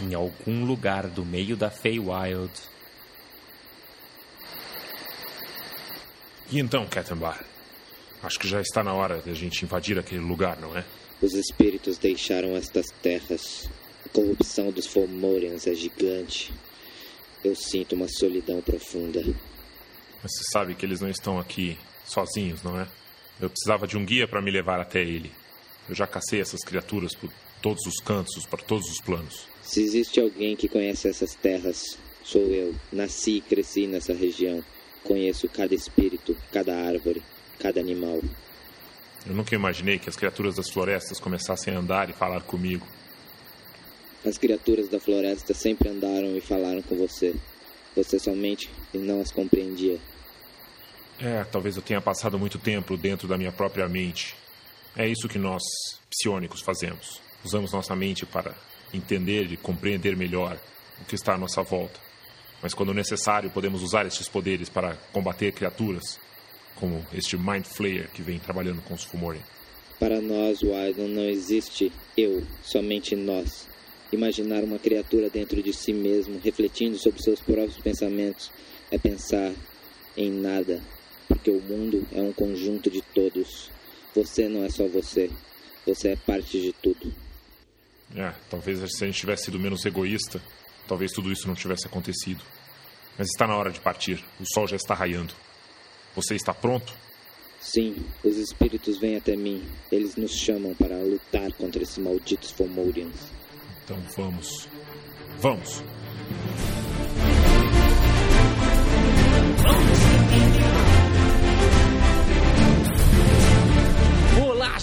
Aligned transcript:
em 0.00 0.14
algum 0.14 0.64
lugar 0.64 1.08
do 1.08 1.24
meio 1.24 1.56
da 1.56 1.70
Feywild. 1.70 2.50
E 6.50 6.58
então, 6.58 6.86
Kettenbar? 6.86 7.44
Acho 8.22 8.38
que 8.38 8.48
já 8.48 8.60
está 8.60 8.82
na 8.82 8.92
hora 8.92 9.20
de 9.20 9.30
a 9.30 9.34
gente 9.34 9.64
invadir 9.64 9.98
aquele 9.98 10.20
lugar, 10.20 10.58
não 10.58 10.76
é? 10.76 10.84
Os 11.20 11.34
espíritos 11.34 11.98
deixaram 11.98 12.56
estas 12.56 12.86
terras. 13.02 13.68
A 14.04 14.08
corrupção 14.08 14.70
dos 14.70 14.86
Fomorians 14.86 15.66
é 15.66 15.74
gigante. 15.74 16.52
Eu 17.42 17.54
sinto 17.54 17.94
uma 17.94 18.08
solidão 18.08 18.60
profunda. 18.62 19.22
Mas 20.22 20.32
você 20.32 20.44
sabe 20.50 20.74
que 20.74 20.86
eles 20.86 21.00
não 21.00 21.10
estão 21.10 21.38
aqui 21.38 21.78
sozinhos, 22.04 22.62
não 22.62 22.80
é? 22.80 22.88
Eu 23.40 23.50
precisava 23.50 23.86
de 23.86 23.96
um 23.96 24.04
guia 24.04 24.26
para 24.26 24.40
me 24.40 24.50
levar 24.50 24.80
até 24.80 25.00
ele. 25.02 25.30
Eu 25.88 25.94
já 25.94 26.06
cacei 26.06 26.40
essas 26.40 26.60
criaturas 26.60 27.14
por 27.14 27.30
todos 27.64 27.86
os 27.86 27.98
cantos, 27.98 28.44
para 28.44 28.62
todos 28.62 28.90
os 28.90 29.00
planos. 29.00 29.48
Se 29.62 29.80
existe 29.80 30.20
alguém 30.20 30.54
que 30.54 30.68
conhece 30.68 31.08
essas 31.08 31.34
terras, 31.34 31.98
sou 32.22 32.42
eu. 32.42 32.74
Nasci 32.92 33.38
e 33.38 33.40
cresci 33.40 33.86
nessa 33.86 34.12
região. 34.12 34.62
Conheço 35.02 35.48
cada 35.48 35.74
espírito, 35.74 36.36
cada 36.52 36.76
árvore, 36.76 37.22
cada 37.58 37.80
animal. 37.80 38.20
Eu 39.26 39.34
nunca 39.34 39.54
imaginei 39.54 39.98
que 39.98 40.10
as 40.10 40.16
criaturas 40.16 40.56
das 40.56 40.68
florestas 40.68 41.18
começassem 41.18 41.74
a 41.74 41.78
andar 41.78 42.10
e 42.10 42.12
falar 42.12 42.42
comigo. 42.42 42.86
As 44.26 44.36
criaturas 44.36 44.90
da 44.90 45.00
floresta 45.00 45.54
sempre 45.54 45.88
andaram 45.88 46.36
e 46.36 46.42
falaram 46.42 46.82
com 46.82 46.94
você. 46.94 47.34
Você 47.96 48.18
somente 48.18 48.70
não 48.92 49.22
as 49.22 49.32
compreendia. 49.32 49.98
É, 51.18 51.44
talvez 51.44 51.76
eu 51.76 51.82
tenha 51.82 52.02
passado 52.02 52.38
muito 52.38 52.58
tempo 52.58 52.94
dentro 52.98 53.26
da 53.26 53.38
minha 53.38 53.52
própria 53.52 53.88
mente. 53.88 54.34
É 54.94 55.08
isso 55.08 55.28
que 55.28 55.38
nós, 55.38 55.62
psionicos, 56.10 56.60
fazemos. 56.60 57.23
Usamos 57.44 57.72
nossa 57.72 57.94
mente 57.94 58.24
para 58.24 58.54
entender 58.92 59.52
e 59.52 59.56
compreender 59.56 60.16
melhor 60.16 60.58
o 61.00 61.04
que 61.04 61.14
está 61.14 61.34
à 61.34 61.38
nossa 61.38 61.62
volta. 61.62 62.00
Mas 62.62 62.72
quando 62.72 62.94
necessário, 62.94 63.50
podemos 63.50 63.82
usar 63.82 64.06
estes 64.06 64.28
poderes 64.28 64.70
para 64.70 64.96
combater 65.12 65.52
criaturas, 65.52 66.18
como 66.76 67.04
este 67.12 67.36
Mind 67.36 67.66
Flayer 67.66 68.08
que 68.10 68.22
vem 68.22 68.38
trabalhando 68.38 68.80
com 68.82 68.94
os 68.94 69.04
Fumorian. 69.04 69.42
Para 70.00 70.20
nós, 70.20 70.62
Wydon, 70.62 71.08
não 71.08 71.24
existe 71.24 71.92
eu, 72.16 72.42
somente 72.62 73.14
nós. 73.14 73.68
Imaginar 74.10 74.64
uma 74.64 74.78
criatura 74.78 75.28
dentro 75.28 75.62
de 75.62 75.72
si 75.72 75.92
mesmo, 75.92 76.40
refletindo 76.42 76.96
sobre 76.98 77.22
seus 77.22 77.40
próprios 77.40 77.76
pensamentos, 77.78 78.50
é 78.90 78.98
pensar 78.98 79.52
em 80.16 80.30
nada, 80.30 80.80
porque 81.28 81.50
o 81.50 81.60
mundo 81.60 82.06
é 82.12 82.20
um 82.22 82.32
conjunto 82.32 82.90
de 82.90 83.02
todos. 83.02 83.70
Você 84.14 84.48
não 84.48 84.64
é 84.64 84.70
só 84.70 84.86
você, 84.86 85.30
você 85.86 86.10
é 86.10 86.16
parte 86.16 86.60
de 86.60 86.72
tudo. 86.72 87.12
É, 88.14 88.32
talvez 88.48 88.78
se 88.96 89.04
a 89.04 89.06
gente 89.06 89.18
tivesse 89.18 89.46
sido 89.46 89.58
menos 89.58 89.84
egoísta, 89.84 90.40
talvez 90.86 91.10
tudo 91.12 91.32
isso 91.32 91.48
não 91.48 91.54
tivesse 91.54 91.86
acontecido. 91.86 92.42
Mas 93.18 93.28
está 93.28 93.46
na 93.46 93.56
hora 93.56 93.70
de 93.70 93.80
partir, 93.80 94.24
o 94.40 94.44
sol 94.54 94.66
já 94.66 94.76
está 94.76 94.94
raiando. 94.94 95.34
Você 96.14 96.34
está 96.34 96.54
pronto? 96.54 96.94
Sim, 97.60 97.96
os 98.22 98.36
espíritos 98.36 98.98
vêm 98.98 99.16
até 99.16 99.34
mim. 99.34 99.64
Eles 99.90 100.16
nos 100.16 100.32
chamam 100.32 100.74
para 100.74 100.96
lutar 100.96 101.52
contra 101.54 101.82
esses 101.82 101.98
malditos 101.98 102.52
Fomorians. 102.52 103.32
Então 103.84 103.98
vamos. 104.16 104.68
Vamos! 105.40 105.82
Olá, 109.64 110.03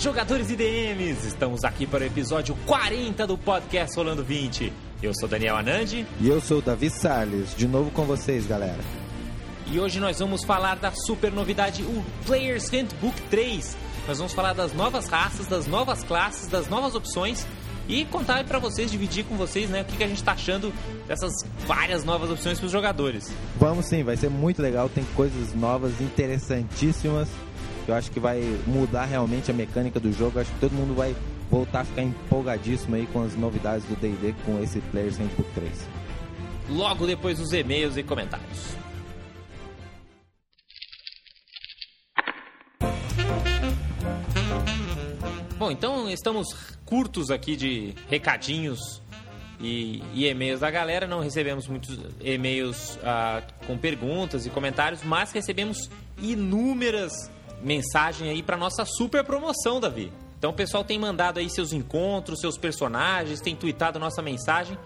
jogadores 0.01 0.49
e 0.49 0.55
DMs! 0.55 1.27
Estamos 1.27 1.63
aqui 1.63 1.85
para 1.85 2.03
o 2.03 2.07
episódio 2.07 2.57
40 2.65 3.27
do 3.27 3.37
podcast 3.37 3.95
Rolando 3.95 4.23
20. 4.23 4.73
Eu 5.01 5.13
sou 5.13 5.29
Daniel 5.29 5.55
Anandi. 5.55 6.07
E 6.19 6.27
eu 6.27 6.41
sou 6.41 6.57
o 6.57 6.61
Davi 6.61 6.89
Salles, 6.89 7.55
de 7.55 7.67
novo 7.67 7.91
com 7.91 8.03
vocês, 8.03 8.47
galera. 8.47 8.79
E 9.67 9.79
hoje 9.79 9.99
nós 9.99 10.17
vamos 10.17 10.43
falar 10.43 10.77
da 10.77 10.91
super 10.91 11.31
novidade, 11.31 11.83
o 11.83 12.03
Player's 12.25 12.67
Handbook 12.69 13.21
3. 13.29 13.77
Nós 14.07 14.17
vamos 14.17 14.33
falar 14.33 14.53
das 14.53 14.73
novas 14.73 15.07
raças, 15.07 15.45
das 15.45 15.67
novas 15.67 16.03
classes, 16.03 16.47
das 16.47 16.67
novas 16.67 16.95
opções 16.95 17.45
e 17.87 18.03
contar 18.05 18.43
para 18.45 18.57
vocês, 18.57 18.89
dividir 18.89 19.23
com 19.25 19.35
vocês, 19.35 19.69
né, 19.69 19.81
o 19.81 19.85
que, 19.85 19.97
que 19.97 20.03
a 20.03 20.07
gente 20.07 20.17
está 20.17 20.31
achando 20.31 20.73
dessas 21.07 21.31
várias 21.67 22.03
novas 22.03 22.31
opções 22.31 22.57
para 22.57 22.65
os 22.65 22.71
jogadores. 22.71 23.31
Vamos 23.59 23.85
sim, 23.85 24.03
vai 24.03 24.17
ser 24.17 24.31
muito 24.31 24.63
legal, 24.63 24.89
tem 24.89 25.03
coisas 25.15 25.53
novas, 25.53 26.01
interessantíssimas. 26.01 27.27
Eu 27.91 27.97
acho 27.97 28.09
que 28.09 28.21
vai 28.21 28.39
mudar 28.65 29.03
realmente 29.03 29.51
a 29.51 29.53
mecânica 29.53 29.99
do 29.99 30.13
jogo. 30.13 30.37
Eu 30.37 30.43
acho 30.43 30.51
que 30.53 30.59
todo 30.61 30.71
mundo 30.71 30.95
vai 30.95 31.13
voltar 31.49 31.81
a 31.81 31.83
ficar 31.83 32.01
empolgadíssimo 32.01 32.95
aí 32.95 33.05
com 33.07 33.21
as 33.21 33.35
novidades 33.35 33.85
do 33.85 33.97
D&D 33.97 34.33
com 34.45 34.63
esse 34.63 34.79
Players 34.79 35.17
Handbook 35.17 35.51
3. 35.53 35.89
Logo 36.69 37.05
depois 37.05 37.37
dos 37.37 37.51
e-mails 37.51 37.97
e 37.97 38.03
comentários. 38.03 38.77
Bom, 45.57 45.69
então 45.69 46.09
estamos 46.09 46.77
curtos 46.85 47.29
aqui 47.29 47.57
de 47.57 47.93
recadinhos 48.09 49.01
e, 49.59 50.01
e 50.13 50.27
e-mails 50.27 50.61
da 50.61 50.71
galera. 50.71 51.05
Não 51.05 51.19
recebemos 51.19 51.67
muitos 51.67 51.99
e-mails 52.21 52.97
ah, 53.03 53.43
com 53.67 53.77
perguntas 53.77 54.45
e 54.45 54.49
comentários, 54.49 55.03
mas 55.03 55.33
recebemos 55.33 55.89
inúmeras 56.21 57.11
mensagens 57.63 58.29
aí 58.29 58.43
para 58.43 58.57
nossa 58.57 58.85
super 58.85 59.23
promoção, 59.23 59.79
Davi. 59.79 60.11
Então 60.37 60.51
o 60.51 60.53
pessoal 60.53 60.83
tem 60.83 60.97
mandado 60.97 61.39
aí 61.39 61.49
seus 61.49 61.71
encontros, 61.71 62.39
seus 62.39 62.57
personagens, 62.57 63.39
tem 63.39 63.55
tweetado 63.55 63.99
nossa 63.99 64.21
mensagem. 64.21 64.77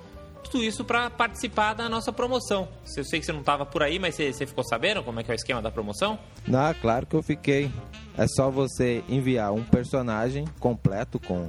Tudo 0.44 0.63
isso 0.63 0.85
para 0.85 1.09
participar 1.09 1.74
da 1.74 1.90
nossa 1.90 2.12
promoção. 2.12 2.68
Eu 2.96 3.03
sei 3.03 3.19
que 3.19 3.25
você 3.25 3.31
não 3.31 3.40
estava 3.40 3.66
por 3.66 3.81
aí, 3.81 3.97
mas 3.97 4.16
você, 4.16 4.31
você 4.31 4.46
ficou 4.46 4.64
sabendo 4.64 5.02
como 5.02 5.19
é 5.19 5.24
que 5.24 5.31
é 5.31 5.34
o 5.34 5.35
esquema 5.35 5.62
da 5.62 5.72
promoção? 5.72 6.19
Ah, 6.53 6.75
claro 6.80 7.06
que 7.06 7.16
eu 7.16 7.24
fiquei. 7.24 7.72
É 8.18 8.28
só 8.28 8.52
você 8.52 9.03
enviar 9.09 9.52
um 9.53 9.64
personagem 9.64 10.46
completo 10.59 11.19
com 11.19 11.47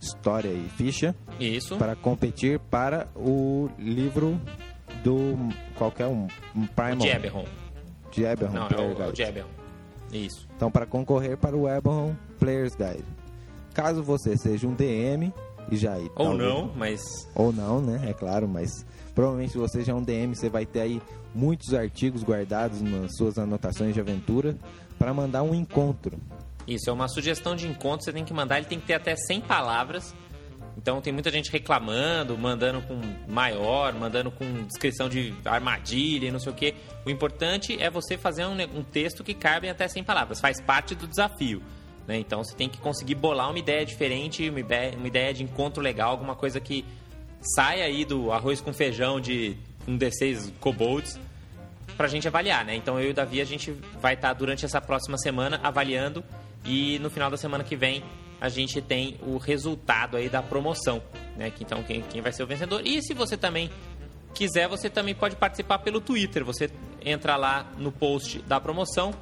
história 0.00 0.48
e 0.48 0.68
ficha 0.76 1.14
Isso. 1.40 1.76
para 1.76 1.96
competir 1.96 2.58
para 2.58 3.08
o 3.16 3.68
livro 3.78 4.40
do 5.02 5.36
qualquer 5.74 6.06
um, 6.06 6.28
um 6.54 6.66
Primal. 6.66 6.98
O 6.98 7.10
Jeberon. 7.10 7.44
Jeberon 8.12 8.52
Não, 8.52 8.68
é 8.68 8.80
o, 8.80 9.10
o. 9.10 9.14
Jeberon. 9.14 9.55
Isso. 10.12 10.46
Então, 10.56 10.70
para 10.70 10.86
concorrer 10.86 11.36
para 11.36 11.56
o 11.56 11.68
Eberron 11.68 12.14
Player's 12.38 12.74
Guide. 12.74 13.04
Caso 13.74 14.02
você 14.02 14.36
seja 14.36 14.66
um 14.66 14.74
DM 14.74 15.32
e 15.70 15.76
já 15.76 15.94
aí, 15.94 16.10
Ou 16.14 16.28
talvez- 16.28 16.48
não, 16.48 16.72
mas 16.74 17.28
ou 17.34 17.52
não, 17.52 17.80
né? 17.80 18.08
É 18.08 18.12
claro, 18.14 18.48
mas 18.48 18.86
provavelmente 19.14 19.52
se 19.52 19.58
você 19.58 19.82
já 19.82 19.92
é 19.92 19.96
um 19.96 20.02
DM, 20.02 20.34
você 20.34 20.48
vai 20.48 20.64
ter 20.64 20.80
aí 20.80 21.02
muitos 21.34 21.74
artigos 21.74 22.22
guardados 22.22 22.80
nas 22.80 23.14
suas 23.16 23.36
anotações 23.38 23.92
de 23.92 24.00
aventura 24.00 24.56
para 24.98 25.12
mandar 25.12 25.42
um 25.42 25.54
encontro. 25.54 26.18
Isso, 26.66 26.88
é 26.88 26.92
uma 26.92 27.06
sugestão 27.08 27.54
de 27.54 27.68
encontro, 27.68 28.04
você 28.04 28.12
tem 28.12 28.24
que 28.24 28.32
mandar, 28.32 28.56
ele 28.58 28.66
tem 28.66 28.80
que 28.80 28.86
ter 28.86 28.94
até 28.94 29.14
100 29.14 29.40
palavras. 29.42 30.14
Então 30.76 31.00
tem 31.00 31.12
muita 31.12 31.30
gente 31.30 31.50
reclamando, 31.50 32.36
mandando 32.36 32.82
com 32.82 33.00
maior, 33.26 33.94
mandando 33.94 34.30
com 34.30 34.64
descrição 34.64 35.08
de 35.08 35.34
armadilha 35.44 36.28
e 36.28 36.30
não 36.30 36.38
sei 36.38 36.52
o 36.52 36.54
que. 36.54 36.74
O 37.04 37.10
importante 37.10 37.80
é 37.80 37.88
você 37.88 38.18
fazer 38.18 38.44
um, 38.44 38.56
um 38.78 38.82
texto 38.82 39.24
que 39.24 39.32
cabe 39.32 39.68
até 39.68 39.88
100 39.88 40.04
palavras, 40.04 40.40
faz 40.40 40.60
parte 40.60 40.94
do 40.94 41.06
desafio. 41.06 41.62
Né? 42.06 42.18
Então 42.18 42.44
você 42.44 42.54
tem 42.54 42.68
que 42.68 42.78
conseguir 42.78 43.14
bolar 43.14 43.48
uma 43.48 43.58
ideia 43.58 43.84
diferente, 43.86 44.48
uma 44.48 44.60
ideia, 44.60 44.96
uma 44.96 45.08
ideia 45.08 45.32
de 45.32 45.42
encontro 45.42 45.82
legal, 45.82 46.10
alguma 46.10 46.36
coisa 46.36 46.60
que 46.60 46.84
saia 47.40 47.84
aí 47.84 48.04
do 48.04 48.30
arroz 48.30 48.60
com 48.60 48.72
feijão 48.72 49.20
de 49.20 49.56
um 49.88 49.96
D6 49.96 50.52
kobolds 50.60 51.18
pra 51.96 52.08
gente 52.08 52.28
avaliar, 52.28 52.64
né? 52.64 52.74
Então 52.74 53.00
eu 53.00 53.08
e 53.08 53.10
o 53.10 53.14
Davi 53.14 53.40
a 53.40 53.44
gente 53.44 53.70
vai 54.00 54.14
estar 54.14 54.32
durante 54.34 54.64
essa 54.64 54.80
próxima 54.80 55.16
semana 55.16 55.58
avaliando 55.62 56.22
e 56.64 56.98
no 56.98 57.08
final 57.08 57.30
da 57.30 57.36
semana 57.36 57.64
que 57.64 57.76
vem 57.76 58.02
a 58.40 58.48
gente 58.48 58.80
tem 58.80 59.16
o 59.22 59.38
resultado 59.38 60.16
aí 60.16 60.28
da 60.28 60.42
promoção, 60.42 61.02
né? 61.36 61.52
Então 61.60 61.82
quem, 61.82 62.02
quem 62.02 62.20
vai 62.20 62.32
ser 62.32 62.42
o 62.42 62.46
vencedor. 62.46 62.82
E 62.84 63.02
se 63.02 63.14
você 63.14 63.36
também 63.36 63.70
quiser, 64.34 64.68
você 64.68 64.90
também 64.90 65.14
pode 65.14 65.36
participar 65.36 65.78
pelo 65.78 66.00
Twitter. 66.00 66.44
Você 66.44 66.70
entra 67.04 67.36
lá 67.36 67.66
no 67.78 67.90
post 67.90 68.40
da 68.42 68.60
promoção, 68.60 69.14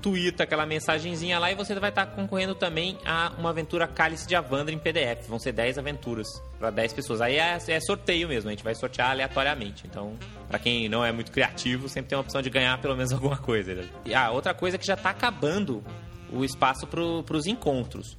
twitta 0.00 0.44
aquela 0.44 0.64
mensagenzinha 0.64 1.38
lá 1.38 1.50
e 1.50 1.54
você 1.54 1.74
vai 1.74 1.90
estar 1.90 2.06
concorrendo 2.06 2.54
também 2.54 2.96
a 3.04 3.32
uma 3.38 3.50
aventura 3.50 3.86
Cálice 3.86 4.26
de 4.26 4.34
Avandra 4.34 4.74
em 4.74 4.78
PDF. 4.78 5.28
Vão 5.28 5.38
ser 5.38 5.52
10 5.52 5.78
aventuras 5.78 6.26
para 6.58 6.70
10 6.70 6.94
pessoas. 6.94 7.20
Aí 7.20 7.36
é, 7.36 7.58
é 7.68 7.80
sorteio 7.80 8.28
mesmo, 8.28 8.48
a 8.48 8.52
gente 8.52 8.64
vai 8.64 8.74
sortear 8.74 9.10
aleatoriamente. 9.10 9.86
Então, 9.86 10.14
para 10.48 10.58
quem 10.58 10.88
não 10.88 11.04
é 11.04 11.12
muito 11.12 11.30
criativo, 11.30 11.88
sempre 11.88 12.10
tem 12.10 12.16
a 12.16 12.20
opção 12.20 12.40
de 12.40 12.48
ganhar 12.48 12.80
pelo 12.80 12.96
menos 12.96 13.12
alguma 13.12 13.36
coisa. 13.36 13.74
né? 13.74 13.88
E 14.04 14.14
a 14.14 14.30
outra 14.30 14.54
coisa 14.54 14.76
é 14.76 14.78
que 14.78 14.86
já 14.86 14.94
está 14.94 15.10
acabando 15.10 15.84
o 16.32 16.44
espaço 16.44 16.86
para 16.86 17.02
os 17.02 17.46
encontros. 17.46 18.16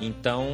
Então, 0.00 0.46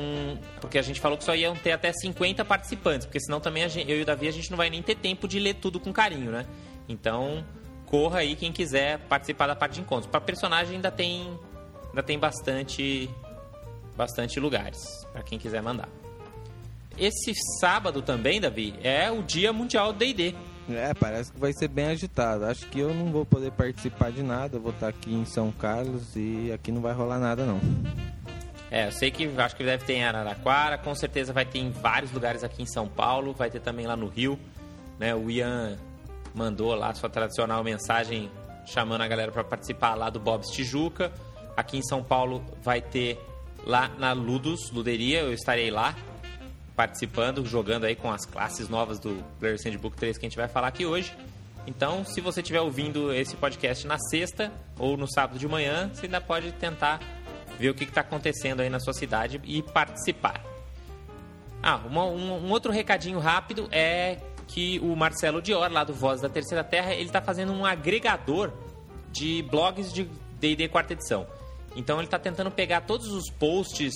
porque 0.60 0.78
a 0.78 0.82
gente 0.82 1.00
falou 1.00 1.18
que 1.18 1.24
só 1.24 1.34
iam 1.34 1.54
ter 1.54 1.72
até 1.72 1.92
50 1.92 2.44
participantes, 2.44 3.06
porque 3.06 3.20
senão 3.20 3.40
também 3.40 3.68
gente- 3.68 3.90
eu 3.90 3.98
e 3.98 4.02
o 4.02 4.04
Davi 4.06 4.26
a 4.26 4.30
gente 4.32 4.50
não 4.50 4.56
vai 4.56 4.70
nem 4.70 4.82
ter 4.82 4.94
tempo 4.94 5.28
de 5.28 5.38
ler 5.38 5.54
tudo 5.54 5.78
com 5.78 5.92
carinho, 5.92 6.30
né? 6.30 6.46
Então, 6.88 7.44
corra 7.86 8.20
aí 8.20 8.36
quem 8.36 8.50
quiser 8.52 8.98
participar 9.00 9.46
da 9.46 9.54
parte 9.54 9.74
de 9.74 9.80
encontros. 9.82 10.10
Para 10.10 10.20
personagem 10.20 10.76
ainda 10.76 10.90
tem 10.90 11.38
ainda 11.88 12.02
tem 12.02 12.18
bastante 12.18 13.08
bastante 13.96 14.40
lugares 14.40 14.78
para 15.12 15.22
quem 15.22 15.38
quiser 15.38 15.62
mandar. 15.62 15.88
esse 16.98 17.32
sábado 17.60 18.02
também, 18.02 18.40
Davi, 18.40 18.74
é 18.82 19.10
o 19.10 19.20
Dia 19.22 19.52
Mundial 19.52 19.92
do 19.92 19.98
D&D. 19.98 20.34
É, 20.70 20.94
parece 20.94 21.30
que 21.32 21.38
vai 21.40 21.52
ser 21.52 21.68
bem 21.68 21.86
agitado. 21.86 22.44
Acho 22.46 22.66
que 22.68 22.78
eu 22.78 22.94
não 22.94 23.06
vou 23.12 23.26
poder 23.26 23.50
participar 23.52 24.10
de 24.12 24.22
nada. 24.22 24.56
Eu 24.56 24.60
vou 24.60 24.70
estar 24.72 24.88
aqui 24.88 25.12
em 25.12 25.24
São 25.24 25.50
Carlos 25.52 26.14
e 26.16 26.50
aqui 26.52 26.70
não 26.72 26.80
vai 26.80 26.92
rolar 26.94 27.18
nada, 27.18 27.44
não. 27.44 27.60
É, 28.74 28.88
eu 28.88 28.90
sei 28.90 29.08
que 29.08 29.30
acho 29.38 29.54
que 29.54 29.62
deve 29.62 29.84
ter 29.84 29.92
em 29.92 30.04
Araraquara, 30.04 30.76
com 30.76 30.92
certeza 30.96 31.32
vai 31.32 31.44
ter 31.44 31.60
em 31.60 31.70
vários 31.70 32.10
lugares 32.10 32.42
aqui 32.42 32.60
em 32.60 32.66
São 32.66 32.88
Paulo, 32.88 33.32
vai 33.32 33.48
ter 33.48 33.60
também 33.60 33.86
lá 33.86 33.94
no 33.94 34.08
Rio. 34.08 34.36
Né? 34.98 35.14
O 35.14 35.30
Ian 35.30 35.78
mandou 36.34 36.74
lá 36.74 36.92
sua 36.92 37.08
tradicional 37.08 37.62
mensagem 37.62 38.28
chamando 38.66 39.02
a 39.02 39.06
galera 39.06 39.30
para 39.30 39.44
participar 39.44 39.94
lá 39.94 40.10
do 40.10 40.18
Bob's 40.18 40.50
Tijuca. 40.50 41.12
Aqui 41.56 41.76
em 41.78 41.82
São 41.84 42.02
Paulo 42.02 42.44
vai 42.64 42.80
ter 42.80 43.16
lá 43.64 43.88
na 43.96 44.12
Ludus, 44.12 44.72
Luderia, 44.72 45.20
eu 45.20 45.32
estarei 45.32 45.70
lá 45.70 45.94
participando, 46.74 47.46
jogando 47.46 47.84
aí 47.84 47.94
com 47.94 48.10
as 48.10 48.26
classes 48.26 48.68
novas 48.68 48.98
do 48.98 49.24
Player 49.38 49.56
Sandbook 49.56 49.96
3 49.96 50.18
que 50.18 50.26
a 50.26 50.28
gente 50.28 50.36
vai 50.36 50.48
falar 50.48 50.66
aqui 50.66 50.84
hoje. 50.84 51.16
Então, 51.64 52.04
se 52.04 52.20
você 52.20 52.40
estiver 52.40 52.60
ouvindo 52.60 53.14
esse 53.14 53.36
podcast 53.36 53.86
na 53.86 54.00
sexta 54.00 54.50
ou 54.76 54.96
no 54.96 55.06
sábado 55.06 55.38
de 55.38 55.46
manhã, 55.46 55.92
você 55.94 56.06
ainda 56.06 56.20
pode 56.20 56.50
tentar 56.50 56.98
ver 57.58 57.70
o 57.70 57.74
que 57.74 57.84
está 57.84 58.00
acontecendo 58.00 58.60
aí 58.60 58.68
na 58.68 58.80
sua 58.80 58.92
cidade 58.92 59.40
e 59.44 59.62
participar. 59.62 60.44
Ah, 61.62 61.80
uma, 61.86 62.04
um, 62.04 62.46
um, 62.46 62.50
outro 62.50 62.70
recadinho 62.70 63.18
rápido 63.18 63.68
é 63.72 64.18
que 64.46 64.78
o 64.80 64.94
Marcelo 64.94 65.40
Dior, 65.40 65.70
lá 65.72 65.82
do 65.82 65.94
Voz 65.94 66.20
da 66.20 66.28
Terceira 66.28 66.62
Terra, 66.62 66.92
ele 66.92 67.06
está 67.06 67.22
fazendo 67.22 67.52
um 67.52 67.64
agregador 67.64 68.52
de 69.10 69.42
blogs 69.50 69.92
de 69.92 70.04
D&D 70.38 70.68
quarta 70.68 70.92
edição. 70.92 71.26
Então 71.74 71.96
ele 71.96 72.06
está 72.06 72.18
tentando 72.18 72.50
pegar 72.50 72.82
todos 72.82 73.08
os 73.08 73.30
posts 73.30 73.94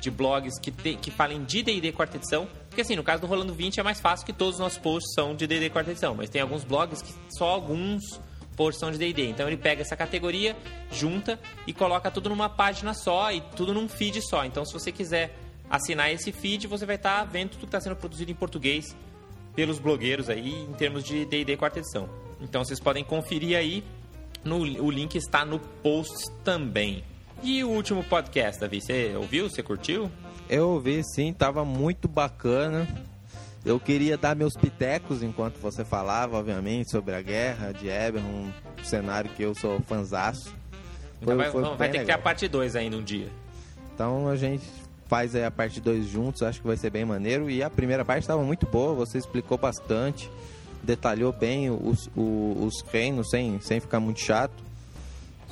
de 0.00 0.10
blogs 0.10 0.58
que, 0.60 0.70
te, 0.70 0.94
que 0.94 1.10
falem 1.10 1.42
de 1.44 1.62
D&D 1.62 1.92
quarta 1.92 2.16
edição, 2.16 2.46
porque 2.68 2.82
assim, 2.82 2.94
no 2.94 3.02
caso 3.02 3.22
do 3.22 3.26
Rolando 3.26 3.54
20 3.54 3.80
é 3.80 3.82
mais 3.82 3.98
fácil 3.98 4.26
que 4.26 4.32
todos 4.32 4.56
os 4.56 4.60
nossos 4.60 4.78
posts 4.78 5.14
são 5.14 5.34
de 5.34 5.46
D&D 5.46 5.70
quarta 5.70 5.92
edição, 5.92 6.14
mas 6.14 6.28
tem 6.28 6.42
alguns 6.42 6.64
blogs 6.64 7.00
que 7.00 7.14
só 7.36 7.46
alguns 7.46 8.20
porção 8.56 8.90
de 8.90 8.98
D&D. 8.98 9.28
Então 9.28 9.46
ele 9.46 9.56
pega 9.56 9.82
essa 9.82 9.96
categoria, 9.96 10.56
junta 10.90 11.38
e 11.66 11.72
coloca 11.72 12.10
tudo 12.10 12.28
numa 12.28 12.48
página 12.48 12.94
só 12.94 13.30
e 13.30 13.40
tudo 13.54 13.74
num 13.74 13.88
feed 13.88 14.20
só. 14.22 14.44
Então 14.44 14.64
se 14.64 14.72
você 14.72 14.90
quiser 14.90 15.36
assinar 15.68 16.10
esse 16.10 16.32
feed, 16.32 16.66
você 16.66 16.86
vai 16.86 16.96
estar 16.96 17.20
tá 17.20 17.24
vendo 17.24 17.50
tudo 17.50 17.60
que 17.60 17.66
está 17.66 17.80
sendo 17.80 17.96
produzido 17.96 18.30
em 18.30 18.34
português 18.34 18.96
pelos 19.54 19.78
blogueiros 19.78 20.28
aí 20.28 20.52
em 20.52 20.72
termos 20.72 21.04
de 21.04 21.24
D&D 21.24 21.56
quarta 21.56 21.78
edição. 21.78 22.08
Então 22.40 22.64
vocês 22.64 22.80
podem 22.80 23.04
conferir 23.04 23.56
aí, 23.56 23.84
no, 24.44 24.58
o 24.58 24.90
link 24.90 25.16
está 25.16 25.44
no 25.44 25.58
post 25.58 26.30
também. 26.44 27.02
E 27.42 27.62
o 27.62 27.68
último 27.68 28.02
podcast, 28.04 28.60
Davi, 28.60 28.80
você 28.80 29.14
ouviu? 29.16 29.48
Você 29.48 29.62
curtiu? 29.62 30.10
Eu 30.48 30.70
ouvi, 30.70 31.02
sim, 31.04 31.32
tava 31.32 31.64
muito 31.64 32.06
bacana. 32.06 32.86
Eu 33.66 33.80
queria 33.80 34.16
dar 34.16 34.36
meus 34.36 34.54
pitecos 34.54 35.24
enquanto 35.24 35.58
você 35.58 35.84
falava, 35.84 36.38
obviamente, 36.38 36.88
sobre 36.88 37.16
a 37.16 37.20
guerra 37.20 37.72
de 37.72 37.88
Eberron, 37.88 38.24
um 38.78 38.84
cenário 38.84 39.28
que 39.30 39.42
eu 39.42 39.56
sou 39.56 39.80
fanzaço. 39.80 40.54
Foi, 41.20 41.34
vai, 41.34 41.50
foi 41.50 41.62
vai 41.62 41.88
ter 41.88 41.98
legal. 41.98 42.00
que 42.00 42.06
ter 42.06 42.12
a 42.12 42.18
parte 42.18 42.46
2 42.46 42.76
ainda 42.76 42.96
um 42.96 43.02
dia. 43.02 43.28
Então 43.92 44.28
a 44.28 44.36
gente 44.36 44.64
faz 45.08 45.34
aí 45.34 45.44
a 45.44 45.50
parte 45.50 45.80
2 45.80 46.06
juntos, 46.06 46.44
acho 46.44 46.60
que 46.60 46.66
vai 46.68 46.76
ser 46.76 46.90
bem 46.90 47.04
maneiro. 47.04 47.50
E 47.50 47.60
a 47.60 47.68
primeira 47.68 48.04
parte 48.04 48.22
estava 48.22 48.40
muito 48.44 48.66
boa, 48.66 48.94
você 48.94 49.18
explicou 49.18 49.58
bastante, 49.58 50.30
detalhou 50.84 51.32
bem 51.32 51.68
os, 51.68 52.08
os, 52.14 52.62
os 52.66 52.84
reinos 52.92 53.30
sem, 53.30 53.60
sem 53.60 53.80
ficar 53.80 53.98
muito 53.98 54.20
chato. 54.20 54.62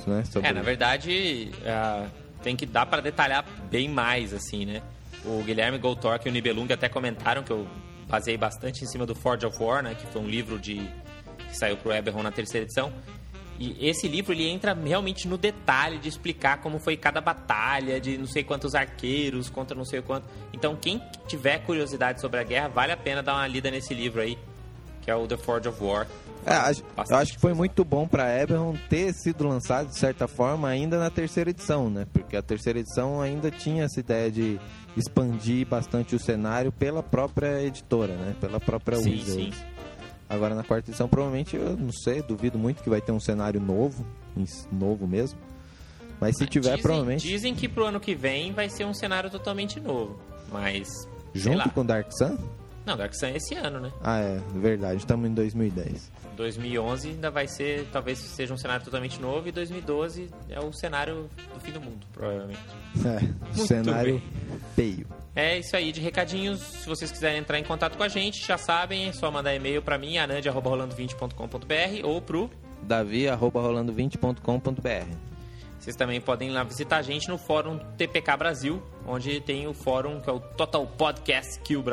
Né, 0.07 0.23
sobre... 0.31 0.47
É, 0.47 0.53
na 0.53 0.61
verdade, 0.61 1.51
uh, 1.63 2.09
tem 2.41 2.55
que 2.55 2.65
dar 2.65 2.85
para 2.85 3.01
detalhar 3.01 3.43
bem 3.69 3.89
mais, 3.89 4.33
assim, 4.33 4.65
né? 4.65 4.81
O 5.25 5.43
Guilherme 5.43 5.77
Goltork 5.77 6.25
e 6.25 6.29
o 6.29 6.31
Nibelung 6.31 6.71
até 6.71 6.87
comentaram 6.87 7.43
que 7.43 7.51
eu 7.51 7.67
baseei 8.15 8.37
bastante 8.37 8.83
em 8.83 8.87
cima 8.87 9.05
do 9.05 9.13
Forge 9.13 9.45
of 9.45 9.61
War, 9.61 9.83
né, 9.83 9.93
que 9.93 10.07
foi 10.07 10.21
um 10.21 10.27
livro 10.27 10.57
de 10.57 10.89
que 11.49 11.57
saiu 11.57 11.75
pro 11.75 11.91
Eberron 11.91 12.23
na 12.23 12.31
terceira 12.31 12.65
edição. 12.65 12.93
E 13.59 13.87
esse 13.87 14.07
livro 14.07 14.33
ele 14.33 14.47
entra 14.47 14.73
realmente 14.73 15.27
no 15.27 15.37
detalhe 15.37 15.97
de 15.97 16.09
explicar 16.09 16.61
como 16.61 16.79
foi 16.79 16.95
cada 16.95 17.19
batalha, 17.21 17.99
de 17.99 18.17
não 18.17 18.27
sei 18.27 18.43
quantos 18.43 18.73
arqueiros 18.73 19.49
contra 19.49 19.75
não 19.75 19.85
sei 19.85 20.01
quanto. 20.01 20.27
Então, 20.53 20.75
quem 20.75 21.01
tiver 21.27 21.59
curiosidade 21.59 22.19
sobre 22.19 22.39
a 22.39 22.43
guerra, 22.43 22.67
vale 22.69 22.91
a 22.91 22.97
pena 22.97 23.21
dar 23.21 23.33
uma 23.33 23.47
lida 23.47 23.69
nesse 23.71 23.93
livro 23.93 24.21
aí, 24.21 24.37
que 25.01 25.11
é 25.11 25.15
o 25.15 25.27
The 25.27 25.37
Forge 25.37 25.69
of 25.69 25.81
War. 25.81 26.07
É, 26.45 26.71
eu 27.09 27.17
acho 27.17 27.33
que 27.33 27.39
foi 27.39 27.53
muito 27.55 27.83
bom 27.83 28.07
para 28.07 28.39
Eberron 28.39 28.75
ter 28.87 29.11
sido 29.13 29.47
lançado 29.47 29.89
de 29.89 29.97
certa 29.97 30.27
forma 30.27 30.67
ainda 30.67 30.99
na 30.99 31.09
terceira 31.09 31.49
edição, 31.49 31.89
né? 31.89 32.05
Porque 32.13 32.37
a 32.37 32.41
terceira 32.41 32.79
edição 32.79 33.19
ainda 33.19 33.49
tinha 33.49 33.85
essa 33.85 33.99
ideia 33.99 34.29
de 34.29 34.59
expandir 34.95 35.65
bastante 35.65 36.15
o 36.15 36.19
cenário 36.19 36.71
pela 36.71 37.01
própria 37.01 37.63
editora, 37.63 38.15
né? 38.15 38.35
Pela 38.39 38.59
própria 38.59 38.97
sim, 38.97 39.09
Wizards. 39.11 39.55
Sim. 39.55 39.65
Agora 40.29 40.53
na 40.53 40.63
quarta 40.63 40.89
edição, 40.89 41.07
provavelmente, 41.07 41.55
eu 41.55 41.75
não 41.75 41.91
sei, 41.91 42.21
duvido 42.21 42.59
muito 42.59 42.83
que 42.83 42.89
vai 42.89 43.01
ter 43.01 43.11
um 43.11 43.19
cenário 43.19 43.59
novo, 43.59 44.05
novo 44.71 45.07
mesmo. 45.07 45.39
Mas 46.19 46.37
se 46.37 46.45
tiver, 46.45 46.69
dizem, 46.69 46.81
provavelmente. 46.81 47.27
Dizem 47.27 47.55
que 47.55 47.67
pro 47.67 47.85
ano 47.85 47.99
que 47.99 48.15
vem 48.15 48.51
vai 48.51 48.69
ser 48.69 48.85
um 48.85 48.93
cenário 48.93 49.29
totalmente 49.29 49.79
novo. 49.79 50.19
Mas. 50.51 50.87
Junto 51.33 51.69
com 51.71 51.85
Dark 51.85 52.07
Sun? 52.11 52.37
Não, 52.85 52.95
Dark 52.95 53.13
Sun 53.15 53.25
é 53.27 53.37
esse 53.37 53.55
ano, 53.55 53.79
né? 53.79 53.91
Ah, 54.03 54.19
é, 54.19 54.39
verdade. 54.53 54.97
Estamos 54.97 55.27
em 55.29 55.33
2010. 55.33 56.11
2011 56.35 57.09
ainda 57.09 57.31
vai 57.31 57.47
ser, 57.47 57.87
talvez 57.91 58.19
seja 58.19 58.53
um 58.53 58.57
cenário 58.57 58.85
totalmente 58.85 59.19
novo, 59.19 59.47
e 59.47 59.51
2012 59.51 60.29
é 60.49 60.59
o 60.59 60.71
cenário 60.73 61.27
do 61.53 61.59
fim 61.59 61.71
do 61.71 61.81
mundo, 61.81 62.05
provavelmente. 62.13 62.59
É, 63.05 63.19
Muito 63.21 63.65
cenário 63.65 64.21
feio. 64.75 65.07
É 65.35 65.57
isso 65.57 65.75
aí 65.75 65.91
de 65.91 65.99
recadinhos. 65.99 66.61
Se 66.61 66.87
vocês 66.87 67.11
quiserem 67.11 67.39
entrar 67.39 67.57
em 67.59 67.63
contato 67.63 67.97
com 67.97 68.03
a 68.03 68.07
gente, 68.07 68.45
já 68.45 68.57
sabem, 68.57 69.09
é 69.09 69.13
só 69.13 69.31
mandar 69.31 69.53
e-mail 69.55 69.81
para 69.81 69.97
mim, 69.97 70.17
anand.rolando20.com.br 70.17 72.05
ou 72.05 72.21
pro 72.21 72.49
davi.rolando20.com.br. 72.83 75.34
Vocês 75.85 75.95
também 75.95 76.19
podem 76.19 76.49
ir 76.49 76.51
lá 76.51 76.63
visitar 76.63 76.97
a 76.97 77.01
gente 77.03 77.29
no 77.29 77.37
fórum 77.37 77.77
TPK 77.95 78.35
Brasil, 78.37 78.81
onde 79.05 79.39
tem 79.39 79.67
o 79.67 79.73
fórum 79.75 80.19
que 80.19 80.27
é 80.27 80.33
o 80.33 80.39
Total 80.39 80.83
Podcast 80.87 81.59
Kill 81.59 81.83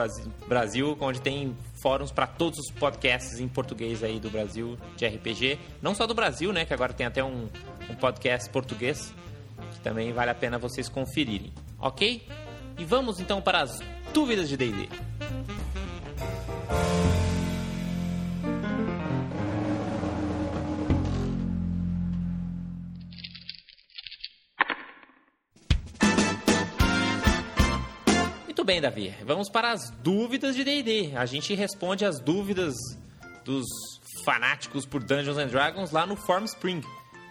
Brasil, 0.49 0.97
onde 0.99 1.21
tem 1.21 1.55
fóruns 1.83 2.11
para 2.11 2.27
todos 2.27 2.59
os 2.59 2.71
podcasts 2.71 3.39
em 3.39 3.47
português 3.47 4.03
aí 4.03 4.19
do 4.19 4.31
Brasil 4.31 4.79
de 4.97 5.06
RPG, 5.06 5.59
não 5.83 5.94
só 5.94 6.06
do 6.06 6.15
Brasil, 6.15 6.55
né, 6.55 6.65
que 6.65 6.73
agora 6.73 6.94
tem 6.94 7.05
até 7.05 7.23
um, 7.23 7.50
um 7.91 7.94
podcast 7.97 8.49
português 8.49 9.12
que 9.75 9.81
também 9.81 10.11
vale 10.11 10.31
a 10.31 10.35
pena 10.35 10.59
vocês 10.59 10.88
conferirem, 10.88 11.53
ok? 11.79 12.26
E 12.78 12.85
vamos 12.87 13.21
então 13.21 13.43
para 13.43 13.61
as 13.61 13.78
dúvidas 14.14 14.49
de 14.49 14.57
D&D. 14.57 14.88
Muito 28.62 28.69
bem, 28.75 28.81
Davi. 28.81 29.12
Vamos 29.25 29.49
para 29.49 29.73
as 29.73 29.90
dúvidas 30.04 30.54
de 30.54 30.62
D&D. 30.62 31.16
A 31.16 31.26
gente 31.26 31.52
responde 31.52 32.04
as 32.04 32.21
dúvidas 32.21 32.76
dos 33.45 33.66
fanáticos 34.25 34.87
por 34.87 35.02
Dungeons 35.02 35.37
and 35.37 35.49
Dragons 35.49 35.90
lá 35.90 36.07
no 36.07 36.14
Formspring. 36.14 36.81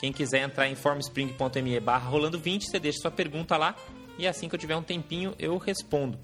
Quem 0.01 0.11
quiser 0.11 0.39
entrar 0.43 0.67
em 0.67 0.75
formspring.me 0.75 1.79
barra 1.79 2.09
rolando 2.09 2.37
20, 2.37 2.69
você 2.69 2.77
deixa 2.81 2.99
sua 2.99 3.11
pergunta 3.11 3.55
lá 3.55 3.77
e 4.19 4.27
assim 4.27 4.49
que 4.49 4.55
eu 4.55 4.59
tiver 4.59 4.75
um 4.75 4.83
tempinho 4.83 5.33
eu 5.39 5.57
respondo. 5.57 6.19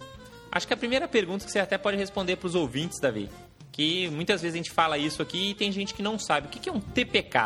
Acho 0.51 0.67
que 0.67 0.73
a 0.73 0.77
primeira 0.77 1.07
pergunta 1.07 1.45
que 1.45 1.51
você 1.53 1.59
até 1.59 1.77
pode 1.77 1.95
responder 1.95 2.35
para 2.35 2.47
os 2.47 2.55
ouvintes, 2.55 2.99
Davi, 2.99 3.29
que 3.71 4.09
muitas 4.09 4.41
vezes 4.41 4.55
a 4.55 4.57
gente 4.57 4.71
fala 4.71 4.97
isso 4.97 5.21
aqui 5.21 5.51
e 5.51 5.53
tem 5.53 5.71
gente 5.71 5.93
que 5.93 6.03
não 6.03 6.19
sabe. 6.19 6.47
O 6.47 6.49
que 6.49 6.67
é 6.67 6.73
um 6.73 6.81
TPK, 6.81 7.39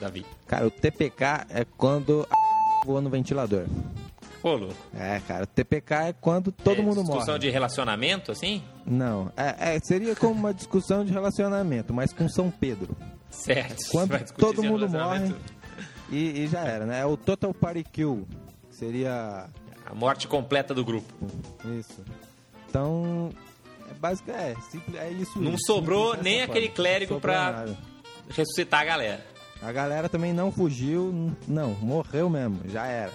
Davi? 0.00 0.24
Cara, 0.46 0.66
o 0.66 0.70
TPK 0.70 1.44
é 1.50 1.66
quando 1.76 2.26
a 2.30 2.36
voa 2.86 3.02
no 3.02 3.10
ventilador. 3.10 3.66
Louco. 4.54 4.74
É, 4.94 5.20
cara, 5.26 5.46
TPK 5.46 5.94
é 5.94 6.12
quando 6.12 6.52
todo 6.52 6.78
é, 6.78 6.82
mundo 6.82 6.94
discussão 6.94 7.04
morre. 7.04 7.18
Discussão 7.18 7.38
de 7.38 7.50
relacionamento, 7.50 8.32
assim? 8.32 8.62
Não, 8.84 9.32
é, 9.36 9.76
é, 9.76 9.80
seria 9.80 10.14
como 10.14 10.34
uma 10.34 10.54
discussão 10.54 11.04
de 11.04 11.12
relacionamento, 11.12 11.92
mas 11.92 12.12
com 12.12 12.28
São 12.28 12.50
Pedro. 12.50 12.96
Certo. 13.30 13.90
Quando 13.90 14.18
todo 14.34 14.62
mundo 14.62 14.88
morre 14.88 15.34
e, 16.10 16.44
e, 16.44 16.46
já 16.46 16.60
era, 16.60 16.86
né? 16.86 17.00
É 17.00 17.06
o 17.06 17.16
Total 17.16 17.52
Party 17.52 17.84
Kill, 17.84 18.26
seria... 18.70 19.48
A 19.84 19.94
morte 19.94 20.26
completa 20.26 20.74
do 20.74 20.84
grupo. 20.84 21.12
Isso. 21.78 22.04
Então, 22.68 23.30
é 23.90 23.94
básico, 23.94 24.30
é, 24.30 24.54
simples, 24.70 24.96
é 25.00 25.10
isso. 25.10 25.40
Não 25.40 25.52
isso, 25.52 25.66
sobrou 25.66 26.16
nem 26.16 26.42
aquele 26.42 26.68
clérigo 26.68 27.20
pra 27.20 27.52
nada. 27.52 27.78
ressuscitar 28.28 28.80
a 28.80 28.84
galera. 28.84 29.26
A 29.62 29.72
galera 29.72 30.08
também 30.08 30.32
não 30.32 30.52
fugiu, 30.52 31.32
não, 31.46 31.70
morreu 31.74 32.28
mesmo, 32.28 32.60
já 32.68 32.86
era 32.86 33.12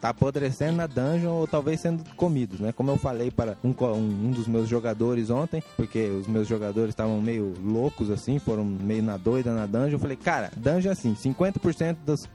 tá 0.00 0.08
apodrecendo 0.08 0.76
na 0.76 0.86
dungeon 0.86 1.32
ou 1.32 1.46
talvez 1.46 1.80
sendo 1.80 2.02
comidos, 2.14 2.58
né? 2.58 2.72
Como 2.72 2.90
eu 2.90 2.96
falei 2.96 3.30
para 3.30 3.56
um, 3.62 3.74
um 3.92 4.30
dos 4.30 4.48
meus 4.48 4.68
jogadores 4.68 5.28
ontem, 5.28 5.62
porque 5.76 6.06
os 6.08 6.26
meus 6.26 6.48
jogadores 6.48 6.90
estavam 6.90 7.20
meio 7.20 7.54
loucos 7.62 8.10
assim, 8.10 8.38
foram 8.38 8.64
meio 8.64 9.02
na 9.02 9.16
doida 9.16 9.52
na 9.52 9.66
dungeon. 9.66 9.96
Eu 9.96 9.98
falei, 9.98 10.16
cara, 10.16 10.50
dungeon 10.56 10.90
é 10.90 10.92
assim, 10.92 11.14
50% 11.14 11.96
das 12.06 12.28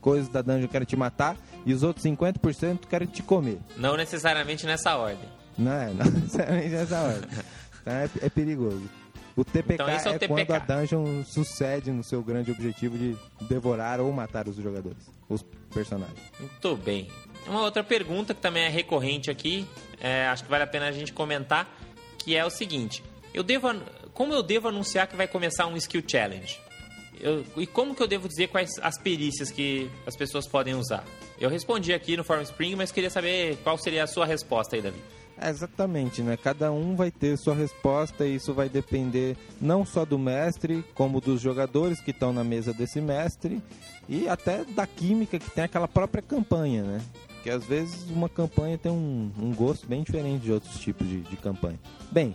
coisas 0.00 0.28
da 0.28 0.42
dungeon 0.42 0.68
querem 0.68 0.86
te 0.86 0.96
matar 0.96 1.36
e 1.64 1.72
os 1.72 1.84
outros 1.84 2.04
50% 2.04 2.86
querem 2.88 3.06
te 3.06 3.22
comer. 3.22 3.60
Não 3.76 3.96
necessariamente 3.96 4.66
nessa 4.66 4.96
ordem. 4.96 5.28
Não 5.56 5.72
é, 5.72 5.90
não 5.94 6.10
necessariamente 6.10 6.70
nessa 6.70 7.00
ordem. 7.00 7.28
Então 7.82 7.92
é, 7.94 8.08
é 8.20 8.28
perigoso. 8.28 8.82
O 9.36 9.44
TPK 9.44 9.74
Então, 9.74 9.88
esse 9.90 10.06
é 10.08 10.10
o 10.10 10.14
é 10.14 10.18
TPK. 10.18 10.44
quando 10.46 10.50
a 10.52 10.58
dungeon 10.58 11.24
sucede 11.24 11.90
no 11.90 12.04
seu 12.04 12.22
grande 12.22 12.50
objetivo 12.50 12.98
de 12.98 13.16
devorar 13.42 14.00
ou 14.00 14.12
matar 14.12 14.46
os 14.48 14.56
jogadores, 14.56 14.98
os 15.28 15.42
personagens. 15.72 16.18
Muito 16.38 16.76
bem. 16.76 17.08
Uma 17.46 17.62
outra 17.62 17.82
pergunta 17.82 18.34
que 18.34 18.40
também 18.40 18.64
é 18.64 18.68
recorrente 18.68 19.30
aqui, 19.30 19.66
é, 20.00 20.26
acho 20.26 20.44
que 20.44 20.50
vale 20.50 20.64
a 20.64 20.66
pena 20.66 20.86
a 20.88 20.92
gente 20.92 21.12
comentar, 21.12 21.68
que 22.18 22.36
é 22.36 22.44
o 22.44 22.50
seguinte: 22.50 23.02
eu 23.32 23.42
devo, 23.42 23.68
como 24.12 24.32
eu 24.34 24.42
devo 24.42 24.68
anunciar 24.68 25.06
que 25.06 25.16
vai 25.16 25.26
começar 25.26 25.66
um 25.66 25.76
skill 25.76 26.02
challenge? 26.06 26.60
Eu- 27.20 27.44
e 27.56 27.66
como 27.66 27.94
que 27.94 28.02
eu 28.02 28.06
devo 28.08 28.26
dizer 28.28 28.48
quais 28.48 28.70
as 28.82 28.98
perícias 28.98 29.50
que 29.50 29.90
as 30.06 30.16
pessoas 30.16 30.46
podem 30.46 30.74
usar? 30.74 31.04
Eu 31.40 31.48
respondi 31.48 31.92
aqui 31.92 32.16
no 32.16 32.24
Forum 32.24 32.42
Spring, 32.42 32.76
mas 32.76 32.92
queria 32.92 33.10
saber 33.10 33.56
qual 33.64 33.78
seria 33.78 34.04
a 34.04 34.06
sua 34.06 34.26
resposta 34.26 34.76
aí, 34.76 34.82
Davi. 34.82 35.00
É, 35.44 35.50
exatamente, 35.50 36.22
né? 36.22 36.36
Cada 36.36 36.70
um 36.70 36.94
vai 36.94 37.10
ter 37.10 37.36
sua 37.36 37.54
resposta 37.54 38.24
e 38.26 38.36
isso 38.36 38.52
vai 38.54 38.68
depender 38.68 39.36
não 39.60 39.84
só 39.84 40.04
do 40.04 40.18
mestre, 40.18 40.84
como 40.94 41.20
dos 41.20 41.40
jogadores 41.40 42.00
que 42.00 42.10
estão 42.12 42.32
na 42.32 42.44
mesa 42.44 42.72
desse 42.72 43.00
mestre 43.00 43.60
e 44.08 44.28
até 44.28 44.64
da 44.64 44.86
química 44.86 45.38
que 45.38 45.50
tem 45.50 45.64
aquela 45.64 45.88
própria 45.88 46.22
campanha, 46.22 46.82
né? 46.84 47.00
Que 47.42 47.50
às 47.50 47.64
vezes 47.64 48.08
uma 48.10 48.28
campanha 48.28 48.78
tem 48.78 48.92
um, 48.92 49.30
um 49.36 49.52
gosto 49.52 49.86
bem 49.86 50.02
diferente 50.02 50.42
de 50.42 50.52
outros 50.52 50.78
tipos 50.78 51.08
de, 51.08 51.20
de 51.22 51.36
campanha. 51.36 51.78
Bem, 52.10 52.34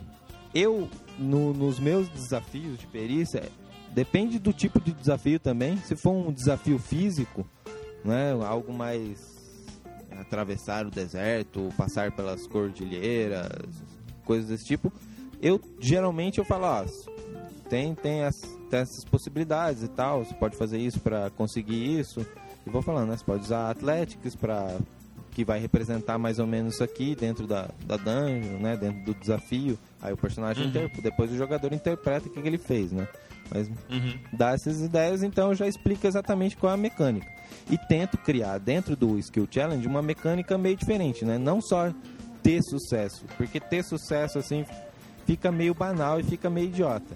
eu, 0.54 0.88
no- 1.18 1.54
nos 1.54 1.78
meus 1.78 2.08
desafios 2.08 2.78
de 2.78 2.86
perícia, 2.88 3.42
depende 3.92 4.38
do 4.38 4.52
tipo 4.52 4.80
de 4.80 4.92
desafio 4.92 5.40
também. 5.40 5.78
Se 5.78 5.96
for 5.96 6.10
um 6.12 6.30
desafio 6.32 6.78
físico, 6.78 7.46
né? 8.04 8.32
Algo 8.46 8.72
mais 8.72 9.37
atravessar 10.18 10.86
o 10.86 10.90
deserto, 10.90 11.68
passar 11.76 12.12
pelas 12.12 12.46
cordilheiras, 12.46 13.48
coisas 14.24 14.48
desse 14.48 14.64
tipo. 14.64 14.92
Eu 15.40 15.60
geralmente 15.80 16.38
eu 16.38 16.44
falo, 16.44 16.64
ó, 16.64 16.84
tem 17.68 17.94
tem, 17.94 18.24
as, 18.24 18.40
tem 18.70 18.80
essas 18.80 19.04
possibilidades 19.04 19.82
e 19.82 19.88
tal, 19.88 20.24
você 20.24 20.34
pode 20.34 20.56
fazer 20.56 20.78
isso 20.78 21.00
para 21.00 21.30
conseguir 21.30 21.98
isso. 21.98 22.26
E 22.66 22.70
vou 22.70 22.82
falando, 22.82 23.10
né? 23.10 23.16
Você 23.16 23.24
pode 23.24 23.42
usar 23.44 23.70
Athletics 23.70 24.34
para 24.34 24.76
que 25.32 25.44
vai 25.44 25.60
representar 25.60 26.18
mais 26.18 26.38
ou 26.40 26.46
menos 26.46 26.74
isso 26.74 26.82
aqui 26.84 27.14
dentro 27.14 27.46
da, 27.46 27.70
da 27.86 27.96
dungeon, 27.96 28.58
né? 28.60 28.76
Dentro 28.76 29.04
do 29.04 29.14
desafio. 29.14 29.78
Aí 30.02 30.12
o 30.12 30.16
personagem 30.16 30.66
inter- 30.66 30.90
depois 31.00 31.30
o 31.30 31.36
jogador 31.36 31.72
interpreta 31.72 32.26
o 32.26 32.30
que, 32.30 32.42
que 32.42 32.48
ele 32.48 32.58
fez, 32.58 32.90
né? 32.90 33.06
Mas 33.52 33.70
dá 34.32 34.50
essas 34.52 34.80
ideias, 34.80 35.22
então 35.22 35.54
já 35.54 35.66
explico 35.66 36.06
exatamente 36.06 36.56
qual 36.56 36.72
é 36.72 36.74
a 36.74 36.78
mecânica. 36.78 37.26
E 37.70 37.76
tento 37.76 38.16
criar 38.18 38.58
dentro 38.58 38.94
do 38.96 39.18
Skill 39.18 39.48
Challenge 39.50 39.86
uma 39.86 40.02
mecânica 40.02 40.56
meio 40.58 40.76
diferente, 40.76 41.24
né? 41.24 41.38
Não 41.38 41.60
só 41.60 41.92
ter 42.42 42.62
sucesso, 42.62 43.24
porque 43.36 43.58
ter 43.60 43.82
sucesso 43.84 44.38
assim 44.38 44.64
fica 45.26 45.52
meio 45.52 45.74
banal 45.74 46.18
e 46.18 46.22
fica 46.22 46.48
meio 46.48 46.68
idiota. 46.68 47.14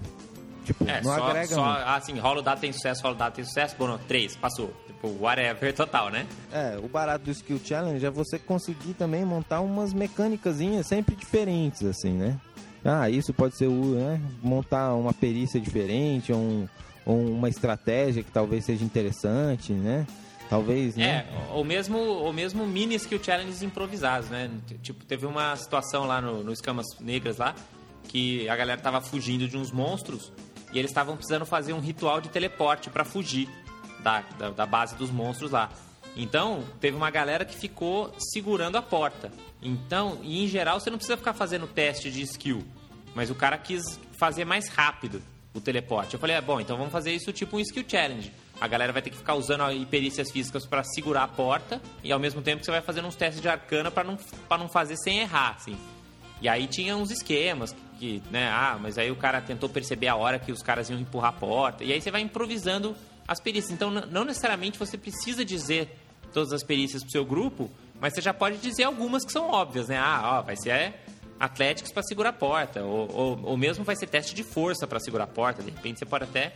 Tipo, 0.64 0.88
É, 0.88 1.00
não 1.02 1.14
só, 1.16 1.26
agrega 1.26 1.54
só 1.54 1.64
muito. 1.64 1.78
assim, 1.88 2.18
rola 2.18 2.38
o 2.38 2.42
dado 2.42 2.60
tem 2.60 2.72
sucesso, 2.72 3.02
rola 3.02 3.14
o 3.14 3.18
dado 3.18 3.32
tem 3.32 3.44
sucesso, 3.44 3.74
bom, 3.78 3.86
não, 3.88 3.98
três, 3.98 4.36
passou. 4.36 4.72
Tipo, 4.86 5.08
whatever, 5.20 5.74
total, 5.74 6.08
né? 6.10 6.24
É, 6.52 6.78
o 6.78 6.86
barato 6.88 7.24
do 7.24 7.30
Skill 7.32 7.60
Challenge 7.64 8.04
é 8.04 8.10
você 8.10 8.38
conseguir 8.38 8.94
também 8.94 9.24
montar 9.24 9.60
umas 9.60 9.92
mecânicazinhas 9.92 10.86
sempre 10.86 11.16
diferentes, 11.16 11.82
assim, 11.84 12.12
né? 12.12 12.38
Ah, 12.84 13.08
isso 13.08 13.32
pode 13.32 13.56
ser 13.56 13.68
né? 13.68 14.20
Montar 14.42 14.94
uma 14.94 15.12
perícia 15.12 15.60
diferente, 15.60 16.32
um, 16.32 16.66
uma 17.06 17.48
estratégia 17.48 18.22
que 18.22 18.30
talvez 18.30 18.64
seja 18.64 18.84
interessante, 18.84 19.72
né? 19.72 20.06
Talvez, 20.48 20.96
né? 20.96 21.04
É, 21.04 21.52
ou 21.52 21.64
mesmo, 21.64 21.96
ou 21.96 22.32
mesmo 22.32 22.66
mini 22.66 22.94
skill 22.96 23.22
challenges 23.22 23.62
improvisados, 23.62 24.28
né? 24.28 24.50
Tipo, 24.82 25.04
teve 25.04 25.24
uma 25.24 25.56
situação 25.56 26.04
lá 26.04 26.20
no, 26.20 26.44
no 26.44 26.52
Escamas 26.52 26.86
Negras 27.00 27.38
lá, 27.38 27.54
que 28.08 28.48
a 28.48 28.56
galera 28.56 28.80
tava 28.80 29.00
fugindo 29.00 29.48
de 29.48 29.56
uns 29.56 29.72
monstros 29.72 30.30
e 30.72 30.78
eles 30.78 30.90
estavam 30.90 31.16
precisando 31.16 31.46
fazer 31.46 31.72
um 31.72 31.80
ritual 31.80 32.20
de 32.20 32.28
teleporte 32.28 32.90
pra 32.90 33.04
fugir 33.04 33.48
da, 34.00 34.22
da, 34.38 34.50
da 34.50 34.66
base 34.66 34.94
dos 34.96 35.10
monstros 35.10 35.52
lá. 35.52 35.70
Então, 36.14 36.62
teve 36.80 36.96
uma 36.96 37.10
galera 37.10 37.44
que 37.44 37.56
ficou 37.56 38.14
segurando 38.18 38.76
a 38.76 38.82
porta. 38.82 39.32
Então, 39.62 40.18
e 40.22 40.44
em 40.44 40.48
geral, 40.48 40.80
você 40.80 40.90
não 40.90 40.98
precisa 40.98 41.16
ficar 41.16 41.32
fazendo 41.32 41.66
teste 41.66 42.10
de 42.10 42.22
skill. 42.22 42.64
Mas 43.14 43.30
o 43.30 43.34
cara 43.34 43.56
quis 43.56 43.82
fazer 44.12 44.44
mais 44.44 44.68
rápido 44.68 45.22
o 45.54 45.60
teleporte. 45.60 46.14
Eu 46.14 46.20
falei, 46.20 46.36
é 46.36 46.40
bom, 46.40 46.60
então 46.60 46.76
vamos 46.76 46.92
fazer 46.92 47.12
isso 47.12 47.32
tipo 47.32 47.56
um 47.56 47.60
skill 47.60 47.84
challenge. 47.86 48.32
A 48.60 48.66
galera 48.66 48.92
vai 48.92 49.02
ter 49.02 49.10
que 49.10 49.16
ficar 49.16 49.34
usando 49.34 49.64
perícias 49.86 50.30
físicas 50.30 50.66
pra 50.66 50.82
segurar 50.82 51.24
a 51.24 51.28
porta 51.28 51.80
e 52.02 52.12
ao 52.12 52.18
mesmo 52.18 52.40
tempo 52.40 52.64
você 52.64 52.70
vai 52.70 52.80
fazendo 52.80 53.08
uns 53.08 53.16
testes 53.16 53.40
de 53.40 53.48
arcana 53.48 53.90
pra 53.90 54.02
não, 54.02 54.18
não 54.50 54.68
fazer 54.68 54.96
sem 54.96 55.18
errar, 55.18 55.56
assim. 55.56 55.76
E 56.40 56.48
aí 56.48 56.66
tinha 56.66 56.96
uns 56.96 57.10
esquemas 57.10 57.74
que, 57.98 58.22
né, 58.30 58.48
ah, 58.48 58.78
mas 58.80 58.98
aí 58.98 59.10
o 59.10 59.16
cara 59.16 59.40
tentou 59.40 59.68
perceber 59.68 60.08
a 60.08 60.16
hora 60.16 60.38
que 60.38 60.50
os 60.50 60.62
caras 60.62 60.90
iam 60.90 60.98
empurrar 60.98 61.30
a 61.30 61.32
porta. 61.32 61.84
E 61.84 61.92
aí 61.92 62.00
você 62.00 62.10
vai 62.10 62.20
improvisando 62.20 62.96
as 63.28 63.40
perícias. 63.40 63.72
Então, 63.72 63.90
não 63.90 64.24
necessariamente 64.24 64.78
você 64.78 64.98
precisa 64.98 65.44
dizer 65.44 65.96
todas 66.32 66.52
as 66.52 66.64
perícias 66.64 67.02
pro 67.02 67.12
seu 67.12 67.24
grupo, 67.24 67.70
mas 68.02 68.12
você 68.12 68.20
já 68.20 68.34
pode 68.34 68.58
dizer 68.58 68.82
algumas 68.82 69.24
que 69.24 69.30
são 69.30 69.48
óbvias, 69.48 69.86
né? 69.86 69.96
Ah, 69.96 70.38
ó, 70.38 70.42
vai 70.42 70.56
ser 70.56 70.92
Atléticos 71.38 71.92
para 71.92 72.02
segurar 72.02 72.28
a 72.30 72.32
porta, 72.32 72.82
ou, 72.82 73.10
ou, 73.12 73.40
ou 73.44 73.56
mesmo 73.56 73.84
vai 73.84 73.96
ser 73.96 74.08
teste 74.08 74.34
de 74.34 74.42
força 74.44 74.86
para 74.86 75.00
segurar 75.00 75.24
a 75.24 75.28
porta. 75.28 75.62
De 75.62 75.70
repente 75.70 75.98
você 75.98 76.04
pode 76.04 76.24
até 76.24 76.52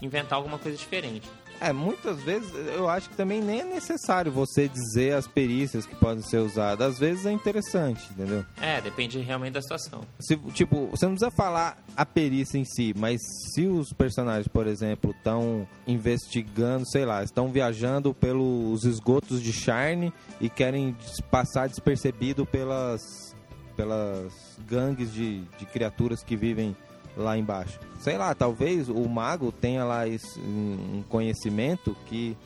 inventar 0.00 0.36
alguma 0.36 0.58
coisa 0.58 0.76
diferente. 0.76 1.28
É, 1.60 1.72
muitas 1.72 2.20
vezes 2.22 2.50
eu 2.74 2.88
acho 2.88 3.10
que 3.10 3.16
também 3.16 3.42
nem 3.42 3.60
é 3.60 3.64
necessário 3.64 4.32
você 4.32 4.66
dizer 4.66 5.14
as 5.14 5.28
perícias 5.28 5.84
que 5.84 5.94
podem 5.94 6.22
ser 6.22 6.38
usadas. 6.38 6.94
Às 6.94 6.98
vezes 6.98 7.26
é 7.26 7.32
interessante, 7.32 8.08
entendeu? 8.12 8.44
É, 8.60 8.80
depende 8.80 9.18
realmente 9.20 9.52
da 9.52 9.62
situação. 9.62 10.02
Se, 10.18 10.36
tipo, 10.52 10.86
você 10.86 11.04
não 11.04 11.12
precisa 11.12 11.30
falar 11.30 11.76
a 11.96 12.06
perícia 12.06 12.56
em 12.56 12.64
si, 12.64 12.94
mas 12.96 13.20
se 13.52 13.66
os 13.66 13.92
personagens, 13.92 14.48
por 14.48 14.66
exemplo, 14.66 15.10
estão 15.10 15.68
investigando, 15.86 16.88
sei 16.88 17.04
lá, 17.04 17.22
estão 17.22 17.48
viajando 17.48 18.14
pelos 18.14 18.84
esgotos 18.84 19.42
de 19.42 19.52
Charne 19.52 20.12
e 20.40 20.48
querem 20.48 20.96
passar 21.30 21.68
despercebido 21.68 22.46
pelas, 22.46 23.36
pelas 23.76 24.32
gangues 24.66 25.12
de, 25.12 25.40
de 25.58 25.66
criaturas 25.66 26.22
que 26.22 26.36
vivem 26.36 26.74
lá 27.16 27.36
embaixo. 27.36 27.78
Sei 28.00 28.16
lá, 28.16 28.34
talvez 28.34 28.88
o 28.88 29.08
mago 29.08 29.52
tenha 29.52 29.84
lá 29.84 30.06
esse- 30.08 30.40
um 30.40 31.02
conhecimento 31.08 31.96
que, 32.06 32.36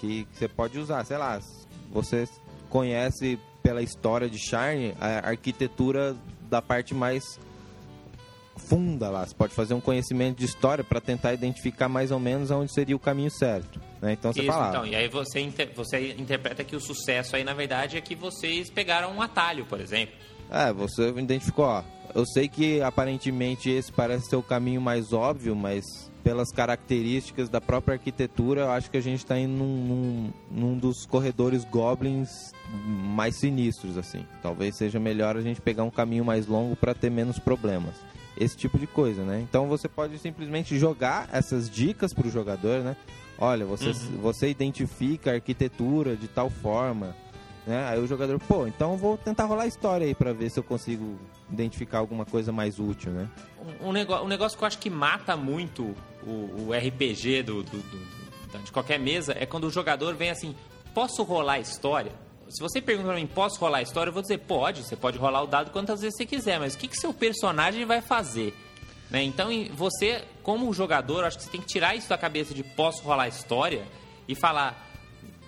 que 0.00 0.26
você 0.32 0.46
pode 0.48 0.78
usar. 0.78 1.04
Sei 1.04 1.16
lá, 1.16 1.40
você 1.90 2.28
conhece 2.70 3.38
pela 3.62 3.82
história 3.82 4.28
de 4.30 4.38
Charne 4.38 4.94
a 5.00 5.28
arquitetura 5.28 6.14
da 6.48 6.62
parte 6.62 6.94
mais 6.94 7.38
funda 8.56 9.10
lá. 9.10 9.26
Você 9.26 9.34
pode 9.34 9.54
fazer 9.54 9.74
um 9.74 9.80
conhecimento 9.80 10.38
de 10.38 10.44
história 10.44 10.82
para 10.82 11.00
tentar 11.00 11.34
identificar 11.34 11.88
mais 11.88 12.10
ou 12.10 12.18
menos 12.18 12.50
onde 12.50 12.72
seria 12.72 12.96
o 12.96 12.98
caminho 12.98 13.30
certo. 13.30 13.80
Né? 14.00 14.12
Então 14.12 14.32
você 14.32 14.40
Isso, 14.40 14.50
fala, 14.52 14.68
então, 14.70 14.86
e 14.86 14.94
aí 14.94 15.08
você, 15.08 15.40
inter- 15.40 15.72
você 15.74 16.12
interpreta 16.18 16.64
que 16.64 16.74
o 16.74 16.80
sucesso 16.80 17.36
aí, 17.36 17.44
na 17.44 17.54
verdade, 17.54 17.96
é 17.96 18.00
que 18.00 18.14
vocês 18.14 18.70
pegaram 18.70 19.12
um 19.14 19.20
atalho, 19.20 19.66
por 19.66 19.80
exemplo. 19.80 20.14
É, 20.50 20.72
você 20.72 21.08
identificou, 21.10 21.64
ó. 21.64 21.82
Eu 22.14 22.24
sei 22.24 22.48
que 22.48 22.80
aparentemente 22.80 23.68
esse 23.68 23.92
parece 23.92 24.30
ser 24.30 24.36
o 24.36 24.42
caminho 24.42 24.80
mais 24.80 25.12
óbvio, 25.12 25.54
mas 25.54 25.84
pelas 26.24 26.50
características 26.50 27.48
da 27.48 27.60
própria 27.60 27.94
arquitetura, 27.94 28.62
eu 28.62 28.70
acho 28.70 28.90
que 28.90 28.96
a 28.96 29.02
gente 29.02 29.18
está 29.18 29.38
indo 29.38 29.52
num, 29.52 29.76
num, 29.76 30.32
num 30.50 30.78
dos 30.78 31.06
corredores 31.06 31.64
goblins 31.64 32.52
mais 33.14 33.38
sinistros, 33.38 33.96
assim. 33.96 34.26
Talvez 34.42 34.76
seja 34.76 34.98
melhor 34.98 35.36
a 35.36 35.40
gente 35.40 35.60
pegar 35.60 35.84
um 35.84 35.90
caminho 35.90 36.24
mais 36.24 36.46
longo 36.46 36.74
para 36.74 36.94
ter 36.94 37.10
menos 37.10 37.38
problemas. 37.38 37.94
Esse 38.36 38.56
tipo 38.56 38.78
de 38.78 38.86
coisa, 38.86 39.22
né? 39.22 39.40
Então 39.40 39.68
você 39.68 39.88
pode 39.88 40.18
simplesmente 40.18 40.78
jogar 40.78 41.28
essas 41.32 41.70
dicas 41.70 42.12
para 42.12 42.26
o 42.26 42.30
jogador, 42.30 42.82
né? 42.82 42.96
Olha, 43.38 43.64
você, 43.66 43.92
você 44.20 44.48
identifica 44.48 45.30
a 45.30 45.34
arquitetura 45.34 46.16
de 46.16 46.26
tal 46.26 46.48
forma, 46.48 47.14
né? 47.66 47.86
Aí 47.88 47.98
o 47.98 48.06
jogador, 48.06 48.38
pô, 48.40 48.66
então 48.66 48.96
vou 48.96 49.16
tentar 49.18 49.44
rolar 49.44 49.64
a 49.64 49.66
história 49.66 50.06
aí 50.06 50.14
pra 50.14 50.32
ver 50.32 50.50
se 50.50 50.58
eu 50.58 50.62
consigo 50.64 51.18
identificar 51.50 51.98
alguma 51.98 52.24
coisa 52.24 52.52
mais 52.52 52.78
útil, 52.78 53.10
né? 53.12 53.28
Um, 53.82 53.88
um, 53.88 53.92
nego- 53.92 54.16
um 54.22 54.28
negócio 54.28 54.56
que 54.56 54.62
eu 54.64 54.68
acho 54.68 54.78
que 54.78 54.88
mata 54.90 55.36
muito 55.36 55.94
o, 56.26 56.68
o 56.68 56.72
RPG 56.72 57.42
do, 57.42 57.62
do- 57.62 57.78
do- 57.78 58.62
de 58.64 58.72
qualquer 58.72 58.98
mesa 58.98 59.34
é 59.38 59.44
quando 59.44 59.64
o 59.64 59.70
jogador 59.70 60.14
vem 60.14 60.30
assim: 60.30 60.54
posso 60.94 61.22
rolar 61.22 61.54
a 61.54 61.58
história? 61.60 62.12
Se 62.48 62.62
você 62.62 62.80
pergunta 62.80 63.08
pra 63.08 63.16
mim, 63.16 63.26
posso 63.26 63.58
rolar 63.60 63.78
a 63.78 63.82
história? 63.82 64.08
Eu 64.10 64.14
vou 64.14 64.22
dizer, 64.22 64.38
pode, 64.38 64.82
você 64.84 64.94
pode 64.94 65.18
rolar 65.18 65.42
o 65.42 65.46
dado 65.48 65.72
quantas 65.72 66.00
vezes 66.00 66.16
você 66.16 66.24
quiser, 66.24 66.60
mas 66.60 66.74
o 66.74 66.78
que, 66.78 66.86
que 66.86 66.96
seu 66.96 67.12
personagem 67.12 67.84
vai 67.84 68.00
fazer? 68.00 68.54
Né? 69.10 69.24
Então, 69.24 69.48
você, 69.74 70.22
como 70.44 70.72
jogador, 70.72 71.24
acho 71.24 71.36
que 71.38 71.42
você 71.44 71.50
tem 71.50 71.60
que 71.60 71.66
tirar 71.66 71.96
isso 71.96 72.08
da 72.08 72.16
cabeça 72.16 72.54
de 72.54 72.62
posso 72.62 73.02
rolar 73.02 73.24
a 73.24 73.28
história 73.28 73.82
e 74.28 74.34
falar, 74.36 74.95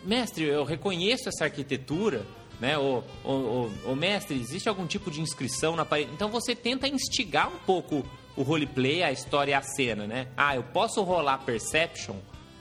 mestre, 0.04 0.44
eu 0.44 0.64
reconheço 0.64 1.28
essa 1.28 1.44
arquitetura, 1.44 2.22
né? 2.60 2.76
Ou, 2.78 3.04
ou, 3.24 3.34
ou- 3.44 3.70
ou, 3.86 3.96
mestre, 3.96 4.38
existe 4.38 4.68
algum 4.68 4.86
tipo 4.86 5.10
de 5.10 5.20
inscrição 5.20 5.76
na 5.76 5.84
parede? 5.84 6.10
Então 6.12 6.28
você 6.28 6.54
tenta 6.54 6.88
instigar 6.88 7.48
um 7.48 7.58
pouco 7.66 8.04
o 8.36 8.42
roleplay, 8.42 9.02
a 9.02 9.10
história 9.12 9.52
e 9.52 9.54
a 9.54 9.62
cena, 9.62 10.06
né? 10.06 10.28
Ah, 10.36 10.54
eu 10.56 10.62
posso 10.62 11.02
rolar 11.02 11.38
perception? 11.38 12.16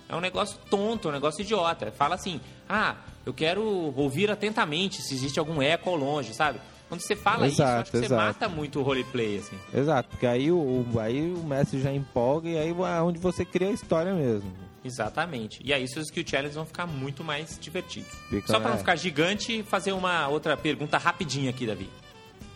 É 0.10 0.16
um 0.16 0.22
negócio 0.22 0.58
tonto, 0.70 1.08
é 1.08 1.12
um 1.12 1.14
negócio 1.14 1.42
idiota. 1.42 1.92
Fala 1.92 2.16
assim, 2.16 2.40
ah, 2.68 2.96
eu 3.26 3.34
quero 3.34 3.62
ouvir 3.96 4.32
atentamente 4.32 5.02
se 5.02 5.14
existe 5.14 5.38
algum 5.38 5.62
eco 5.62 5.90
ao 5.90 5.96
longe, 5.96 6.34
sabe? 6.34 6.60
Quando 6.88 7.02
você 7.02 7.16
fala 7.18 7.46
isso, 7.48 7.62
Exato, 7.62 7.82
acho 7.82 7.92
que 7.92 7.98
você 7.98 8.06
exato. 8.06 8.22
mata 8.24 8.48
muito 8.48 8.80
o 8.80 8.84
roleplay, 8.84 9.38
assim. 9.40 9.58
Exato, 9.74 10.08
porque 10.10 10.26
aí 10.26 10.50
o, 10.50 10.56
o- 10.58 11.00
aí 11.00 11.34
o 11.34 11.44
mestre 11.44 11.82
já 11.82 11.92
empolga 11.92 12.48
e 12.48 12.58
aí 12.58 12.70
é 12.70 13.02
onde 13.02 13.20
você 13.20 13.44
cria 13.44 13.68
a 13.68 13.72
história 13.72 14.14
mesmo. 14.14 14.50
Exatamente. 14.88 15.60
E 15.64 15.74
aí 15.74 15.84
os 15.84 15.96
skill 15.96 16.24
challenges 16.26 16.56
vão 16.56 16.66
ficar 16.66 16.88
muito 16.88 17.24
mais 17.24 17.58
divertidos. 17.60 18.10
Fica- 18.30 18.48
Só 18.48 18.60
para 18.60 18.70
não 18.70 18.76
é. 18.76 18.80
ficar 18.80 18.96
gigante, 18.96 19.62
fazer 19.64 19.92
uma 19.92 20.28
outra 20.28 20.56
pergunta 20.58 20.98
rapidinha 20.98 21.50
aqui, 21.50 21.68
Davi. 21.68 21.90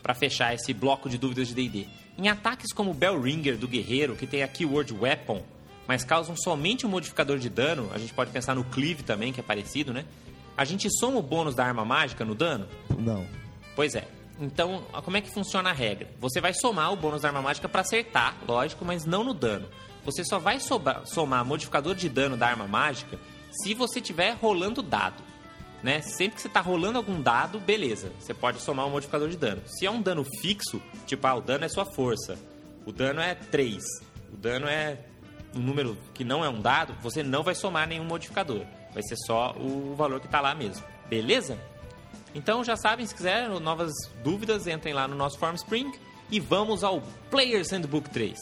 Para 0.01 0.13
fechar 0.15 0.53
esse 0.55 0.73
bloco 0.73 1.09
de 1.09 1.17
dúvidas 1.17 1.47
de 1.49 1.53
D&D. 1.53 1.85
Em 2.17 2.27
ataques 2.27 2.73
como 2.73 2.91
o 2.91 2.93
Bell 2.93 3.21
Ringer 3.21 3.57
do 3.57 3.67
guerreiro, 3.67 4.15
que 4.15 4.25
tem 4.25 4.41
a 4.43 4.47
keyword 4.47 4.93
weapon, 4.93 5.43
mas 5.87 6.03
causam 6.03 6.35
somente 6.35 6.85
um 6.85 6.89
modificador 6.89 7.37
de 7.37 7.49
dano, 7.49 7.89
a 7.93 7.97
gente 7.97 8.13
pode 8.13 8.31
pensar 8.31 8.55
no 8.55 8.63
cleave 8.63 9.03
também, 9.03 9.31
que 9.33 9.39
é 9.39 9.43
parecido, 9.43 9.93
né? 9.93 10.05
A 10.57 10.65
gente 10.65 10.87
soma 10.99 11.17
o 11.19 11.21
bônus 11.21 11.55
da 11.55 11.65
arma 11.65 11.83
mágica 11.85 12.23
no 12.25 12.33
dano? 12.35 12.67
Não. 12.97 13.25
Pois 13.75 13.95
é. 13.95 14.07
Então, 14.39 14.83
como 15.03 15.17
é 15.17 15.21
que 15.21 15.29
funciona 15.29 15.69
a 15.69 15.73
regra? 15.73 16.09
Você 16.19 16.41
vai 16.41 16.53
somar 16.53 16.91
o 16.91 16.95
bônus 16.95 17.21
da 17.21 17.29
arma 17.29 17.41
mágica 17.41 17.69
para 17.69 17.81
acertar, 17.81 18.35
lógico, 18.47 18.83
mas 18.83 19.05
não 19.05 19.23
no 19.23 19.33
dano. 19.33 19.67
Você 20.03 20.23
só 20.23 20.39
vai 20.39 20.59
sobra- 20.59 21.01
somar 21.05 21.45
modificador 21.45 21.93
de 21.95 22.09
dano 22.09 22.35
da 22.35 22.47
arma 22.47 22.67
mágica 22.67 23.19
se 23.51 23.73
você 23.73 23.99
estiver 23.99 24.33
rolando 24.33 24.81
dado. 24.81 25.21
Né? 25.83 25.99
Sempre 26.01 26.35
que 26.35 26.41
você 26.41 26.47
está 26.47 26.61
rolando 26.61 26.97
algum 26.99 27.19
dado, 27.21 27.59
beleza, 27.59 28.11
você 28.19 28.33
pode 28.35 28.59
somar 28.61 28.85
um 28.85 28.91
modificador 28.91 29.29
de 29.29 29.37
dano. 29.37 29.61
Se 29.65 29.85
é 29.85 29.89
um 29.91 30.01
dano 30.01 30.23
fixo, 30.39 30.79
tipo, 31.07 31.25
ah, 31.25 31.35
o 31.35 31.41
dano 31.41 31.65
é 31.65 31.69
sua 31.69 31.85
força, 31.85 32.37
o 32.85 32.91
dano 32.91 33.19
é 33.19 33.33
3, 33.33 33.83
o 34.31 34.37
dano 34.37 34.67
é 34.67 34.99
um 35.55 35.59
número 35.59 35.97
que 36.13 36.23
não 36.23 36.45
é 36.45 36.49
um 36.49 36.61
dado, 36.61 36.93
você 37.01 37.23
não 37.23 37.41
vai 37.43 37.55
somar 37.55 37.87
nenhum 37.87 38.03
modificador. 38.05 38.63
Vai 38.93 39.01
ser 39.03 39.15
só 39.25 39.55
o 39.57 39.95
valor 39.95 40.19
que 40.19 40.27
está 40.27 40.39
lá 40.39 40.53
mesmo. 40.53 40.85
Beleza? 41.09 41.57
Então 42.35 42.63
já 42.63 42.75
sabem, 42.77 43.05
se 43.05 43.15
quiser 43.15 43.49
novas 43.49 43.91
dúvidas, 44.23 44.67
entrem 44.67 44.93
lá 44.93 45.07
no 45.07 45.15
nosso 45.15 45.37
Form 45.39 45.55
Spring 45.55 45.91
e 46.29 46.39
vamos 46.39 46.83
ao 46.83 47.01
Players 47.31 47.71
Handbook 47.71 48.09
3. 48.11 48.37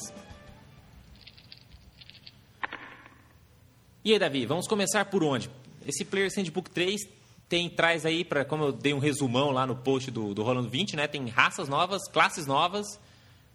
E 4.10 4.14
aí, 4.14 4.18
Davi, 4.18 4.44
vamos 4.44 4.68
começar 4.68 5.06
por 5.06 5.24
onde? 5.24 5.52
Esse 5.86 6.04
Players 6.04 6.36
Handbook 6.36 6.72
3 6.72 7.00
tem 7.48 7.70
traz 7.70 8.08
aí 8.08 8.26
para 8.26 8.44
como 8.44 8.64
eu 8.64 8.72
dei 8.72 8.92
um 8.92 8.98
resumão 8.98 9.52
lá 9.52 9.68
no 9.68 9.76
post 9.76 10.10
do, 10.10 10.34
do 10.34 10.42
Rolando 10.42 10.68
20, 10.68 10.96
né? 10.96 11.06
Tem 11.08 11.28
raças 11.28 11.70
novas, 11.70 12.02
classes 12.12 12.48
novas, 12.48 13.00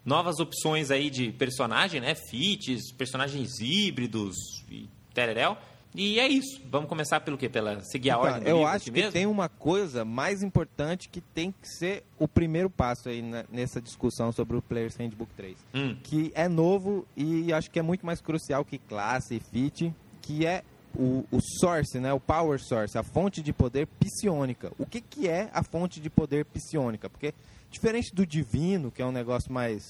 novas 0.05 0.39
opções 0.39 0.91
aí 0.91 1.09
de 1.09 1.33
personagem, 1.33 1.99
né? 1.99 2.15
Fits, 2.15 2.89
personagens 2.93 3.59
híbridos 3.59 4.37
e 4.71 4.87
tereréu. 5.13 5.57
E 5.93 6.21
é 6.21 6.27
isso. 6.29 6.61
Vamos 6.71 6.87
começar 6.87 7.19
pelo 7.19 7.37
quê? 7.37 7.49
Pela 7.49 7.81
seguir 7.81 8.11
a 8.11 8.13
Então, 8.13 8.23
ordem 8.25 8.43
do 8.43 8.49
eu 8.49 8.65
acho 8.65 8.85
que 8.85 8.91
mesmo? 8.91 9.11
tem 9.11 9.25
uma 9.25 9.49
coisa 9.49 10.05
mais 10.05 10.41
importante 10.41 11.09
que 11.09 11.19
tem 11.19 11.51
que 11.51 11.67
ser 11.67 12.05
o 12.17 12.29
primeiro 12.29 12.69
passo 12.69 13.09
aí 13.09 13.21
na- 13.21 13.43
nessa 13.51 13.81
discussão 13.81 14.31
sobre 14.31 14.55
o 14.55 14.61
Players 14.61 14.95
Handbook 14.95 15.33
3. 15.35 15.57
Hum. 15.73 15.97
Que 16.01 16.31
é 16.33 16.47
novo 16.47 17.05
e 17.17 17.51
acho 17.51 17.69
que 17.69 17.77
é 17.77 17.81
muito 17.81 18.05
mais 18.05 18.21
crucial 18.21 18.63
que 18.63 18.77
classe 18.77 19.35
e 19.35 19.39
fit, 19.41 19.93
que 20.25 20.45
é 20.45 20.63
o, 20.97 21.25
o 21.31 21.39
source, 21.59 21.99
né? 21.99 22.11
O 22.13 22.19
power 22.19 22.59
source, 22.59 22.97
a 22.97 23.03
fonte 23.03 23.41
de 23.41 23.51
poder 23.53 23.87
psiônica. 23.99 24.71
O 24.79 24.85
que, 24.85 25.01
que 25.01 25.27
é 25.27 25.49
a 25.53 25.61
fonte 25.63 25.99
de 25.99 26.09
poder 26.09 26.45
psiônica? 26.45 27.09
Porque 27.09 27.33
diferente 27.69 28.13
do 28.15 28.25
divino, 28.25 28.91
que 28.91 29.01
é 29.01 29.05
um 29.05 29.11
negócio 29.11 29.51
mais 29.51 29.83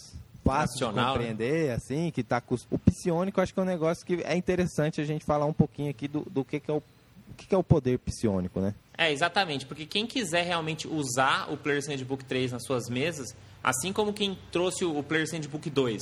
fácil 0.44 0.74
Racional, 0.88 1.14
de 1.14 1.20
compreender, 1.20 1.72
assim, 1.72 2.12
que 2.12 2.24
tá 2.24 2.42
cus- 2.42 2.68
o 2.70 2.78
psiônico, 2.78 3.40
acho 3.42 3.54
que 3.54 3.60
é 3.60 3.64
um 3.64 3.68
negócio 3.68 4.06
que 4.06 4.22
é 4.24 4.36
interessante 4.36 5.00
a 5.02 5.04
gente 5.04 5.24
falar 5.26 5.46
um 5.46 5.54
pouquinho 5.54 5.90
aqui 5.90 6.08
do, 6.08 6.22
do 6.30 6.44
que, 6.44 6.60
que 6.60 6.70
é 6.70 6.74
o 6.74 6.82
o 7.28 7.34
que, 7.36 7.48
que 7.48 7.56
é 7.56 7.58
o 7.58 7.64
poder 7.64 7.98
psiônico, 8.00 8.62
né? 8.62 8.74
É, 8.96 9.12
exatamente, 9.12 9.66
porque 9.66 9.86
quem 9.86 10.06
quiser 10.06 10.44
realmente 10.46 10.88
usar 10.88 11.52
o 11.52 11.58
Players 11.58 11.88
Handbook 11.88 12.24
3 12.24 12.52
nas 12.52 12.64
suas 12.64 12.88
mesas, 12.88 13.36
assim 13.64 13.92
como 13.92 14.14
quem 14.14 14.38
trouxe 14.52 14.86
o 14.86 15.02
Players 15.04 15.34
Handbook 15.34 15.68
2, 15.70 16.02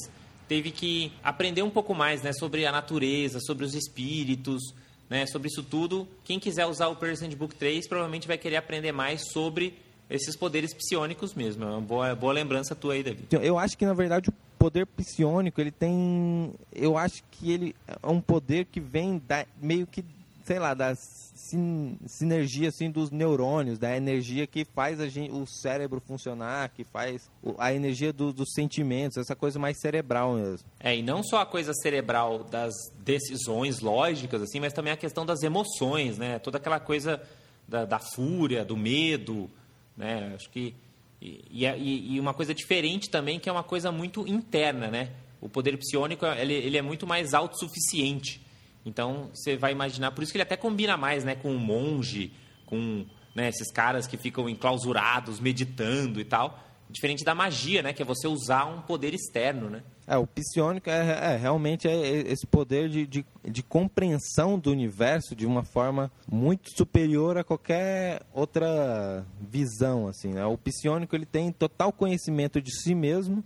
teve 0.54 0.70
que 0.70 1.12
aprender 1.24 1.64
um 1.64 1.70
pouco 1.72 1.96
mais 1.96 2.22
né, 2.22 2.32
sobre 2.32 2.64
a 2.64 2.72
natureza, 2.72 3.40
sobre 3.40 3.66
os 3.66 3.74
espíritos, 3.74 4.62
né, 5.10 5.26
sobre 5.26 5.48
isso 5.48 5.64
tudo. 5.64 6.08
Quem 6.24 6.40
quiser 6.40 6.68
usar 6.68 6.90
o 6.90 6.96
Players 6.96 7.22
Handbook 7.22 7.56
3 7.56 7.88
provavelmente 7.88 8.28
vai 8.28 8.38
querer 8.38 8.58
aprender 8.58 8.92
mais 8.92 9.32
sobre 9.32 9.74
esses 10.08 10.36
poderes 10.36 10.72
psionicos 10.72 11.34
mesmo. 11.34 11.64
É 11.64 11.68
uma 11.68 11.82
boa, 11.82 12.14
boa 12.14 12.32
lembrança 12.32 12.76
tua 12.76 12.94
aí, 12.94 13.02
David. 13.02 13.24
Então, 13.24 13.42
Eu 13.42 13.58
acho 13.58 13.76
que, 13.76 13.84
na 13.84 13.96
verdade, 13.96 14.30
o 14.30 14.34
poder 14.60 14.86
psiônico, 14.86 15.60
ele 15.60 15.72
tem... 15.72 16.54
Eu 16.72 17.00
acho 17.00 17.24
que 17.32 17.52
ele 17.52 17.76
é 17.88 18.08
um 18.08 18.22
poder 18.22 18.66
que 18.66 18.80
vem 18.80 19.20
da, 19.28 19.48
meio 19.60 19.88
que, 19.88 20.06
sei 20.44 20.60
lá, 20.60 20.74
da 20.74 20.94
sin- 20.96 21.98
sinergia, 22.06 22.70
assim, 22.70 22.92
dos 22.92 23.10
neurônios, 23.12 23.78
da 23.80 23.96
energia 23.96 24.46
que 24.46 24.66
faz 24.66 25.00
gente, 25.12 25.32
o 25.32 25.46
cérebro 25.46 26.02
funcionar, 26.06 26.70
que 26.70 26.84
faz 26.84 27.30
o- 27.42 27.56
a 27.58 27.74
energia 27.74 28.12
do- 28.14 28.34
dos 28.34 28.52
sentimentos, 28.54 29.18
essa 29.18 29.36
coisa 29.36 29.58
mais 29.58 29.80
cerebral 29.80 30.34
mesmo. 30.36 30.68
É, 30.80 30.96
e 30.96 31.02
não 31.02 31.24
só 31.24 31.42
a 31.42 31.46
coisa 31.46 31.74
cerebral 31.74 32.44
das 32.44 32.74
decisões 33.00 33.80
lógicas, 33.80 34.42
assim, 34.42 34.60
mas 34.60 34.74
também 34.74 34.92
a 34.94 34.98
questão 34.98 35.26
das 35.26 35.42
emoções, 35.44 36.18
né? 36.18 36.40
Toda 36.40 36.58
aquela 36.58 36.80
coisa 36.80 37.22
da, 37.68 37.86
da 37.86 38.00
fúria, 38.00 38.64
do 38.66 38.76
medo, 38.78 39.50
né? 39.98 40.34
Acho 40.36 40.50
que... 40.50 40.74
E, 41.22 41.66
e- 41.66 42.16
e 42.16 42.20
uma 42.20 42.34
coisa 42.34 42.54
diferente 42.54 43.10
também, 43.10 43.40
que 43.40 43.48
é 43.48 43.52
uma 43.52 43.64
coisa 43.64 43.94
muito 43.94 44.28
interna, 44.28 44.90
né? 44.90 45.12
O 45.40 45.48
poder 45.48 45.78
psiônico, 45.78 46.26
ele, 46.26 46.54
ele 46.54 46.78
é 46.78 46.82
muito 46.82 47.08
mais 47.08 47.34
autossuficiente. 47.34 48.42
Então, 48.86 49.30
você 49.34 49.56
vai 49.56 49.72
imaginar... 49.72 50.12
Por 50.12 50.24
isso 50.24 50.32
que 50.32 50.38
ele 50.38 50.44
até 50.44 50.58
combina 50.58 50.98
mais, 50.98 51.24
né? 51.24 51.36
Com 51.36 51.52
um 51.52 51.60
monge, 51.60 52.32
com 52.66 53.06
né, 53.36 53.50
esses 53.50 53.72
caras 53.72 54.08
que 54.08 54.18
ficam 54.18 54.48
enclausurados, 54.50 55.40
meditando 55.40 56.20
e 56.20 56.26
tal. 56.26 56.60
Diferente 56.90 57.24
da 57.24 57.34
magia, 57.34 57.82
né? 57.82 57.94
Que 57.94 58.02
é 58.02 58.06
você 58.06 58.28
usar 58.28 58.66
um 58.66 58.82
poder 58.82 59.14
externo, 59.14 59.70
né? 59.70 59.84
É, 60.06 60.18
o 60.18 60.28
psiônico 60.28 60.90
é, 60.90 61.34
é, 61.34 61.38
realmente 61.38 61.88
é 61.88 61.96
esse 61.96 62.46
poder 62.46 62.90
de, 62.90 63.08
de, 63.08 63.26
de 63.44 63.64
compreensão 63.64 64.60
do 64.60 64.70
universo 64.70 65.34
de 65.34 65.46
uma 65.46 65.64
forma 65.64 66.12
muito 66.30 66.70
superior 66.76 67.38
a 67.38 67.44
qualquer 67.44 68.22
outra 68.34 69.26
visão, 69.40 70.08
assim, 70.08 70.34
né? 70.34 70.46
O 70.46 70.58
psiônico, 70.58 71.16
ele 71.16 71.26
tem 71.26 71.52
total 71.52 71.92
conhecimento 71.94 72.62
de 72.62 72.72
si 72.82 72.94
mesmo 72.94 73.44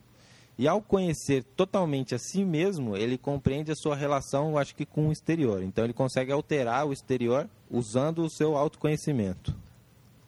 e 0.57 0.67
ao 0.67 0.81
conhecer 0.81 1.43
totalmente 1.55 2.15
a 2.15 2.19
si 2.19 2.43
mesmo, 2.43 2.95
ele 2.97 3.17
compreende 3.17 3.71
a 3.71 3.75
sua 3.75 3.95
relação, 3.95 4.57
acho 4.57 4.75
que 4.75 4.85
com 4.85 5.09
o 5.09 5.11
exterior. 5.11 5.61
Então 5.61 5.83
ele 5.83 5.93
consegue 5.93 6.31
alterar 6.31 6.85
o 6.87 6.93
exterior 6.93 7.47
usando 7.69 8.23
o 8.23 8.29
seu 8.29 8.55
autoconhecimento. 8.57 9.53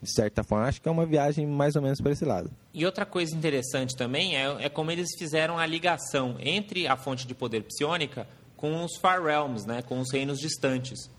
De 0.01 0.09
certa 0.13 0.43
forma, 0.43 0.65
acho 0.65 0.81
que 0.81 0.87
é 0.87 0.91
uma 0.91 1.05
viagem 1.05 1.45
mais 1.45 1.75
ou 1.75 1.81
menos 1.81 1.99
para 1.99 2.11
esse 2.13 2.23
lado. 2.23 2.49
E 2.73 2.85
outra 2.85 3.05
coisa 3.05 3.35
interessante 3.35 3.95
também 3.97 4.37
é, 4.37 4.65
é 4.65 4.69
como 4.69 4.91
eles 4.91 5.09
fizeram 5.17 5.57
a 5.57 5.65
ligação 5.65 6.37
entre 6.39 6.87
a 6.87 6.95
fonte 6.95 7.27
de 7.27 7.35
poder 7.35 7.63
psiônica 7.63 8.25
com 8.55 8.83
os 8.85 8.95
Far 8.97 9.21
Realms, 9.23 9.65
né, 9.67 9.81
com 9.81 9.99
os 9.99 10.11
reinos 10.11 10.39
distantes. 10.39 11.09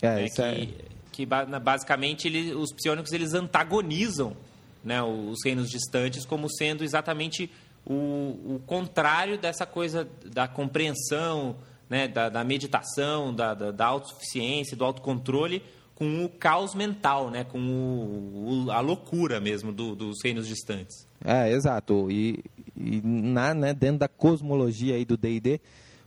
É, 0.00 0.14
né, 0.14 0.24
isso 0.24 0.36
que 0.36 0.42
é- 0.42 0.68
que 1.12 1.26
basicamente 1.26 2.28
ele- 2.28 2.54
os 2.54 2.72
psiônicos 2.72 3.12
eles 3.12 3.34
antagonizam 3.34 4.34
né, 4.82 5.02
os 5.02 5.36
reinos 5.44 5.68
distantes 5.68 6.24
como 6.24 6.48
sendo 6.50 6.82
exatamente 6.82 7.50
o, 7.86 8.56
o 8.56 8.62
contrário 8.66 9.38
dessa 9.38 9.64
coisa 9.66 10.08
da 10.26 10.46
compreensão, 10.46 11.56
né, 11.88 12.06
da, 12.06 12.28
da 12.28 12.44
meditação, 12.44 13.34
da, 13.34 13.54
da, 13.54 13.70
da 13.72 13.86
autossuficiência, 13.86 14.76
do 14.76 14.84
autocontrole, 14.84 15.62
com 15.94 16.24
o 16.24 16.28
caos 16.28 16.74
mental, 16.74 17.30
né, 17.30 17.44
com 17.44 17.58
o- 17.58 18.64
o- 18.66 18.70
a 18.70 18.80
loucura 18.80 19.38
mesmo 19.40 19.72
do- 19.72 19.94
dos 19.94 20.18
reinos 20.24 20.46
distantes. 20.46 21.06
É, 21.24 21.50
exato. 21.52 22.10
E, 22.10 22.42
e 22.76 23.00
na, 23.04 23.52
né, 23.52 23.74
dentro 23.74 23.98
da 23.98 24.08
cosmologia 24.08 24.94
aí 24.94 25.04
do 25.04 25.16
D&D, 25.16 25.60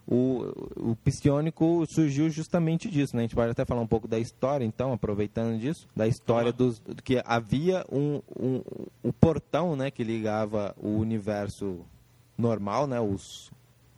o, 0.08 0.92
o 0.92 0.96
psionico 1.04 1.86
surgiu 1.88 2.30
justamente 2.30 2.90
disso, 2.90 3.16
né? 3.16 3.22
A 3.22 3.24
gente 3.24 3.36
pode 3.36 3.52
até 3.52 3.64
falar 3.66 3.82
um 3.82 3.88
pouco 3.88 4.08
da 4.08 4.20
história, 4.20 4.66
então, 4.66 4.92
aproveitando 4.92 5.58
disso, 5.60 5.88
da 5.96 6.08
história 6.08 6.52
dos 6.52 6.82
que 7.04 7.22
havia 7.26 7.86
um, 7.92 8.22
um, 8.38 8.62
um 9.04 9.12
portão, 9.12 9.76
né, 9.76 9.90
que 9.90 10.04
ligava 10.04 10.76
o 10.78 10.90
universo 10.98 11.80
normal, 12.38 12.86
né, 12.88 13.00
os 13.00 13.50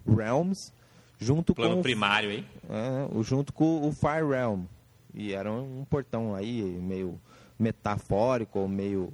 realms, 0.08 0.72
junto 1.18 1.56
Plano 1.56 1.76
com 1.76 1.80
o- 1.80 1.84
primário 1.84 2.30
aí. 2.30 2.46
é, 2.70 3.24
junto 3.24 3.52
com 3.52 3.88
o 3.88 3.91
Fire 3.91 4.28
Realm. 4.30 4.63
E 5.13 5.34
era 5.34 5.52
um 5.52 5.86
portão 5.89 6.36
aí 6.36 6.62
meio 6.62 7.20
metafórico, 7.58 8.60
ou 8.60 8.68
meio 8.68 9.12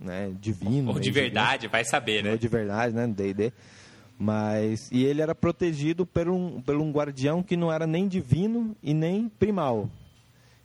né, 0.00 0.32
divino. 0.40 0.88
Ou 0.88 0.94
de 0.94 1.02
divino. 1.04 1.24
verdade, 1.26 1.68
vai 1.68 1.84
saber, 1.84 2.24
né? 2.24 2.32
Ou 2.32 2.38
de 2.38 2.48
verdade, 2.48 2.94
né? 2.94 3.06
D&D. 3.06 3.52
Mas... 4.18 4.90
E 4.90 5.04
ele 5.04 5.20
era 5.20 5.34
protegido 5.34 6.06
por 6.06 6.28
um, 6.28 6.60
por 6.60 6.74
um 6.76 6.90
guardião 6.90 7.42
que 7.42 7.56
não 7.56 7.72
era 7.72 7.86
nem 7.86 8.08
divino 8.08 8.74
e 8.82 8.94
nem 8.94 9.28
primal. 9.28 9.88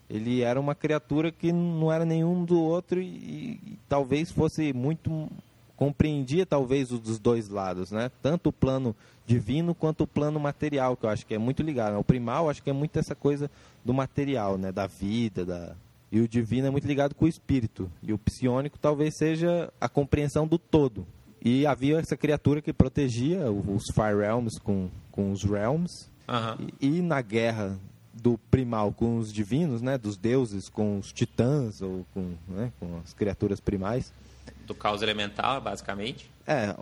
Ele 0.09 0.41
era 0.41 0.59
uma 0.59 0.75
criatura 0.75 1.31
que 1.31 1.51
não 1.51 1.91
era 1.91 2.05
nenhum 2.05 2.43
do 2.43 2.59
outro 2.59 3.01
e, 3.01 3.05
e 3.05 3.79
talvez 3.87 4.31
fosse 4.31 4.73
muito... 4.73 5.29
Compreendia 5.75 6.45
talvez 6.45 6.91
os 6.91 6.99
dos 6.99 7.17
dois 7.17 7.49
lados, 7.49 7.91
né? 7.91 8.11
Tanto 8.21 8.49
o 8.49 8.53
plano 8.53 8.95
divino 9.25 9.73
quanto 9.73 10.03
o 10.03 10.07
plano 10.07 10.39
material, 10.39 10.95
que 10.95 11.07
eu 11.07 11.09
acho 11.09 11.25
que 11.25 11.33
é 11.33 11.39
muito 11.39 11.63
ligado. 11.63 11.97
O 11.97 12.03
primal, 12.03 12.51
acho 12.51 12.61
que 12.61 12.69
é 12.69 12.73
muito 12.73 12.99
essa 12.99 13.15
coisa 13.15 13.49
do 13.83 13.91
material, 13.91 14.59
né? 14.59 14.71
Da 14.71 14.85
vida, 14.85 15.43
da, 15.43 15.75
E 16.11 16.19
o 16.19 16.27
divino 16.27 16.67
é 16.67 16.69
muito 16.69 16.85
ligado 16.85 17.15
com 17.15 17.25
o 17.25 17.27
espírito. 17.27 17.89
E 18.03 18.11
o 18.11 18.17
psionico 18.17 18.77
talvez 18.77 19.15
seja 19.15 19.71
a 19.79 19.87
compreensão 19.87 20.45
do 20.45 20.59
todo. 20.59 21.07
E 21.43 21.65
havia 21.65 21.97
essa 21.99 22.15
criatura 22.15 22.61
que 22.61 22.71
protegia 22.71 23.51
os 23.51 23.85
Fire 23.93 24.17
Realms 24.19 24.59
com, 24.59 24.89
com 25.11 25.31
os 25.31 25.43
Realms. 25.43 26.09
Aham. 26.27 26.57
E, 26.79 26.97
e 26.97 27.01
na 27.01 27.21
guerra 27.21 27.79
do 28.13 28.37
primal 28.49 28.91
com 28.91 29.17
os 29.17 29.31
divinos, 29.33 29.81
né, 29.81 29.97
dos 29.97 30.17
deuses 30.17 30.69
com 30.69 30.99
os 30.99 31.11
titãs 31.11 31.81
ou 31.81 32.05
com, 32.13 32.33
né, 32.47 32.71
com 32.79 32.99
as 33.03 33.13
criaturas 33.13 33.59
primais, 33.59 34.13
Do 34.67 34.75
caos 34.75 35.01
elemental, 35.01 35.61
basicamente. 35.61 36.29
é, 36.45 36.75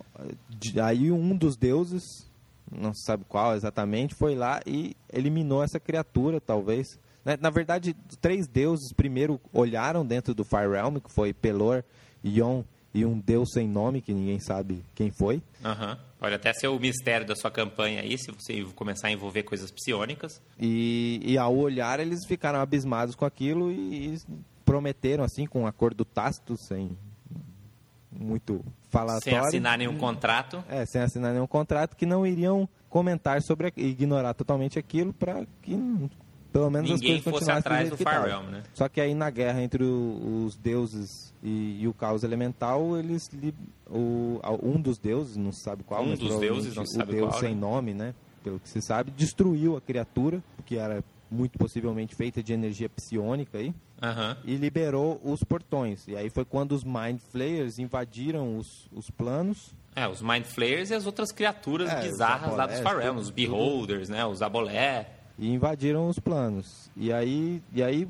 aí 0.83 1.11
um 1.11 1.35
dos 1.37 1.55
deuses, 1.55 2.27
não 2.71 2.93
se 2.93 3.03
sabe 3.03 3.23
qual 3.29 3.55
exatamente, 3.55 4.13
foi 4.15 4.35
lá 4.35 4.59
e 4.65 4.95
eliminou 5.13 5.63
essa 5.63 5.79
criatura, 5.79 6.41
talvez. 6.41 6.99
Né, 7.23 7.37
Na 7.39 7.49
verdade, 7.49 7.95
três 8.19 8.47
deuses 8.47 8.91
primeiro 8.91 9.39
olharam 9.53 10.05
dentro 10.05 10.33
do 10.33 10.43
Fire 10.43 10.67
Realm, 10.69 10.97
que 10.97 11.11
foi 11.11 11.31
Pelor, 11.33 11.83
Ion 12.23 12.63
e 12.93 13.05
um 13.05 13.19
deus 13.19 13.49
sem 13.53 13.67
nome, 13.67 14.01
que 14.01 14.13
ninguém 14.13 14.39
sabe 14.39 14.83
quem 14.95 15.11
foi. 15.11 15.41
Aham. 15.63 15.97
Pode 16.19 16.35
até 16.35 16.51
ser 16.53 16.67
o 16.67 16.77
mistério 16.77 17.25
da 17.25 17.35
sua 17.35 17.49
campanha 17.49 18.01
aí, 18.01 18.17
se 18.17 18.29
você 18.31 18.61
começar 18.75 19.07
a 19.07 19.11
envolver 19.11 19.43
coisas 19.43 19.71
psionicas. 19.71 20.41
E, 20.59 21.21
e 21.23 21.37
ao 21.37 21.55
olhar, 21.55 21.99
eles 21.99 22.25
ficaram 22.27 22.59
abismados 22.59 23.15
com 23.15 23.23
aquilo 23.23 23.71
e, 23.71 24.15
e 24.15 24.17
prometeram, 24.65 25.23
assim, 25.23 25.45
com 25.45 25.61
um 25.61 25.67
acordo 25.67 26.03
tácito, 26.03 26.57
sem 26.57 26.97
muito 28.11 28.63
falatório. 28.89 29.23
Sem 29.23 29.37
assinar 29.37 29.77
nenhum 29.77 29.97
contrato. 29.97 30.63
É, 30.67 30.85
sem 30.85 31.01
assinar 31.01 31.31
nenhum 31.31 31.47
contrato, 31.47 31.95
que 31.95 32.05
não 32.05 32.27
iriam 32.27 32.67
comentar 32.89 33.41
sobre, 33.41 33.71
ignorar 33.77 34.33
totalmente 34.33 34.77
aquilo 34.77 35.13
para 35.13 35.45
que 35.61 35.75
pelo 36.51 36.69
menos 36.69 36.89
Ninguém 36.89 37.17
as 37.17 37.23
coisas 37.23 37.23
fosse 37.23 37.33
continuassem 37.45 37.59
atrás 37.59 37.89
do 37.89 37.97
Fire 37.97 38.09
tava. 38.09 38.27
Realm, 38.27 38.45
né? 38.49 38.63
Só 38.73 38.87
que 38.89 38.99
aí 39.01 39.13
na 39.13 39.29
guerra 39.29 39.61
entre 39.61 39.83
o- 39.83 40.43
os 40.45 40.55
deuses 40.57 41.33
e, 41.43 41.79
e 41.81 41.87
o 41.87 41.93
caos 41.93 42.23
elemental, 42.23 42.97
eles 42.97 43.29
li- 43.33 43.53
o, 43.89 44.39
um 44.63 44.79
dos 44.81 44.97
deuses, 44.97 45.35
não 45.37 45.51
se 45.51 45.61
sabe 45.63 45.83
qual, 45.83 46.03
Um 46.03 46.09
mas 46.09 46.19
dos 46.19 46.39
deuses, 46.39 46.75
não 46.75 46.85
se 46.85 46.95
o 46.95 46.99
sabe 46.99 47.11
deus 47.13 47.29
qual, 47.29 47.39
sem 47.39 47.53
né? 47.55 47.61
nome, 47.61 47.93
né? 47.93 48.13
Pelo 48.43 48.59
que 48.59 48.69
se 48.69 48.81
sabe, 48.81 49.11
destruiu 49.11 49.75
a 49.77 49.81
criatura, 49.81 50.41
que 50.65 50.77
era 50.77 51.03
muito 51.31 51.59
possivelmente 51.59 52.15
feita 52.15 52.41
de 52.41 52.53
energia 52.53 52.89
psionica 52.89 53.57
aí, 53.59 53.71
Aham. 54.01 54.35
e 54.43 54.55
liberou 54.55 55.21
os 55.23 55.43
portões. 55.43 56.07
E 56.07 56.15
aí 56.15 56.29
foi 56.29 56.43
quando 56.45 56.71
os 56.71 56.83
Mind 56.83 57.19
Flayers 57.31 57.77
invadiram 57.77 58.57
os, 58.57 58.87
os 58.91 59.09
planos 59.11 59.75
É, 59.95 60.07
os 60.07 60.21
Mind 60.21 60.45
Flayers 60.45 60.89
e 60.89 60.95
as 60.95 61.05
outras 61.05 61.31
criaturas 61.31 61.89
É, 61.91 62.01
bizarras 62.01 62.51
os 62.51 62.57
lá 62.57 62.65
dos 62.65 62.79
abolés, 62.79 63.07
tudo- 63.09 63.19
os 63.19 63.29
Beholders, 63.29 64.09
né? 64.09 64.25
Os 64.25 64.41
Abolé. 64.41 65.09
E 65.39 65.49
invadiram 65.49 66.07
os 66.07 66.19
planos. 66.19 66.91
E 66.95 67.11
aí, 67.11 67.63
e 67.73 67.81
aí 67.81 68.07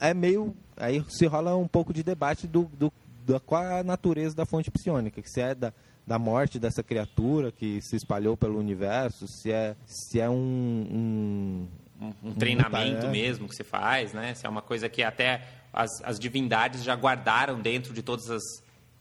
é 0.00 0.14
meio. 0.14 0.56
Aí 0.76 1.04
se 1.08 1.26
rola 1.26 1.54
um 1.54 1.68
pouco 1.68 1.92
de 1.92 2.02
debate 2.02 2.46
do, 2.46 2.70
do, 2.78 2.92
da 3.26 3.38
qual 3.38 3.62
é 3.62 3.80
a 3.80 3.84
natureza 3.84 4.34
da 4.34 4.46
fonte 4.46 4.70
psionica, 4.70 5.20
que 5.20 5.28
se 5.28 5.40
é 5.40 5.54
da, 5.54 5.72
da 6.06 6.18
morte 6.18 6.58
dessa 6.58 6.82
criatura 6.82 7.52
que 7.52 7.82
se 7.82 7.96
espalhou 7.96 8.36
pelo 8.36 8.58
universo, 8.58 9.28
se 9.28 9.52
é, 9.52 9.76
se 9.86 10.18
é 10.18 10.28
um. 10.28 10.86
um 10.90 11.68
Um, 12.00 12.30
um 12.30 12.32
treinamento 12.32 13.04
é. 13.04 13.10
mesmo 13.10 13.46
que 13.46 13.54
se 13.54 13.62
faz, 13.62 14.14
né? 14.14 14.32
Se 14.32 14.46
é 14.46 14.48
uma 14.48 14.62
coisa 14.62 14.88
que 14.88 15.02
até 15.02 15.46
as, 15.70 15.90
as 16.02 16.18
divindades 16.18 16.82
já 16.82 16.94
guardaram 16.94 17.60
dentro 17.60 17.92
de 17.92 18.02
todas 18.02 18.30
as, 18.30 18.42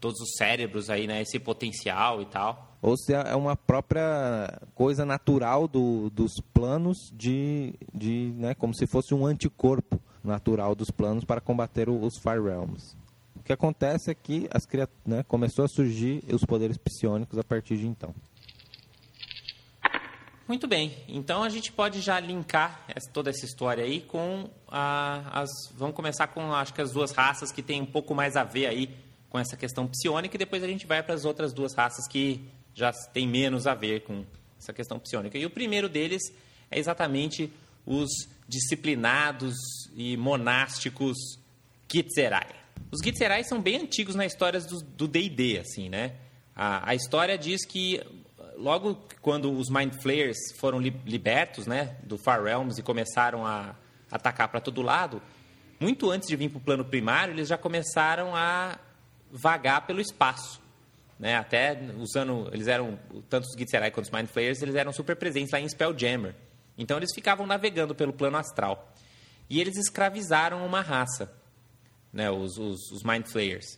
todos 0.01 0.19
os 0.19 0.35
cérebros 0.35 0.89
aí, 0.89 1.07
né? 1.07 1.21
Esse 1.21 1.39
potencial 1.39 2.21
e 2.21 2.25
tal. 2.25 2.68
Ou 2.81 2.97
se 2.97 3.13
é 3.13 3.35
uma 3.35 3.55
própria 3.55 4.59
coisa 4.73 5.05
natural 5.05 5.67
do, 5.67 6.09
dos 6.09 6.39
planos 6.53 7.11
de, 7.13 7.73
de 7.93 8.33
né, 8.37 8.53
como 8.53 8.73
se 8.73 8.87
fosse 8.87 9.13
um 9.13 9.25
anticorpo 9.25 9.99
natural 10.23 10.75
dos 10.75 10.89
planos 10.89 11.23
para 11.23 11.41
combater 11.41 11.89
os 11.89 12.17
Fire 12.17 12.41
Realms. 12.41 12.95
O 13.35 13.43
que 13.43 13.51
acontece 13.51 14.11
é 14.11 14.13
que 14.13 14.47
as 14.51 14.67
né, 15.05 15.23
começou 15.23 15.65
a 15.65 15.67
surgir 15.67 16.23
os 16.31 16.43
poderes 16.45 16.77
psionicos 16.77 17.37
a 17.37 17.43
partir 17.43 17.77
de 17.77 17.87
então. 17.87 18.13
Muito 20.47 20.67
bem, 20.67 20.97
então 21.07 21.43
a 21.43 21.49
gente 21.49 21.71
pode 21.71 22.01
já 22.01 22.19
linkar 22.19 22.83
toda 23.13 23.29
essa 23.29 23.45
história 23.45 23.83
aí 23.83 24.01
com 24.01 24.49
a, 24.67 25.41
as. 25.41 25.49
Vamos 25.75 25.95
começar 25.95 26.25
com 26.25 26.51
acho 26.53 26.73
que 26.73 26.81
as 26.81 26.91
duas 26.91 27.11
raças 27.11 27.51
que 27.51 27.61
tem 27.61 27.79
um 27.81 27.85
pouco 27.85 28.15
mais 28.15 28.35
a 28.35 28.43
ver 28.43 28.65
aí 28.65 28.89
com 29.29 29.37
essa 29.37 29.55
questão 29.55 29.87
psionica 29.87 30.35
e 30.35 30.39
depois 30.39 30.63
a 30.63 30.67
gente 30.67 30.87
vai 30.87 31.03
para 31.03 31.13
as 31.13 31.23
outras 31.23 31.53
duas 31.53 31.75
raças 31.75 32.07
que 32.07 32.49
já 32.79 32.91
tem 33.13 33.27
menos 33.27 33.67
a 33.67 33.75
ver 33.75 34.01
com 34.01 34.25
essa 34.57 34.71
questão 34.71 34.97
psionica. 34.97 35.37
E 35.37 35.45
o 35.45 35.49
primeiro 35.49 35.89
deles 35.89 36.21
é 36.71 36.79
exatamente 36.79 37.51
os 37.85 38.09
disciplinados 38.47 39.55
e 39.95 40.15
monásticos 40.15 41.17
Gitzerai. 41.91 42.47
Os 42.91 43.01
Gitzerai 43.03 43.43
são 43.43 43.61
bem 43.61 43.77
antigos 43.81 44.15
na 44.15 44.25
história 44.25 44.59
do 44.95 45.07
D&D, 45.07 45.59
assim, 45.59 45.89
né? 45.89 46.13
A, 46.55 46.91
a 46.91 46.95
história 46.95 47.37
diz 47.37 47.65
que 47.65 48.01
logo 48.57 48.97
quando 49.21 49.51
os 49.51 49.69
Mind 49.69 49.93
Flayers 50.01 50.37
foram 50.57 50.79
li- 50.79 50.95
libertos, 51.05 51.67
né, 51.67 51.97
do 52.03 52.17
Far 52.17 52.43
Realms 52.43 52.79
e 52.79 52.83
começaram 52.83 53.45
a 53.45 53.75
atacar 54.11 54.47
para 54.47 54.59
todo 54.59 54.81
lado, 54.81 55.21
muito 55.79 56.09
antes 56.09 56.27
de 56.27 56.35
vir 56.35 56.49
para 56.49 56.57
o 56.57 56.61
plano 56.61 56.83
primário, 56.85 57.33
eles 57.33 57.47
já 57.47 57.57
começaram 57.57 58.35
a 58.35 58.77
vagar 59.31 59.85
pelo 59.85 60.01
espaço. 60.01 60.61
Né? 61.19 61.35
Até 61.35 61.77
usando. 61.97 62.49
Eles 62.53 62.67
eram. 62.67 62.97
Tanto 63.29 63.45
os 63.45 63.55
Gitzerai 63.57 63.91
quanto 63.91 64.05
os 64.05 64.11
Mind 64.11 64.27
Flayers, 64.27 64.61
eles 64.61 64.75
eram 64.75 64.93
super 64.93 65.17
presentes 65.17 65.51
lá 65.51 65.59
em 65.59 65.67
Spelljammer. 65.67 66.33
Então 66.77 66.95
eles 66.95 67.13
ficavam 67.13 67.45
navegando 67.45 67.93
pelo 67.93 68.13
plano 68.13 68.37
astral. 68.37 68.93
E 69.49 69.59
eles 69.59 69.75
escravizaram 69.75 70.65
uma 70.65 70.81
raça, 70.81 71.31
né? 72.13 72.31
os, 72.31 72.57
os, 72.57 72.79
os 72.91 73.03
Mind 73.03 73.25
Flayers. 73.25 73.77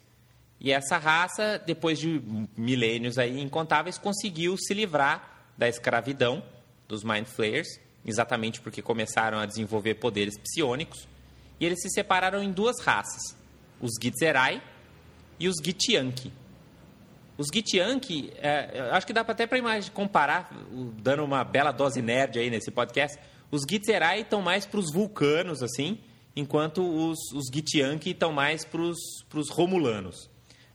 E 0.60 0.72
essa 0.72 0.98
raça, 1.00 1.58
depois 1.66 1.98
de 1.98 2.22
milênios 2.56 3.18
aí 3.18 3.42
incontáveis, 3.42 3.98
conseguiu 3.98 4.56
se 4.58 4.76
livrar 4.76 5.48
da 5.58 5.68
escravidão 5.68 6.44
dos 6.88 7.04
Mind 7.04 7.26
Flayers, 7.26 7.80
exatamente 8.06 8.62
porque 8.62 8.82
começaram 8.82 9.40
a 9.40 9.48
desenvolver 9.48 9.96
poderes 9.96 10.38
psionicos. 10.38 11.08
E 11.60 11.66
eles 11.66 11.82
se 11.82 11.90
separaram 11.90 12.44
em 12.44 12.52
duas 12.52 12.80
raças: 12.82 13.36
os 13.80 13.92
Gitzerai 14.00 14.62
e 15.40 15.48
os 15.48 15.56
Gitianki. 15.64 16.32
Os 17.42 17.48
Gitianki, 17.52 18.32
é, 18.38 18.90
acho 18.92 19.08
que 19.08 19.12
dá 19.12 19.22
até 19.22 19.48
para 19.48 19.58
comparar, 19.96 20.56
dando 21.02 21.24
uma 21.24 21.44
bela 21.44 21.72
dose 21.72 22.00
nerd 22.00 22.38
aí 22.38 22.52
nesse 22.52 22.70
podcast. 22.70 23.18
Os 23.50 23.64
Gitzerai 23.68 24.22
estão 24.22 24.44
mais 24.44 24.68
para 24.68 24.80
os 24.80 24.94
vulcanos, 24.94 25.64
assim, 25.64 25.98
enquanto 26.36 26.84
os, 26.84 27.18
os 27.34 27.48
Gitianki 27.52 28.12
estão 28.12 28.32
mais 28.32 28.64
para 28.64 28.80
os 28.80 29.50
romulanos. 29.50 30.30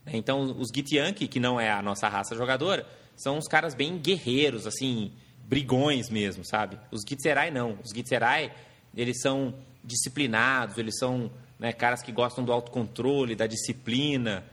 Então, 0.08 0.40
os 0.58 0.70
Gitianki, 0.74 1.28
que 1.28 1.38
não 1.38 1.60
é 1.60 1.70
a 1.70 1.80
nossa 1.80 2.08
raça 2.08 2.34
jogadora, 2.34 2.84
são 3.14 3.38
uns 3.38 3.46
caras 3.46 3.72
bem 3.72 3.96
guerreiros, 3.96 4.66
assim, 4.66 5.12
brigões 5.44 6.10
mesmo, 6.10 6.44
sabe? 6.44 6.80
Os 6.90 7.02
Gitzerai 7.08 7.52
não. 7.52 7.78
Os 7.84 7.92
Gitzerai, 7.94 8.52
eles 8.92 9.20
são 9.20 9.54
disciplinados, 9.84 10.78
eles 10.78 10.98
são 10.98 11.30
né, 11.60 11.72
caras 11.72 12.02
que 12.02 12.10
gostam 12.10 12.44
do 12.44 12.52
autocontrole, 12.52 13.36
da 13.36 13.46
disciplina, 13.46 14.44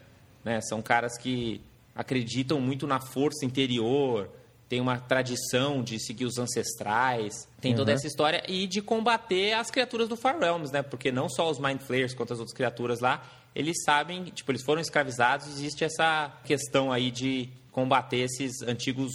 né? 0.46 0.62
São 0.62 0.80
caras 0.80 1.18
que 1.18 1.60
acreditam 1.96 2.60
muito 2.60 2.88
na 2.88 3.00
força 3.00 3.46
interior, 3.46 4.30
tem 4.70 4.82
uma 4.82 4.98
tradição 4.98 5.84
de 5.84 6.00
seguir 6.04 6.26
os 6.26 6.38
ancestrais, 6.40 7.48
tem 7.62 7.76
toda 7.76 7.92
Uhum. 7.92 7.96
essa 7.98 8.08
história 8.08 8.44
e 8.48 8.66
de 8.66 8.82
combater 8.82 9.54
as 9.54 9.70
criaturas 9.70 10.08
do 10.10 10.16
Far 10.16 10.40
Realms, 10.40 10.72
né? 10.72 10.82
Porque 10.82 11.12
não 11.12 11.30
só 11.30 11.50
os 11.50 11.60
Mind 11.60 11.80
Flayers 11.82 12.14
quanto 12.14 12.34
as 12.34 12.40
outras 12.40 12.56
criaturas 12.56 13.00
lá, 13.00 13.24
eles 13.54 13.84
sabem, 13.84 14.24
tipo, 14.26 14.52
eles 14.52 14.64
foram 14.64 14.82
escravizados, 14.82 15.48
existe 15.48 15.84
essa 15.84 16.32
questão 16.44 16.92
aí 16.92 17.12
de 17.12 17.50
combater 17.72 18.18
esses 18.18 18.62
antigos 18.64 19.12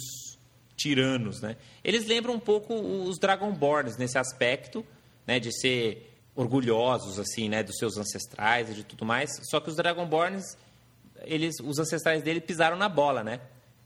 tiranos, 0.77 1.41
né? 1.41 1.57
Eles 1.83 2.05
lembram 2.05 2.33
um 2.35 2.39
pouco 2.39 2.73
os 2.73 3.19
Dragonborns 3.19 3.97
nesse 3.97 4.17
aspecto, 4.17 4.85
né, 5.27 5.39
de 5.39 5.51
ser 5.59 6.09
orgulhosos 6.35 7.19
assim, 7.19 7.49
né, 7.49 7.61
dos 7.61 7.75
seus 7.77 7.97
ancestrais 7.97 8.69
e 8.69 8.73
de 8.75 8.83
tudo 8.85 9.03
mais. 9.05 9.29
Só 9.49 9.59
que 9.59 9.69
os 9.69 9.75
Dragonborns, 9.75 10.55
eles, 11.23 11.55
os 11.63 11.79
ancestrais 11.79 12.23
dele 12.23 12.41
pisaram 12.41 12.77
na 12.77 12.89
bola, 12.89 13.23
né? 13.23 13.39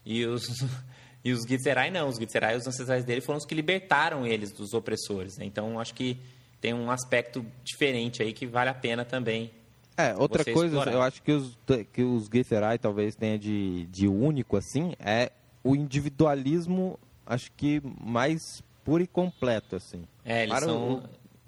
E 0.06 0.26
os 0.26 0.66
e 1.24 1.32
os 1.32 1.42
Gitzerai 1.48 1.90
não, 1.90 2.10
os 2.10 2.18
Gitzerai, 2.18 2.58
os 2.58 2.68
ancestrais 2.68 3.06
dele 3.06 3.22
foram 3.22 3.38
os 3.38 3.46
que 3.46 3.56
libertaram 3.56 4.26
eles 4.26 4.52
dos 4.52 4.74
opressores. 4.74 5.38
Né? 5.38 5.46
Então 5.46 5.80
acho 5.80 5.94
que 5.94 6.18
tem 6.60 6.74
um 6.74 6.92
aspecto 6.92 7.46
diferente 7.64 8.22
aí 8.22 8.34
que 8.34 8.46
vale 8.46 8.70
a 8.70 8.74
pena 8.74 9.06
também. 9.06 9.52
É, 9.96 10.16
outra 10.16 10.44
coisa, 10.44 10.78
explorar. 10.78 10.94
eu 10.94 11.02
acho 11.02 11.22
que 11.22 11.32
os, 11.32 11.58
que 11.94 12.02
os 12.04 12.28
Gitzerai 12.34 12.80
talvez 12.80 13.16
tenha 13.16 13.38
de, 13.38 13.86
de 13.86 14.08
único, 14.08 14.58
assim, 14.58 14.94
é 15.00 15.32
o 15.64 15.76
individualismo, 15.76 17.00
acho 17.26 17.52
que 17.52 17.82
mais 18.02 18.64
puro 18.84 19.04
e 19.04 19.08
completo, 19.08 19.76
assim. 19.76 20.04
É, 20.26 20.44
eles 20.44 20.54
Para 20.54 20.66
são 20.66 20.94
o, 20.96 21.04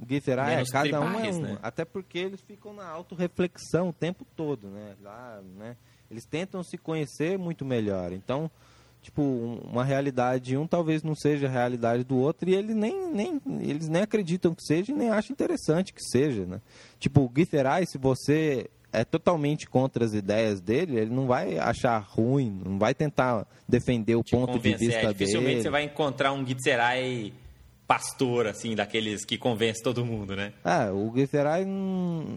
Gitzerai, 0.08 0.62
é, 0.62 0.66
cada 0.66 1.00
um 1.00 1.20
é 1.20 1.32
um. 1.32 1.40
né? 1.40 1.58
Até 1.62 1.86
porque 1.86 2.18
eles 2.20 2.42
ficam 2.42 2.74
na 2.74 2.88
autorreflexão 2.88 3.90
o 3.90 3.94
tempo 3.94 4.26
todo, 4.36 4.68
né? 4.68 4.96
Lá, 5.02 5.42
né? 5.58 5.78
Eles 6.12 6.26
tentam 6.26 6.62
se 6.64 6.78
conhecer 6.78 7.38
muito 7.38 7.64
melhor. 7.66 8.12
Então, 8.12 8.52
tipo, 9.02 9.22
uma 9.22 9.84
realidade 9.84 10.58
um 10.58 10.68
talvez 10.68 11.02
não 11.02 11.16
seja 11.16 11.48
a 11.48 11.50
realidade 11.50 12.04
do 12.04 12.18
outro 12.18 12.50
e 12.50 12.56
eles 12.56 12.76
nem, 12.76 13.10
nem, 13.12 13.42
eles 13.62 13.88
nem 13.88 14.02
acreditam 14.02 14.54
que 14.54 14.64
seja 14.64 14.92
e 14.92 14.96
nem 14.96 15.10
acham 15.10 15.34
interessante 15.34 15.94
que 15.94 16.04
seja, 16.04 16.46
né? 16.46 16.62
Tipo, 17.00 17.22
o 17.22 17.30
Guiterai, 17.30 17.86
se 17.86 17.98
você 17.98 18.70
é 18.92 19.04
totalmente 19.04 19.68
contra 19.68 20.06
as 20.06 20.14
ideias 20.14 20.62
dele, 20.62 20.98
ele 20.98 21.14
não 21.14 21.28
vai 21.28 21.58
achar 21.58 21.98
ruim, 22.00 22.62
não 22.66 22.80
vai 22.80 22.94
tentar 22.94 23.46
defender 23.68 24.16
o 24.16 24.24
Te 24.24 24.32
ponto 24.32 24.58
de 24.58 24.70
vista 24.76 24.86
é, 24.86 24.88
dificilmente 24.88 25.14
dele. 25.14 25.14
Dificilmente 25.14 25.64
você 25.64 25.70
vai 25.70 25.84
encontrar 25.84 26.32
um 26.34 26.46
Gitzerai 26.46 27.34
pastor, 27.88 28.48
assim, 28.48 28.76
daqueles 28.76 29.24
que 29.24 29.38
convence 29.38 29.82
todo 29.84 30.06
mundo, 30.06 30.36
né? 30.36 30.54
É, 30.64 30.92
o 30.92 31.12
Gitzerai 31.16 31.66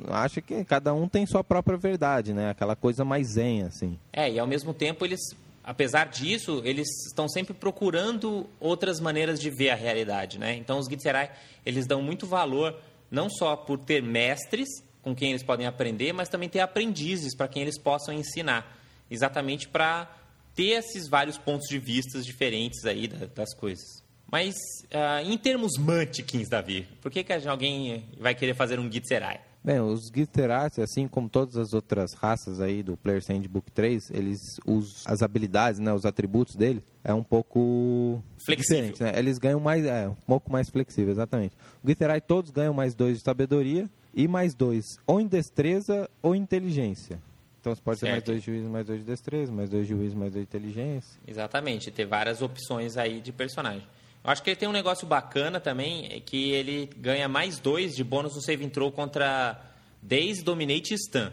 acha 0.09 0.41
que 0.41 0.65
cada 0.65 0.93
um 0.93 1.09
tem 1.09 1.27
sua 1.27 1.43
própria 1.43 1.77
verdade, 1.77 2.33
né? 2.33 2.51
Aquela 2.51 2.77
coisa 2.77 3.05
mais 3.05 3.35
zen, 3.35 3.63
assim. 3.63 3.99
É, 4.13 4.31
e 4.31 4.39
ao 4.39 4.47
mesmo 4.47 4.75
tempo 4.75 5.05
eles, 5.05 5.21
apesar 5.65 6.09
disso, 6.09 6.61
eles 6.65 6.89
estão 7.07 7.29
sempre 7.29 7.55
procurando 7.55 8.47
outras 8.61 9.01
maneiras 9.01 9.41
de 9.41 9.51
ver 9.51 9.71
a 9.71 9.75
realidade, 9.75 10.39
né? 10.39 10.55
Então 10.55 10.79
os 10.79 10.87
Gitzerai, 10.87 11.31
eles 11.65 11.87
dão 11.87 12.03
muito 12.03 12.27
valor 12.27 12.79
não 13.11 13.31
só 13.31 13.57
por 13.57 13.79
ter 13.79 14.03
mestres, 14.03 14.69
com 15.03 15.15
quem 15.15 15.31
eles 15.31 15.43
podem 15.43 15.67
aprender, 15.67 16.13
mas 16.13 16.29
também 16.29 16.49
ter 16.49 16.61
aprendizes 16.61 17.35
para 17.35 17.49
quem 17.49 17.63
eles 17.63 17.79
possam 17.79 18.13
ensinar, 18.13 18.77
exatamente 19.11 19.67
para 19.67 20.15
ter 20.55 20.71
esses 20.71 21.09
vários 21.09 21.39
pontos 21.39 21.69
de 21.69 21.79
vista 21.79 22.21
diferentes 22.21 22.85
aí 22.85 23.09
das 23.09 23.55
coisas. 23.55 24.07
Mas 24.31 24.55
uh, 24.93 25.25
em 25.25 25.39
termos 25.39 25.79
mantikins, 25.79 26.49
Davi, 26.49 26.87
por 27.01 27.11
que, 27.11 27.25
que 27.25 27.33
alguém 27.33 28.05
vai 28.19 28.35
querer 28.35 28.55
fazer 28.55 28.79
um 28.79 28.91
Gitzerai? 28.91 29.41
Bem, 29.65 29.81
os 29.81 30.11
Gitzerai, 30.15 30.69
assim 30.79 31.09
como 31.09 31.29
todas 31.29 31.57
as 31.57 31.73
outras 31.73 32.13
raças 32.15 32.61
aí 32.61 32.83
do 32.83 32.97
Player's 32.97 33.27
Handbook 33.27 33.71
3, 33.73 34.11
eles 34.11 34.39
os, 34.67 35.07
as 35.07 35.23
habilidades, 35.23 35.81
né, 35.81 35.93
os 35.93 36.05
atributos 36.05 36.55
dele 36.55 36.83
é 37.03 37.13
um 37.13 37.23
pouco 37.23 38.23
flexível. 38.45 38.95
Né? 39.01 39.19
Eles 39.19 39.39
ganham 39.39 39.61
mais, 39.61 39.85
é, 39.85 40.09
um 40.09 40.15
pouco 40.15 40.53
mais 40.53 40.69
flexível, 40.69 41.11
exatamente. 41.11 41.57
O 41.83 41.89
Gitzerai 41.89 42.21
todos 42.21 42.51
ganham 42.51 42.75
mais 42.75 42.95
dois 42.95 43.19
de 43.19 43.25
sabedoria 43.25 43.89
e 44.15 44.29
mais 44.29 44.55
dois, 44.55 44.85
ou 45.07 45.21
em 45.21 45.27
destreza 45.27 46.09
ou 46.23 46.35
em 46.35 46.41
inteligência. 46.41 47.19
Então 47.61 47.75
você 47.75 47.83
pode 47.83 47.99
certo. 47.99 48.11
ter 48.11 48.13
mais 48.13 48.25
dois 48.25 48.43
juízes, 48.43 48.71
mais 48.71 48.87
dois 48.87 49.01
de 49.01 49.07
destreza, 49.07 49.53
mais 49.53 49.71
dois 49.71 49.87
juízes, 49.87 50.15
mais 50.15 50.33
dois 50.33 50.47
de 50.47 50.49
inteligência. 50.49 51.21
Exatamente, 51.27 51.91
ter 51.91 52.07
várias 52.07 52.43
opções 52.43 52.97
aí 52.97 53.21
de 53.21 53.33
personagem. 53.33 53.87
Acho 54.29 54.43
que 54.43 54.51
ele 54.51 54.57
tem 54.57 54.69
um 54.69 54.73
negócio 54.73 55.07
bacana 55.07 55.59
também, 55.59 56.07
é 56.13 56.21
que 56.21 56.53
ele 56.53 56.91
ganha 56.97 57.29
mais 57.29 57.59
dois 57.59 57.97
de 57.97 58.05
bônus 58.05 58.35
no 58.35 58.43
save 58.43 58.69
throw 58.69 58.93
contra 58.93 59.61
Daze, 60.03 60.43
Dominate 60.43 60.95
e 60.95 60.99
Stun, 60.99 61.31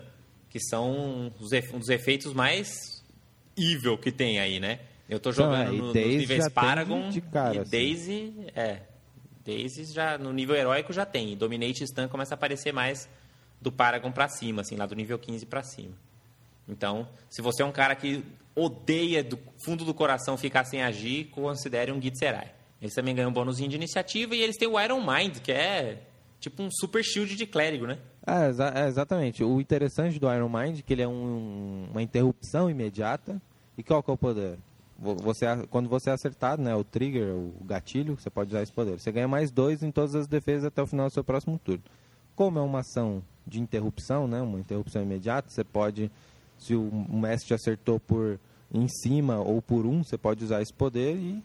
que 0.49 0.59
são 0.59 0.91
um 0.91 1.29
dos 1.29 1.89
efeitos 1.89 2.33
mais 2.33 3.03
evil 3.57 3.97
que 3.97 4.11
tem 4.11 4.39
aí, 4.39 4.59
né? 4.59 4.79
Eu 5.09 5.17
estou 5.17 5.31
jogando 5.31 5.73
então, 5.73 5.87
no, 5.87 5.93
nos 5.93 5.93
níveis 5.93 6.49
Paragon 6.49 7.09
de 7.09 7.21
cara, 7.21 7.55
e 7.55 7.59
assim. 7.59 7.69
Daisy, 7.69 8.33
é, 8.55 8.81
Daisy 9.43 9.93
já 9.93 10.17
no 10.17 10.33
nível 10.33 10.55
heróico 10.55 10.91
já 10.91 11.05
tem. 11.05 11.35
Dominate 11.37 11.83
e 11.83 11.87
Stun 11.87 12.07
começa 12.07 12.33
a 12.33 12.35
aparecer 12.35 12.73
mais 12.73 13.09
do 13.61 13.71
Paragon 13.71 14.11
para 14.11 14.27
cima, 14.29 14.61
assim, 14.61 14.75
lá 14.75 14.85
do 14.85 14.95
nível 14.95 15.19
15 15.19 15.45
para 15.45 15.63
cima. 15.63 15.93
Então, 16.67 17.07
se 17.29 17.41
você 17.41 17.61
é 17.61 17.65
um 17.65 17.71
cara 17.71 17.93
que 17.93 18.23
odeia 18.55 19.23
do 19.23 19.37
fundo 19.63 19.83
do 19.83 19.93
coração 19.93 20.37
ficar 20.37 20.63
sem 20.63 20.81
agir, 20.81 21.25
considere 21.25 21.91
um 21.91 22.01
Gitzerai. 22.01 22.54
Eles 22.81 22.93
também 22.93 23.15
ganham 23.15 23.29
um 23.29 23.33
bônus 23.33 23.57
de 23.57 23.63
iniciativa 23.63 24.35
e 24.35 24.41
eles 24.41 24.57
têm 24.57 24.67
o 24.67 24.79
Iron 24.79 24.99
Mind, 24.99 25.39
que 25.39 25.51
é 25.51 26.03
tipo 26.39 26.61
um 26.61 26.69
super 26.71 27.03
shield 27.03 27.35
de 27.35 27.45
clérigo, 27.45 27.87
né? 27.87 27.97
É, 28.25 28.49
exa 28.49 28.71
é, 28.75 28.87
exatamente. 28.87 29.43
O 29.43 29.61
interessante 29.61 30.19
do 30.19 30.31
Iron 30.31 30.49
Mind 30.49 30.79
é 30.79 30.81
que 30.81 30.93
ele 30.93 31.01
é 31.01 31.07
um, 31.07 31.87
uma 31.91 32.01
interrupção 32.01 32.69
imediata. 32.69 33.41
E 33.77 33.83
qual 33.83 34.01
que 34.01 34.09
é 34.09 34.13
o 34.13 34.17
poder? 34.17 34.57
Você, 34.97 35.45
quando 35.69 35.89
você 35.89 36.09
é 36.09 36.13
acertado, 36.13 36.61
né, 36.61 36.73
o 36.73 36.83
trigger, 36.83 37.35
o 37.35 37.53
gatilho, 37.65 38.15
você 38.17 38.29
pode 38.29 38.49
usar 38.51 38.63
esse 38.63 38.71
poder. 38.71 38.97
Você 38.97 39.11
ganha 39.11 39.27
mais 39.27 39.51
dois 39.51 39.83
em 39.83 39.91
todas 39.91 40.15
as 40.15 40.27
defesas 40.27 40.65
até 40.65 40.81
o 40.81 40.87
final 40.87 41.07
do 41.07 41.13
seu 41.13 41.23
próximo 41.23 41.59
turno. 41.59 41.83
Como 42.33 42.57
é 42.57 42.61
uma 42.61 42.79
ação 42.79 43.21
de 43.45 43.59
interrupção, 43.59 44.27
né, 44.27 44.41
uma 44.41 44.59
interrupção 44.59 45.01
imediata, 45.01 45.49
você 45.49 45.63
pode, 45.65 46.09
se 46.57 46.75
o 46.75 46.89
mestre 47.09 47.53
acertou 47.53 47.99
por 47.99 48.39
em 48.73 48.87
cima 48.87 49.39
ou 49.39 49.61
por 49.61 49.85
um, 49.85 50.01
você 50.03 50.17
pode 50.17 50.43
usar 50.43 50.61
esse 50.61 50.73
poder 50.73 51.15
e 51.17 51.43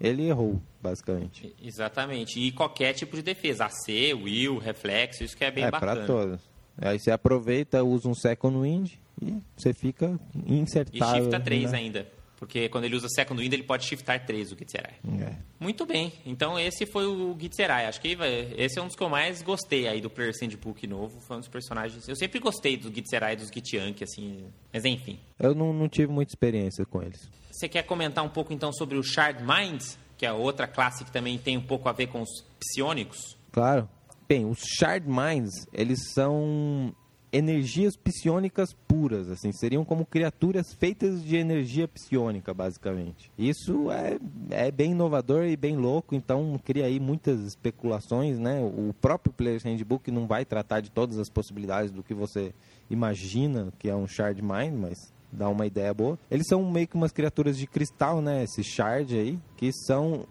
ele 0.00 0.28
errou, 0.28 0.60
basicamente. 0.80 1.54
Exatamente. 1.62 2.40
E 2.40 2.50
qualquer 2.52 2.94
tipo 2.94 3.16
de 3.16 3.22
defesa, 3.22 3.66
AC, 3.66 4.14
will, 4.14 4.58
reflexo, 4.58 5.22
isso 5.22 5.36
que 5.36 5.44
é 5.44 5.50
bem 5.50 5.64
é, 5.64 5.70
bacana. 5.70 5.92
É, 5.92 5.94
para 5.96 6.06
todos. 6.06 6.40
Aí 6.78 6.98
você 6.98 7.10
aproveita, 7.10 7.84
usa 7.84 8.08
um 8.08 8.14
second 8.14 8.56
wind 8.58 8.92
e 9.20 9.36
você 9.56 9.74
fica 9.74 10.18
insertável. 10.46 11.18
E 11.18 11.22
shifta 11.22 11.40
3 11.40 11.72
né? 11.72 11.78
ainda. 11.78 12.06
Porque 12.40 12.70
quando 12.70 12.84
ele 12.84 12.96
usa 12.96 13.06
Second 13.10 13.38
Wind, 13.38 13.52
ele 13.52 13.62
pode 13.62 13.84
shiftar 13.84 14.24
3 14.24 14.50
o 14.50 14.56
Gitzerai. 14.56 14.94
É. 15.20 15.36
Muito 15.60 15.84
bem. 15.84 16.10
Então 16.24 16.58
esse 16.58 16.86
foi 16.86 17.06
o 17.06 17.36
Gitzerai. 17.38 17.84
Acho 17.84 18.00
que 18.00 18.16
esse 18.56 18.78
é 18.78 18.82
um 18.82 18.86
dos 18.86 18.96
que 18.96 19.02
eu 19.02 19.10
mais 19.10 19.42
gostei 19.42 19.86
aí 19.86 20.00
do 20.00 20.08
Player 20.08 20.34
Sandbook 20.34 20.86
novo. 20.86 21.20
Foi 21.20 21.36
um 21.36 21.40
dos 21.40 21.50
personagens... 21.50 22.08
Eu 22.08 22.16
sempre 22.16 22.40
gostei 22.40 22.78
do 22.78 22.90
Gitzerai 22.90 23.34
e 23.34 23.36
dos 23.36 23.48
Gitiank, 23.48 24.02
assim... 24.02 24.46
Mas 24.72 24.86
enfim. 24.86 25.20
Eu 25.38 25.54
não, 25.54 25.74
não 25.74 25.86
tive 25.86 26.10
muita 26.10 26.32
experiência 26.32 26.86
com 26.86 27.02
eles. 27.02 27.28
Você 27.50 27.68
quer 27.68 27.82
comentar 27.82 28.24
um 28.24 28.28
pouco 28.28 28.52
então 28.52 28.72
sobre 28.72 28.96
o 28.96 29.02
Shard 29.02 29.42
Minds? 29.42 29.98
Que 30.16 30.26
é 30.26 30.32
outra 30.32 30.66
classe 30.66 31.04
que 31.04 31.10
também 31.10 31.38
tem 31.38 31.56
um 31.56 31.62
pouco 31.62 31.88
a 31.88 31.92
ver 31.92 32.08
com 32.08 32.22
os 32.22 32.44
psionicos? 32.58 33.36
Claro. 33.50 33.88
Bem, 34.28 34.44
os 34.44 34.60
Shard 34.60 35.08
Minds, 35.08 35.66
eles 35.72 36.12
são 36.12 36.94
energias 37.32 37.96
psionicas 37.96 38.72
puras, 38.88 39.30
assim, 39.30 39.52
seriam 39.52 39.84
como 39.84 40.04
criaturas 40.04 40.74
feitas 40.74 41.22
de 41.22 41.36
energia 41.36 41.86
psionica, 41.86 42.52
basicamente. 42.52 43.30
Isso 43.38 43.90
é, 43.90 44.18
é 44.50 44.70
bem 44.70 44.92
inovador 44.92 45.44
e 45.44 45.56
bem 45.56 45.76
louco, 45.76 46.14
então 46.14 46.60
cria 46.64 46.86
aí 46.86 46.98
muitas 46.98 47.40
especulações, 47.40 48.38
né? 48.38 48.60
O 48.60 48.92
próprio 49.00 49.32
Player's 49.32 49.62
Handbook 49.62 50.10
não 50.10 50.26
vai 50.26 50.44
tratar 50.44 50.80
de 50.80 50.90
todas 50.90 51.18
as 51.18 51.28
possibilidades 51.28 51.90
do 51.90 52.02
que 52.02 52.14
você 52.14 52.52
imagina 52.90 53.72
que 53.78 53.88
é 53.88 53.94
um 53.94 54.06
Shard 54.06 54.42
Mind, 54.42 54.74
mas 54.74 55.12
dá 55.32 55.48
uma 55.48 55.66
ideia 55.66 55.92
boa. 55.92 56.18
Eles 56.30 56.46
são 56.48 56.68
meio 56.70 56.88
que 56.88 56.96
umas 56.96 57.12
criaturas 57.12 57.56
de 57.56 57.66
cristal, 57.66 58.20
né? 58.20 58.44
Esse 58.44 58.62
Shard 58.62 59.16
aí, 59.16 59.38
que 59.56 59.72
são 59.72 60.26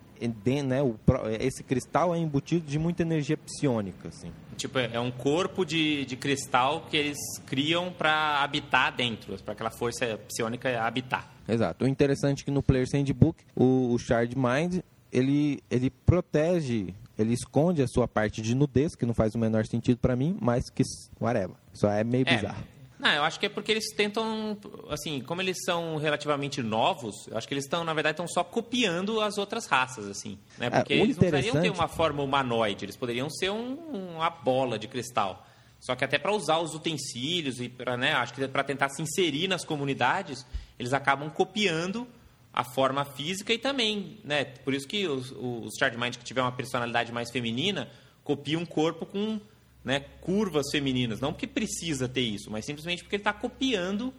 né, 0.66 0.82
o, 0.82 0.96
esse 1.40 1.64
cristal 1.64 2.14
é 2.14 2.18
embutido 2.18 2.66
de 2.66 2.78
muita 2.78 3.04
energia 3.04 3.38
psionica, 3.38 4.10
assim. 4.10 4.32
Tipo, 4.58 4.80
é 4.80 5.00
um 5.00 5.12
corpo 5.12 5.64
de, 5.64 6.04
de 6.06 6.18
cristal 6.18 6.86
que 6.90 6.98
eles 6.98 7.18
criam 7.46 7.92
para 7.92 8.44
habitar 8.44 8.94
dentro, 8.94 9.38
para 9.42 9.54
aquela 9.54 9.70
força 9.70 10.20
psionica 10.28 10.82
habitar. 10.82 11.32
Exato. 11.48 11.86
O 11.86 11.88
interessante 11.88 12.42
é 12.42 12.46
que 12.46 12.52
no 12.52 12.62
Player 12.62 12.86
Handbook, 12.94 13.42
o, 13.56 13.94
o 13.94 13.98
Shard 13.98 14.36
Mind, 14.38 14.82
ele, 15.12 15.64
ele 15.72 15.90
protege, 15.90 16.94
ele 17.18 17.34
esconde 17.34 17.82
a 17.82 17.88
sua 17.88 18.08
parte 18.08 18.42
de 18.42 18.54
nudez, 18.54 18.96
que 18.96 19.06
não 19.06 19.14
faz 19.14 19.34
o 19.34 19.40
menor 19.40 19.66
sentido 19.66 19.98
para 19.98 20.16
mim, 20.16 20.38
mas 20.42 20.70
que, 20.70 20.84
whatever. 21.20 21.56
Só 21.74 21.90
é 21.90 22.04
meio 22.04 22.26
é, 22.28 22.36
bizarro. 22.36 22.64
Não, 23.00 23.10
eu 23.12 23.24
acho 23.24 23.40
que 23.40 23.46
é 23.46 23.50
porque 23.50 23.72
eles 23.72 23.94
tentam, 23.96 24.58
assim, 24.90 25.22
como 25.22 25.42
eles 25.42 25.64
são 25.64 25.96
relativamente 25.96 26.62
novos, 26.62 27.16
eu 27.28 27.38
acho 27.38 27.48
que 27.48 27.54
eles 27.54 27.64
estão, 27.64 27.82
na 27.86 27.94
verdade, 27.94 28.16
estão 28.16 28.28
só 28.28 28.44
copiando 28.44 29.22
as 29.22 29.38
outras 29.38 29.66
raças, 29.66 30.06
assim, 30.06 30.38
né? 30.58 30.68
É, 30.68 30.70
porque 30.70 30.94
é, 30.94 30.98
eles 30.98 31.16
não 31.16 31.30
precisariam 31.30 31.62
ter 31.62 31.70
uma 31.70 31.88
forma 31.88 32.22
humanoide, 32.22 32.84
eles 32.84 32.98
poderiam 32.98 33.30
ser 33.30 33.52
um, 33.52 33.76
uma 34.16 34.30
bola 34.30 34.78
de 34.78 34.90
cristal. 34.90 35.48
Só 35.80 35.96
que 35.96 36.04
até 36.04 36.20
para 36.20 36.34
usar 36.34 36.60
os 36.60 36.76
utensílios 36.76 37.62
e 37.62 37.70
para, 37.70 37.96
né, 37.96 38.12
acho 38.14 38.34
que 38.34 38.46
para 38.50 38.66
tentar 38.66 38.90
se 38.90 39.02
inserir 39.02 39.48
nas 39.48 39.64
comunidades, 39.64 40.46
eles 40.78 40.92
acabam 40.92 41.30
copiando 41.30 42.06
a 42.54 42.66
forma 42.66 43.06
física 43.06 43.54
e 43.54 43.58
também, 43.58 44.18
né? 44.26 44.44
Por 44.44 44.74
isso 44.74 44.86
que 44.86 45.08
os, 45.08 45.32
os 45.32 45.72
Mind 45.98 46.18
que 46.18 46.26
tiver 46.26 46.42
uma 46.42 46.52
personalidade 46.52 47.14
mais 47.14 47.32
feminina 47.32 47.90
copiam 48.26 48.62
um 48.62 48.66
corpo 48.66 49.06
com 49.06 49.40
né, 49.84 50.02
curvas 50.22 50.68
femininas. 50.72 51.20
Não 51.20 51.32
porque 51.32 51.48
precisa 51.48 52.08
ter 52.08 52.22
isso, 52.22 52.52
mas 52.52 52.66
simplesmente 52.66 53.04
porque 53.04 53.16
ele 53.16 53.22
está 53.22 53.34
copiando 53.34 54.14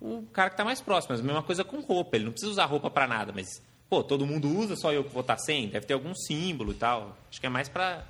o 0.00 0.22
cara 0.32 0.50
que 0.50 0.54
está 0.54 0.64
mais 0.64 0.80
próximo. 0.80 1.12
Mas 1.12 1.20
a 1.20 1.24
mesma 1.24 1.42
coisa 1.42 1.64
com 1.64 1.80
roupa. 1.80 2.16
Ele 2.16 2.26
não 2.26 2.32
precisa 2.32 2.52
usar 2.52 2.66
roupa 2.66 2.90
para 2.90 3.06
nada, 3.06 3.32
mas, 3.34 3.62
pô, 3.88 4.02
todo 4.02 4.26
mundo 4.26 4.48
usa, 4.48 4.76
só 4.76 4.92
eu 4.92 5.04
que 5.04 5.12
vou 5.12 5.22
estar 5.22 5.36
tá 5.36 5.42
sem? 5.42 5.68
Deve 5.68 5.86
ter 5.86 5.94
algum 5.94 6.14
símbolo 6.14 6.72
e 6.72 6.76
tal. 6.76 7.16
Acho 7.30 7.40
que 7.40 7.46
é 7.46 7.50
mais 7.50 7.68
para 7.68 8.04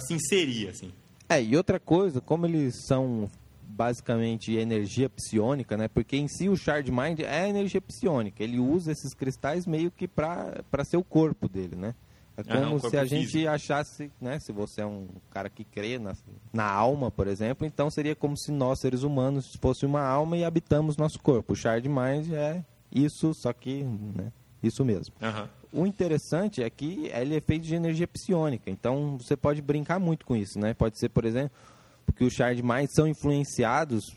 se 0.00 0.14
inserir, 0.14 0.68
assim. 0.68 0.92
É, 1.28 1.42
e 1.42 1.56
outra 1.56 1.80
coisa, 1.80 2.20
como 2.20 2.46
eles 2.46 2.86
são 2.86 3.28
basicamente 3.68 4.54
energia 4.54 5.08
psiônica, 5.08 5.76
né? 5.76 5.88
Porque 5.88 6.16
em 6.16 6.28
si 6.28 6.48
o 6.48 6.56
Shard 6.56 6.90
Mind 6.90 7.20
é 7.20 7.48
energia 7.48 7.80
psionica. 7.80 8.42
Ele 8.42 8.58
usa 8.58 8.92
esses 8.92 9.12
cristais 9.12 9.66
meio 9.66 9.90
que 9.90 10.06
para 10.06 10.84
ser 10.84 10.96
o 10.96 11.04
corpo 11.04 11.48
dele, 11.48 11.74
né? 11.76 11.94
É 12.36 12.42
como 12.42 12.78
se 12.78 12.96
a 12.96 13.04
gente 13.04 13.30
físico. 13.30 13.48
achasse, 13.48 14.12
né? 14.20 14.38
Se 14.38 14.52
você 14.52 14.82
é 14.82 14.86
um 14.86 15.08
cara 15.30 15.48
que 15.48 15.64
crê 15.64 15.98
na, 15.98 16.14
na 16.52 16.70
alma, 16.70 17.10
por 17.10 17.26
exemplo, 17.26 17.66
então 17.66 17.90
seria 17.90 18.14
como 18.14 18.36
se 18.36 18.52
nós, 18.52 18.80
seres 18.80 19.02
humanos, 19.02 19.56
fosse 19.60 19.86
uma 19.86 20.02
alma 20.02 20.36
e 20.36 20.44
habitamos 20.44 20.96
nosso 20.96 21.18
corpo. 21.18 21.54
O 21.54 21.56
Shard 21.56 21.88
Mind 21.88 22.32
é 22.32 22.62
isso, 22.92 23.32
só 23.32 23.52
que, 23.52 23.82
né? 23.84 24.32
Isso 24.62 24.84
mesmo. 24.84 25.14
Uhum. 25.20 25.82
O 25.82 25.86
interessante 25.86 26.62
é 26.62 26.68
que 26.68 27.10
ele 27.12 27.36
é 27.36 27.40
feito 27.40 27.62
de 27.62 27.74
energia 27.74 28.06
psiônica, 28.06 28.70
então 28.70 29.18
você 29.18 29.36
pode 29.36 29.62
brincar 29.62 29.98
muito 29.98 30.24
com 30.26 30.34
isso, 30.34 30.58
né? 30.58 30.74
Pode 30.74 30.98
ser, 30.98 31.08
por 31.08 31.24
exemplo, 31.24 31.56
porque 32.04 32.24
os 32.24 32.32
Shard 32.32 32.62
Minds 32.62 32.92
são 32.92 33.06
influenciados 33.06 34.14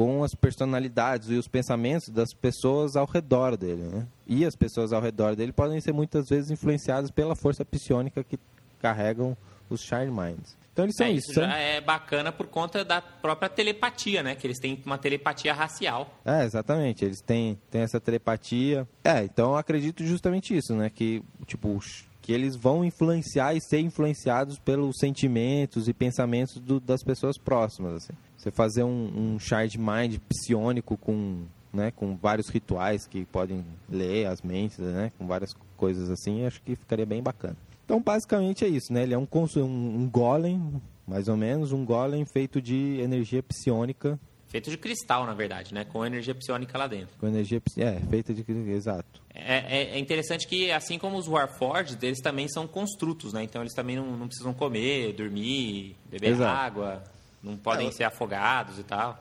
com 0.00 0.24
as 0.24 0.34
personalidades 0.34 1.28
e 1.28 1.34
os 1.34 1.46
pensamentos 1.46 2.08
das 2.08 2.32
pessoas 2.32 2.96
ao 2.96 3.04
redor 3.04 3.54
dele, 3.54 3.82
né? 3.82 4.06
E 4.26 4.46
as 4.46 4.56
pessoas 4.56 4.94
ao 4.94 5.02
redor 5.02 5.36
dele 5.36 5.52
podem 5.52 5.78
ser 5.78 5.92
muitas 5.92 6.26
vezes 6.30 6.50
influenciadas 6.50 7.10
pela 7.10 7.36
força 7.36 7.66
psionica 7.66 8.24
que 8.24 8.38
carregam 8.80 9.36
os 9.68 9.82
Shard 9.82 10.10
Minds. 10.10 10.56
Então 10.72 10.86
eles 10.86 10.96
são 10.96 11.06
É, 11.06 11.10
isso. 11.12 11.34
são- 11.34 11.42
já 11.44 11.54
é 11.54 11.82
bacana 11.82 12.32
por 12.32 12.46
conta 12.46 12.82
da 12.82 13.02
própria 13.02 13.50
telepatia, 13.50 14.22
né? 14.22 14.34
Que 14.34 14.46
eles 14.46 14.58
têm 14.58 14.80
uma 14.86 14.96
telepatia 14.96 15.52
racial. 15.52 16.18
É, 16.24 16.44
exatamente. 16.46 17.04
Eles 17.04 17.20
têm, 17.20 17.58
têm 17.70 17.82
essa 17.82 18.00
telepatia. 18.00 18.88
É, 19.04 19.22
então 19.22 19.50
eu 19.50 19.56
acredito 19.58 20.02
justamente 20.02 20.56
isso, 20.56 20.74
né? 20.74 20.88
Que, 20.88 21.22
tipo, 21.46 21.78
que 22.22 22.32
eles 22.32 22.56
vão 22.56 22.82
influenciar 22.82 23.52
e 23.54 23.60
ser 23.60 23.80
influenciados 23.80 24.58
pelos 24.58 24.96
sentimentos 24.98 25.88
e 25.88 25.92
pensamentos 25.92 26.54
do- 26.58 26.80
das 26.80 27.02
pessoas 27.02 27.36
próximas, 27.36 27.96
assim. 27.96 28.14
Você 28.40 28.50
fazer 28.50 28.82
um, 28.84 29.34
um 29.34 29.38
shard 29.38 29.78
mind 29.78 30.16
psionico 30.26 30.96
com, 30.96 31.42
né, 31.70 31.90
com 31.90 32.16
vários 32.16 32.48
rituais 32.48 33.06
que 33.06 33.26
podem 33.26 33.62
ler 33.86 34.28
as 34.28 34.40
mentes, 34.40 34.78
né? 34.78 35.12
Com 35.18 35.26
várias 35.26 35.54
coisas 35.76 36.08
assim, 36.08 36.46
acho 36.46 36.62
que 36.62 36.74
ficaria 36.74 37.04
bem 37.04 37.22
bacana. 37.22 37.56
Então, 37.84 38.00
basicamente 38.00 38.64
é 38.64 38.68
isso, 38.68 38.94
né? 38.94 39.02
Ele 39.02 39.12
é 39.12 39.18
um, 39.18 39.28
um, 39.56 39.60
um 39.62 40.08
golem, 40.08 40.80
mais 41.06 41.28
ou 41.28 41.36
menos, 41.36 41.70
um 41.70 41.84
golem 41.84 42.24
feito 42.24 42.62
de 42.62 42.98
energia 43.02 43.42
psionica 43.42 44.18
Feito 44.48 44.68
de 44.68 44.76
cristal, 44.76 45.26
na 45.26 45.34
verdade, 45.34 45.72
né? 45.72 45.84
Com 45.84 46.04
energia 46.04 46.34
psionica 46.34 46.76
lá 46.76 46.88
dentro. 46.88 47.16
Com 47.20 47.28
energia. 47.28 47.62
É, 47.76 48.00
feita 48.00 48.34
de. 48.34 48.44
Exato. 48.72 49.22
É, 49.32 49.58
é- 49.58 49.90
é 49.92 49.98
interessante 50.00 50.48
que, 50.48 50.72
assim 50.72 50.98
como 50.98 51.16
os 51.16 51.28
Warforged, 51.28 52.04
eles 52.04 52.20
também 52.20 52.48
são 52.48 52.66
construtos, 52.66 53.32
né? 53.32 53.44
Então 53.44 53.62
eles 53.62 53.74
também 53.74 53.94
não, 53.94 54.16
não 54.16 54.26
precisam 54.26 54.52
comer, 54.52 55.12
dormir, 55.12 55.94
beber 56.10 56.30
Exato. 56.30 56.50
água, 56.50 57.04
não 57.42 57.56
podem 57.56 57.88
É, 57.88 57.90
ser 57.92 58.04
afogados 58.04 58.78
e 58.78 58.82
tal. 58.82 59.18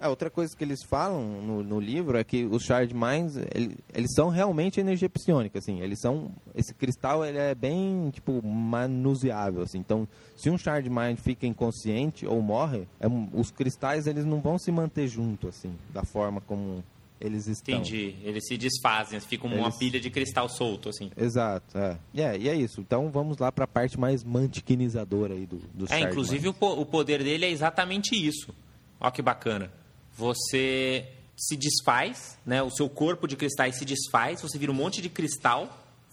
É, 0.00 0.08
outra 0.08 0.28
coisa 0.28 0.56
que 0.56 0.64
eles 0.64 0.80
falam 0.82 1.22
no, 1.42 1.62
no 1.62 1.78
livro 1.78 2.18
é 2.18 2.24
que 2.24 2.44
os 2.44 2.64
Shard 2.64 2.92
Minds, 2.92 3.36
ele- 3.54 3.76
eles 3.94 4.12
são 4.16 4.30
realmente 4.30 4.80
energia 4.80 5.08
psionica, 5.08 5.60
assim. 5.60 5.80
Eles 5.80 6.00
são... 6.00 6.32
Esse 6.56 6.74
cristal, 6.74 7.24
ele 7.24 7.38
é 7.38 7.54
bem, 7.54 8.10
tipo, 8.10 8.44
manuseável, 8.44 9.62
assim. 9.62 9.78
Então, 9.78 10.08
se 10.36 10.50
um 10.50 10.58
Shard 10.58 10.90
Mind 10.90 11.18
fica 11.18 11.46
inconsciente 11.46 12.26
ou 12.26 12.42
morre, 12.42 12.88
é 12.98 13.06
os 13.32 13.52
cristais, 13.52 14.08
eles 14.08 14.24
não 14.24 14.40
vão 14.40 14.58
se 14.58 14.72
manter 14.72 15.06
junto, 15.06 15.46
assim, 15.46 15.72
da 15.94 16.02
forma 16.04 16.40
como 16.40 16.82
eles 17.22 17.46
estão. 17.46 17.74
Entendi. 17.76 18.16
Eles 18.22 18.46
se 18.46 18.56
desfazem, 18.56 19.20
ficam 19.20 19.48
uma 19.50 19.66
Eles- 19.68 19.76
pilha 19.76 20.00
de 20.00 20.10
cristal 20.10 20.48
solto, 20.48 20.88
assim. 20.88 21.10
Exato, 21.16 21.78
é. 21.78 21.96
E 22.12 22.20
é, 22.20 22.36
e 22.38 22.48
é 22.48 22.54
isso. 22.54 22.80
Então, 22.80 23.10
vamos 23.10 23.38
lá 23.38 23.52
para 23.52 23.64
a 23.64 23.68
parte 23.68 23.98
mais 23.98 24.24
mantiquinizadora 24.24 25.34
aí 25.34 25.46
do, 25.46 25.58
dos 25.72 25.90
É, 25.90 26.00
inclusive 26.00 26.48
o, 26.48 26.54
o 26.60 26.84
poder 26.86 27.22
dele 27.22 27.44
é 27.46 27.50
exatamente 27.50 28.14
isso. 28.14 28.54
Olha 29.00 29.10
que 29.12 29.22
bacana. 29.22 29.70
Você 30.16 31.06
se 31.36 31.56
desfaz, 31.56 32.38
né? 32.44 32.62
O 32.62 32.70
seu 32.70 32.88
corpo 32.88 33.26
de 33.26 33.36
cristais 33.36 33.76
se 33.76 33.84
desfaz, 33.84 34.40
você 34.42 34.58
vira 34.58 34.70
um 34.70 34.74
monte 34.74 35.00
de 35.00 35.08
cristal 35.08 35.68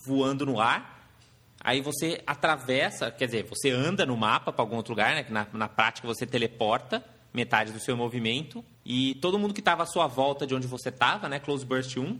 voando 0.05 0.45
no 0.45 0.59
ar. 0.59 0.97
Aí 1.61 1.81
você 1.81 2.21
atravessa, 2.25 3.11
quer 3.11 3.25
dizer, 3.25 3.43
você 3.43 3.69
anda 3.69 4.05
no 4.05 4.15
mapa 4.15 4.51
para 4.51 4.63
algum 4.63 4.77
outro 4.77 4.93
lugar, 4.93 5.13
né? 5.13 5.25
Na, 5.29 5.45
na 5.53 5.67
prática 5.67 6.07
você 6.07 6.25
teleporta 6.25 7.03
metade 7.33 7.71
do 7.71 7.79
seu 7.79 7.95
movimento 7.97 8.63
e 8.91 9.13
todo 9.21 9.37
mundo 9.37 9.53
que 9.53 9.61
estava 9.61 9.83
à 9.83 9.85
sua 9.85 10.07
volta 10.07 10.47
de 10.47 10.55
onde 10.55 10.65
você 10.65 10.89
estava, 10.89 11.29
né? 11.29 11.37
Close 11.37 11.63
Burst 11.63 11.95
1, 11.95 12.19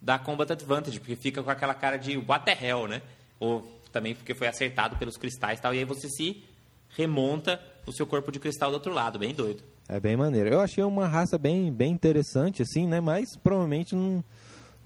dá 0.00 0.16
Combat 0.16 0.48
Advantage, 0.52 1.00
porque 1.00 1.16
fica 1.16 1.42
com 1.42 1.50
aquela 1.50 1.74
cara 1.74 1.96
de 1.96 2.16
what 2.16 2.44
the 2.44 2.56
hell, 2.64 2.86
né? 2.86 3.02
Ou 3.40 3.66
também 3.90 4.14
porque 4.14 4.32
foi 4.32 4.46
acertado 4.46 4.96
pelos 4.96 5.16
cristais 5.16 5.58
e 5.58 5.62
tal, 5.62 5.74
e 5.74 5.78
aí 5.78 5.84
você 5.84 6.08
se 6.08 6.44
remonta 6.90 7.60
o 7.84 7.92
seu 7.92 8.06
corpo 8.06 8.30
de 8.30 8.38
cristal 8.38 8.70
do 8.70 8.74
outro 8.74 8.92
lado, 8.92 9.18
bem 9.18 9.34
doido. 9.34 9.64
É 9.88 9.98
bem 9.98 10.16
maneiro. 10.16 10.50
Eu 10.50 10.60
achei 10.60 10.84
uma 10.84 11.08
raça 11.08 11.36
bem, 11.36 11.72
bem 11.72 11.90
interessante, 11.90 12.62
assim, 12.62 12.86
né? 12.86 13.00
Mas 13.00 13.36
provavelmente 13.36 13.96
não, 13.96 14.22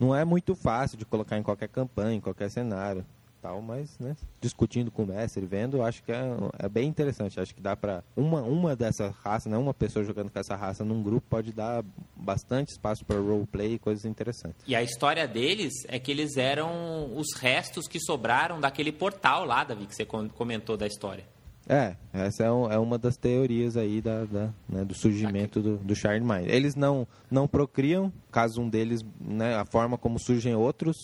não 0.01 0.17
é 0.17 0.25
muito 0.25 0.55
fácil 0.57 0.97
de 0.97 1.05
colocar 1.05 1.37
em 1.37 1.43
qualquer 1.43 1.69
campanha, 1.69 2.15
em 2.15 2.21
qualquer 2.23 2.51
cenário. 2.51 3.05
Tal, 3.41 3.63
mas, 3.63 3.97
né? 4.01 4.17
Discutindo 4.41 4.91
com 4.91 5.05
o 5.05 5.07
mestre, 5.07 5.47
vendo, 5.47 5.81
acho 5.83 6.03
que 6.03 6.11
é, 6.11 6.23
é 6.59 6.69
bem 6.69 6.89
interessante. 6.89 7.39
Acho 7.39 7.55
que 7.55 7.61
dá 7.61 7.77
pra. 7.77 8.03
Uma, 8.17 8.43
uma 8.43 8.75
dessa 8.75 9.15
raça, 9.23 9.49
né? 9.49 9.57
Uma 9.57 9.73
pessoa 9.73 10.05
jogando 10.05 10.29
com 10.29 10.39
essa 10.41 10.57
raça 10.57 10.85
num 10.85 11.03
grupo 11.03 11.25
pode 11.31 11.53
dar 11.53 11.85
bastante 12.17 12.71
espaço 12.73 13.05
para 13.05 13.17
roleplay 13.21 13.75
e 13.75 13.79
coisas 13.79 14.05
interessantes. 14.05 14.57
E 14.67 14.75
a 14.75 14.83
história 14.83 15.27
deles 15.29 15.73
é 15.87 16.01
que 16.01 16.11
eles 16.11 16.37
eram 16.37 17.17
os 17.17 17.29
restos 17.39 17.87
que 17.87 18.01
sobraram 18.01 18.59
daquele 18.61 18.91
portal 18.91 19.45
lá, 19.45 19.63
Davi, 19.63 19.87
que 19.87 19.95
você 19.95 20.05
comentou 20.05 20.77
da 20.77 20.87
história. 20.89 21.25
É, 21.69 21.97
essa 22.15 22.45
é, 22.45 22.51
um- 22.51 22.73
é 22.73 22.79
uma 22.79 22.97
das 22.99 23.17
teorias 23.19 23.77
aí 23.77 24.01
da, 24.01 24.25
da, 24.25 24.51
né, 24.67 24.85
do 24.87 24.95
surgimento 24.95 25.61
do, 25.61 25.77
do 25.77 25.95
Shard 25.95 26.25
Mind. 26.25 26.49
Eles 26.49 26.75
não, 26.75 27.07
não 27.31 27.47
procriam, 27.47 28.11
caso 28.33 28.63
um 28.63 28.69
deles, 28.71 29.03
né, 29.21 29.55
a 29.55 29.67
forma 29.67 29.99
como 29.99 30.19
surgem 30.19 30.55
outros 30.55 30.97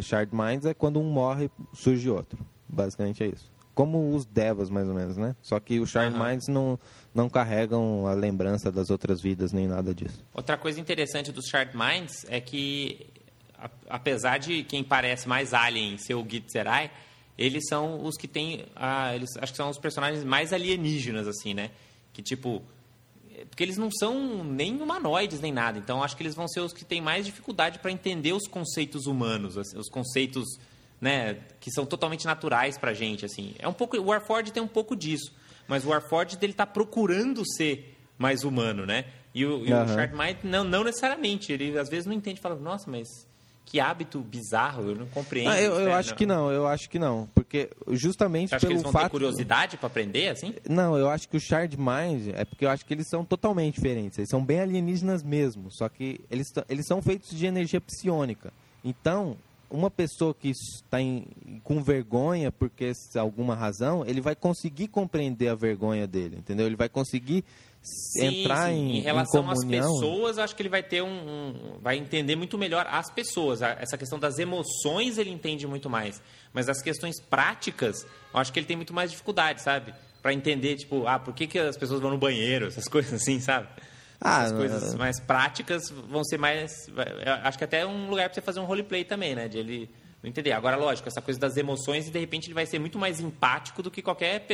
Shard 0.00 0.34
Minds 0.34 0.66
é 0.66 0.74
quando 0.74 1.00
um 1.00 1.04
morre, 1.10 1.50
surge 1.74 2.08
outro. 2.10 2.38
Basicamente 2.68 3.22
é 3.22 3.28
isso. 3.28 3.50
Como 3.74 4.14
os 4.14 4.26
Devas, 4.26 4.68
mais 4.70 4.88
ou 4.88 4.94
menos, 4.94 5.16
né? 5.16 5.36
Só 5.40 5.58
que 5.60 5.78
os 5.78 5.88
Shard 5.88 6.14
Aham. 6.14 6.30
Minds 6.30 6.48
não, 6.48 6.78
não 7.14 7.28
carregam 7.30 8.06
a 8.06 8.12
lembrança 8.12 8.72
das 8.72 8.90
outras 8.90 9.20
vidas, 9.22 9.52
nem 9.52 9.66
nada 9.68 9.94
disso. 9.94 10.24
Outra 10.34 10.56
coisa 10.56 10.80
interessante 10.80 11.30
dos 11.30 11.46
Shard 11.46 11.76
Minds 11.76 12.26
é 12.28 12.40
que, 12.40 13.06
a- 13.56 13.70
apesar 13.88 14.38
de 14.38 14.64
quem 14.64 14.82
parece 14.82 15.28
mais 15.28 15.54
alien 15.54 15.96
ser 15.96 16.14
o 16.14 16.26
Gitzerai, 16.28 16.90
eles 17.38 17.68
são 17.68 18.04
os 18.04 18.16
que 18.16 18.26
têm. 18.26 18.66
ah, 18.74 19.14
eles 19.14 19.30
acho 19.40 19.52
que 19.52 19.56
são 19.56 19.70
os 19.70 19.78
personagens 19.78 20.24
mais 20.24 20.52
alienígenas, 20.52 21.28
assim, 21.28 21.54
né? 21.54 21.70
Que 22.12 22.20
tipo. 22.20 22.62
Porque 23.46 23.62
eles 23.62 23.76
não 23.76 23.90
são 23.90 24.42
nem 24.44 24.80
humanoides 24.80 25.40
nem 25.40 25.52
nada. 25.52 25.78
Então 25.78 26.02
acho 26.02 26.16
que 26.16 26.22
eles 26.22 26.34
vão 26.34 26.48
ser 26.48 26.60
os 26.60 26.72
que 26.72 26.84
têm 26.84 27.00
mais 27.00 27.26
dificuldade 27.26 27.78
para 27.78 27.90
entender 27.90 28.32
os 28.32 28.46
conceitos 28.48 29.06
humanos, 29.06 29.56
os 29.56 29.88
conceitos 29.88 30.44
né, 31.00 31.38
que 31.60 31.70
são 31.70 31.86
totalmente 31.86 32.26
naturais 32.26 32.76
pra 32.76 32.92
gente, 32.92 33.24
assim. 33.24 33.54
É 33.58 33.68
um 33.68 33.72
pouco, 33.72 33.96
o 33.96 34.06
Warforged 34.06 34.52
tem 34.52 34.62
um 34.62 34.68
pouco 34.68 34.96
disso, 34.96 35.32
mas 35.66 35.84
o 35.84 35.88
Warforged 35.88 36.38
ele 36.42 36.52
tá 36.52 36.66
procurando 36.66 37.42
ser 37.46 37.96
mais 38.16 38.42
humano, 38.42 38.84
né? 38.84 39.04
E 39.34 39.44
o, 39.46 39.64
e. 39.64 39.68
Shard 39.68 40.14
Mind 40.14 40.38
não, 40.42 40.64
não 40.64 40.82
necessariamente, 40.82 41.52
ele 41.52 41.78
às 41.78 41.88
vezes 41.88 42.06
não 42.06 42.12
entende, 42.12 42.40
fala, 42.40 42.56
nossa, 42.56 42.90
mas 42.90 43.27
que 43.68 43.78
hábito 43.78 44.18
bizarro, 44.20 44.88
eu 44.88 44.94
não 44.94 45.06
compreendo. 45.06 45.50
Ah, 45.50 45.60
eu, 45.60 45.74
eu 45.74 45.88
né? 45.88 45.94
acho 45.94 46.14
que 46.14 46.24
não, 46.24 46.50
eu 46.50 46.66
acho 46.66 46.88
que 46.88 46.98
não. 46.98 47.28
Porque 47.34 47.68
justamente 47.88 48.54
acha 48.54 48.60
que 48.60 48.66
pelo 48.66 48.72
eles 48.72 48.82
vão 48.82 48.92
ter 48.92 48.98
fato. 48.98 49.10
curiosidade 49.10 49.76
pra 49.76 49.88
aprender, 49.88 50.28
assim? 50.28 50.54
Não, 50.66 50.96
eu 50.96 51.10
acho 51.10 51.28
que 51.28 51.36
o 51.36 51.40
Shard 51.40 51.76
Mind 51.76 52.28
é 52.34 52.46
porque 52.46 52.64
eu 52.64 52.70
acho 52.70 52.86
que 52.86 52.94
eles 52.94 53.06
são 53.06 53.26
totalmente 53.26 53.74
diferentes. 53.74 54.16
Eles 54.16 54.30
são 54.30 54.42
bem 54.42 54.60
alienígenas 54.60 55.22
mesmo. 55.22 55.70
Só 55.70 55.86
que 55.86 56.18
eles, 56.30 56.50
eles 56.66 56.86
são 56.86 57.02
feitos 57.02 57.36
de 57.36 57.44
energia 57.44 57.78
psionica. 57.78 58.54
Então, 58.82 59.36
uma 59.70 59.90
pessoa 59.90 60.32
que 60.32 60.48
está 60.48 60.96
com 61.62 61.82
vergonha 61.82 62.50
porque 62.50 62.94
se 62.94 63.18
alguma 63.18 63.54
razão, 63.54 64.02
ele 64.06 64.22
vai 64.22 64.34
conseguir 64.34 64.88
compreender 64.88 65.48
a 65.48 65.54
vergonha 65.54 66.06
dele, 66.06 66.36
entendeu? 66.38 66.64
Ele 66.64 66.76
vai 66.76 66.88
conseguir 66.88 67.44
s- 67.82 68.24
entrar 68.24 68.70
Em, 68.72 68.98
em 68.98 69.00
relação 69.00 69.44
em 69.46 69.50
às 69.52 69.58
comunhão. 69.60 69.92
pessoas, 69.94 70.38
acho 70.38 70.54
que 70.56 70.62
ele 70.62 70.68
vai 70.68 70.82
ter 70.82 71.02
um, 71.02 71.08
um- 71.08 71.78
vai 71.80 71.96
entender 71.96 72.36
muito 72.36 72.56
melhor 72.58 72.86
as 72.90 73.10
pessoas. 73.10 73.62
Essa 73.62 73.96
questão 73.96 74.18
das 74.18 74.38
emoções 74.38 75.18
ele 75.18 75.30
entende 75.30 75.66
muito 75.66 75.88
mais, 75.90 76.20
mas 76.52 76.68
as 76.68 76.82
questões 76.82 77.20
práticas, 77.20 78.04
eu 78.32 78.40
acho 78.40 78.52
que 78.52 78.58
ele 78.58 78.66
tem 78.66 78.76
muito 78.76 78.92
mais 78.94 79.10
dificuldade, 79.10 79.62
sabe? 79.62 79.94
Pra 80.22 80.32
entender, 80.32 80.76
tipo, 80.76 81.06
ah, 81.06 81.18
por 81.18 81.32
que, 81.34 81.46
que 81.46 81.58
as 81.58 81.76
pessoas 81.76 82.00
vão 82.00 82.10
no 82.10 82.18
banheiro, 82.18 82.66
essas 82.66 82.84
coisas 82.88 83.12
assim, 83.14 83.40
sabe? 83.40 83.68
Ah, 84.20 84.42
As 84.42 84.52
coisas 84.52 84.94
mais 84.96 85.20
práticas 85.20 85.90
vão 85.90 86.24
ser 86.24 86.38
mais. 86.38 86.88
Acho 87.44 87.56
que 87.56 87.62
até 87.62 87.80
é 87.82 87.86
um 87.86 88.10
lugar 88.10 88.28
pra 88.28 88.34
você 88.34 88.40
fazer 88.40 88.58
um 88.58 88.64
roleplay 88.64 89.04
também, 89.04 89.32
né? 89.36 89.46
De 89.46 89.58
ele 89.58 89.88
não 90.22 90.28
entender. 90.28 90.52
Agora, 90.52 90.76
lógico, 90.76 91.08
essa 91.08 91.22
coisa 91.22 91.38
das 91.38 91.56
emoções 91.56 92.08
e 92.08 92.10
de 92.10 92.18
repente 92.18 92.46
ele 92.46 92.54
vai 92.54 92.66
ser 92.66 92.78
muito 92.78 92.98
mais 92.98 93.20
empático 93.20 93.82
do 93.82 93.90
que 93.90 94.02
qualquer 94.02 94.46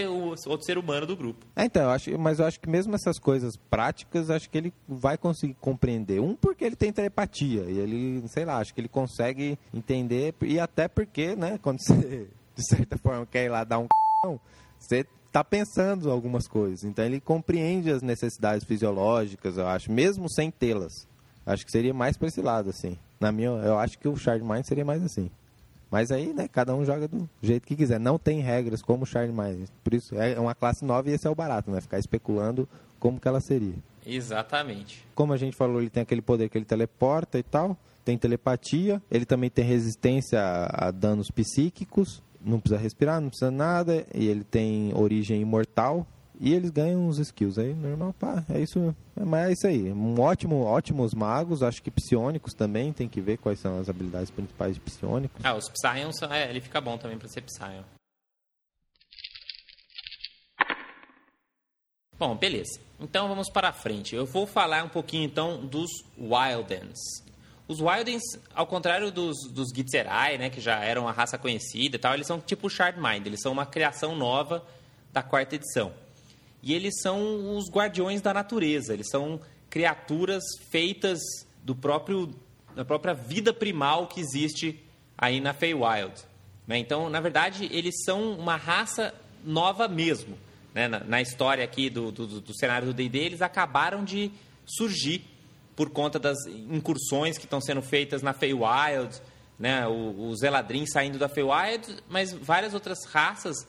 outro 0.47 0.65
ser 0.65 0.79
humano 0.79 1.07
do 1.07 1.17
grupo. 1.17 1.47
É, 1.57 1.65
então, 1.65 1.85
eu 1.85 1.91
acho, 1.91 2.19
mas 2.19 2.39
eu 2.39 2.47
acho 2.47 2.61
que 2.61 2.69
mesmo 2.69 2.95
essas 2.95 3.19
coisas 3.19 3.57
práticas, 3.57 4.31
acho 4.31 4.49
que 4.51 4.59
ele 4.59 4.73
vai 4.89 5.17
conseguir 5.17 5.55
compreender. 5.61 6.21
Um, 6.21 6.35
porque 6.35 6.65
ele 6.65 6.77
tem 6.77 6.93
telepatia, 6.93 7.63
e 7.63 7.79
ele, 7.79 8.29
sei 8.29 8.45
lá, 8.45 8.59
acho 8.59 8.75
que 8.75 8.81
ele 8.81 8.89
consegue 8.89 9.59
entender, 9.73 10.35
e 10.43 10.61
até 10.61 10.87
porque, 10.89 11.35
né, 11.35 11.59
quando 11.63 11.79
você, 11.81 12.29
de 12.55 12.69
certa 12.69 12.99
forma, 12.99 13.27
quer 13.27 13.47
ir 13.47 13.49
lá 13.49 13.65
dar 13.65 13.79
um 13.79 13.85
c... 13.85 14.39
você 14.79 15.07
tá 15.33 15.43
pensando 15.43 16.11
algumas 16.13 16.47
coisas. 16.47 16.85
Então 16.85 17.05
ele 17.05 17.21
compreende 17.21 17.91
as 17.91 18.03
necessidades 18.03 18.65
fisiológicas, 18.65 19.57
eu 19.57 19.67
acho, 19.67 19.91
mesmo 19.91 20.31
sem 20.31 20.49
tê-las. 20.49 21.09
Acho 21.45 21.65
que 21.67 21.73
seria 21.73 21.93
mais 21.93 22.17
para 22.17 22.29
esse 22.29 22.41
lado, 22.41 22.71
assim. 22.71 22.97
Na 23.19 23.33
minha, 23.33 23.49
eu 23.49 23.79
acho 23.79 23.99
que 23.99 24.07
o 24.07 24.17
Shard 24.17 24.45
Mind 24.45 24.65
seria 24.65 24.85
mais 24.85 25.03
assim. 25.03 25.31
Mas 25.95 26.11
aí, 26.11 26.35
né, 26.35 26.49
cada 26.49 26.75
um 26.75 26.85
joga 26.85 27.07
do 27.07 27.31
jeito 27.41 27.69
que 27.69 27.77
quiser. 27.77 28.01
Não 28.01 28.19
tem 28.19 28.41
regras 28.41 28.83
como 28.83 29.05
o 29.05 29.07
Shard 29.07 29.33
Mind. 29.33 29.69
Por 29.85 29.95
isso, 29.95 30.17
é 30.17 30.37
uma 30.41 30.53
classe 30.53 30.85
nova 30.85 31.09
e 31.09 31.13
esse 31.13 31.25
é 31.25 31.31
o 31.31 31.37
barato, 31.37 31.71
né? 31.71 31.81
Ficar 31.81 32.01
especulando 32.01 32.69
como 32.99 33.21
que 33.21 33.29
ela 33.29 33.41
seria. 33.41 33.77
Exatamente. 34.05 35.07
Como 35.15 35.33
a 35.33 35.37
gente 35.37 35.55
falou, 35.55 35.81
ele 35.81 35.89
tem 35.89 36.03
aquele 36.03 36.21
poder 36.21 36.49
que 36.49 36.59
ele 36.59 36.65
teleporta 36.65 37.39
e 37.39 37.45
tal. 37.45 37.77
Tem 38.05 38.19
telepatia. 38.19 39.01
Ele 39.09 39.25
também 39.25 39.49
tem 39.49 39.65
resistência 39.65 40.41
a, 40.41 40.89
a 40.89 40.91
danos 40.91 41.31
psíquicos. 41.31 42.21
Não 42.45 42.59
precisa 42.59 42.83
respirar, 42.83 43.21
não 43.21 43.29
precisa 43.29 43.53
nada. 43.53 44.05
E 44.13 44.27
ele 44.27 44.43
tem 44.43 44.93
origem 44.97 45.41
imortal. 45.43 46.05
E 46.41 46.53
eles 46.53 46.71
ganham 46.71 47.07
uns 47.07 47.19
skills 47.19 47.59
aí, 47.59 47.73
normal, 47.75 48.13
pá, 48.13 48.45
é 48.49 48.61
isso, 48.61 48.95
mas 49.15 49.49
é 49.49 49.53
isso 49.53 49.67
aí. 49.67 49.93
Um 49.93 50.21
ótimo, 50.21 50.63
ótimos 50.63 51.15
magos, 51.15 51.63
acho 51.63 51.83
que 51.83 51.91
psionicos 51.91 52.53
também, 52.55 52.93
tem 52.93 53.09
que 53.09 53.21
ver 53.21 53.39
quais 53.39 53.61
são 53.61 53.79
as 53.79 53.89
habilidades 53.89 54.31
principais 54.31 54.75
de 54.75 54.81
psionicos. 54.81 55.45
Ah, 55.45 55.55
os 55.55 55.69
Psyons, 55.69 56.21
é, 56.23 56.51
ele 56.51 56.61
fica 56.61 56.81
bom 56.81 56.99
também 56.99 57.17
pra 57.17 57.29
ser 57.29 57.43
Psyon. 57.43 57.83
Bom, 62.19 62.37
beleza. 62.37 62.81
Então 63.01 63.29
vamos 63.29 63.51
para 63.51 63.69
a 63.69 63.73
frente. 63.73 64.15
Eu 64.15 64.25
vou 64.25 64.47
falar 64.47 64.85
um 64.85 64.89
pouquinho 64.89 65.25
então 65.25 65.65
dos 65.67 65.91
Wildens. 66.19 66.99
Os 67.67 67.81
Wildens, 67.81 68.23
ao 68.55 68.67
contrário 68.67 69.11
dos, 69.11 69.37
dos 69.51 69.71
Gitzerai, 69.71 70.37
né, 70.37 70.51
que 70.51 70.61
já 70.61 70.85
eram 70.85 71.03
uma 71.03 71.13
raça 71.13 71.39
conhecida 71.39 71.97
e 71.97 71.99
tal, 71.99 72.15
eles 72.15 72.27
são 72.27 72.41
tipo 72.41 72.69
Shardmind, 72.69 73.27
eles 73.27 73.41
são 73.41 73.53
uma 73.53 73.65
criação 73.65 74.15
nova 74.15 74.65
da 75.13 75.23
quarta 75.23 75.55
edição. 75.55 75.93
E 76.65 76.73
eles 76.73 77.01
são 77.01 77.57
os 77.57 77.71
guardiões 77.71 78.23
da 78.23 78.33
natureza, 78.33 78.95
eles 78.95 79.09
são 79.11 79.41
criaturas 79.69 80.43
feitas 80.71 81.21
do 81.63 81.75
próprio 81.75 82.35
da 82.75 82.85
própria 82.85 83.15
vida 83.15 83.53
primal 83.53 84.09
que 84.09 84.21
existe 84.21 84.83
aí 85.17 85.41
na 85.41 85.55
Feywild. 85.55 86.15
Né? 86.67 86.79
Então, 86.79 87.09
na 87.09 87.21
verdade, 87.21 87.69
eles 87.71 88.03
são 88.05 88.33
uma 88.33 88.57
raça 88.57 89.15
nova 89.45 89.87
mesmo 89.87 90.37
né, 90.75 90.89
na, 90.89 91.01
na, 91.01 91.23
história 91.23 91.63
aqui 91.63 91.89
do, 91.89 92.11
do, 92.11 92.41
do 92.41 92.55
cenário 92.55 92.89
do 92.89 92.93
D&D, 92.93 93.19
eles 93.19 93.41
acabaram 93.41 94.05
de 94.05 94.33
surgir 94.67 95.25
por 95.77 95.89
conta 95.91 96.19
das 96.19 96.37
incursões 96.47 97.39
que 97.39 97.45
estão 97.45 97.61
sendo 97.61 97.81
feitas 97.81 98.23
na 98.23 98.33
Feywild, 98.33 99.21
né, 99.59 99.87
os 99.87 100.43
Eladrin 100.43 100.85
saindo 100.85 101.19
da 101.19 101.29
Feywild, 101.29 101.97
mas 102.09 102.33
várias 102.33 102.75
outras 102.75 103.05
raças, 103.05 103.67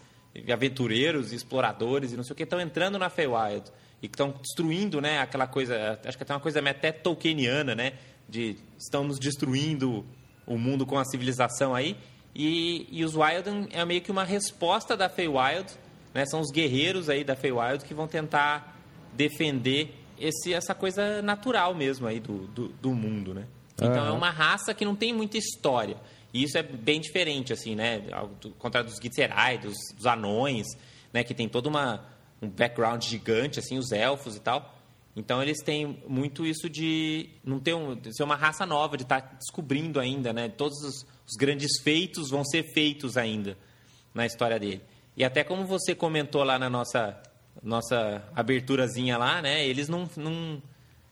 aventureiros, 0.52 1.32
exploradores 1.32 2.12
e 2.12 2.18
não 2.18 2.24
sei 2.24 2.34
o 2.34 2.36
que, 2.36 2.44
estão 2.44 2.60
entrando 2.60 2.98
na 3.00 3.10
Feywild 3.10 3.72
e 4.02 4.08
que 4.08 4.16
estão 4.16 4.34
destruindo, 4.42 5.00
né, 5.00 5.20
aquela 5.20 5.48
coisa, 5.48 6.00
acho 6.06 6.18
que 6.18 6.24
até 6.24 6.34
uma 6.34 6.40
coisa 6.40 6.60
até 6.70 6.92
tolkieniana, 6.92 7.74
né, 7.74 7.94
de 8.28 8.58
estamos 8.78 9.18
destruindo 9.18 10.06
o 10.46 10.58
mundo 10.58 10.86
com 10.86 10.98
a 10.98 11.06
civilização 11.06 11.74
aí, 11.74 11.98
e, 12.36 12.88
e 12.92 13.06
os 13.06 13.16
Wilden 13.16 13.70
é 13.72 13.84
meio 13.86 14.02
que 14.02 14.12
uma 14.12 14.24
resposta 14.24 14.98
da 14.98 15.08
Feywild 15.08 15.74
né? 16.16 16.26
São 16.26 16.40
os 16.40 16.50
guerreiros 16.50 17.10
aí 17.10 17.26
da 17.26 17.36
Feywild 17.36 17.84
que 17.84 17.94
vão 17.94 18.08
tentar 18.08 18.80
defender 19.12 19.94
esse, 20.18 20.54
essa 20.54 20.74
coisa 20.74 21.22
natural 21.22 21.76
mesmo 21.76 22.08
aí 22.08 22.22
do, 22.22 22.48
do, 22.48 22.70
do 22.70 22.92
mundo, 22.94 23.34
né? 23.34 23.46
Então 23.74 24.02
uhum. 24.02 24.08
é 24.08 24.12
uma 24.12 24.30
raça 24.30 24.74
que 24.74 24.86
não 24.86 24.96
tem 24.96 25.12
muita 25.12 25.38
história. 25.38 25.98
E 26.36 26.44
isso 26.44 26.58
é 26.58 26.64
bem 26.64 27.00
diferente, 27.00 27.54
assim, 27.54 27.76
né? 27.76 28.04
Ao 28.12 28.30
contrário 28.60 28.90
dos 28.90 29.00
Gitzerai, 29.02 29.58
dos, 29.58 29.78
dos 29.96 30.06
anões, 30.06 30.68
né? 31.14 31.24
Que 31.24 31.34
tem 31.34 31.48
todo 31.48 31.68
uma, 31.68 32.06
um 32.42 32.50
background 32.50 33.02
gigante, 33.02 33.58
assim, 33.58 33.78
os 33.78 33.94
elfos 33.94 34.36
e 34.36 34.42
tal. 34.42 34.78
Então 35.16 35.42
eles 35.42 35.64
têm 35.64 35.98
muito 36.06 36.46
isso 36.46 36.70
de 36.70 37.30
não 37.42 37.58
ter 37.58 37.74
um, 37.74 37.96
de 37.96 38.14
ser 38.14 38.24
uma 38.24 38.36
raça 38.36 38.66
nova, 38.66 38.98
de 38.98 39.04
estar 39.04 39.22
tá 39.22 39.38
descobrindo 39.38 39.98
ainda, 39.98 40.34
né? 40.34 40.50
Todos 40.50 40.78
os, 40.84 41.08
os 41.26 41.38
grandes 41.40 41.82
feitos 41.82 42.32
vão 42.32 42.44
ser 42.44 42.64
feitos 42.74 43.16
ainda 43.16 43.58
na 44.14 44.26
história 44.26 44.60
dele. 44.60 44.82
E 45.16 45.24
até 45.24 45.42
como 45.42 45.66
você 45.66 45.96
comentou 45.96 46.44
lá 46.44 46.60
na 46.60 46.70
nossa, 46.70 47.18
nossa 47.64 48.22
aberturazinha 48.36 49.18
lá, 49.18 49.42
né? 49.42 49.66
Eles 49.66 49.88
não, 49.88 50.06
não, 50.18 50.62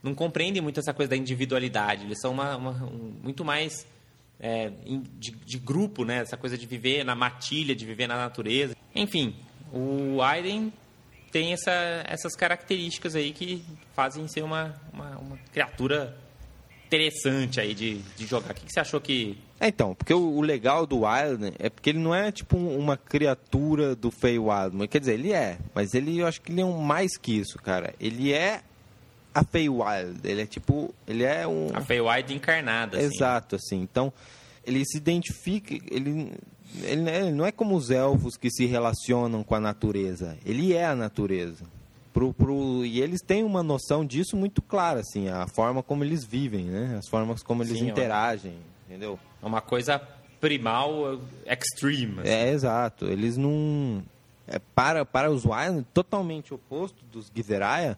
não 0.03 0.13
compreendem 0.13 0.61
muito 0.61 0.82
essa 0.82 0.93
coisa 0.93 1.11
da 1.11 1.15
individualidade. 1.15 2.03
Eles 2.03 2.19
são 2.19 2.34
uma, 2.34 2.57
uma 2.57 2.71
um, 2.84 3.13
muito 3.24 3.45
mais 3.45 3.88
é, 4.44 4.70
de, 5.18 5.32
de, 5.32 5.58
grupo, 5.58 6.04
né? 6.04 6.18
Essa 6.18 6.36
coisa 6.36 6.58
de 6.58 6.68
viver 6.68 7.06
na 7.06 7.16
matilha, 7.16 7.74
de 7.74 7.86
viver 7.86 8.08
na 8.08 8.18
natureza. 8.18 8.76
Enfim, 8.94 9.34
o 9.72 10.22
Aiden 10.22 10.74
tem 11.32 11.54
essa, 11.54 11.72
essas 12.06 12.36
características 12.36 13.16
aí 13.16 13.32
que 13.32 13.64
fazem 13.96 14.28
ser 14.28 14.44
uma, 14.44 14.76
uma, 14.91 15.18
uma 15.18 15.38
criatura 15.54 16.18
interessante 16.86 17.62
aí 17.62 17.74
de, 17.74 18.00
de 18.18 18.26
jogar. 18.26 18.52
O 18.52 18.54
que, 18.54 18.66
que 18.66 18.74
você 18.74 18.82
achou 18.82 19.00
que. 19.00 19.38
É, 19.62 19.70
então, 19.70 19.96
porque 19.96 20.14
o, 20.14 20.36
o, 20.36 20.41
legal 20.41 20.86
do 20.86 21.06
Wild 21.06 21.54
é 21.58 21.70
porque 21.70 21.91
ele 21.91 22.00
não 22.00 22.14
é 22.14 22.30
tipo 22.30 22.58
uma 22.58 22.98
criatura 22.98 23.96
do 23.96 24.12
Feywild. 24.12 24.89
Quer 24.89 25.00
dizer, 25.00 25.14
ele 25.14 25.32
é, 25.32 25.58
mas 25.74 25.94
ele 25.94 26.20
eu 26.20 26.28
acho 26.28 26.41
que 26.41 26.52
ele 26.52 26.60
é 26.60 26.66
um 26.66 26.80
mais 26.80 27.16
que 27.16 27.32
isso, 27.39 27.58
cara. 27.60 27.96
Ele 27.98 28.34
é 28.34 28.62
a 29.34 29.44
Feywild. 29.44 30.20
Ele 30.24 30.42
é 30.42 30.46
tipo. 30.46 30.94
Ele 31.08 31.24
é 31.24 31.48
um. 31.48 31.70
A 31.74 31.82
Feywild 31.82 32.34
encarnada. 32.34 32.98
Assim. 32.98 33.08
Exato, 33.08 33.56
assim. 33.56 33.82
Então, 33.82 34.14
ele 34.66 34.84
se 34.86 34.98
identifica. 34.98 35.74
Ele, 35.74 36.32
ele, 36.82 37.10
ele 37.10 37.32
não 37.32 37.46
é 37.46 37.52
como 37.52 37.76
os 37.76 37.90
elfos 37.90 38.38
que 38.38 38.50
se 38.50 38.66
relacionam 38.66 39.44
com 39.44 39.56
a 39.56 39.60
natureza. 39.60 40.38
Ele 40.46 40.74
é 40.74 40.86
a 40.86 40.96
natureza. 40.96 41.66
Pro, 42.14 42.32
pro, 42.32 42.86
e 42.86 43.02
eles 43.02 43.22
têm 43.22 43.44
uma 43.44 43.64
noção 43.64 44.06
disso 44.06 44.38
muito 44.38 44.62
clara, 44.62 45.00
assim, 45.00 45.30
a 45.30 45.48
forma 45.48 45.82
como 45.82 46.04
eles 46.04 46.24
vivem, 46.24 46.66
né? 46.66 46.96
As 47.00 47.08
formas 47.08 47.42
como 47.42 47.64
eles 47.64 47.80
Sim, 47.80 47.90
interagem, 47.90 48.54
entendeu? 48.86 49.18
É 49.42 49.46
uma 49.48 49.62
coisa 49.62 50.00
primal 50.40 51.20
extreme. 51.48 52.20
Assim. 52.20 52.30
É, 52.30 52.52
exato. 52.52 53.06
Eles 53.06 53.36
não... 53.36 54.04
É, 54.48 54.60
para, 54.76 55.04
para 55.04 55.32
os 55.32 55.44
Wild, 55.44 55.88
totalmente 55.92 56.54
oposto 56.54 57.04
dos 57.12 57.32
Gizeraya, 57.34 57.98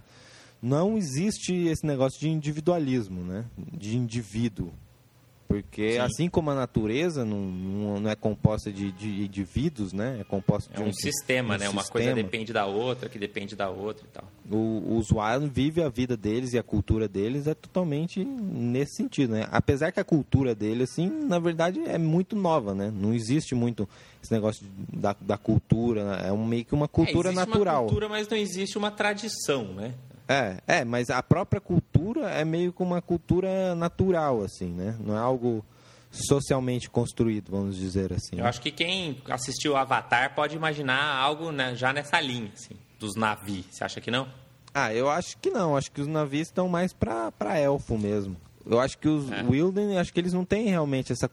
não 0.61 0.97
existe 0.97 1.53
esse 1.67 1.85
negócio 1.85 2.19
de 2.19 2.29
individualismo, 2.29 3.23
né? 3.23 3.45
De 3.57 3.95
indivíduo. 3.95 4.71
Porque 5.47 5.93
Sim. 5.93 5.99
assim 5.99 6.29
como 6.29 6.49
a 6.49 6.55
natureza 6.55 7.23
não, 7.23 7.39
não 7.39 8.09
é 8.09 8.15
composta 8.15 8.71
de, 8.71 8.91
de 8.91 9.23
indivíduos, 9.23 9.93
né? 9.93 10.17
É 10.19 10.23
composta 10.23 10.73
é 10.73 10.77
de 10.77 10.83
um, 10.83 10.87
um 10.87 10.93
sistema, 10.93 11.49
um 11.55 11.57
né? 11.57 11.65
Sistema. 11.65 11.81
Uma 11.81 11.87
coisa 11.87 12.13
depende 12.13 12.51
da 12.51 12.65
outra, 12.65 13.07
que 13.07 13.19
depende 13.19 13.55
da 13.55 13.69
outra 13.69 14.05
e 14.05 14.09
tal. 14.09 14.25
O, 14.51 14.97
os 14.97 15.11
Wild 15.11 15.47
vive 15.53 15.83
a 15.83 15.89
vida 15.89 16.17
deles 16.17 16.53
e 16.53 16.57
a 16.57 16.63
cultura 16.63 17.07
deles 17.07 17.45
é 17.45 17.53
totalmente 17.53 18.25
nesse 18.25 18.95
sentido, 18.95 19.33
né? 19.33 19.47
Apesar 19.51 19.91
que 19.91 19.99
a 19.99 20.03
cultura 20.03 20.55
deles, 20.55 20.89
assim, 20.91 21.07
na 21.07 21.37
verdade 21.37 21.79
é 21.85 21.97
muito 21.97 22.35
nova, 22.35 22.73
né? 22.73 22.91
Não 22.93 23.13
existe 23.13 23.53
muito 23.53 23.87
esse 24.23 24.33
negócio 24.33 24.65
da, 24.91 25.15
da 25.21 25.37
cultura, 25.37 26.03
né? 26.03 26.29
é 26.29 26.31
um, 26.33 26.43
meio 26.43 26.65
que 26.65 26.73
uma 26.73 26.87
cultura 26.87 27.29
é, 27.29 27.33
natural. 27.33 27.83
Uma 27.83 27.89
cultura, 27.89 28.09
mas 28.09 28.27
não 28.27 28.35
existe 28.35 28.79
uma 28.79 28.89
tradição, 28.89 29.65
né? 29.75 29.93
É, 30.27 30.57
é, 30.67 30.85
mas 30.85 31.09
a 31.09 31.21
própria 31.21 31.61
cultura 31.61 32.29
é 32.31 32.43
meio 32.43 32.73
que 32.73 32.81
uma 32.81 33.01
cultura 33.01 33.75
natural, 33.75 34.41
assim, 34.41 34.71
né? 34.71 34.97
Não 34.99 35.15
é 35.15 35.19
algo 35.19 35.63
socialmente 36.11 36.89
construído, 36.89 37.51
vamos 37.51 37.75
dizer 37.75 38.11
assim. 38.13 38.39
Eu 38.39 38.45
acho 38.45 38.61
que 38.61 38.71
quem 38.71 39.21
assistiu 39.29 39.75
Avatar 39.75 40.33
pode 40.33 40.55
imaginar 40.55 41.15
algo 41.15 41.51
né, 41.51 41.75
já 41.75 41.91
nessa 41.93 42.19
linha, 42.19 42.51
assim, 42.53 42.75
dos 42.99 43.15
navios. 43.15 43.65
Você 43.69 43.83
acha 43.83 44.01
que 44.01 44.09
não? 44.09 44.27
Ah, 44.73 44.93
eu 44.93 45.09
acho 45.09 45.37
que 45.37 45.49
não. 45.49 45.77
Acho 45.77 45.91
que 45.91 46.01
os 46.01 46.07
navios 46.07 46.47
estão 46.47 46.67
mais 46.67 46.91
para 46.91 47.59
elfo 47.59 47.97
mesmo. 47.97 48.35
Eu 48.65 48.79
acho 48.79 48.97
que 48.97 49.07
os 49.07 49.31
é. 49.31 49.43
Wilden, 49.43 49.97
acho 49.97 50.11
que 50.11 50.19
eles 50.19 50.33
não 50.33 50.43
têm 50.43 50.69
realmente 50.69 51.11
essa 51.11 51.29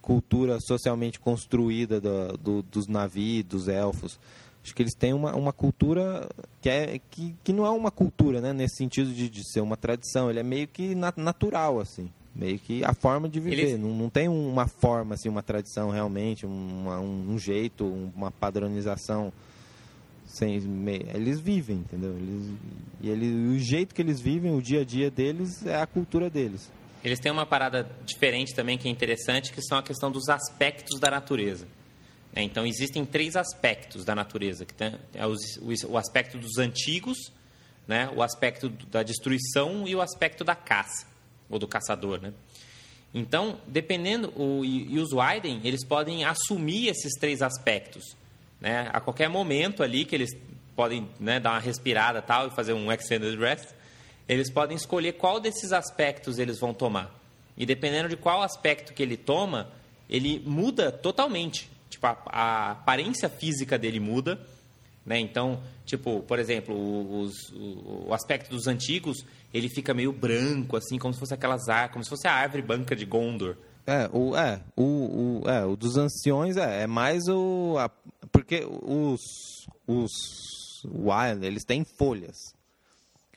cultura 0.00 0.58
socialmente 0.60 1.18
construída 1.18 2.00
do, 2.00 2.36
do, 2.36 2.62
dos 2.62 2.86
navios, 2.86 3.44
dos 3.44 3.68
elfos. 3.68 4.20
Acho 4.66 4.74
que 4.74 4.82
eles 4.82 4.94
têm 4.94 5.12
uma, 5.12 5.32
uma 5.36 5.52
cultura 5.52 6.28
que, 6.60 6.68
é, 6.68 6.98
que, 7.08 7.36
que 7.44 7.52
não 7.52 7.64
é 7.64 7.70
uma 7.70 7.92
cultura, 7.92 8.40
né? 8.40 8.52
Nesse 8.52 8.78
sentido 8.78 9.12
de, 9.14 9.30
de 9.30 9.48
ser 9.48 9.60
uma 9.60 9.76
tradição. 9.76 10.28
Ele 10.28 10.40
é 10.40 10.42
meio 10.42 10.66
que 10.66 10.92
natural, 11.16 11.78
assim. 11.78 12.10
Meio 12.34 12.58
que 12.58 12.84
a 12.84 12.92
forma 12.92 13.28
de 13.28 13.38
viver. 13.38 13.68
Eles... 13.68 13.80
Não, 13.80 13.90
não 13.90 14.10
tem 14.10 14.26
uma 14.26 14.66
forma, 14.66 15.14
assim, 15.14 15.28
uma 15.28 15.40
tradição 15.40 15.90
realmente, 15.90 16.44
uma, 16.44 16.98
um, 16.98 17.34
um 17.34 17.38
jeito, 17.38 17.86
uma 17.86 18.32
padronização. 18.32 19.32
Sem, 20.26 20.56
eles 21.14 21.38
vivem, 21.38 21.76
entendeu? 21.76 22.10
Eles, 22.16 22.50
e 23.00 23.08
ele, 23.08 23.56
o 23.56 23.58
jeito 23.60 23.94
que 23.94 24.02
eles 24.02 24.20
vivem, 24.20 24.52
o 24.52 24.60
dia 24.60 24.80
a 24.80 24.84
dia 24.84 25.12
deles, 25.12 25.64
é 25.64 25.80
a 25.80 25.86
cultura 25.86 26.28
deles. 26.28 26.72
Eles 27.04 27.20
têm 27.20 27.30
uma 27.30 27.46
parada 27.46 27.88
diferente 28.04 28.52
também 28.52 28.76
que 28.76 28.88
é 28.88 28.90
interessante, 28.90 29.52
que 29.52 29.62
são 29.62 29.78
a 29.78 29.82
questão 29.84 30.10
dos 30.10 30.28
aspectos 30.28 30.98
da 30.98 31.08
natureza. 31.08 31.68
É, 32.36 32.42
então, 32.42 32.66
existem 32.66 33.02
três 33.06 33.34
aspectos 33.34 34.04
da 34.04 34.14
natureza. 34.14 34.66
que 34.66 34.74
tem, 34.74 34.94
é 35.14 35.26
o, 35.26 35.96
aspecto 35.96 36.36
dos 36.36 36.58
antigos, 36.58 37.32
né? 37.88 38.10
o 38.14 38.22
aspecto 38.22 38.68
da 38.68 39.02
destruição 39.02 39.88
e 39.88 39.96
o 39.96 40.02
aspecto 40.02 40.44
da 40.44 40.54
caça, 40.54 41.06
ou 41.48 41.58
do 41.58 41.66
caçador. 41.66 42.20
Né? 42.20 42.34
Então, 43.14 43.58
dependendo... 43.66 44.34
O, 44.36 44.62
e, 44.66 44.98
os 44.98 45.14
Wyden, 45.14 45.62
eles 45.64 45.82
podem 45.82 46.26
assumir 46.26 46.88
esses 46.88 47.14
três 47.18 47.40
aspectos. 47.40 48.14
Né? 48.60 48.90
A 48.92 49.00
qualquer 49.00 49.30
momento 49.30 49.82
ali, 49.82 50.04
que 50.04 50.14
eles 50.14 50.36
podem 50.76 51.08
né, 51.18 51.40
dar 51.40 51.52
uma 51.52 51.58
respirada 51.58 52.20
tal 52.20 52.48
e 52.48 52.50
fazer 52.50 52.74
um 52.74 52.92
extended 52.92 53.34
rest, 53.38 53.70
eles 54.28 54.50
podem 54.50 54.76
escolher 54.76 55.14
qual 55.14 55.40
desses 55.40 55.72
aspectos 55.72 56.38
eles 56.38 56.60
vão 56.60 56.74
tomar. 56.74 57.18
E 57.56 57.64
dependendo 57.64 58.10
de 58.10 58.16
qual 58.16 58.42
aspecto 58.42 58.92
que 58.92 59.02
ele 59.02 59.16
toma, 59.16 59.70
ele 60.06 60.42
muda 60.44 60.92
totalmente 60.92 61.74
tipo, 62.14 62.30
a, 62.30 62.68
a 62.68 62.70
aparência 62.72 63.28
física 63.28 63.78
dele 63.78 64.00
muda, 64.00 64.40
né? 65.04 65.18
Então, 65.18 65.60
tipo, 65.84 66.20
por 66.22 66.38
exemplo, 66.38 66.74
os, 67.20 67.50
o, 67.52 68.08
o, 68.08 68.14
aspecto 68.14 68.50
dos 68.50 68.66
antigos, 68.66 69.24
ele 69.52 69.68
fica 69.68 69.94
meio 69.94 70.12
branco, 70.12 70.76
assim, 70.76 70.98
como 70.98 71.14
se 71.14 71.20
fosse 71.20 71.34
aquelas 71.34 71.68
árvores, 71.68 71.92
como 71.92 72.04
se 72.04 72.10
fosse 72.10 72.26
a 72.26 72.32
árvore 72.32 72.62
branca 72.62 72.94
de 72.94 73.04
Gondor. 73.04 73.56
É, 73.86 74.10
o, 74.12 74.36
é, 74.36 74.60
o, 74.76 75.42
o, 75.44 75.48
é, 75.48 75.64
o 75.64 75.76
dos 75.76 75.96
anciões 75.96 76.56
é, 76.56 76.82
é 76.82 76.86
mais 76.86 77.28
o... 77.28 77.76
A, 77.78 77.88
porque 78.32 78.66
os, 78.82 79.20
os 79.86 80.10
Wild, 80.84 81.46
eles 81.46 81.64
têm 81.64 81.84
folhas 81.84 82.55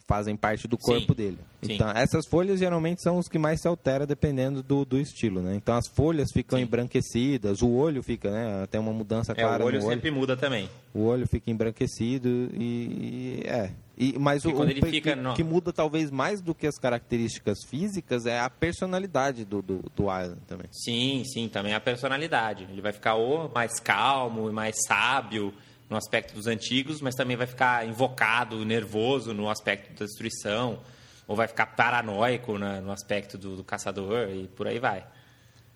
fazem 0.10 0.36
parte 0.36 0.68
do 0.68 0.76
corpo 0.76 1.14
Sim, 1.14 1.18
dele. 1.18 1.38
sim. 1.62 1.74
Então, 1.74 1.88
essas 1.92 2.26
folhas 2.26 2.58
geralmente 2.60 3.00
são 3.04 3.20
os 3.20 3.28
que 3.28 3.38
mais 3.38 3.62
se 3.62 3.68
alteram 3.68 4.08
dependendo 4.08 4.64
do, 4.64 4.84
do 4.84 5.00
estilo, 5.00 5.40
né? 5.40 5.54
Então, 5.56 5.76
as 5.76 5.88
folhas 5.88 6.32
ficam 6.34 6.58
Sim. 6.58 6.66
embranquecidas, 6.66 7.62
o 7.62 7.70
olho 7.70 8.02
fica, 8.02 8.32
né? 8.32 8.66
Tem 8.72 8.82
uma 8.82 8.92
mudança 8.92 9.34
É, 9.34 9.36
clara 9.36 9.64
o 9.64 9.68
olho 9.68 9.80
sempre 9.84 10.10
muda 10.10 10.36
também. 10.36 10.68
O 10.96 11.04
olho 11.04 11.28
fica 11.28 11.52
embranquecido 11.52 12.28
e, 12.54 13.42
e- 13.44 13.44
é. 13.48 13.72
E, 13.96 14.18
mas 14.18 14.44
E 14.46 14.48
o, 14.48 14.60
o 14.62 14.68
fica 14.68 15.16
que, 15.16 15.34
que 15.36 15.44
muda 15.44 15.72
talvez 15.72 16.10
mais 16.10 16.42
do 16.42 16.56
que 16.56 16.66
as 16.66 16.78
características 16.80 17.60
físicas 17.68 18.26
é 18.26 18.40
a 18.40 18.50
personalidade 18.50 19.46
do, 19.46 19.62
do, 19.62 19.84
do 19.96 20.04
Island 20.06 20.40
também. 20.48 20.68
Sim, 20.72 21.24
sim, 21.26 21.48
também 21.50 21.74
a 21.76 21.80
personalidade. 21.80 22.64
Ele 22.72 22.82
vai 22.82 22.94
ficar 22.94 23.16
ou 23.16 23.52
mais 23.54 23.80
calmo, 23.80 24.52
mais 24.52 24.76
sábio 24.88 25.54
no 25.90 25.98
aspecto 25.98 26.34
dos 26.36 26.46
antigos, 26.48 27.02
mas 27.02 27.16
também 27.16 27.36
vai 27.36 27.48
ficar 27.48 27.88
invocado, 27.88 28.64
nervoso 28.64 29.34
no 29.34 29.50
aspecto 29.50 29.98
da 30.00 30.06
destruição, 30.06 30.80
ou 31.28 31.36
vai 31.36 31.48
ficar 31.48 31.66
paranoico 31.68 32.58
na- 32.58 32.80
no 32.82 32.92
aspecto 32.92 33.38
do, 33.38 33.56
do 33.58 33.64
caçador 33.64 34.30
e 34.30 34.48
por 34.48 34.68
aí 34.68 34.80
vai. 34.80 35.04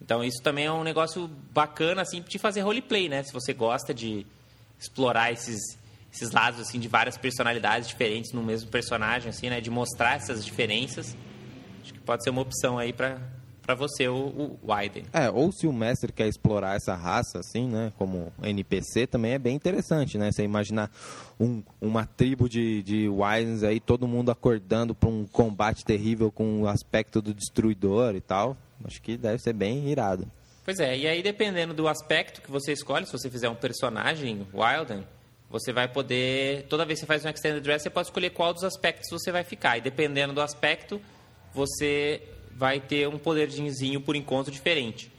Então 0.02 0.24
isso 0.24 0.42
também 0.44 0.66
é 0.66 0.72
um 0.72 0.84
negócio 0.84 1.28
bacana 1.52 2.02
assim 2.02 2.22
de 2.22 2.38
fazer 2.38 2.62
roleplay, 2.62 3.08
né? 3.10 3.24
Se 3.24 3.32
você 3.34 3.54
gosta 3.54 3.94
de 3.94 4.26
explorar 4.80 5.32
esses 5.32 5.60
esses 6.14 6.30
lados 6.32 6.60
assim 6.60 6.80
de 6.80 6.88
várias 6.88 7.18
personalidades 7.18 7.88
diferentes 7.88 8.32
no 8.34 8.44
mesmo 8.44 8.70
personagem 8.70 9.30
assim, 9.30 9.50
né, 9.50 9.60
de 9.60 9.72
mostrar 9.72 10.16
essas 10.18 10.46
diferenças, 10.46 11.18
acho 11.82 11.92
que 11.92 12.00
pode 12.02 12.24
ser 12.24 12.30
uma 12.30 12.42
opção 12.42 12.78
aí 12.78 12.94
pra 12.94 13.18
para 13.66 13.76
você 13.76 14.08
o, 14.08 14.16
o 14.16 14.60
Wyden. 14.72 15.06
É, 15.14 15.30
ou 15.30 15.52
se 15.52 15.66
o 15.66 15.74
mestre 15.74 16.12
quer 16.12 16.28
explorar 16.28 16.76
essa 16.76 16.94
raça, 16.94 17.40
assim, 17.40 17.68
né, 17.68 17.92
como 17.98 18.32
NPC, 18.44 19.08
também 19.08 19.32
é 19.32 19.40
bem 19.40 19.56
interessante, 19.56 20.18
né? 20.18 20.32
Você 20.32 20.44
imaginar 20.44 20.92
um, 21.40 21.64
uma 21.82 22.06
tribo 22.06 22.50
de, 22.50 22.84
de 22.84 23.08
Wildens 23.08 23.64
aí, 23.64 23.80
todo 23.80 24.08
mundo 24.08 24.30
acordando 24.30 24.94
para 24.94 25.10
um 25.10 25.26
combate 25.26 25.86
terrível 25.86 26.32
com 26.32 26.62
o 26.62 26.68
aspecto 26.68 27.22
do 27.22 27.34
destruidor 27.34 28.16
e 28.16 28.22
tal. 28.22 28.58
Acho 28.84 29.02
que 29.02 29.18
deve 29.18 29.40
ser 29.40 29.54
bem 29.54 29.90
irado. 29.90 30.30
Pois 30.66 30.80
é, 30.80 30.98
e 30.98 31.08
aí 31.08 31.24
dependendo 31.24 31.74
do 31.74 31.88
aspecto 31.88 32.42
que 32.42 32.52
você 32.52 32.74
escolhe, 32.74 33.06
se 33.06 33.12
você 33.12 33.30
fizer 33.30 33.50
um 33.50 33.56
personagem 33.56 34.46
Wilden, 34.54 35.06
você 35.50 35.72
vai 35.72 35.88
poder, 35.88 36.66
toda 36.68 36.86
vez 36.86 37.00
que 37.00 37.06
você 37.06 37.08
faz 37.08 37.24
um 37.24 37.30
Extended 37.30 37.62
Dress, 37.62 37.84
você 37.84 37.90
pode 37.90 38.08
escolher 38.08 38.32
qual 38.32 38.54
dos 38.54 38.64
aspectos 38.64 39.10
você 39.12 39.32
vai 39.32 39.44
ficar. 39.44 39.78
E 39.78 39.82
dependendo 39.82 40.34
do 40.34 40.42
aspecto, 40.42 41.00
você 41.54 42.22
vai 42.56 42.80
ter 42.80 43.08
um 43.08 43.18
poderzinho 43.18 44.02
por 44.02 44.16
encontro 44.16 44.52
diferente. 44.52 45.12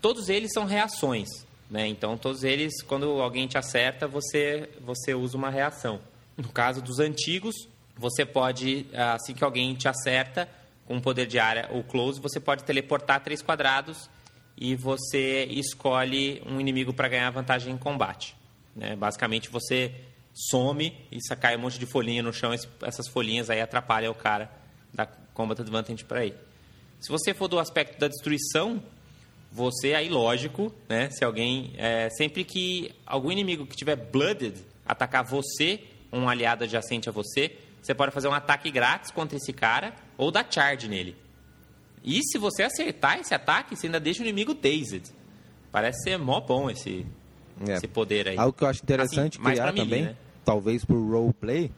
Todos 0.00 0.28
eles 0.28 0.52
são 0.52 0.64
reações, 0.64 1.28
né? 1.70 1.86
Então 1.86 2.16
todos 2.16 2.44
eles, 2.44 2.82
quando 2.82 3.20
alguém 3.20 3.46
te 3.46 3.58
acerta, 3.58 4.06
você 4.06 4.68
você 4.80 5.14
usa 5.14 5.36
uma 5.36 5.50
reação. 5.50 6.00
No 6.36 6.48
caso 6.48 6.82
dos 6.82 6.98
antigos, 6.98 7.54
você 7.96 8.24
pode, 8.24 8.86
assim 8.94 9.34
que 9.34 9.42
alguém 9.42 9.74
te 9.74 9.88
acerta 9.88 10.48
com 10.84 10.96
um 10.96 11.00
poder 11.00 11.26
de 11.26 11.38
área 11.38 11.68
ou 11.72 11.82
close, 11.82 12.20
você 12.20 12.38
pode 12.38 12.62
teleportar 12.62 13.22
três 13.22 13.42
quadrados 13.42 14.08
e 14.56 14.74
você 14.76 15.44
escolhe 15.44 16.42
um 16.46 16.60
inimigo 16.60 16.92
para 16.92 17.08
ganhar 17.08 17.30
vantagem 17.30 17.74
em 17.74 17.78
combate. 17.78 18.36
Né? 18.74 18.94
Basicamente 18.94 19.50
você 19.50 19.92
some 20.32 20.94
e 21.10 21.18
cai 21.36 21.56
um 21.56 21.60
monte 21.60 21.78
de 21.78 21.86
folhinha 21.86 22.22
no 22.22 22.32
chão, 22.32 22.52
essas 22.82 23.08
folhinhas 23.08 23.48
aí 23.48 23.60
atrapalham 23.60 24.12
o 24.12 24.14
cara 24.14 24.50
da 24.92 25.06
Combat 25.06 25.60
Advantage 25.60 26.04
para 26.04 26.26
ir. 26.26 26.45
Se 27.06 27.12
você 27.12 27.32
for 27.32 27.46
do 27.46 27.56
aspecto 27.60 28.00
da 28.00 28.08
destruição, 28.08 28.82
você 29.52 29.94
aí 29.94 30.08
lógico, 30.08 30.74
né? 30.88 31.08
Se 31.10 31.24
alguém 31.24 31.72
é, 31.78 32.10
sempre 32.10 32.42
que 32.42 32.90
algum 33.06 33.30
inimigo 33.30 33.64
que 33.64 33.76
tiver 33.76 33.94
blooded 33.94 34.56
atacar 34.84 35.22
você, 35.24 35.84
um 36.12 36.28
aliado 36.28 36.64
adjacente 36.64 37.08
a 37.08 37.12
você, 37.12 37.56
você 37.80 37.94
pode 37.94 38.10
fazer 38.10 38.26
um 38.26 38.32
ataque 38.32 38.72
grátis 38.72 39.12
contra 39.12 39.36
esse 39.38 39.52
cara 39.52 39.94
ou 40.18 40.32
dar 40.32 40.44
charge 40.50 40.88
nele. 40.88 41.14
E 42.02 42.22
se 42.24 42.38
você 42.38 42.64
acertar 42.64 43.20
esse 43.20 43.32
ataque, 43.32 43.76
você 43.76 43.86
ainda 43.86 44.00
deixa 44.00 44.20
o 44.20 44.24
inimigo 44.24 44.52
dazed. 44.52 45.04
Parece 45.70 46.02
ser 46.02 46.18
mó 46.18 46.40
bom 46.40 46.68
esse, 46.68 47.06
É. 47.68 47.74
esse 47.74 47.86
poder 47.86 48.26
aí. 48.30 48.36
Algo 48.36 48.52
que 48.52 48.64
eu 48.64 48.68
acho 48.68 48.82
interessante 48.82 49.38
Assim, 49.38 49.48
criar 49.48 49.72
também, 49.72 50.02
né? 50.06 50.16
talvez 50.44 50.84
por 50.84 50.96
roleplay, 50.96 51.70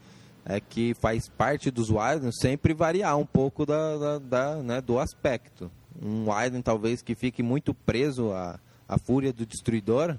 é 0.49 0.59
que 0.59 0.93
faz 0.95 1.29
parte 1.29 1.69
dos 1.71 1.89
Wildens 1.89 2.35
sempre 2.41 2.73
variar 2.73 3.15
um 3.17 3.25
pouco 3.25 3.65
da, 3.65 3.97
da- 3.97 4.17
da, 4.19 4.55
né, 4.63 4.81
do 4.81 4.97
aspecto. 4.99 5.69
Um 6.01 6.29
Wilden 6.29 6.61
talvez 6.61 7.01
que 7.01 7.13
fique 7.15 7.43
muito 7.43 7.73
preso 7.73 8.31
à, 8.33 8.59
à 8.87 8.97
fúria 8.97 9.31
do 9.31 9.45
destruidor, 9.45 10.17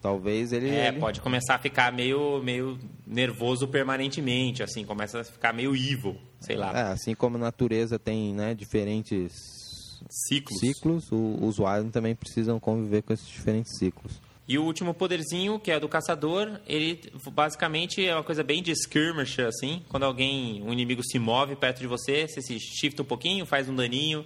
talvez 0.00 0.52
ele... 0.52 0.70
É, 0.70 0.88
ele- 0.88 0.98
pode 0.98 1.20
começar 1.20 1.56
a 1.56 1.58
ficar 1.58 1.92
meio, 1.92 2.42
meio 2.42 2.78
nervoso 3.06 3.68
permanentemente, 3.68 4.62
assim, 4.62 4.84
começa 4.84 5.20
a 5.20 5.24
ficar 5.24 5.52
meio 5.52 5.76
evil, 5.76 6.16
sei 6.40 6.56
lá, 6.56 6.72
É, 6.76 6.82
assim 6.92 7.14
como 7.14 7.36
a 7.36 7.40
natureza 7.40 7.98
tem 7.98 8.32
né, 8.32 8.54
diferentes 8.54 9.32
ciclos. 10.08 10.60
ciclos, 10.60 11.12
o- 11.12 11.38
os 11.44 11.58
Wildens 11.58 11.92
também 11.92 12.14
precisam 12.14 12.58
conviver 12.58 13.02
com 13.02 13.12
esses 13.12 13.26
diferentes 13.28 13.76
ciclos. 13.76 14.20
E 14.48 14.56
o 14.58 14.64
último 14.64 14.94
poderzinho, 14.94 15.58
que 15.60 15.70
é 15.70 15.78
do 15.78 15.88
caçador, 15.90 16.58
ele 16.66 17.02
basicamente 17.32 18.04
é 18.06 18.14
uma 18.14 18.24
coisa 18.24 18.42
bem 18.42 18.62
de 18.62 18.70
skirmish, 18.72 19.38
assim. 19.40 19.84
Quando 19.90 20.04
alguém, 20.04 20.62
um 20.62 20.72
inimigo 20.72 21.02
se 21.04 21.18
move 21.18 21.54
perto 21.54 21.80
de 21.80 21.86
você, 21.86 22.26
você 22.26 22.40
se 22.40 22.58
shifta 22.58 23.02
um 23.02 23.04
pouquinho, 23.04 23.44
faz 23.44 23.68
um 23.68 23.76
daninho 23.76 24.24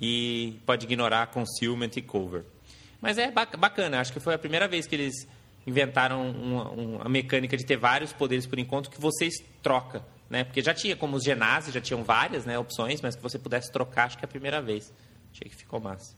e 0.00 0.54
pode 0.64 0.86
ignorar 0.86 1.26
concealment 1.26 1.90
e 1.96 2.00
cover. 2.00 2.42
Mas 3.02 3.18
é 3.18 3.30
ba- 3.30 3.44
bacana, 3.58 4.00
acho 4.00 4.12
que 4.14 4.20
foi 4.20 4.32
a 4.34 4.38
primeira 4.38 4.66
vez 4.66 4.86
que 4.86 4.94
eles 4.94 5.26
inventaram 5.66 6.30
uma, 6.30 6.70
uma 6.70 7.08
mecânica 7.10 7.54
de 7.54 7.66
ter 7.66 7.76
vários 7.76 8.14
poderes 8.14 8.46
por 8.46 8.58
encontro 8.58 8.90
que 8.90 8.98
vocês 9.00 9.34
troca, 9.62 10.02
né? 10.30 10.42
Porque 10.44 10.62
já 10.62 10.72
tinha, 10.72 10.96
como 10.96 11.16
os 11.16 11.22
genases, 11.22 11.74
já 11.74 11.82
tinham 11.82 12.02
várias 12.02 12.46
né, 12.46 12.58
opções, 12.58 13.02
mas 13.02 13.14
que 13.14 13.22
você 13.22 13.38
pudesse 13.38 13.70
trocar, 13.70 14.04
acho 14.06 14.16
que 14.16 14.24
é 14.24 14.26
a 14.26 14.28
primeira 14.28 14.62
vez. 14.62 14.90
Achei 15.34 15.50
que 15.50 15.56
ficou 15.56 15.78
massa. 15.78 16.14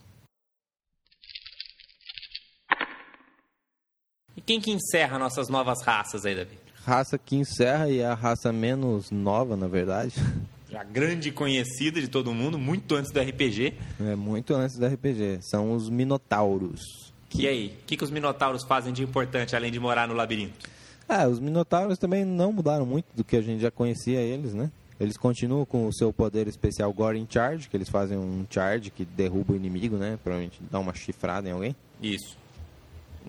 E 4.35 4.41
quem 4.41 4.59
que 4.59 4.71
encerra 4.71 5.19
nossas 5.19 5.49
novas 5.49 5.81
raças 5.83 6.25
aí, 6.25 6.35
Davi? 6.35 6.57
Raça 6.85 7.17
que 7.17 7.35
encerra 7.35 7.89
e 7.89 7.99
é 7.99 8.05
a 8.05 8.13
raça 8.13 8.51
menos 8.51 9.09
nova, 9.11 9.55
na 9.55 9.67
verdade. 9.67 10.15
Já 10.69 10.83
grande 10.83 11.31
conhecida 11.31 12.01
de 12.01 12.07
todo 12.07 12.33
mundo, 12.33 12.57
muito 12.57 12.95
antes 12.95 13.11
do 13.11 13.19
RPG. 13.19 13.75
É 14.01 14.15
muito 14.15 14.55
antes 14.55 14.75
do 14.75 14.85
RPG. 14.87 15.39
São 15.41 15.71
os 15.71 15.87
Minotauros. 15.87 17.13
E 17.35 17.47
aí, 17.47 17.77
o 17.81 17.85
que, 17.85 17.97
que 17.97 18.03
os 18.03 18.11
minotauros 18.11 18.63
fazem 18.63 18.93
de 18.93 19.03
importante, 19.03 19.55
além 19.55 19.71
de 19.71 19.79
morar 19.79 20.07
no 20.07 20.13
labirinto? 20.13 20.69
Ah, 21.09 21.27
os 21.27 21.39
Minotauros 21.39 21.97
também 21.97 22.23
não 22.23 22.53
mudaram 22.53 22.85
muito 22.85 23.05
do 23.15 23.23
que 23.23 23.35
a 23.35 23.41
gente 23.41 23.61
já 23.61 23.71
conhecia 23.71 24.19
eles, 24.19 24.53
né? 24.53 24.71
Eles 24.99 25.17
continuam 25.17 25.65
com 25.65 25.87
o 25.87 25.93
seu 25.93 26.13
poder 26.13 26.47
especial 26.47 26.93
Goring 26.93 27.27
Charge, 27.29 27.67
que 27.67 27.75
eles 27.75 27.89
fazem 27.89 28.17
um 28.17 28.45
charge 28.49 28.91
que 28.91 29.03
derruba 29.03 29.53
o 29.53 29.55
inimigo, 29.55 29.97
né? 29.97 30.17
Provavelmente 30.23 30.59
dá 30.71 30.79
uma 30.79 30.93
chifrada 30.93 31.49
em 31.49 31.51
alguém. 31.51 31.75
Isso. 32.01 32.37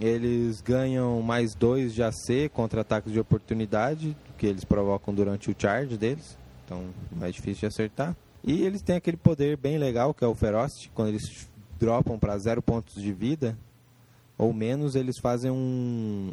Eles 0.01 0.61
ganham 0.61 1.22
mais 1.22 1.55
dois 1.55 1.95
de 1.95 2.03
AC 2.03 2.51
contra 2.53 2.80
ataques 2.80 3.12
de 3.12 3.20
oportunidade, 3.20 4.16
que 4.36 4.47
eles 4.47 4.64
provocam 4.64 5.14
durante 5.14 5.51
o 5.51 5.55
charge 5.57 5.97
deles. 5.97 6.36
Então, 6.64 6.84
mais 7.12 7.34
difícil 7.34 7.61
de 7.61 7.66
acertar. 7.66 8.16
E 8.42 8.62
eles 8.62 8.82
têm 8.82 8.97
aquele 8.97 9.16
poder 9.16 9.57
bem 9.57 9.78
legal, 9.78 10.12
que 10.12 10.24
é 10.24 10.26
o 10.26 10.34
Ferocity. 10.34 10.90
Quando 10.95 11.09
eles 11.09 11.49
dropam 11.78 12.18
para 12.18 12.36
zero 12.38 12.61
pontos 12.61 13.01
de 13.01 13.12
vida, 13.12 13.57
ou 14.36 14.53
menos, 14.53 14.95
eles 14.95 15.18
fazem 15.18 15.51
um... 15.51 16.32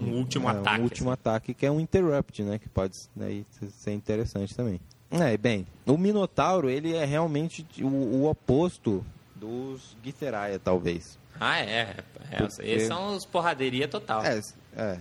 Um 0.00 0.18
último 0.18 0.48
é, 0.48 0.52
ataque, 0.52 0.80
Um 0.80 0.84
último 0.84 1.10
assim. 1.10 1.20
ataque, 1.20 1.54
que 1.54 1.64
é 1.64 1.70
um 1.70 1.80
Interrupt, 1.80 2.42
né? 2.42 2.58
Que 2.58 2.68
pode 2.68 2.94
né, 3.16 3.44
ser 3.70 3.92
interessante 3.92 4.54
também. 4.54 4.80
É, 5.10 5.36
bem, 5.38 5.66
o 5.86 5.96
Minotauro, 5.96 6.68
ele 6.68 6.94
é 6.94 7.04
realmente 7.04 7.66
o, 7.80 7.86
o 7.86 8.28
oposto 8.28 9.04
dos 9.34 9.96
Githeraia, 10.04 10.58
talvez. 10.58 11.18
Ah, 11.40 11.60
é. 11.60 11.94
é 12.30 12.36
Porque- 12.38 12.62
Esses 12.62 12.88
são 12.88 13.14
os 13.16 13.24
porraderia 13.24 13.88
total. 13.88 14.22
É, 14.24 14.40
é. 14.76 14.98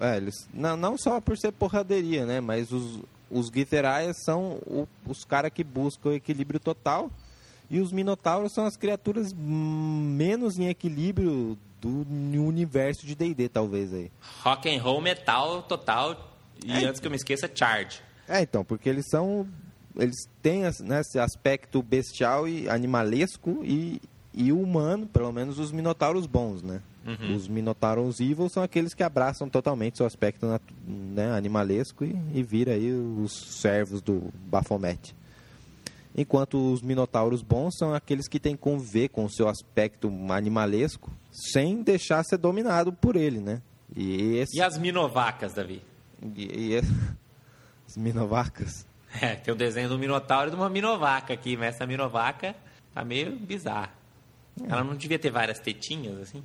É, 0.00 0.16
eles, 0.16 0.48
não, 0.54 0.76
não 0.76 0.96
só 0.96 1.20
por 1.20 1.36
ser 1.36 1.50
porraderia, 1.52 2.24
né? 2.24 2.40
Mas 2.40 2.70
os, 2.70 3.00
os 3.30 3.48
Githerias 3.48 4.16
são 4.24 4.52
o- 4.66 4.86
os 5.06 5.24
caras 5.24 5.50
que 5.52 5.64
buscam 5.64 6.10
o 6.10 6.12
equilíbrio 6.14 6.60
total. 6.60 7.10
E 7.70 7.80
os 7.80 7.92
Minotauros 7.92 8.52
são 8.54 8.64
as 8.64 8.76
criaturas 8.76 9.32
menos 9.36 10.58
em 10.58 10.68
equilíbrio 10.68 11.58
do 11.80 12.06
universo 12.42 13.06
de 13.06 13.14
D&D, 13.14 13.48
talvez 13.48 13.92
aí. 13.92 14.10
Rock 14.42 14.68
and 14.74 14.80
roll 14.82 15.00
metal 15.00 15.62
total. 15.62 16.34
E 16.64 16.72
É. 16.72 16.84
antes 16.86 17.00
que 17.00 17.06
eu 17.06 17.10
me 17.10 17.16
esqueça, 17.16 17.50
charge. 17.54 18.00
É, 18.28 18.40
então, 18.40 18.64
porque 18.64 18.88
eles 18.88 19.06
são... 19.10 19.46
Eles 19.96 20.16
têm 20.42 20.62
né, 20.80 21.00
esse 21.00 21.18
aspecto 21.18 21.82
bestial 21.82 22.46
e 22.48 22.68
animalesco 22.68 23.60
e, 23.64 24.00
e 24.40 24.52
humano, 24.52 25.04
pelo 25.04 25.32
menos 25.32 25.58
os 25.58 25.72
Minotauros 25.72 26.24
bons, 26.24 26.62
né? 26.62 26.80
Os 27.34 27.48
Minotauros 27.48 28.20
Evil 28.20 28.48
são 28.48 28.62
aqueles 28.62 28.94
que 28.94 29.02
abraçam 29.02 29.48
totalmente 29.48 29.96
seu 29.96 30.06
aspecto 30.06 30.46
né, 30.86 31.32
animalesco 31.32 32.04
e, 32.04 32.14
e 32.34 32.42
vira 32.42 32.72
aí 32.72 32.92
os 32.92 33.60
servos 33.60 34.00
do 34.00 34.32
Baphomet. 34.46 35.16
Enquanto 36.16 36.72
os 36.72 36.82
Minotauros 36.82 37.42
bons 37.42 37.76
são 37.78 37.94
aqueles 37.94 38.28
que 38.28 38.38
têm 38.38 38.54
que 38.54 38.62
conviver 38.62 39.08
com 39.08 39.24
o 39.24 39.30
seu 39.30 39.48
aspecto 39.48 40.12
animalesco 40.28 41.10
sem 41.32 41.82
deixar 41.82 42.22
ser 42.24 42.36
dominado 42.36 42.92
por 42.92 43.16
ele, 43.16 43.40
né? 43.40 43.62
E 43.96 44.36
esse... 44.36 44.58
E 44.58 44.62
as 44.62 44.78
minovacas, 44.78 45.54
Davi? 45.54 45.82
E, 46.36 46.74
e 46.74 46.76
as 47.88 47.96
minovacas? 47.96 48.86
É, 49.20 49.34
tem 49.34 49.52
o 49.52 49.56
desenho 49.56 49.88
do 49.88 49.98
Minotauro 49.98 50.48
e 50.48 50.50
de 50.50 50.56
uma 50.56 50.68
Minovaca 50.68 51.32
aqui, 51.32 51.56
mas 51.56 51.74
essa 51.74 51.86
Minovaca 51.86 52.54
tá 52.94 53.02
meio 53.02 53.34
bizarra. 53.36 53.98
Ela 54.68 54.82
não 54.84 54.94
devia 54.96 55.18
ter 55.18 55.30
várias 55.30 55.58
tetinhas, 55.58 56.18
assim? 56.20 56.42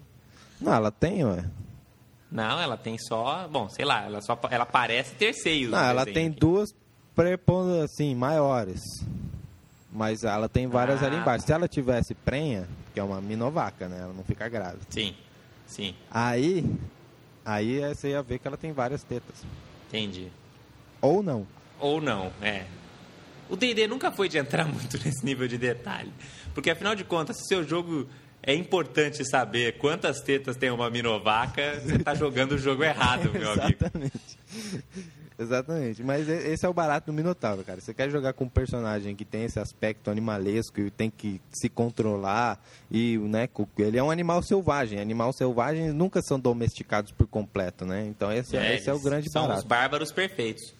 Não, 0.60 0.74
ela 0.74 0.92
tem, 0.92 1.24
ué. 1.26 1.46
Não, 2.32 2.60
ela 2.60 2.76
tem 2.78 2.98
só. 2.98 3.48
Bom, 3.48 3.70
sei 3.70 3.86
lá, 3.86 4.04
ela 4.06 4.22
só 4.22 4.38
ela 4.50 4.66
parece 4.66 5.16
ter 5.16 5.34
seios. 5.34 5.72
Não, 5.72 5.80
ela 5.80 6.06
tem 6.06 6.28
aqui. 6.28 6.40
duas 6.40 6.74
prepondas, 7.16 7.84
assim, 7.84 8.16
maiores. 8.16 8.82
Mas 9.92 10.24
ela 10.24 10.50
tem 10.50 10.66
várias 10.68 11.04
Ah. 11.04 11.06
ali 11.08 11.18
embaixo. 11.18 11.46
Se 11.46 11.54
ela 11.54 11.68
tivesse 11.68 12.16
prenha, 12.16 12.68
que 12.94 13.00
é 13.00 13.04
uma 13.04 13.22
minovaca, 13.22 13.88
né? 13.88 14.00
Ela 14.02 14.14
não 14.14 14.24
fica 14.24 14.50
grávida. 14.50 14.82
Sim, 14.90 15.16
sim, 15.68 15.94
Aí, 16.10 16.66
aí 17.46 17.80
você 17.94 18.10
ia 18.10 18.24
ver 18.24 18.40
que 18.40 18.48
ela 18.48 18.58
tem 18.58 18.72
várias 18.72 19.04
tetas. 19.04 19.46
entendi. 19.88 20.32
Ou 21.02 21.22
não. 21.22 21.46
Ou 21.80 22.02
não, 22.02 22.32
é. 22.42 22.66
O 23.50 23.56
D&D 23.56 23.88
nunca 23.88 24.12
foi 24.12 24.30
de 24.30 24.38
entrar 24.38 24.66
muito 24.72 24.98
nesse 25.04 25.26
nível 25.26 25.48
de 25.48 25.58
detalhe. 25.58 26.12
Porque, 26.54 26.70
afinal 26.70 26.96
de 26.96 27.04
contas, 27.04 27.38
se 27.38 27.48
seu 27.48 27.64
jogo 27.64 28.08
é 28.42 28.54
importante 28.54 29.24
saber 29.26 29.78
quantas 29.78 30.22
tetas 30.22 30.58
tem 30.58 30.70
uma 30.70 30.90
minovaca, 30.90 31.80
você 31.80 31.98
tá 31.98 32.14
jogando 32.14 32.54
o 32.54 32.58
jogo 32.58 32.84
errado, 32.84 33.32
meu 33.34 33.52
amigo. 33.52 33.78
Exatamente. 33.80 34.38
Exatamente. 35.40 36.04
Mas 36.04 36.30
esse 36.30 36.66
é 36.66 36.70
o 36.70 36.74
barato 36.74 37.08
do 37.08 37.14
Minotauro, 37.14 37.64
cara. 37.64 37.82
Você 37.82 37.94
quer 37.94 38.10
jogar 38.10 38.34
com 38.34 38.46
um 38.46 38.50
personagem 38.50 39.16
que 39.16 39.26
tem 39.26 39.44
esse 39.46 39.60
aspecto 39.60 40.12
animalesco 40.12 40.80
e 40.80 40.92
tem 40.92 41.10
que 41.10 41.42
se 41.52 41.70
controlar 41.70 42.60
e, 42.92 43.18
né, 43.18 43.50
ele 43.80 43.98
é 43.98 44.04
um 44.04 44.12
animal 44.12 44.44
selvagem. 44.44 45.00
Animais 45.00 45.36
selvagens 45.36 45.94
nunca 45.94 46.22
são 46.22 46.40
domesticados 46.40 47.12
por 47.12 47.28
completo, 47.28 47.86
né? 47.86 48.06
Então 48.08 48.32
esse 48.32 48.56
é, 48.56 48.76
esse 48.76 48.90
é 48.90 48.94
o 48.94 49.00
grande 49.00 49.32
São 49.32 49.44
os 49.44 49.48
barato. 49.48 49.68
bárbaros 49.68 50.12
perfeitos. 50.12 50.74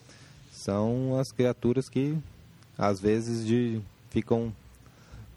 São 0.52 1.18
as 1.18 1.32
criaturas 1.32 1.88
que 1.88 2.16
às 2.78 3.00
vezes 3.00 3.46
de 3.46 3.80
ficam 4.10 4.52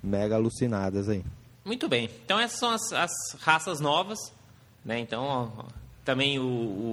mega 0.04 0.36
alucinadas 0.36 1.10
aí. 1.10 1.24
Muito 1.66 1.88
bem. 1.90 2.10
Então 2.26 2.40
essas 2.40 2.60
são 2.60 2.70
as, 2.72 2.94
as 2.94 3.12
raças 3.42 3.80
novas, 3.80 4.18
né? 4.86 5.00
Então 5.00 5.24
ó, 5.24 5.64
também 6.06 6.40
o, 6.40 6.44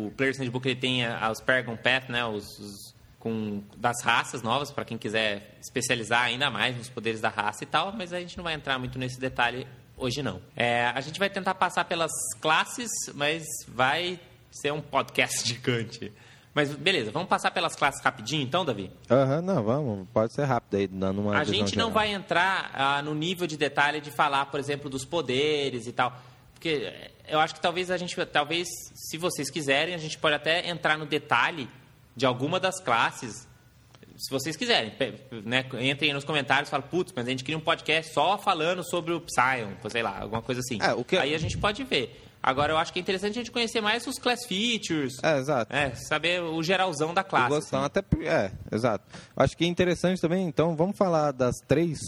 o 0.06 0.12
Player's 0.16 0.38
Handbook 0.38 0.66
ele 0.68 0.80
tem 0.80 1.04
a- 1.06 1.30
os 1.30 1.40
Paragon 1.40 1.76
Path, 1.76 2.08
né? 2.08 2.24
Os, 2.24 2.58
os- 2.58 2.94
com 3.20 3.62
das 3.76 4.02
raças 4.02 4.42
novas 4.42 4.70
para 4.70 4.84
quem 4.84 4.98
quiser 4.98 5.56
especializar 5.62 6.24
ainda 6.24 6.50
mais 6.50 6.76
nos 6.76 6.90
poderes 6.90 7.22
da 7.22 7.30
raça 7.30 7.64
e 7.64 7.66
tal. 7.66 7.90
Mas 7.92 8.12
a 8.12 8.20
gente 8.20 8.36
não 8.36 8.44
vai 8.44 8.52
entrar 8.54 8.78
muito 8.78 8.98
nesse 8.98 9.18
detalhe 9.18 9.66
hoje 9.96 10.22
não. 10.22 10.42
É, 10.54 10.86
a 10.88 11.00
gente 11.00 11.18
vai 11.18 11.30
tentar 11.30 11.54
passar 11.54 11.84
pelas 11.86 12.10
classes, 12.40 12.90
mas 13.14 13.44
vai 13.68 14.20
ser 14.50 14.72
um 14.72 14.80
podcast 14.82 15.46
gigante. 15.48 16.12
Mas 16.54 16.72
beleza, 16.72 17.10
vamos 17.10 17.28
passar 17.28 17.50
pelas 17.50 17.74
classes 17.74 18.00
rapidinho 18.00 18.42
então, 18.42 18.64
Davi? 18.64 18.88
Aham, 19.10 19.42
não, 19.42 19.62
vamos, 19.64 20.08
pode 20.14 20.32
ser 20.32 20.44
rápido 20.44 20.76
aí, 20.76 20.86
dando 20.86 21.20
uma 21.20 21.36
A 21.36 21.42
gente 21.44 21.76
não 21.76 21.86
geral. 21.86 21.90
vai 21.90 22.12
entrar 22.12 22.70
ah, 22.72 23.02
no 23.02 23.12
nível 23.14 23.46
de 23.46 23.56
detalhe 23.56 24.00
de 24.00 24.10
falar, 24.12 24.46
por 24.46 24.60
exemplo, 24.60 24.88
dos 24.88 25.04
poderes 25.04 25.86
e 25.88 25.92
tal. 25.92 26.16
Porque 26.54 26.68
eh, 26.68 27.10
eu 27.28 27.40
acho 27.40 27.54
que 27.54 27.60
talvez 27.60 27.90
a 27.90 27.96
gente, 27.96 28.14
talvez, 28.26 28.68
se 28.94 29.18
vocês 29.18 29.50
quiserem, 29.50 29.94
a 29.94 29.98
gente 29.98 30.16
pode 30.16 30.36
até 30.36 30.68
entrar 30.68 30.96
no 30.96 31.04
detalhe 31.06 31.68
de 32.14 32.24
alguma 32.24 32.60
das 32.60 32.80
classes. 32.80 33.48
Se 34.16 34.30
vocês 34.30 34.56
quiserem, 34.56 34.92
né, 35.44 35.64
entrem 35.80 36.10
aí 36.10 36.12
nos 36.12 36.22
comentários 36.24 36.68
e 36.68 36.70
falem, 36.70 36.86
putz, 36.88 37.12
mas 37.16 37.26
a 37.26 37.30
gente 37.30 37.42
queria 37.42 37.58
um 37.58 37.60
podcast 37.60 38.12
só 38.14 38.38
falando 38.38 38.88
sobre 38.88 39.12
o 39.12 39.20
Psyon, 39.20 39.72
sei 39.90 40.04
lá, 40.04 40.20
alguma 40.20 40.40
coisa 40.40 40.60
assim. 40.60 40.78
É, 40.80 41.02
que- 41.02 41.16
Aí 41.16 41.34
a 41.34 41.38
gente 41.38 41.58
pode 41.58 41.82
ver. 41.82 42.22
Agora, 42.46 42.74
eu 42.74 42.76
acho 42.76 42.92
que 42.92 42.98
é 42.98 43.02
interessante 43.02 43.30
a 43.30 43.34
gente 43.36 43.50
conhecer 43.50 43.80
mais 43.80 44.06
os 44.06 44.18
class 44.18 44.44
features, 44.46 45.14
É, 45.22 45.38
exato. 45.38 45.74
é, 45.74 45.94
saber 45.94 46.42
o 46.42 46.62
geralzão 46.62 47.14
da 47.14 47.24
classe. 47.24 47.48
Gostão, 47.48 47.78
assim. 47.80 47.86
até 47.86 48.04
é, 48.28 48.52
exato. 48.70 49.02
Acho 49.34 49.56
que 49.56 49.64
é 49.64 49.66
interessante 49.66 50.20
também, 50.20 50.46
então 50.46 50.76
vamos 50.76 50.94
falar 50.98 51.32
das 51.32 51.54
três, 51.66 51.98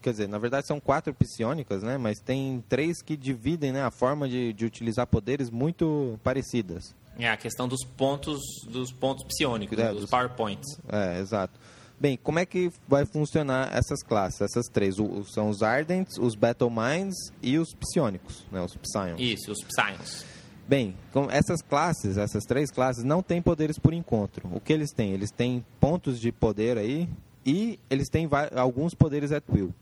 quer 0.00 0.12
dizer, 0.12 0.28
na 0.28 0.38
verdade 0.38 0.68
são 0.68 0.78
quatro 0.78 1.12
psionicas, 1.12 1.82
né? 1.82 1.98
Mas 1.98 2.20
tem 2.20 2.62
três 2.68 3.02
que 3.02 3.16
dividem, 3.16 3.72
né, 3.72 3.82
a 3.82 3.90
forma 3.90 4.28
de, 4.28 4.52
de 4.52 4.64
utilizar 4.64 5.08
poderes 5.08 5.50
muito 5.50 6.20
parecidas. 6.22 6.94
É 7.18 7.28
a 7.28 7.36
questão 7.36 7.66
dos 7.66 7.84
pontos, 7.84 8.40
dos 8.68 8.92
pontos 8.92 9.24
psionicos, 9.24 9.76
É, 9.76 9.90
dos, 9.90 10.02
dos- 10.02 10.10
PowerPoints. 10.10 10.78
É, 10.88 11.18
exato. 11.18 11.58
Bem, 11.98 12.18
como 12.22 12.38
é 12.38 12.44
que 12.46 12.70
vai 12.88 13.06
funcionar 13.06 13.74
essas 13.74 14.02
classes, 14.02 14.40
essas 14.40 14.66
três? 14.66 14.98
O- 14.98 15.24
são 15.24 15.48
os 15.48 15.62
Ardents, 15.62 16.18
os 16.18 16.34
Battle 16.34 16.70
Minds 16.70 17.16
e 17.42 17.58
os 17.58 17.72
psionicos, 17.74 18.44
né, 18.50 18.60
os 18.60 18.76
Psions. 18.76 19.20
Isso, 19.20 19.52
os 19.52 19.62
Psyons. 19.62 20.24
Bem, 20.66 20.96
com 21.12 21.30
essas 21.30 21.60
classes, 21.62 22.16
essas 22.16 22.44
três 22.44 22.70
classes, 22.70 23.04
não 23.04 23.22
têm 23.22 23.40
poderes 23.40 23.78
por 23.78 23.92
encontro. 23.92 24.48
O 24.52 24.60
que 24.60 24.72
eles 24.72 24.92
têm? 24.92 25.12
Eles 25.12 25.30
têm 25.30 25.64
pontos 25.78 26.18
de 26.18 26.32
poder 26.32 26.78
aí 26.78 27.08
e 27.44 27.78
eles 27.90 28.08
têm 28.08 28.28
alguns 28.56 28.94
poderes 28.94 29.30
at 29.30 29.44
will. 29.48 29.72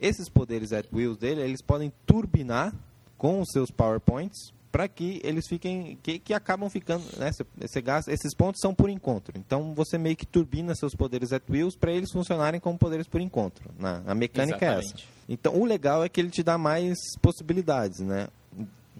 Esses 0.00 0.28
poderes 0.28 0.72
at 0.72 0.86
will 0.92 1.14
dele, 1.16 1.40
eles 1.42 1.62
podem 1.62 1.92
turbinar 2.04 2.74
com 3.16 3.40
os 3.40 3.48
seus 3.52 3.70
PowerPoints 3.70 4.52
para 4.72 4.88
que 4.88 5.20
eles 5.22 5.46
fiquem, 5.46 5.98
que, 6.02 6.18
que 6.18 6.32
acabam 6.32 6.68
ficando, 6.70 7.04
né? 7.18 7.30
Você- 7.30 7.44
você 7.60 7.80
gasta, 7.82 8.10
esses 8.10 8.34
pontos 8.34 8.58
são 8.60 8.74
por 8.74 8.88
encontro. 8.88 9.34
Então 9.38 9.74
você 9.74 9.98
meio 9.98 10.16
que 10.16 10.24
turbina 10.26 10.74
seus 10.74 10.94
poderes 10.94 11.30
at 11.30 11.42
wills 11.48 11.76
para 11.78 11.92
eles 11.92 12.10
funcionarem 12.10 12.58
como 12.58 12.78
poderes 12.78 13.06
por 13.06 13.20
encontro. 13.20 13.70
Na, 13.78 14.02
a 14.06 14.14
mecânica 14.14 14.64
é 14.64 14.68
essa. 14.70 14.78
Exatamente. 14.80 15.08
Então, 15.28 15.54
o 15.60 15.64
legal 15.66 16.02
é 16.02 16.08
que 16.08 16.20
ele 16.20 16.30
te 16.30 16.42
dá 16.42 16.56
mais 16.58 16.96
possibilidades, 17.20 18.00
né? 18.00 18.28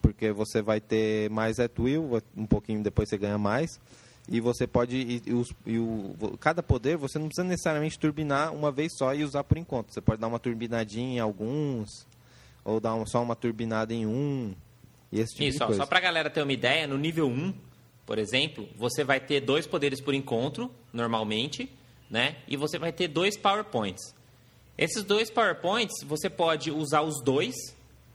Porque 0.01 0.31
você 0.33 0.61
vai 0.63 0.81
ter 0.81 1.31
mais 1.31 1.59
at 1.59 1.77
will, 1.79 2.21
um 2.37 2.47
pouquinho 2.47 2.83
depois 2.83 3.09
você 3.09 3.17
ganha 3.17 3.39
mais. 3.39 3.81
E 4.29 4.41
você 4.41 4.67
pode. 4.67 4.97
E, 4.97 5.23
e 5.27 5.33
os- 5.33 5.53
e 5.67 5.79
o, 5.79 6.15
cada 6.39 6.63
poder 6.63 6.97
você 6.97 7.19
não 7.19 7.27
precisa 7.27 7.47
necessariamente 7.47 7.99
turbinar 7.99 8.55
uma 8.55 8.71
vez 8.71 8.93
só 8.97 9.13
e 9.15 9.25
usar 9.25 9.43
por 9.43 9.59
enquanto. 9.59 9.93
Você 9.93 10.01
pode 10.01 10.21
dar 10.21 10.29
uma 10.29 10.39
turbinadinha 10.39 11.17
em 11.17 11.19
alguns, 11.19 12.07
ou 12.65 12.79
dar 12.79 12.95
uma- 12.95 13.07
só 13.07 13.21
uma 13.23 13.35
turbinada 13.35 13.93
em 13.93 14.07
um. 14.07 14.55
E 15.13 15.21
esse 15.21 15.35
tipo 15.35 15.45
Isso, 15.45 15.59
de 15.59 15.63
ó, 15.63 15.67
coisa. 15.67 15.83
só 15.83 15.87
pra 15.87 16.01
galera 16.01 16.31
ter 16.31 16.43
uma 16.43 16.53
ideia, 16.53 16.87
no 16.87 16.97
nível 16.97 17.29
1, 17.29 17.53
por 18.07 18.19
exemplo, 18.19 18.69
você 18.77 19.05
vai 19.05 19.21
ter 19.21 19.41
dois 19.41 19.67
poderes 19.67 20.01
por 20.01 20.15
encontro, 20.15 20.71
normalmente, 20.93 21.71
né? 22.11 22.37
E 22.49 22.57
você 22.57 22.79
vai 22.79 22.93
ter 22.93 23.09
dois 23.09 23.37
PowerPoints. 23.37 24.15
Esses 24.77 25.05
dois 25.05 25.31
PowerPoints, 25.31 26.03
você 26.05 26.31
pode 26.31 26.71
usar 26.71 27.03
os 27.03 27.23
dois 27.23 27.55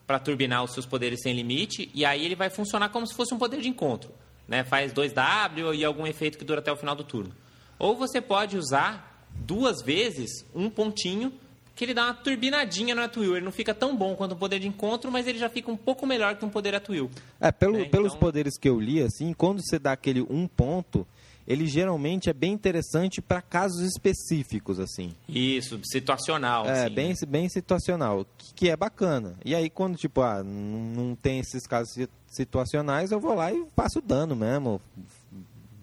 para 0.07 0.19
turbinar 0.19 0.63
os 0.63 0.73
seus 0.73 0.85
poderes 0.85 1.21
sem 1.21 1.33
limite, 1.33 1.91
e 1.93 2.03
aí 2.03 2.25
ele 2.25 2.35
vai 2.35 2.49
funcionar 2.49 2.89
como 2.89 3.05
se 3.05 3.13
fosse 3.13 3.33
um 3.33 3.37
poder 3.37 3.61
de 3.61 3.69
encontro. 3.69 4.11
Né? 4.47 4.63
Faz 4.63 4.93
2W 4.93 5.75
e 5.75 5.83
algum 5.85 6.07
efeito 6.07 6.37
que 6.37 6.45
dura 6.45 6.59
até 6.59 6.71
o 6.71 6.77
final 6.77 6.95
do 6.95 7.03
turno. 7.03 7.33
Ou 7.77 7.95
você 7.95 8.21
pode 8.21 8.57
usar 8.57 9.27
duas 9.35 9.83
vezes 9.83 10.45
um 10.55 10.69
pontinho 10.69 11.31
que 11.78 11.86
ele 11.86 11.93
dá 11.93 12.05
uma 12.05 12.13
turbinadinha 12.15 12.93
no 12.95 13.01
At 13.03 13.15
Will. 13.15 13.36
Ele 13.38 13.45
não 13.45 13.51
fica 13.51 13.73
tão 13.73 13.95
bom 13.95 14.15
quanto 14.15 14.34
um 14.34 14.38
poder 14.38 14.59
de 14.59 14.67
encontro, 14.67 15.11
mas 15.11 15.28
ele 15.28 15.38
já 15.38 15.47
fica 15.47 15.71
um 15.71 15.78
pouco 15.78 16.05
melhor 16.05 16.36
que 16.36 16.43
um 16.43 16.49
poder 16.49 16.73
At 16.75 16.89
Will. 16.89 17.09
É, 17.39 17.51
pelo, 17.51 17.78
né? 17.78 17.86
pelos 17.86 18.07
Então- 18.07 18.19
poderes 18.19 18.57
que 18.57 18.67
eu 18.67 18.80
li, 18.80 19.01
assim, 19.01 19.32
quando 19.34 19.61
você 19.63 19.78
dá 19.78 19.91
aquele 19.91 20.21
um 20.23 20.47
ponto, 20.47 21.05
ele 21.47 21.65
geralmente 21.67 22.30
é 22.30 22.34
bem 22.34 22.51
interessante 22.51 23.21
para 23.21 23.41
casos 23.41 23.82
específicos, 23.84 24.80
assim. 24.80 25.13
Isso, 25.30 25.80
situacional. 25.84 26.65
É, 26.65 26.86
assim, 26.86 26.95
bem, 26.95 27.09
né? 27.09 27.15
bem 27.28 27.47
situacional, 27.47 28.25
que, 28.38 28.53
que 28.53 28.69
é 28.69 28.75
bacana. 28.75 29.36
E 29.45 29.53
aí, 29.55 29.69
quando, 29.69 29.95
tipo, 29.95 30.21
ah, 30.21 30.43
não 30.43 31.15
tem 31.15 31.39
esses 31.39 31.65
casos 31.67 31.93
si- 31.93 32.09
situacionais, 32.28 33.11
eu 33.11 33.19
vou 33.19 33.34
lá 33.36 33.53
e 33.53 33.65
faço 33.75 34.01
dano 34.01 34.36
mesmo. 34.36 34.82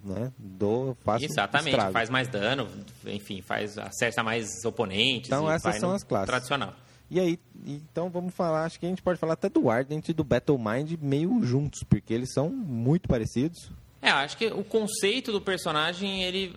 Né? 0.05 0.31
Dou, 0.39 0.95
faço 1.03 1.25
Exatamente, 1.25 1.71
estrago. 1.71 1.93
faz 1.93 2.11
mais 2.11 2.29
dano, 2.29 2.69
enfim, 3.07 3.41
faz, 3.41 3.79
acerta 3.79 4.23
mais 4.23 4.63
oponentes. 4.65 5.29
Então, 5.31 5.51
e 5.51 5.55
essas 5.55 5.77
são 5.81 5.93
as 5.93 6.05
classes. 6.05 6.27
Tradicional. 6.29 6.75
E 7.11 7.19
aí, 7.19 7.39
então 7.67 8.11
vamos 8.11 8.35
falar, 8.35 8.65
acho 8.65 8.79
que 8.79 8.85
a 8.85 8.89
gente 8.91 9.01
pode 9.03 9.19
falar 9.19 9.33
até 9.33 9.49
do 9.49 9.71
Ardent 9.71 10.09
e 10.09 10.13
do 10.13 10.23
Battle 10.23 10.59
Mind 10.59 10.93
meio 11.01 11.43
juntos, 11.43 11.83
porque 11.85 12.13
eles 12.13 12.33
são 12.35 12.51
muito 12.51 13.09
parecidos. 13.09 13.71
É, 14.03 14.11
acho 14.11 14.37
que 14.37 14.47
o 14.49 14.63
conceito 14.63 15.33
do 15.33 15.41
personagem, 15.41 16.23
ele 16.23 16.55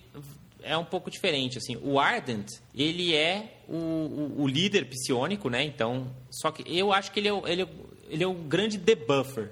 é 0.61 0.75
um 0.77 0.83
pouco 0.83 1.09
diferente, 1.09 1.57
assim. 1.57 1.77
O 1.81 1.97
Ardent, 1.99 2.49
ele 2.75 3.15
é 3.15 3.59
o, 3.69 3.75
o, 3.75 4.41
o 4.41 4.47
líder 4.47 4.85
psionico, 4.89 5.49
né? 5.49 5.63
Então, 5.63 6.07
só 6.29 6.51
que 6.51 6.63
eu 6.67 6.91
acho 6.91 7.11
que 7.13 7.21
ele 7.21 7.29
é, 7.29 7.33
o- 7.33 7.47
ele 7.47 7.61
é, 7.61 7.67
ele 8.09 8.23
é 8.23 8.27
o 8.27 8.33
grande 8.33 8.77
debuffer, 8.77 9.51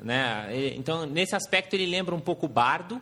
né? 0.00 0.48
Então, 0.76 1.04
nesse 1.04 1.34
aspecto, 1.34 1.74
ele 1.74 1.84
lembra 1.86 2.14
um 2.14 2.20
pouco 2.20 2.46
o 2.46 2.48
Bardo, 2.48 3.00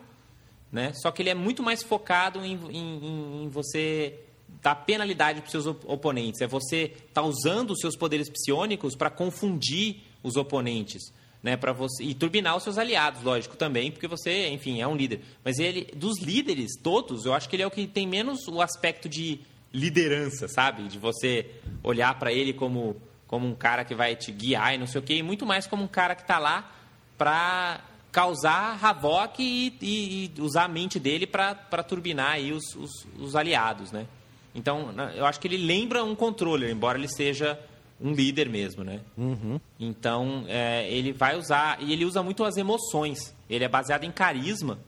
né? 0.74 0.92
Só 0.92 1.10
que 1.12 1.22
ele 1.22 1.30
é 1.30 1.34
muito 1.34 1.62
mais 1.62 1.82
focado 1.82 2.44
em, 2.44 2.58
em- 2.70 3.44
em- 3.44 3.48
você 3.48 4.18
dar 4.60 4.74
penalidade 4.74 5.40
para 5.40 5.46
os 5.46 5.52
seus 5.52 5.66
op- 5.66 5.84
oponentes. 5.86 6.40
É 6.40 6.46
você 6.46 6.92
estar 7.06 7.22
usando 7.22 7.70
os 7.70 7.78
seus 7.80 7.96
poderes 7.96 8.28
psionicos 8.28 8.96
para 8.96 9.08
confundir 9.08 9.98
os 10.22 10.36
oponentes. 10.36 11.12
Né, 11.42 11.58
para 11.58 11.74
você 11.74 12.02
e 12.02 12.14
turbinar 12.14 12.56
os 12.56 12.62
seus 12.62 12.78
aliados, 12.78 13.22
lógico, 13.22 13.54
também, 13.54 13.92
porque 13.92 14.08
você, 14.08 14.48
enfim, 14.48 14.80
é 14.80 14.88
um 14.88 14.96
líder. 14.96 15.20
Mas 15.44 15.58
ele, 15.58 15.84
dos 15.94 16.18
líderes 16.18 16.70
todos, 16.82 17.26
eu 17.26 17.34
acho 17.34 17.50
que 17.50 17.54
ele 17.56 17.62
é 17.62 17.66
o 17.66 17.70
que 17.70 17.86
tem 17.86 18.06
menos 18.06 18.48
o 18.48 18.62
aspecto 18.62 19.10
de 19.10 19.40
liderança, 19.70 20.48
sabe? 20.48 20.84
De 20.88 20.98
você 20.98 21.50
olhar 21.82 22.18
para 22.18 22.32
ele 22.32 22.54
como, 22.54 22.96
como 23.26 23.46
um 23.46 23.54
cara 23.54 23.84
que 23.84 23.94
vai 23.94 24.16
te 24.16 24.32
guiar 24.32 24.74
e 24.74 24.78
não 24.78 24.86
sei 24.86 25.00
o 25.02 25.04
quê, 25.04 25.16
e 25.16 25.22
muito 25.22 25.44
mais 25.44 25.66
como 25.66 25.84
um 25.84 25.86
cara 25.86 26.14
que 26.14 26.22
está 26.22 26.38
lá 26.38 26.72
para 27.18 27.78
causar 28.14 28.78
Havok 28.80 29.42
e, 29.42 29.76
e, 29.82 30.32
e 30.36 30.40
usar 30.40 30.66
a 30.66 30.68
mente 30.68 31.00
dele 31.00 31.26
para 31.26 31.82
turbinar 31.82 32.34
aí 32.34 32.52
os, 32.52 32.76
os, 32.76 32.90
os, 33.18 33.34
aliados, 33.34 33.90
né? 33.90 34.06
Então, 34.54 34.94
eu 35.16 35.26
acho 35.26 35.40
que 35.40 35.48
ele 35.48 35.56
lembra 35.56 36.04
um 36.04 36.14
controller, 36.14 36.70
embora 36.70 36.96
ele 36.96 37.08
seja 37.08 37.58
um 38.00 38.12
líder 38.12 38.48
mesmo, 38.48 38.84
né? 38.84 39.00
Uhum. 39.18 39.58
Então, 39.80 40.44
é, 40.46 40.88
ele 40.88 41.12
vai 41.12 41.36
usar... 41.36 41.82
E 41.82 41.92
ele 41.92 42.04
usa 42.04 42.22
muito 42.22 42.44
as 42.44 42.56
emoções. 42.56 43.34
Ele 43.50 43.64
é 43.64 43.68
baseado 43.68 44.04
em 44.04 44.12
carisma. 44.12 44.78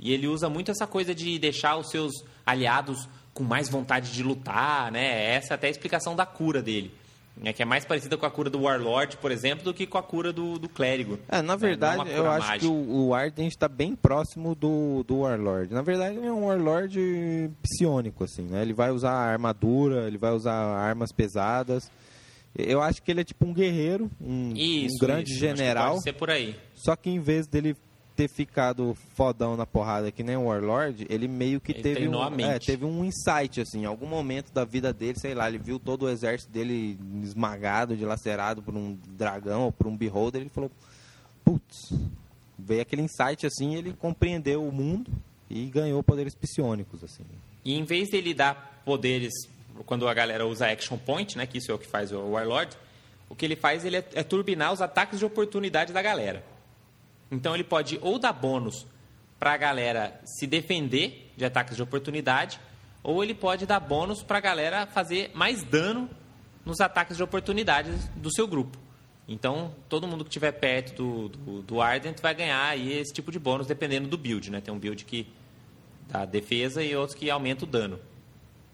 E 0.00 0.12
ele 0.12 0.26
usa 0.26 0.48
muito 0.48 0.72
essa 0.72 0.84
coisa 0.84 1.14
de 1.14 1.38
deixar 1.38 1.76
os 1.76 1.88
seus 1.88 2.12
aliados 2.44 3.08
com 3.32 3.44
mais 3.44 3.68
vontade 3.68 4.12
de 4.12 4.24
lutar, 4.24 4.90
né? 4.90 5.36
Essa 5.36 5.54
é 5.54 5.54
até 5.54 5.68
a 5.68 5.70
explicação 5.70 6.16
da 6.16 6.26
cura 6.26 6.60
dele. 6.60 6.92
É 7.42 7.52
que 7.52 7.62
é 7.62 7.64
mais 7.64 7.84
parecida 7.84 8.16
com 8.16 8.26
a 8.26 8.30
cura 8.30 8.50
do 8.50 8.62
Warlord, 8.62 9.16
por 9.16 9.32
exemplo, 9.32 9.64
do 9.64 9.72
que 9.72 9.86
com 9.86 9.98
a 9.98 10.02
cura 10.02 10.32
do, 10.32 10.58
do 10.58 10.68
clérigo. 10.68 11.18
É, 11.28 11.40
na 11.40 11.56
verdade, 11.56 12.10
é 12.10 12.18
eu 12.18 12.30
acho 12.30 12.46
mágica. 12.46 12.58
que 12.60 12.66
o, 12.66 13.06
o 13.06 13.14
Ardent 13.14 13.50
está 13.50 13.68
bem 13.68 13.96
próximo 13.96 14.54
do, 14.54 15.02
do 15.04 15.20
Warlord. 15.20 15.72
Na 15.72 15.82
verdade, 15.82 16.16
ele 16.16 16.26
é 16.26 16.32
um 16.32 16.46
Warlord 16.46 17.50
psionico, 17.62 18.24
assim, 18.24 18.42
né? 18.42 18.62
Ele 18.62 18.74
vai 18.74 18.90
usar 18.90 19.12
armadura, 19.12 20.06
ele 20.06 20.18
vai 20.18 20.32
usar 20.32 20.54
armas 20.54 21.10
pesadas. 21.10 21.90
Eu 22.56 22.82
acho 22.82 23.02
que 23.02 23.10
ele 23.10 23.22
é 23.22 23.24
tipo 23.24 23.46
um 23.46 23.54
guerreiro, 23.54 24.10
um, 24.20 24.52
isso, 24.54 24.96
um 24.96 24.98
grande 24.98 25.30
isso. 25.30 25.40
general. 25.40 25.92
pode 25.92 26.02
ser 26.02 26.12
por 26.12 26.28
aí. 26.28 26.54
Só 26.74 26.94
que 26.94 27.08
em 27.08 27.18
vez 27.18 27.46
dele 27.46 27.74
ter 28.22 28.28
ficado 28.28 28.96
fodão 29.14 29.56
na 29.56 29.66
porrada 29.66 30.12
que 30.12 30.22
nem 30.22 30.36
o 30.36 30.44
Warlord, 30.44 31.06
ele 31.10 31.26
meio 31.26 31.60
que 31.60 31.72
ele 31.72 31.82
teve 31.82 32.08
um, 32.08 32.40
é, 32.40 32.58
teve 32.58 32.84
um 32.84 33.04
insight, 33.04 33.60
assim, 33.60 33.82
em 33.82 33.84
algum 33.84 34.06
momento 34.06 34.52
da 34.52 34.64
vida 34.64 34.92
dele, 34.92 35.18
sei 35.18 35.34
lá, 35.34 35.48
ele 35.48 35.58
viu 35.58 35.78
todo 35.78 36.04
o 36.04 36.08
exército 36.08 36.52
dele 36.52 36.98
esmagado, 37.22 37.96
dilacerado 37.96 38.62
por 38.62 38.74
um 38.74 38.96
dragão 39.08 39.62
ou 39.64 39.72
por 39.72 39.86
um 39.86 39.96
beholder, 39.96 40.42
ele 40.42 40.50
falou, 40.50 40.70
putz, 41.44 41.92
veio 42.58 42.82
aquele 42.82 43.02
insight 43.02 43.44
assim, 43.44 43.74
ele 43.74 43.92
compreendeu 43.92 44.66
o 44.66 44.70
mundo 44.70 45.10
e 45.50 45.66
ganhou 45.66 46.02
poderes 46.02 46.34
psionicos, 46.34 47.02
assim. 47.02 47.24
E 47.64 47.74
em 47.74 47.84
vez 47.84 48.10
dele 48.10 48.34
dar 48.34 48.82
poderes, 48.84 49.32
quando 49.84 50.06
a 50.06 50.14
galera 50.14 50.46
usa 50.46 50.68
Action 50.68 50.96
Point, 50.96 51.36
né, 51.36 51.46
que 51.46 51.58
isso 51.58 51.72
é 51.72 51.74
o 51.74 51.78
que 51.78 51.86
faz 51.86 52.12
o 52.12 52.20
Warlord, 52.20 52.76
o 53.28 53.34
que 53.34 53.44
ele 53.44 53.56
faz 53.56 53.84
ele 53.84 53.96
é, 53.96 54.04
é 54.14 54.22
turbinar 54.22 54.72
os 54.72 54.80
ataques 54.80 55.18
de 55.18 55.24
oportunidade 55.24 55.92
da 55.92 56.02
galera. 56.02 56.51
Então 57.32 57.54
ele 57.54 57.64
pode 57.64 57.98
ou 58.02 58.18
dar 58.18 58.32
bônus 58.32 58.86
para 59.40 59.54
a 59.54 59.56
galera 59.56 60.20
se 60.24 60.46
defender 60.46 61.32
de 61.36 61.44
ataques 61.44 61.74
de 61.74 61.82
oportunidade, 61.82 62.60
ou 63.02 63.24
ele 63.24 63.34
pode 63.34 63.66
dar 63.66 63.80
bônus 63.80 64.22
para 64.22 64.38
a 64.38 64.40
galera 64.40 64.86
fazer 64.86 65.32
mais 65.34 65.64
dano 65.64 66.08
nos 66.64 66.80
ataques 66.80 67.16
de 67.16 67.22
oportunidade 67.22 67.90
do 68.14 68.32
seu 68.32 68.46
grupo. 68.46 68.78
Então, 69.26 69.74
todo 69.88 70.06
mundo 70.06 70.24
que 70.24 70.30
estiver 70.30 70.52
perto 70.52 70.94
do, 70.94 71.28
do, 71.28 71.62
do, 71.62 71.80
Ardent 71.80 72.20
vai 72.20 72.34
ganhar 72.34 72.64
aí 72.68 72.92
esse 72.92 73.12
tipo 73.12 73.32
de 73.32 73.38
bônus, 73.38 73.66
dependendo 73.66 74.06
do 74.08 74.18
build. 74.18 74.50
Né? 74.50 74.60
Tem 74.60 74.72
um 74.72 74.78
build 74.78 75.04
que 75.04 75.26
dá 76.08 76.24
defesa 76.24 76.82
e 76.82 76.94
outros 76.94 77.18
que 77.18 77.30
aumenta 77.30 77.64
o 77.64 77.66
dano. 77.66 77.98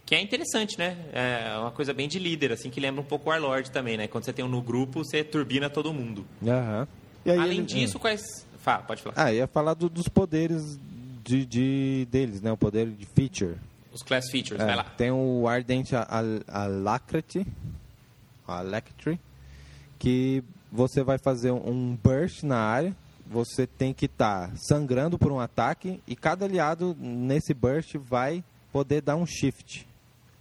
Que 0.04 0.14
é 0.14 0.20
interessante, 0.20 0.78
né? 0.78 0.96
É 1.12 1.58
uma 1.58 1.70
coisa 1.70 1.92
bem 1.92 2.08
de 2.08 2.18
líder, 2.18 2.52
assim, 2.52 2.70
que 2.70 2.80
lembra 2.80 3.02
um 3.02 3.04
pouco 3.04 3.28
o 3.28 3.30
Warlord 3.30 3.70
também, 3.70 3.96
né? 3.96 4.08
Quando 4.08 4.24
você 4.24 4.32
tem 4.32 4.42
um 4.42 4.48
no 4.48 4.62
grupo, 4.62 5.04
você 5.04 5.22
turbina 5.22 5.68
todo 5.68 5.92
mundo. 5.92 6.26
Uhum. 6.40 6.86
Além 7.40 7.58
ele... 7.58 7.62
disso, 7.62 7.98
quais 7.98 8.47
Fala, 8.68 8.82
pode 8.82 9.02
falar. 9.02 9.14
Ah, 9.16 9.32
ia 9.32 9.46
falar 9.46 9.72
do, 9.72 9.88
dos 9.88 10.08
poderes 10.08 10.78
de, 11.24 11.46
de, 11.46 12.06
deles, 12.10 12.42
né? 12.42 12.52
O 12.52 12.56
poder 12.56 12.86
de 12.86 13.06
feature. 13.06 13.56
Os 13.90 14.02
class 14.02 14.30
features, 14.30 14.60
é, 14.60 14.66
vai 14.66 14.76
lá. 14.76 14.84
Tem 14.84 15.10
o 15.10 15.48
Ardent 15.48 15.92
Alacrity, 16.46 17.46
Alacrity, 18.46 19.18
que 19.98 20.44
você 20.70 21.02
vai 21.02 21.16
fazer 21.16 21.50
um 21.50 21.96
burst 21.96 22.42
na 22.42 22.58
área, 22.58 22.94
você 23.26 23.66
tem 23.66 23.94
que 23.94 24.04
estar 24.04 24.48
tá 24.48 24.56
sangrando 24.56 25.18
por 25.18 25.32
um 25.32 25.40
ataque 25.40 26.02
e 26.06 26.14
cada 26.14 26.44
aliado 26.44 26.94
nesse 27.00 27.54
burst 27.54 27.96
vai 27.96 28.44
poder 28.70 29.00
dar 29.00 29.16
um 29.16 29.24
shift 29.24 29.88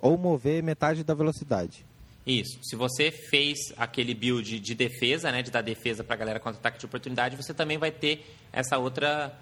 ou 0.02 0.18
mover 0.18 0.62
metade 0.62 1.02
da 1.02 1.14
velocidade. 1.14 1.86
Isso. 2.28 2.60
Se 2.62 2.76
você 2.76 3.10
fez 3.10 3.58
aquele 3.78 4.14
build 4.14 4.60
de 4.60 4.76
defesa, 4.76 5.32
né, 5.32 5.42
de 5.42 5.50
dar 5.50 5.62
defesa 5.62 6.04
para 6.04 6.16
a 6.16 6.18
galera 6.18 6.40
contra 6.40 6.60
ataque 6.60 6.78
de 6.78 6.86
oportunidade, 6.86 7.38
você 7.38 7.54
também 7.54 7.78
vai 7.78 7.92
ter 7.92 8.26
essa 8.52 8.78
outra 8.78 9.34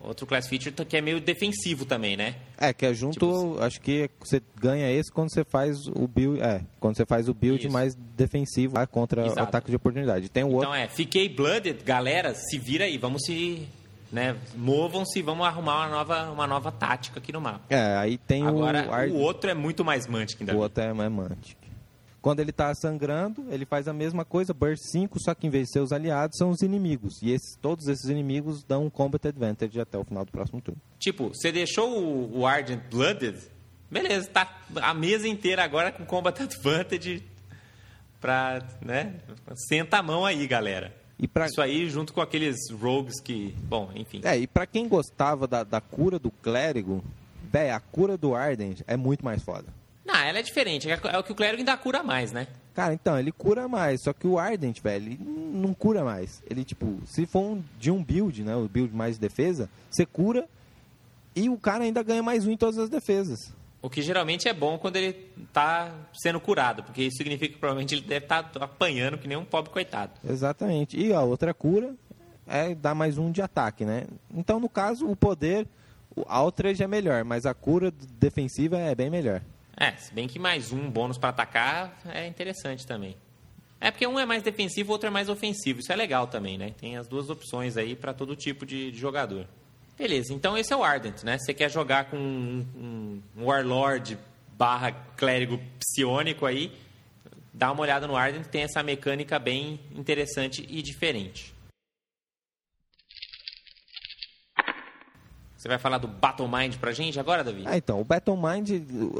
outro 0.00 0.26
class 0.26 0.46
feature 0.46 0.70
que 0.84 0.96
é 0.98 1.00
meio 1.00 1.18
defensivo 1.18 1.86
também, 1.86 2.14
né? 2.14 2.34
É, 2.58 2.74
que 2.74 2.84
é 2.84 2.92
junto, 2.92 3.14
tipo, 3.14 3.58
acho 3.62 3.80
que 3.80 4.10
você 4.20 4.42
ganha 4.54 4.90
esse 4.92 5.10
quando 5.10 5.32
você 5.32 5.44
faz 5.44 5.86
o 5.86 6.06
build, 6.06 6.42
é, 6.42 6.60
quando 6.78 6.96
você 6.96 7.06
faz 7.06 7.26
o 7.26 7.32
build 7.32 7.64
isso. 7.64 7.72
mais 7.72 7.94
defensivo 7.94 8.74
lá, 8.74 8.86
contra 8.86 9.24
Exato. 9.24 9.40
ataque 9.40 9.70
de 9.70 9.76
oportunidade. 9.76 10.28
Tem 10.28 10.44
o 10.44 10.48
então 10.48 10.58
outro... 10.58 10.74
é, 10.74 10.88
fiquei 10.88 11.26
blooded, 11.28 11.82
galera, 11.82 12.34
se 12.34 12.58
vira 12.58 12.84
aí, 12.84 12.98
vamos 12.98 13.22
se 13.24 13.66
né, 14.12 14.36
movam-se 14.54 15.18
e 15.18 15.22
vamos 15.22 15.44
arrumar 15.46 15.86
uma 15.86 15.88
nova, 15.88 16.30
uma 16.30 16.46
nova 16.46 16.70
tática 16.70 17.18
aqui 17.18 17.32
no 17.32 17.40
mapa. 17.40 17.62
É, 17.68 17.96
aí 17.96 18.16
tem 18.18 18.46
Agora, 18.46 18.78
o... 18.78 18.82
Agora, 18.82 19.10
o 19.10 19.16
outro 19.16 19.50
é 19.50 19.54
muito 19.54 19.84
mais 19.84 20.06
Mantic 20.06 20.40
ainda. 20.40 20.54
O 20.54 20.58
outro 20.58 20.84
é 20.84 20.92
mais 20.92 21.10
Mantic. 21.10 21.63
Quando 22.24 22.40
ele 22.40 22.52
está 22.52 22.74
sangrando, 22.74 23.44
ele 23.50 23.66
faz 23.66 23.86
a 23.86 23.92
mesma 23.92 24.24
coisa, 24.24 24.54
Burst 24.54 24.82
5, 24.90 25.20
só 25.20 25.34
que 25.34 25.46
em 25.46 25.50
vez 25.50 25.66
de 25.66 25.72
ser 25.74 25.80
os 25.80 25.92
aliados, 25.92 26.38
são 26.38 26.48
os 26.48 26.62
inimigos. 26.62 27.20
E 27.20 27.30
esses, 27.30 27.54
todos 27.60 27.86
esses 27.86 28.08
inimigos 28.08 28.64
dão 28.64 28.86
um 28.86 28.88
Combat 28.88 29.28
Advantage 29.28 29.78
até 29.78 29.98
o 29.98 30.04
final 30.04 30.24
do 30.24 30.32
próximo 30.32 30.58
turno. 30.58 30.80
Tipo, 30.98 31.28
você 31.28 31.52
deixou 31.52 32.02
o, 32.02 32.38
o 32.38 32.46
Ardent 32.46 32.80
Blooded, 32.90 33.36
beleza, 33.90 34.26
tá 34.30 34.58
a 34.76 34.94
mesa 34.94 35.28
inteira 35.28 35.62
agora 35.62 35.92
com 35.92 36.06
Combat 36.06 36.44
Advantage 36.44 37.22
pra, 38.18 38.66
né, 38.80 39.16
senta 39.68 39.98
a 39.98 40.02
mão 40.02 40.24
aí, 40.24 40.46
galera. 40.46 40.96
Pra... 41.30 41.44
Isso 41.44 41.60
aí 41.60 41.90
junto 41.90 42.14
com 42.14 42.22
aqueles 42.22 42.56
rogues 42.70 43.20
que, 43.20 43.54
bom, 43.64 43.90
enfim. 43.94 44.22
É, 44.24 44.38
e 44.38 44.46
pra 44.46 44.66
quem 44.66 44.88
gostava 44.88 45.46
da, 45.46 45.62
da 45.62 45.78
cura 45.82 46.18
do 46.18 46.30
clérigo, 46.30 47.04
velho, 47.52 47.74
a 47.74 47.80
cura 47.80 48.16
do 48.16 48.34
Ardent 48.34 48.80
é 48.86 48.96
muito 48.96 49.22
mais 49.22 49.42
foda. 49.42 49.66
Não, 50.04 50.14
ela 50.16 50.38
é 50.38 50.42
diferente. 50.42 50.90
É, 50.90 50.98
é 51.12 51.18
o 51.18 51.22
que 51.22 51.32
o 51.32 51.34
clérigo 51.34 51.60
ainda 51.60 51.76
cura 51.76 52.02
mais, 52.02 52.32
né? 52.32 52.46
Cara, 52.74 52.92
então, 52.92 53.18
ele 53.18 53.32
cura 53.32 53.68
mais. 53.68 54.02
Só 54.02 54.12
que 54.12 54.26
o 54.26 54.38
Ardent, 54.38 54.80
velho, 54.80 55.06
ele 55.06 55.18
não 55.20 55.72
cura 55.72 56.04
mais. 56.04 56.42
Ele, 56.50 56.64
tipo, 56.64 57.00
se 57.06 57.24
for 57.24 57.40
um, 57.40 57.64
de 57.78 57.90
um 57.90 58.02
build, 58.02 58.42
né? 58.42 58.54
O 58.56 58.68
build 58.68 58.94
mais 58.94 59.16
defesa, 59.16 59.70
você 59.90 60.04
cura 60.04 60.46
e 61.34 61.48
o 61.48 61.56
cara 61.56 61.84
ainda 61.84 62.02
ganha 62.02 62.22
mais 62.22 62.46
um 62.46 62.50
em 62.50 62.56
todas 62.56 62.78
as 62.78 62.88
defesas. 62.88 63.52
O 63.80 63.90
que 63.90 64.00
geralmente 64.00 64.48
é 64.48 64.52
bom 64.52 64.78
quando 64.78 64.96
ele 64.96 65.12
tá 65.52 65.92
sendo 66.14 66.40
curado, 66.40 66.82
porque 66.82 67.02
isso 67.02 67.18
significa 67.18 67.52
que 67.52 67.60
provavelmente 67.60 67.94
ele 67.94 68.02
deve 68.02 68.24
estar 68.24 68.42
tá 68.42 68.64
apanhando 68.64 69.18
que 69.18 69.28
nem 69.28 69.36
um 69.36 69.44
pobre 69.44 69.70
coitado. 69.70 70.12
Exatamente. 70.26 70.98
E 70.98 71.12
a 71.12 71.20
outra 71.20 71.52
cura 71.52 71.94
é 72.46 72.74
dar 72.74 72.94
mais 72.94 73.18
um 73.18 73.30
de 73.30 73.42
ataque, 73.42 73.84
né? 73.84 74.04
Então, 74.34 74.58
no 74.58 74.68
caso, 74.68 75.06
o 75.06 75.14
poder, 75.14 75.66
o 76.16 76.22
Outrage 76.26 76.82
é 76.82 76.86
melhor, 76.86 77.24
mas 77.24 77.44
a 77.44 77.52
cura 77.52 77.92
defensiva 78.18 78.78
é 78.78 78.94
bem 78.94 79.10
melhor. 79.10 79.42
É, 79.76 79.92
se 79.92 80.12
bem 80.14 80.28
que 80.28 80.38
mais 80.38 80.72
um 80.72 80.90
bônus 80.90 81.18
para 81.18 81.30
atacar 81.30 81.98
é 82.06 82.26
interessante 82.26 82.86
também. 82.86 83.16
É 83.80 83.90
porque 83.90 84.06
um 84.06 84.18
é 84.18 84.24
mais 84.24 84.42
defensivo, 84.42 84.92
outro 84.92 85.08
é 85.08 85.10
mais 85.10 85.28
ofensivo. 85.28 85.80
Isso 85.80 85.92
é 85.92 85.96
legal 85.96 86.26
também, 86.26 86.56
né? 86.56 86.72
Tem 86.78 86.96
as 86.96 87.06
duas 87.06 87.28
opções 87.28 87.76
aí 87.76 87.94
para 87.94 88.14
todo 88.14 88.34
tipo 88.34 88.64
de, 88.64 88.90
de, 88.90 88.98
jogador. 88.98 89.46
Beleza, 89.98 90.32
então 90.32 90.56
esse 90.56 90.72
é 90.72 90.76
o 90.76 90.82
Ardent, 90.82 91.22
né? 91.22 91.38
Você 91.38 91.52
quer 91.52 91.70
jogar 91.70 92.06
com 92.06 92.16
um, 92.16 93.22
um 93.36 93.44
Warlord 93.44 94.18
barra 94.56 94.92
clérigo 95.16 95.60
psionico 95.78 96.46
aí, 96.46 96.72
dá 97.52 97.70
uma 97.70 97.82
olhada 97.82 98.06
no 98.06 98.16
Ardent, 98.16 98.46
tem 98.46 98.62
essa 98.62 98.82
mecânica 98.82 99.38
bem 99.38 99.78
interessante 99.94 100.66
e 100.68 100.82
diferente. 100.82 101.53
Você 105.64 105.68
vai 105.70 105.78
falar 105.78 105.96
do 105.96 106.06
Battle 106.06 106.46
Mind 106.46 106.76
pra 106.76 106.92
gente 106.92 107.18
agora, 107.18 107.42
Davi? 107.42 107.62
Ah, 107.64 107.74
então, 107.74 107.98
o 107.98 108.04
Battle 108.04 108.36
Mind, 108.36 108.70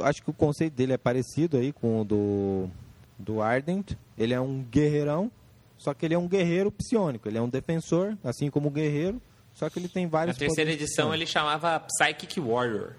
acho 0.03 0.21
que 0.21 0.29
o 0.29 0.33
conceito 0.33 0.75
dele 0.75 0.93
é 0.93 0.97
parecido 0.97 1.57
aí 1.57 1.73
com 1.73 2.01
o 2.01 2.05
do, 2.05 2.69
do 3.17 3.41
Ardent. 3.41 3.93
Ele 4.15 4.31
é 4.31 4.39
um 4.39 4.61
guerreirão, 4.61 5.31
só 5.75 5.91
que 5.91 6.05
ele 6.05 6.13
é 6.13 6.19
um 6.19 6.27
guerreiro 6.27 6.71
psionico. 6.71 7.27
Ele 7.27 7.39
é 7.39 7.41
um 7.41 7.49
defensor, 7.49 8.15
assim 8.23 8.51
como 8.51 8.67
o 8.67 8.71
guerreiro, 8.71 9.19
só 9.55 9.71
que 9.71 9.79
ele 9.79 9.87
tem 9.87 10.05
vários... 10.05 10.35
Na 10.35 10.39
terceira 10.39 10.71
edição 10.71 11.11
ele 11.11 11.25
chamava 11.25 11.79
Psychic 11.79 12.39
Warrior, 12.39 12.91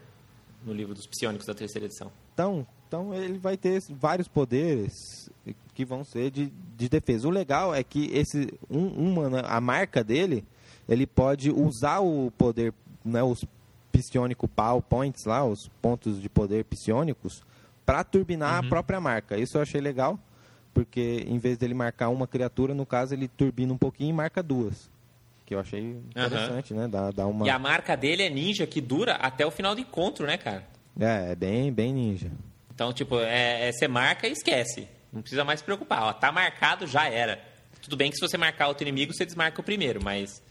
no 0.65 0.73
livro 0.73 0.93
dos 0.93 1.07
psionicos 1.07 1.47
da 1.47 1.55
terceira 1.55 1.87
edição. 1.87 2.11
Então, 2.35 2.67
então 2.89 3.15
ele 3.15 3.39
vai 3.39 3.57
ter 3.57 3.81
vários 3.91 4.27
poderes 4.27 4.93
que 5.73 5.85
vão 5.85 6.03
ser 6.03 6.33
de, 6.33 6.53
de 6.77 6.89
defesa. 6.89 7.29
O 7.29 7.31
legal 7.31 7.73
é 7.73 7.85
que 7.85 8.11
esse 8.13 8.53
um, 8.69 8.89
uma, 8.89 9.31
né, 9.31 9.43
a 9.45 9.61
marca 9.61 10.03
dele, 10.03 10.45
ele 10.89 11.07
pode 11.07 11.49
usar 11.49 12.01
o 12.01 12.33
poder 12.37 12.75
né, 13.07 13.23
os 13.23 13.45
psionico 13.93 14.47
power 14.47 14.83
points 14.83 15.25
lá, 15.25 15.45
os 15.45 15.69
pontos 15.81 16.21
de 16.21 16.29
poder 16.29 16.65
psionicos, 16.65 17.43
para 17.85 18.05
turbinar 18.05 18.61
uhum. 18.61 18.67
a 18.67 18.69
própria 18.69 19.01
marca. 19.01 19.39
Isso 19.39 19.57
eu 19.57 19.63
achei 19.63 19.81
legal, 19.81 20.19
porque 20.75 21.25
em 21.27 21.39
vez 21.39 21.57
dele 21.57 21.73
marcar 21.73 22.09
uma 22.09 22.27
criatura, 22.27 22.75
no 22.75 22.85
caso 22.85 23.15
ele 23.15 23.29
turbina 23.29 23.73
um 23.73 23.79
pouquinho 23.79 24.11
e 24.11 24.13
marca 24.13 24.43
duas. 24.43 24.91
Que 25.47 25.55
eu 25.55 25.61
achei 25.61 25.97
interessante, 26.11 26.75
uhum. 26.75 26.81
né? 26.81 26.89
Dá, 26.89 27.11
dá 27.11 27.27
uma... 27.27 27.47
E 27.47 27.51
a 27.51 27.59
marca 27.59 27.97
dele 27.97 28.25
é 28.25 28.29
ninja, 28.29 28.67
que 28.67 28.81
dura 28.81 29.15
até 29.15 29.47
o 29.47 29.51
final 29.51 29.75
do 29.75 29.81
encontro, 29.81 30.27
né, 30.27 30.37
cara? 30.37 30.67
É, 30.99 31.33
é 31.33 31.35
bem, 31.37 31.73
bem 31.73 31.93
ninja. 31.93 32.31
Então, 32.75 32.93
tipo, 32.93 33.19
é, 33.21 33.69
é, 33.69 33.73
você 33.73 33.87
marca 33.87 34.27
e 34.27 34.33
esquece. 34.33 34.89
Não 35.13 35.23
precisa 35.23 35.45
mais 35.45 35.61
se 35.61 35.65
preocupar. 35.65 36.03
Ó, 36.03 36.13
tá 36.13 36.33
marcado, 36.33 36.87
já 36.87 37.09
era. 37.09 37.41
Tudo 37.81 37.97
bem 37.97 38.11
que 38.11 38.17
se 38.17 38.21
você 38.21 38.37
marcar 38.37 38.69
outro 38.69 38.83
inimigo, 38.83 39.15
você 39.15 39.25
desmarca 39.25 39.61
o 39.61 39.65
primeiro, 39.65 40.03
mas 40.03 40.43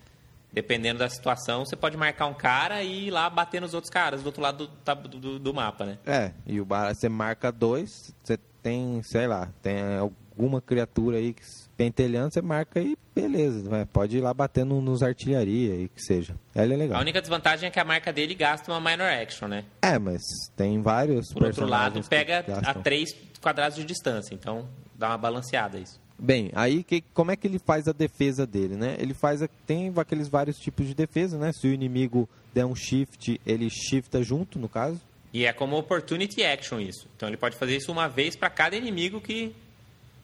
dependendo 0.56 1.00
da 1.00 1.10
situação, 1.10 1.66
você 1.66 1.76
pode 1.76 1.98
marcar 1.98 2.28
um 2.28 2.34
cara 2.34 2.82
e 2.82 3.08
ir 3.08 3.12
lá 3.12 3.30
bater 3.30 3.60
nos 3.60 3.74
outros 3.74 3.92
caras 3.92 4.24
do 4.24 4.28
outro 4.28 4.42
lado 4.42 4.70
do, 4.70 5.20
do, 5.20 5.40
do 5.40 5.54
mapa, 5.54 5.86
né? 5.86 5.98
É, 6.06 6.32
e 6.48 6.62
o 6.62 6.66
bar, 6.66 6.96
você 6.96 7.10
marca 7.10 7.52
dois, 7.52 8.16
você 8.24 8.38
tem, 8.64 9.04
sei 9.04 9.28
lá, 9.28 9.50
tem 9.62 9.98
alguma 9.98 10.62
criatura 10.62 11.18
aí 11.18 11.34
que 11.34 11.44
pentelhando, 11.76 12.34
você 12.34 12.42
marca 12.42 12.80
e 12.80 12.98
beleza, 13.14 13.70
vai, 13.70 13.86
pode 13.86 14.18
ir 14.18 14.22
lá 14.22 14.34
batendo 14.34 14.80
nos 14.80 15.04
artilharia 15.04 15.76
e 15.76 15.90
que 15.90 16.02
seja. 16.02 16.36
Ela 16.54 16.74
é 16.74 16.78
legal. 16.78 16.98
A 17.00 17.02
única 17.02 17.20
desvantagem 17.20 17.68
é 17.68 17.70
que 17.70 17.80
a 17.80 17.84
marca 17.84 18.14
dele 18.14 18.34
gasta 18.34 18.72
uma 18.72 18.80
minor 18.80 19.12
action, 19.12 19.50
né? 19.50 19.66
É, 19.82 20.00
mas 20.00 20.22
tem 20.56 20.82
vários 20.82 21.34
Por 21.34 21.44
outro 21.44 21.66
lado, 21.66 22.02
pega 22.10 22.46
a. 22.66 22.74
3 22.74 23.14
quadrados 23.42 23.78
de 23.78 23.84
distância, 23.84 24.34
então 24.34 24.68
dá 24.96 25.10
uma 25.10 25.18
balanceada 25.18 25.78
isso. 25.78 26.00
Bem, 26.18 26.50
aí 26.56 26.84
que, 26.84 27.02
como 27.14 27.32
é 27.32 27.36
que 27.36 27.46
ele 27.46 27.60
faz 27.60 27.88
a 27.88 27.92
defesa 27.92 28.46
dele, 28.48 28.76
né? 28.76 28.96
Ele 29.00 29.14
faz 29.14 29.42
a- 29.42 29.50
tem 29.68 29.92
aqueles 29.98 30.30
vários 30.30 30.58
tipos 30.58 30.88
de 30.88 30.94
defesa, 30.96 31.38
né? 31.38 31.52
Se 31.52 31.68
o 31.68 31.74
inimigo 31.74 32.28
der 32.54 32.66
um 32.66 32.74
shift, 32.76 33.40
ele 33.46 33.70
shifta 33.70 34.24
junto, 34.24 34.58
no 34.58 34.70
caso. 34.70 35.00
E 35.34 35.46
é 35.46 35.52
como 35.52 35.78
opportunity 35.78 36.42
action 36.44 36.80
isso. 36.80 37.08
Então 37.18 37.28
ele 37.28 37.36
pode 37.38 37.58
fazer 37.58 37.76
isso 37.76 37.92
uma 37.92 38.08
vez 38.08 38.36
para 38.38 38.50
cada 38.50 38.78
inimigo 38.78 39.20
que 39.20 39.54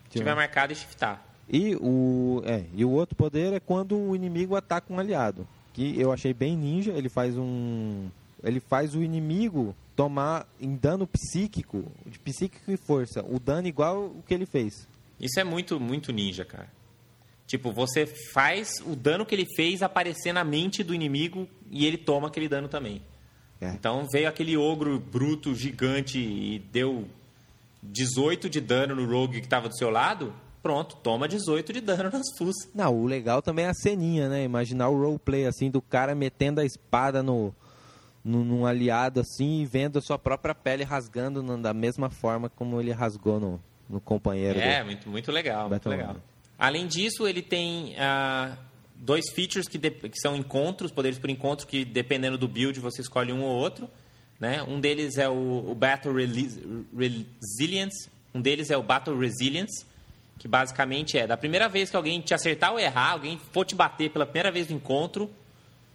tiver 0.10 0.34
marcado 0.34 0.72
e 0.72 0.76
shiftar. 0.78 1.22
E 1.50 1.76
o, 1.76 2.42
é, 2.46 2.64
e 2.74 2.86
o 2.86 2.90
outro 2.92 3.14
poder 3.16 3.52
é 3.52 3.60
quando 3.60 3.98
o 3.98 4.16
inimigo 4.16 4.56
ataca 4.56 4.94
um 4.94 4.98
aliado. 5.00 5.46
Que 5.74 6.00
eu 6.00 6.14
achei 6.14 6.34
bem 6.34 6.56
ninja, 6.56 6.92
ele 6.94 7.10
faz 7.10 7.38
um. 7.38 8.08
Ele 8.42 8.62
faz 8.62 8.96
o 8.96 9.04
inimigo 9.04 9.76
tomar 9.96 10.48
em 10.60 10.76
dano 10.76 11.06
psíquico, 11.06 11.84
de 12.06 12.18
psíquico 12.18 12.72
e 12.72 12.78
força, 12.78 13.24
o 13.30 13.38
dano 13.40 13.68
igual 13.68 14.06
o 14.06 14.24
que 14.26 14.34
ele 14.34 14.46
fez. 14.46 14.88
Isso 15.22 15.40
é 15.40 15.44
muito, 15.44 15.80
muito 15.80 16.12
ninja, 16.12 16.44
cara. 16.44 16.68
Tipo, 17.46 17.72
você 17.72 18.06
faz 18.34 18.72
o 18.86 18.96
dano 18.96 19.26
que 19.26 19.36
ele 19.36 19.46
fez 19.56 19.82
aparecer 19.82 20.34
na 20.34 20.44
mente 20.44 20.84
do 20.84 20.96
inimigo 20.96 21.48
e 21.70 21.86
ele 21.86 21.98
toma 21.98 22.28
aquele 22.30 22.48
dano 22.50 22.68
também. 22.68 23.02
É. 23.60 23.70
Então 23.72 24.08
veio 24.12 24.28
aquele 24.28 24.58
ogro 24.58 25.00
bruto, 25.00 25.54
gigante 25.54 26.18
e 26.18 26.60
deu 26.72 27.06
18 27.84 28.50
de 28.50 28.62
dano 28.62 28.96
no 28.96 29.06
rogue 29.06 29.40
que 29.40 29.46
estava 29.46 29.68
do 29.70 29.78
seu 29.78 29.90
lado. 29.90 30.34
Pronto, 30.64 30.96
toma 30.98 31.28
18 31.28 31.74
de 31.74 31.82
dano 31.82 32.10
nas 32.14 32.28
fuças. 32.38 32.70
Não, 32.74 32.96
o 32.96 33.06
legal 33.06 33.42
também 33.42 33.66
é 33.66 33.70
a 33.70 33.74
ceninha, 33.74 34.30
né? 34.30 34.44
Imaginar 34.44 34.90
o 34.90 35.00
roleplay 35.00 35.46
assim 35.46 35.70
do 35.70 35.82
cara 35.82 36.16
metendo 36.16 36.62
a 36.62 36.66
espada 36.66 37.22
no, 37.22 37.54
no 38.24 38.44
num 38.46 38.66
aliado 38.66 39.20
assim 39.20 39.62
e 39.62 39.66
vendo 39.66 39.98
a 40.00 40.02
sua 40.02 40.18
própria 40.18 40.56
pele 40.56 40.84
rasgando 40.84 41.42
na- 41.44 41.58
da 41.58 41.74
mesma 41.74 42.10
forma 42.10 42.50
como 42.50 42.80
ele 42.80 42.92
rasgou 42.92 43.40
no, 43.40 43.60
no 43.92 44.00
companheiro. 44.02 44.60
É, 44.60 44.84
muito, 44.84 45.10
muito 45.10 45.32
legal, 45.32 45.70
muito 45.70 45.90
legal. 45.90 46.16
Além 46.58 46.88
disso, 46.88 47.28
ele 47.28 47.42
tem 47.42 47.96
ah, 48.00 48.56
dois 48.96 49.30
features 49.32 49.68
que, 49.68 49.78
de- 49.78 49.92
que 49.92 50.20
são 50.20 50.36
encontros, 50.36 50.92
poderes 50.92 51.18
por 51.20 51.30
encontro, 51.30 51.66
que 51.68 51.84
dependendo 51.84 52.38
do 52.38 52.48
build 52.48 52.80
você 52.80 53.02
escolhe 53.02 53.32
um 53.34 53.42
ou 53.44 53.56
outro. 53.56 53.90
Né? 54.40 54.64
Um 54.64 54.80
deles 54.80 55.18
é 55.18 55.30
o, 55.30 55.66
o 55.70 55.76
Battle 55.76 56.16
Reli- 56.16 56.88
Resilience, 56.98 58.10
um 58.34 58.42
deles 58.42 58.72
é 58.72 58.78
o 58.78 58.82
Battle 58.82 59.18
Resilience, 59.18 59.86
que 60.40 60.48
basicamente 60.48 61.18
é, 61.18 61.28
da 61.28 61.38
primeira 61.38 61.70
vez 61.70 61.92
que 61.92 61.96
alguém 61.96 62.20
te 62.22 62.34
acertar 62.34 62.72
ou 62.72 62.80
errar, 62.80 63.12
alguém 63.12 63.38
for 63.52 63.66
te 63.66 63.76
bater 63.76 64.10
pela 64.10 64.26
primeira 64.26 64.52
vez 64.52 64.68
no 64.70 64.76
encontro, 64.78 65.30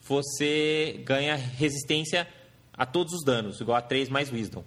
você 0.03 1.01
ganha 1.05 1.35
resistência 1.35 2.29
a 2.73 2.87
todos 2.87 3.13
os 3.15 3.25
danos, 3.25 3.61
igual 3.61 3.77
a 3.77 3.83
3 3.83 4.09
mais 4.09 4.31
Wisdom. 4.31 4.63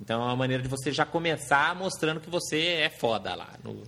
Então 0.00 0.20
é 0.20 0.24
uma 0.24 0.36
maneira 0.36 0.62
de 0.62 0.68
você 0.68 0.92
já 0.92 1.04
começar 1.06 1.74
mostrando 1.74 2.20
que 2.20 2.28
você 2.30 2.58
é 2.66 2.90
foda 2.90 3.34
lá 3.34 3.54
no, 3.64 3.82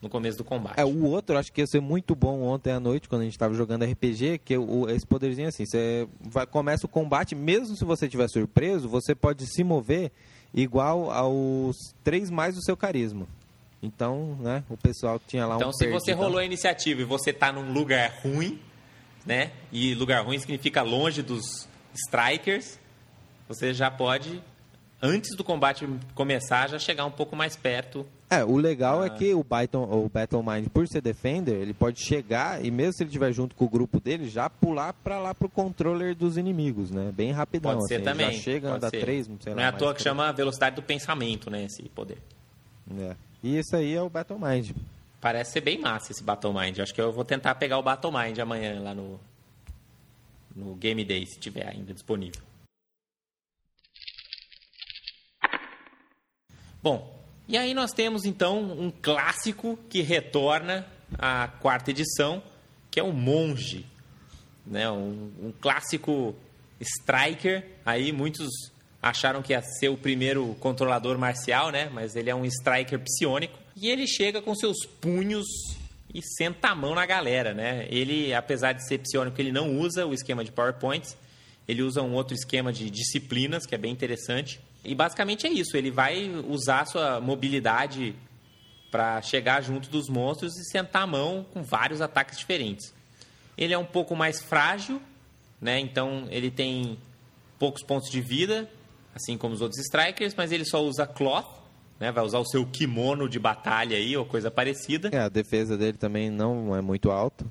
no 0.00 0.08
começo 0.08 0.38
do 0.38 0.44
combate. 0.44 0.78
É, 0.78 0.84
o 0.84 1.04
outro, 1.04 1.36
acho 1.36 1.52
que 1.52 1.60
ia 1.60 1.66
ser 1.66 1.80
muito 1.80 2.14
bom 2.14 2.42
ontem 2.42 2.70
à 2.72 2.78
noite, 2.80 3.08
quando 3.08 3.22
a 3.22 3.24
gente 3.24 3.34
estava 3.34 3.54
jogando 3.54 3.84
RPG, 3.84 4.38
que 4.44 4.56
o, 4.56 4.88
esse 4.88 5.06
poderzinho 5.06 5.48
assim, 5.48 5.66
você 5.66 6.06
vai, 6.20 6.46
começa 6.46 6.86
o 6.86 6.88
combate, 6.88 7.34
mesmo 7.34 7.76
se 7.76 7.84
você 7.84 8.06
estiver 8.06 8.28
surpreso, 8.28 8.88
você 8.88 9.14
pode 9.14 9.46
se 9.46 9.64
mover 9.64 10.12
igual 10.54 11.10
aos 11.10 11.76
três 12.04 12.30
mais 12.30 12.54
do 12.54 12.62
seu 12.62 12.76
carisma. 12.76 13.26
Então, 13.82 14.36
né, 14.40 14.64
o 14.68 14.76
pessoal 14.76 15.18
que 15.20 15.26
tinha 15.26 15.46
lá 15.46 15.56
Então, 15.56 15.68
um 15.70 15.72
se 15.72 15.86
você 15.86 16.06
perdidão- 16.06 16.18
rolou 16.18 16.38
a 16.38 16.44
iniciativa 16.44 17.00
e 17.02 17.04
você 17.04 17.32
tá 17.32 17.52
num 17.52 17.72
lugar 17.72 18.12
ruim, 18.24 18.60
né? 19.26 19.52
E 19.70 19.94
lugar 19.94 20.24
ruim 20.24 20.38
significa 20.38 20.82
longe 20.82 21.20
dos 21.22 21.68
strikers, 21.94 22.78
você 23.48 23.72
já 23.74 23.90
pode, 23.90 24.42
antes 25.02 25.36
do 25.36 25.44
combate 25.44 25.88
começar, 26.14 26.68
já 26.68 26.78
chegar 26.78 27.04
um 27.04 27.10
pouco 27.10 27.34
mais 27.36 27.56
perto. 27.56 28.04
É, 28.30 28.44
o 28.44 28.56
legal 28.56 29.00
Ah. 29.02 29.06
é 29.06 29.10
que 29.10 29.32
o 29.32 29.42
Battle, 29.42 29.82
o 29.82 30.08
Battle 30.08 30.42
Mind, 30.42 30.68
por 30.68 30.86
ser 30.86 31.00
Defender, 31.00 31.54
ele 31.56 31.72
pode 31.72 32.00
chegar 32.04 32.62
e 32.64 32.70
mesmo 32.70 32.92
se 32.92 33.02
ele 33.02 33.08
estiver 33.08 33.32
junto 33.32 33.54
com 33.54 33.64
o 33.64 33.68
grupo 33.68 33.98
dele, 34.00 34.28
já 34.28 34.50
pular 34.50 34.92
pra 34.92 35.18
lá 35.18 35.34
pro 35.34 35.48
controller 35.48 36.14
dos 36.14 36.36
inimigos, 36.36 36.90
né? 36.90 37.10
Bem 37.14 37.32
rapidão. 37.32 37.72
Pode 37.74 37.88
ser 37.88 37.94
assim, 37.96 38.04
também. 38.04 38.32
Já 38.32 38.38
chega, 38.42 38.68
pode 38.68 38.76
anda 38.84 38.90
ser. 38.90 39.00
três, 39.00 39.26
sei 39.26 39.36
Não 39.54 39.56
lá. 39.56 39.62
é 39.62 39.66
à 39.66 39.72
toa 39.72 39.94
que 39.94 40.02
três. 40.02 40.04
chama 40.04 40.32
velocidade 40.32 40.76
do 40.76 40.82
pensamento, 40.82 41.50
né? 41.50 41.64
Esse 41.64 41.82
poder. 41.88 42.18
É. 43.00 43.16
E 43.42 43.56
esse 43.56 43.74
aí 43.74 43.94
é 43.94 44.02
o 44.02 44.10
Battle 44.10 44.38
Mind. 44.38 44.72
Parece 45.20 45.52
ser 45.52 45.60
bem 45.62 45.78
massa 45.80 46.12
esse 46.12 46.22
Battle 46.22 46.52
Mind. 46.52 46.78
Acho 46.80 46.94
que 46.94 47.00
eu 47.00 47.10
vou 47.12 47.24
tentar 47.24 47.54
pegar 47.54 47.78
o 47.78 47.82
Battle 47.82 48.12
Mind 48.12 48.38
amanhã 48.38 48.78
lá 48.80 48.94
no, 48.94 49.18
no 50.54 50.74
Game 50.74 51.04
Day, 51.04 51.24
se 51.26 51.38
tiver 51.38 51.66
ainda 51.66 51.94
disponível. 51.94 52.42
Bom, 56.82 57.18
e 57.48 57.56
aí 57.56 57.74
nós 57.74 57.92
temos 57.92 58.24
então 58.24 58.60
um 58.60 58.90
clássico 58.90 59.78
que 59.88 60.02
retorna 60.02 60.86
à 61.18 61.48
quarta 61.48 61.90
edição, 61.90 62.42
que 62.90 63.00
é 63.00 63.02
o 63.02 63.12
Monge. 63.12 63.86
Né? 64.66 64.88
Um, 64.90 65.30
um 65.42 65.52
clássico 65.60 66.36
striker. 66.80 67.64
Aí 67.84 68.12
muitos 68.12 68.48
acharam 69.02 69.42
que 69.42 69.52
ia 69.52 69.62
ser 69.62 69.88
o 69.88 69.96
primeiro 69.96 70.54
controlador 70.60 71.18
marcial, 71.18 71.70
né? 71.70 71.88
Mas 71.92 72.16
ele 72.16 72.30
é 72.30 72.34
um 72.34 72.44
striker 72.44 72.98
psionico. 72.98 73.58
E 73.76 73.88
ele 73.88 74.06
chega 74.06 74.42
com 74.42 74.54
seus 74.54 74.84
punhos 75.00 75.46
e 76.12 76.20
senta 76.22 76.68
a 76.68 76.74
mão 76.74 76.94
na 76.94 77.06
galera, 77.06 77.54
né? 77.54 77.86
Ele, 77.90 78.34
apesar 78.34 78.72
de 78.72 78.86
ser 78.86 78.98
psionico, 78.98 79.40
ele 79.40 79.52
não 79.52 79.78
usa 79.78 80.06
o 80.06 80.12
esquema 80.12 80.44
de 80.44 80.52
PowerPoints. 80.52 81.16
Ele 81.66 81.82
usa 81.82 82.02
um 82.02 82.14
outro 82.14 82.34
esquema 82.34 82.72
de 82.72 82.90
disciplinas, 82.90 83.66
que 83.66 83.74
é 83.74 83.78
bem 83.78 83.92
interessante. 83.92 84.60
E 84.84 84.94
basicamente 84.94 85.46
é 85.46 85.50
isso. 85.50 85.76
Ele 85.76 85.90
vai 85.90 86.30
usar 86.48 86.86
sua 86.86 87.20
mobilidade 87.20 88.14
para 88.90 89.20
chegar 89.22 89.62
junto 89.62 89.88
dos 89.90 90.08
monstros 90.08 90.56
e 90.56 90.64
sentar 90.70 91.02
a 91.02 91.06
mão 91.06 91.44
com 91.52 91.62
vários 91.62 92.00
ataques 92.00 92.38
diferentes. 92.38 92.94
Ele 93.56 93.74
é 93.74 93.78
um 93.78 93.84
pouco 93.84 94.16
mais 94.16 94.40
frágil, 94.40 95.00
né? 95.60 95.78
Então 95.78 96.26
ele 96.30 96.50
tem 96.50 96.98
poucos 97.58 97.82
pontos 97.82 98.10
de 98.10 98.20
vida, 98.20 98.70
assim 99.14 99.36
como 99.36 99.54
os 99.54 99.60
outros 99.60 99.80
strikers, 99.80 100.34
mas 100.34 100.52
ele 100.52 100.64
só 100.64 100.82
usa 100.82 101.06
cloth, 101.06 101.46
né? 101.98 102.12
Vai 102.12 102.24
usar 102.24 102.38
o 102.38 102.46
seu 102.46 102.64
kimono 102.64 103.28
de 103.28 103.38
batalha 103.38 103.96
aí 103.96 104.16
ou 104.16 104.24
coisa 104.24 104.50
parecida. 104.50 105.10
É, 105.12 105.18
a 105.18 105.28
defesa 105.28 105.76
dele 105.76 105.98
também 105.98 106.30
não 106.30 106.74
é 106.74 106.80
muito 106.80 107.10
alta. 107.10 107.44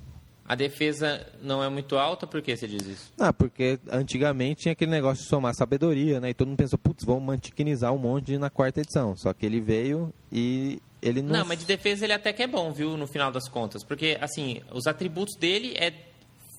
A 0.47 0.55
defesa 0.55 1.27
não 1.41 1.61
é 1.61 1.67
muito 1.67 1.97
alta, 1.97 2.25
por 2.25 2.41
que 2.41 2.55
você 2.55 2.67
diz 2.67 2.87
isso? 2.87 3.11
Ah, 3.19 3.33
porque 3.33 3.77
antigamente 3.91 4.61
tinha 4.61 4.71
aquele 4.71 4.91
negócio 4.91 5.21
de 5.21 5.29
somar 5.29 5.53
sabedoria, 5.53 6.21
né? 6.21 6.29
E 6.29 6.33
todo 6.33 6.47
mundo 6.47 6.57
pensou, 6.57 6.79
putz, 6.79 7.03
vamos 7.03 7.23
mantiquinizar 7.23 7.93
um 7.93 7.97
monte 7.97 8.37
na 8.37 8.49
quarta 8.49 8.79
edição. 8.79 9.13
Só 9.17 9.33
que 9.33 9.45
ele 9.45 9.59
veio 9.59 10.13
e 10.31 10.81
ele 11.01 11.21
não... 11.21 11.39
Não, 11.39 11.45
mas 11.45 11.59
de 11.59 11.65
defesa 11.65 12.05
ele 12.05 12.13
até 12.13 12.31
que 12.31 12.41
é 12.41 12.47
bom, 12.47 12.71
viu, 12.71 12.95
no 12.95 13.05
final 13.05 13.29
das 13.29 13.49
contas. 13.49 13.83
Porque, 13.83 14.17
assim, 14.21 14.61
os 14.71 14.87
atributos 14.87 15.35
dele 15.35 15.73
é 15.75 15.93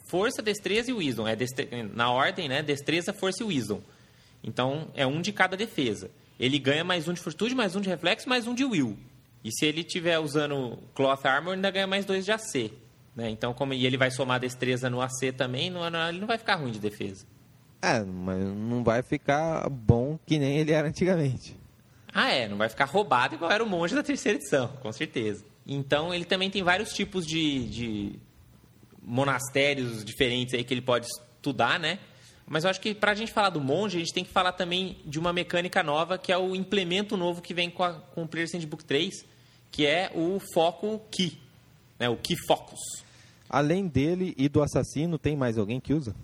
força, 0.06 0.42
destreza 0.42 0.90
e 0.90 0.92
wisdom. 0.92 1.26
É 1.26 1.34
destre... 1.34 1.66
Na 1.94 2.10
ordem, 2.10 2.46
né? 2.46 2.62
Destreza, 2.62 3.14
força 3.14 3.42
e 3.42 3.46
wisdom. 3.46 3.80
Então, 4.44 4.88
é 4.94 5.06
um 5.06 5.22
de 5.22 5.32
cada 5.32 5.56
defesa. 5.56 6.10
Ele 6.38 6.58
ganha 6.58 6.84
mais 6.84 7.08
um 7.08 7.14
de 7.14 7.20
fortitude, 7.20 7.54
mais 7.54 7.74
um 7.74 7.80
de 7.80 7.88
reflexo, 7.88 8.28
mais 8.28 8.46
um 8.46 8.54
de 8.54 8.66
will. 8.66 8.98
E 9.42 9.50
se 9.50 9.64
ele 9.64 9.80
estiver 9.80 10.18
usando 10.18 10.78
Cloth 10.94 11.24
Armor, 11.24 11.54
ainda 11.54 11.70
ganha 11.70 11.86
mais 11.86 12.04
dois 12.04 12.26
de 12.26 12.32
AC. 12.32 12.70
Né? 13.18 13.28
Então, 13.30 13.52
como... 13.52 13.74
E 13.74 13.84
ele 13.84 13.96
vai 13.96 14.12
somar 14.12 14.38
destreza 14.38 14.88
no 14.88 15.00
AC 15.02 15.32
também, 15.36 15.70
não... 15.70 15.90
não- 15.90 16.08
ele 16.08 16.20
não 16.20 16.26
vai 16.28 16.38
ficar 16.38 16.54
ruim 16.54 16.70
de 16.70 16.78
defesa. 16.78 17.26
É, 17.82 17.98
mas 18.04 18.38
não 18.38 18.84
vai 18.84 19.02
ficar 19.02 19.68
bom 19.68 20.16
que 20.24 20.38
nem 20.38 20.58
ele 20.58 20.70
era 20.70 20.86
antigamente. 20.86 21.56
Ah, 22.14 22.30
é, 22.30 22.46
não 22.46 22.56
vai 22.56 22.68
ficar 22.68 22.84
roubado 22.84 23.34
igual 23.34 23.50
era 23.50 23.62
o 23.62 23.68
monge 23.68 23.92
da 23.92 24.04
terceira 24.04 24.38
edição, 24.38 24.68
com 24.80 24.92
certeza. 24.92 25.44
Então 25.66 26.14
ele 26.14 26.24
também 26.24 26.48
tem 26.48 26.62
vários 26.62 26.92
tipos 26.92 27.26
de, 27.26 27.68
de 27.68 28.12
monastérios 29.02 30.04
diferentes 30.04 30.54
aí 30.54 30.62
que 30.62 30.72
ele 30.72 30.80
pode 30.80 31.06
estudar, 31.06 31.80
né? 31.80 31.98
Mas 32.46 32.62
eu 32.64 32.70
acho 32.70 32.80
que 32.80 32.94
pra 32.94 33.14
gente 33.14 33.32
falar 33.32 33.50
do 33.50 33.60
monge, 33.60 33.96
a 33.96 34.00
gente 34.00 34.14
tem 34.14 34.24
que 34.24 34.30
falar 34.30 34.52
também 34.52 34.96
de 35.04 35.18
uma 35.18 35.32
mecânica 35.32 35.82
nova, 35.82 36.16
que 36.16 36.30
é 36.32 36.38
o 36.38 36.54
implemento 36.54 37.16
novo 37.16 37.42
que 37.42 37.52
vem 37.52 37.68
com, 37.68 37.82
a, 37.82 37.94
com 37.94 38.22
o 38.22 38.28
Player 38.28 38.48
Handbook 38.54 38.84
3, 38.84 39.24
que 39.72 39.84
é 39.84 40.10
o 40.14 40.40
foco 40.54 41.00
Ki, 41.10 41.36
né? 41.98 42.08
O 42.08 42.16
Ki 42.16 42.34
Focus. 42.46 42.80
Além 43.48 43.86
dele 43.86 44.34
e 44.36 44.48
do 44.48 44.62
assassino, 44.62 45.18
tem 45.18 45.36
mais 45.36 45.58
alguém 45.58 45.80
que 45.80 45.94
usa? 45.94 46.14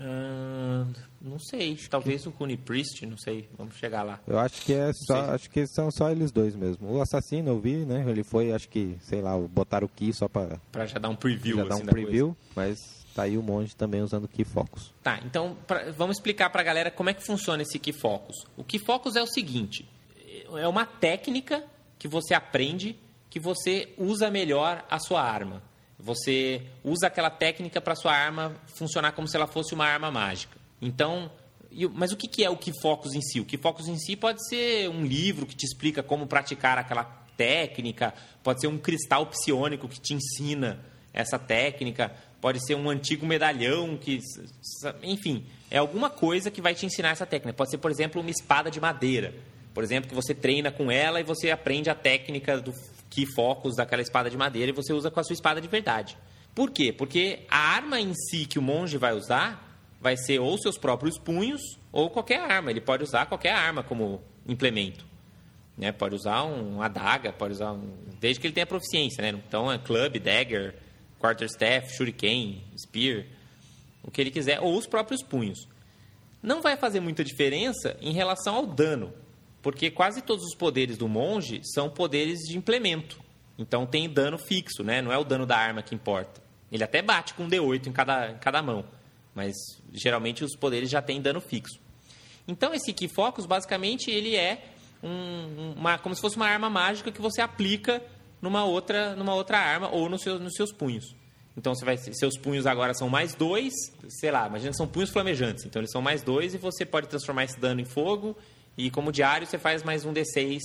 Ah, 0.00 0.86
não 1.20 1.38
sei, 1.40 1.76
talvez 1.90 2.24
o 2.24 2.30
Kuni 2.30 2.56
Priest, 2.56 3.04
não 3.04 3.18
sei, 3.18 3.48
vamos 3.58 3.74
chegar 3.76 4.04
lá. 4.04 4.20
Eu 4.28 4.38
acho 4.38 4.62
que 4.62 4.72
é 4.72 4.92
só, 4.92 5.34
acho 5.34 5.50
que 5.50 5.66
são 5.66 5.90
só 5.90 6.10
eles 6.10 6.30
dois 6.30 6.54
mesmo. 6.54 6.88
O 6.88 7.02
assassino 7.02 7.48
eu 7.48 7.60
vi, 7.60 7.78
né? 7.78 8.04
Ele 8.08 8.22
foi, 8.22 8.52
acho 8.52 8.68
que, 8.68 8.96
sei 9.00 9.20
lá, 9.20 9.36
botaram 9.36 9.86
o 9.86 9.88
Ki 9.88 10.12
só 10.12 10.28
pra 10.28 10.58
Pra 10.70 10.86
já 10.86 11.00
dar 11.00 11.08
um 11.08 11.16
preview, 11.16 11.56
já 11.56 11.64
dar 11.64 11.74
assim, 11.74 11.82
um 11.82 11.86
da 11.86 11.92
preview, 11.92 12.36
mas 12.54 12.78
tá 13.12 13.24
aí 13.24 13.36
o 13.36 13.42
monge 13.42 13.74
também 13.74 14.00
usando 14.00 14.28
Key 14.28 14.44
Focus. 14.44 14.94
Tá, 15.02 15.18
então 15.24 15.56
pra, 15.66 15.90
vamos 15.90 16.18
explicar 16.18 16.50
para 16.50 16.60
a 16.60 16.64
galera 16.64 16.90
como 16.92 17.10
é 17.10 17.14
que 17.14 17.26
funciona 17.26 17.62
esse 17.62 17.78
Key 17.80 17.92
Focus. 17.92 18.36
O 18.56 18.62
Key 18.62 18.78
Focus 18.78 19.16
é 19.16 19.22
o 19.22 19.26
seguinte, 19.26 19.84
é 20.56 20.68
uma 20.68 20.86
técnica 20.86 21.64
que 21.98 22.06
você 22.06 22.34
aprende 22.34 22.96
que 23.28 23.40
você 23.40 23.92
usa 23.98 24.30
melhor 24.30 24.84
a 24.88 25.00
sua 25.00 25.20
arma. 25.20 25.60
Você 25.98 26.62
usa 26.84 27.08
aquela 27.08 27.30
técnica 27.30 27.80
para 27.80 27.96
sua 27.96 28.12
arma 28.12 28.54
funcionar 28.76 29.12
como 29.12 29.26
se 29.26 29.36
ela 29.36 29.46
fosse 29.46 29.74
uma 29.74 29.84
arma 29.84 30.10
mágica. 30.10 30.56
Então, 30.80 31.30
mas 31.92 32.12
o 32.12 32.16
que 32.16 32.44
é 32.44 32.48
o 32.48 32.56
Key 32.56 32.72
Focus 32.80 33.14
em 33.14 33.20
si? 33.20 33.40
O 33.40 33.44
Key 33.44 33.58
Focus 33.58 33.88
em 33.88 33.98
si 33.98 34.14
pode 34.14 34.46
ser 34.48 34.88
um 34.88 35.04
livro 35.04 35.44
que 35.44 35.56
te 35.56 35.64
explica 35.64 36.02
como 36.02 36.26
praticar 36.26 36.78
aquela 36.78 37.04
técnica, 37.36 38.14
pode 38.42 38.60
ser 38.60 38.66
um 38.68 38.78
cristal 38.78 39.26
psionico 39.26 39.88
que 39.88 40.00
te 40.00 40.14
ensina 40.14 40.80
essa 41.12 41.38
técnica, 41.38 42.12
pode 42.40 42.64
ser 42.64 42.74
um 42.74 42.88
antigo 42.88 43.26
medalhão 43.26 43.96
que, 43.96 44.20
enfim, 45.02 45.44
é 45.70 45.78
alguma 45.78 46.10
coisa 46.10 46.50
que 46.50 46.62
vai 46.62 46.74
te 46.74 46.86
ensinar 46.86 47.10
essa 47.10 47.26
técnica. 47.26 47.56
Pode 47.56 47.70
ser, 47.70 47.78
por 47.78 47.90
exemplo, 47.90 48.20
uma 48.20 48.30
espada 48.30 48.70
de 48.70 48.80
madeira. 48.80 49.34
Por 49.74 49.84
exemplo, 49.84 50.08
que 50.08 50.14
você 50.14 50.34
treina 50.34 50.72
com 50.72 50.90
ela 50.90 51.20
e 51.20 51.24
você 51.24 51.50
aprende 51.50 51.90
a 51.90 51.94
técnica 51.94 52.60
do 52.60 52.72
key 53.10 53.26
focus 53.26 53.76
daquela 53.76 54.02
espada 54.02 54.30
de 54.30 54.36
madeira 54.36 54.70
e 54.70 54.74
você 54.74 54.92
usa 54.92 55.10
com 55.10 55.20
a 55.20 55.24
sua 55.24 55.34
espada 55.34 55.60
de 55.60 55.68
verdade. 55.68 56.16
Por 56.54 56.70
quê? 56.70 56.92
Porque 56.92 57.40
a 57.48 57.58
arma 57.58 58.00
em 58.00 58.12
si 58.14 58.44
que 58.46 58.58
o 58.58 58.62
monge 58.62 58.98
vai 58.98 59.14
usar 59.14 59.64
vai 60.00 60.16
ser 60.16 60.38
ou 60.40 60.56
seus 60.58 60.78
próprios 60.78 61.18
punhos 61.18 61.60
ou 61.92 62.10
qualquer 62.10 62.40
arma. 62.40 62.70
Ele 62.70 62.80
pode 62.80 63.02
usar 63.02 63.26
qualquer 63.26 63.52
arma 63.52 63.82
como 63.82 64.22
implemento. 64.46 65.04
Né? 65.76 65.92
Pode 65.92 66.14
usar 66.14 66.44
um, 66.44 66.76
uma 66.76 66.86
adaga, 66.86 67.32
pode 67.32 67.54
usar 67.54 67.72
um, 67.72 67.94
desde 68.20 68.40
que 68.40 68.46
ele 68.46 68.54
tenha 68.54 68.66
proficiência. 68.66 69.22
Né? 69.22 69.40
Então 69.46 69.70
é 69.70 69.78
club, 69.78 70.18
dagger, 70.18 70.74
quarterstaff, 71.20 71.94
shuriken, 71.94 72.62
spear, 72.76 73.24
o 74.02 74.10
que 74.10 74.20
ele 74.20 74.30
quiser, 74.30 74.60
ou 74.60 74.76
os 74.76 74.86
próprios 74.86 75.22
punhos. 75.22 75.68
Não 76.42 76.62
vai 76.62 76.76
fazer 76.76 77.00
muita 77.00 77.24
diferença 77.24 77.96
em 78.00 78.12
relação 78.12 78.54
ao 78.54 78.66
dano, 78.66 79.12
porque 79.62 79.90
quase 79.90 80.22
todos 80.22 80.44
os 80.44 80.54
poderes 80.54 80.96
do 80.96 81.08
monge 81.08 81.60
são 81.64 81.90
poderes 81.90 82.40
de 82.40 82.56
implemento. 82.56 83.20
Então 83.58 83.84
tem 83.86 84.08
dano 84.08 84.38
fixo, 84.38 84.84
né? 84.84 85.02
não 85.02 85.12
é 85.12 85.18
o 85.18 85.24
dano 85.24 85.44
da 85.44 85.56
arma 85.56 85.82
que 85.82 85.94
importa. 85.94 86.40
Ele 86.70 86.84
até 86.84 87.02
bate 87.02 87.34
com 87.34 87.44
um 87.44 87.48
D8 87.48 87.86
em 87.86 87.92
cada, 87.92 88.30
em 88.30 88.38
cada 88.38 88.62
mão, 88.62 88.84
mas 89.34 89.54
geralmente 89.92 90.44
os 90.44 90.54
poderes 90.54 90.90
já 90.90 91.02
têm 91.02 91.20
dano 91.20 91.40
fixo. 91.40 91.80
Então 92.46 92.72
esse 92.72 92.92
Key 92.92 93.08
Focus, 93.08 93.46
basicamente, 93.46 94.10
ele 94.10 94.36
é 94.36 94.64
um, 95.02 95.72
uma, 95.76 95.98
como 95.98 96.14
se 96.14 96.20
fosse 96.20 96.36
uma 96.36 96.46
arma 96.46 96.70
mágica 96.70 97.10
que 97.10 97.20
você 97.20 97.40
aplica 97.40 98.02
numa 98.40 98.64
outra, 98.64 99.14
numa 99.16 99.34
outra 99.34 99.58
arma 99.58 99.88
ou 99.90 100.08
no 100.08 100.18
seu, 100.18 100.38
nos 100.38 100.54
seus 100.54 100.72
punhos. 100.72 101.14
Então 101.56 101.74
você 101.74 101.84
vai, 101.84 101.96
seus 101.96 102.38
punhos 102.38 102.66
agora 102.66 102.94
são 102.94 103.08
mais 103.08 103.34
dois, 103.34 103.74
sei 104.08 104.30
lá, 104.30 104.46
imagina 104.46 104.72
são 104.72 104.86
punhos 104.86 105.10
flamejantes. 105.10 105.64
Então 105.64 105.80
eles 105.80 105.90
são 105.90 106.00
mais 106.00 106.22
dois 106.22 106.54
e 106.54 106.58
você 106.58 106.86
pode 106.86 107.08
transformar 107.08 107.44
esse 107.44 107.58
dano 107.58 107.80
em 107.80 107.84
fogo. 107.84 108.36
E 108.78 108.90
como 108.90 109.12
diário 109.12 109.46
você 109.46 109.58
faz 109.58 109.82
mais 109.82 110.04
um 110.04 110.14
D6 110.14 110.60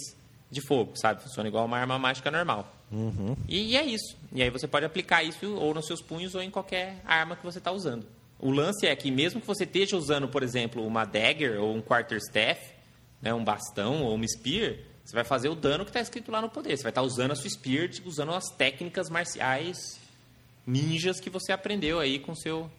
de 0.51 0.61
fogo, 0.61 0.93
sabe? 0.95 1.24
Funciona 1.24 1.49
igual 1.49 1.66
uma 1.66 1.78
arma 1.78 1.97
mágica 1.97 2.30
normal. 2.30 2.72
Uhum. 2.91 3.36
E, 3.47 3.72
e, 3.72 3.76
é 3.76 3.84
isso. 3.84 4.16
E 4.32 4.43
aí 4.43 4.51
você 4.51 4.68
pode 4.68 4.86
aplicar 4.86 5.24
isso 5.24 5.55
ou 5.55 5.74
nos 5.74 5.88
seus 5.88 6.01
punhos 6.01 6.36
ou 6.36 6.41
em 6.41 6.51
qualquer 6.51 7.01
arma 7.05 7.36
que 7.36 7.43
você 7.43 7.57
está 7.57 7.72
usando. 7.72 8.05
O 8.39 8.51
lance 8.51 8.86
é 8.86 8.95
que 8.95 9.09
mesmo 9.09 9.41
que 9.41 9.47
você 9.47 9.64
esteja 9.64 9.97
usando, 9.97 10.28
por 10.28 10.43
exemplo, 10.43 10.86
uma 10.86 11.05
dagger 11.05 11.59
ou 11.59 11.76
um 11.76 11.82
quarterstaff, 11.82 12.61
né, 13.20 13.34
um 13.34 13.43
bastão 13.43 14.03
ou 14.03 14.14
uma 14.14 14.28
spear, 14.28 14.76
você 15.03 15.16
vai 15.16 15.24
fazer 15.24 15.49
o 15.49 15.55
dano 15.55 15.84
que 15.84 15.89
está 15.89 15.99
escrito 15.99 16.32
lá 16.32 16.39
no 16.39 16.49
poder. 16.49 16.78
Você 16.78 16.84
vai 16.84 16.91
estar 16.91 17.01
tá 17.01 17.07
usando 17.07 17.32
a 17.32 17.36
sua 17.36 17.49
Spirit, 17.49 18.03
usando 18.05 18.32
as 18.34 18.45
técnicas 18.49 19.09
marciais 19.09 19.99
ninjas 20.66 21.20
que 21.20 21.30
você 21.30 21.51
aprendeu 21.51 21.99
aí 21.99 22.20
com 22.20 22.34
seu 22.34 22.70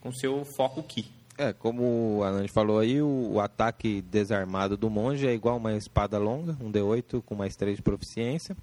com 0.00 0.12
seu 0.12 0.44
foco 0.56 0.82
Ki. 0.82 1.10
É, 1.40 1.54
como 1.54 2.22
a 2.22 2.32
Nani 2.32 2.48
falou 2.48 2.80
aí, 2.80 3.00
o, 3.00 3.32
o, 3.32 3.40
ataque 3.40 4.02
desarmado 4.02 4.76
do 4.76 4.90
monge 4.90 5.26
é 5.26 5.32
igual 5.32 5.56
uma 5.56 5.72
espada 5.72 6.18
longa, 6.18 6.54
um 6.60 6.70
D8 6.70 7.22
com 7.22 7.34
mais 7.34 7.56
3 7.56 7.76
de 7.76 7.82
proficiência. 7.82 8.54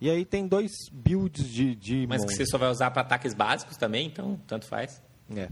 E 0.00 0.10
aí 0.10 0.24
tem 0.24 0.48
dois 0.48 0.72
builds 0.90 1.46
de, 1.46 1.76
de 1.76 2.04
Mas 2.08 2.22
monge. 2.22 2.32
que 2.32 2.44
você 2.44 2.50
só 2.50 2.58
vai 2.58 2.68
usar 2.68 2.90
para 2.90 3.02
ataques 3.02 3.34
básicos 3.34 3.76
também, 3.76 4.08
então 4.08 4.36
tanto 4.48 4.66
faz. 4.66 5.00
É. 5.32 5.48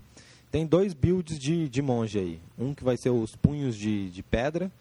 Tem 0.51 0.67
dois 0.67 0.93
builds 0.93 1.39
de, 1.39 1.69
de 1.69 1.81
monge 1.81 2.19
aí. 2.19 2.41
Um 2.59 2.75
que 2.75 2.83
vai 2.83 2.97
ser 2.97 3.11
os 3.11 3.37
punhos 3.37 3.77
de, 3.77 4.11
de 4.11 4.21
pedra 4.21 4.73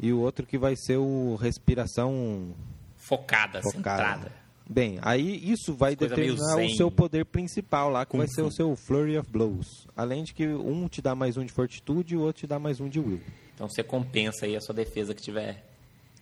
e 0.00 0.12
o 0.12 0.18
outro 0.18 0.44
que 0.44 0.58
vai 0.58 0.74
ser 0.74 0.96
o 0.96 1.36
respiração 1.36 2.52
focada, 2.96 3.62
focada. 3.62 3.72
centrada. 3.76 4.32
Bem, 4.68 4.98
aí 5.00 5.40
isso 5.50 5.74
vai 5.74 5.94
determinar 5.94 6.56
o 6.56 6.70
seu 6.70 6.90
poder 6.90 7.24
principal 7.24 7.88
lá, 7.88 8.04
que 8.04 8.10
Kung 8.10 8.18
vai 8.18 8.28
ser 8.28 8.42
o 8.42 8.50
seu 8.50 8.74
Flurry 8.74 9.16
of 9.16 9.30
Blows. 9.30 9.86
Além 9.96 10.24
de 10.24 10.34
que 10.34 10.46
um 10.46 10.88
te 10.88 11.00
dá 11.00 11.14
mais 11.14 11.36
um 11.36 11.44
de 11.44 11.52
fortitude 11.52 12.14
e 12.14 12.16
o 12.16 12.22
outro 12.22 12.40
te 12.40 12.46
dá 12.46 12.58
mais 12.58 12.80
um 12.80 12.88
de 12.88 12.98
will. 12.98 13.20
Então 13.54 13.68
você 13.68 13.82
compensa 13.82 14.44
aí 14.44 14.56
a 14.56 14.60
sua 14.60 14.74
defesa 14.74 15.14
que 15.14 15.22
tiver 15.22 15.64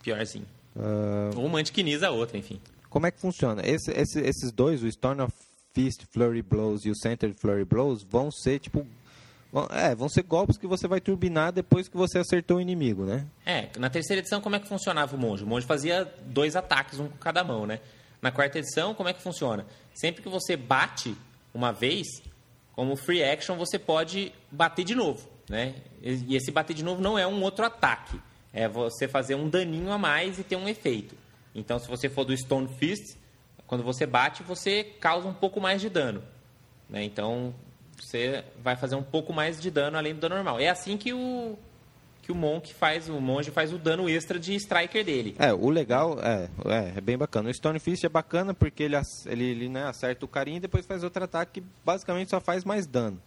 piorzinho. 0.03 0.45
Uh... 0.75 1.39
Ou 1.39 1.49
mantiquiniza 1.49 2.07
a 2.07 2.11
outra, 2.11 2.37
enfim. 2.37 2.61
Como 2.89 3.07
é 3.07 3.11
que 3.11 3.19
funciona? 3.19 3.61
Esse, 3.65 3.91
esse, 3.91 4.19
esses 4.19 4.51
dois, 4.51 4.83
o 4.83 4.87
Storm 4.87 5.21
of 5.21 5.33
Fist 5.73 6.05
Flurry 6.13 6.41
Blows 6.41 6.85
e 6.85 6.91
o 6.91 6.95
Centered 6.95 7.35
Flurry 7.37 7.65
Blows, 7.65 8.03
vão 8.03 8.31
ser 8.31 8.59
tipo 8.59 8.85
é, 9.71 9.95
vão 9.95 10.09
ser 10.09 10.23
golpes 10.23 10.57
que 10.57 10.67
você 10.67 10.87
vai 10.87 10.99
turbinar 10.99 11.51
depois 11.51 11.87
que 11.87 11.95
você 11.95 12.19
acertou 12.19 12.57
o 12.57 12.61
inimigo, 12.61 13.05
né? 13.05 13.25
É, 13.45 13.69
na 13.79 13.89
terceira 13.89 14.19
edição, 14.19 14.41
como 14.41 14.55
é 14.55 14.59
que 14.59 14.67
funcionava 14.67 15.15
o 15.15 15.19
monge? 15.19 15.43
O 15.43 15.47
monge 15.47 15.65
fazia 15.65 16.03
dois 16.25 16.55
ataques, 16.55 16.99
um 16.99 17.07
com 17.07 17.17
cada 17.17 17.43
mão, 17.43 17.65
né? 17.65 17.79
Na 18.25 18.31
quarta 18.31 18.57
edição, 18.57 18.95
como 18.95 19.07
é 19.07 19.13
que 19.13 19.21
funciona? 19.21 19.67
Sempre 19.93 20.23
que 20.23 20.29
você 20.29 20.57
bate 20.57 21.15
uma 21.53 21.71
vez, 21.71 22.07
como 22.73 22.95
free 22.95 23.23
action, 23.23 23.55
você 23.55 23.77
pode 23.77 24.33
bater 24.49 24.83
de 24.83 24.95
novo, 24.95 25.29
né? 25.47 25.75
E 26.01 26.35
esse 26.35 26.49
bater 26.49 26.73
de 26.73 26.83
novo 26.83 27.03
não 27.03 27.19
é 27.19 27.27
um 27.27 27.39
outro 27.43 27.63
ataque. 27.63 28.19
É 28.51 28.67
você 28.67 29.07
fazer 29.07 29.35
um 29.35 29.47
daninho 29.47 29.91
a 29.91 29.99
mais 29.99 30.39
e 30.39 30.43
ter 30.43 30.55
um 30.55 30.67
efeito. 30.67 31.15
Então, 31.53 31.77
se 31.77 31.87
você 31.87 32.09
for 32.09 32.25
do 32.25 32.35
Stone 32.35 32.67
Fist, 32.79 33.15
quando 33.67 33.83
você 33.83 34.07
bate, 34.07 34.41
você 34.41 34.83
causa 34.83 35.27
um 35.27 35.33
pouco 35.33 35.61
mais 35.61 35.79
de 35.79 35.87
dano. 35.87 36.23
Né? 36.89 37.03
Então, 37.03 37.53
você 37.95 38.43
vai 38.57 38.75
fazer 38.75 38.95
um 38.95 39.03
pouco 39.03 39.33
mais 39.33 39.61
de 39.61 39.69
dano 39.69 39.99
além 39.99 40.15
do 40.15 40.19
dano 40.19 40.33
normal. 40.33 40.59
É 40.59 40.67
assim 40.67 40.97
que 40.97 41.13
o 41.13 41.59
que 42.25 42.31
o 42.31 42.35
monk 42.35 42.73
faz, 42.73 43.07
o 43.07 43.21
monge 43.21 43.51
faz 43.51 43.71
o 43.71 43.77
dano 43.77 44.09
extra 44.09 44.39
de 44.39 44.55
striker 44.55 45.05
dele. 45.05 45.35
É, 45.37 45.53
o 45.53 45.69
legal 45.69 46.17
é, 46.19 46.49
é, 46.65 46.93
é 46.97 47.01
bem 47.01 47.15
bacana. 47.15 47.51
O 47.51 47.53
Stonefist 47.53 48.03
é 48.03 48.09
bacana 48.09 48.51
porque 48.51 48.81
ele, 48.81 48.95
ele, 49.27 49.43
ele 49.43 49.69
né, 49.69 49.83
acerta 49.83 50.25
o 50.25 50.27
carinha 50.27 50.57
e 50.57 50.59
depois 50.59 50.87
faz 50.87 51.03
outro 51.03 51.23
ataque 51.23 51.61
que 51.61 51.67
basicamente 51.85 52.31
só 52.31 52.41
faz 52.41 52.65
mais 52.65 52.87
dano. 52.87 53.21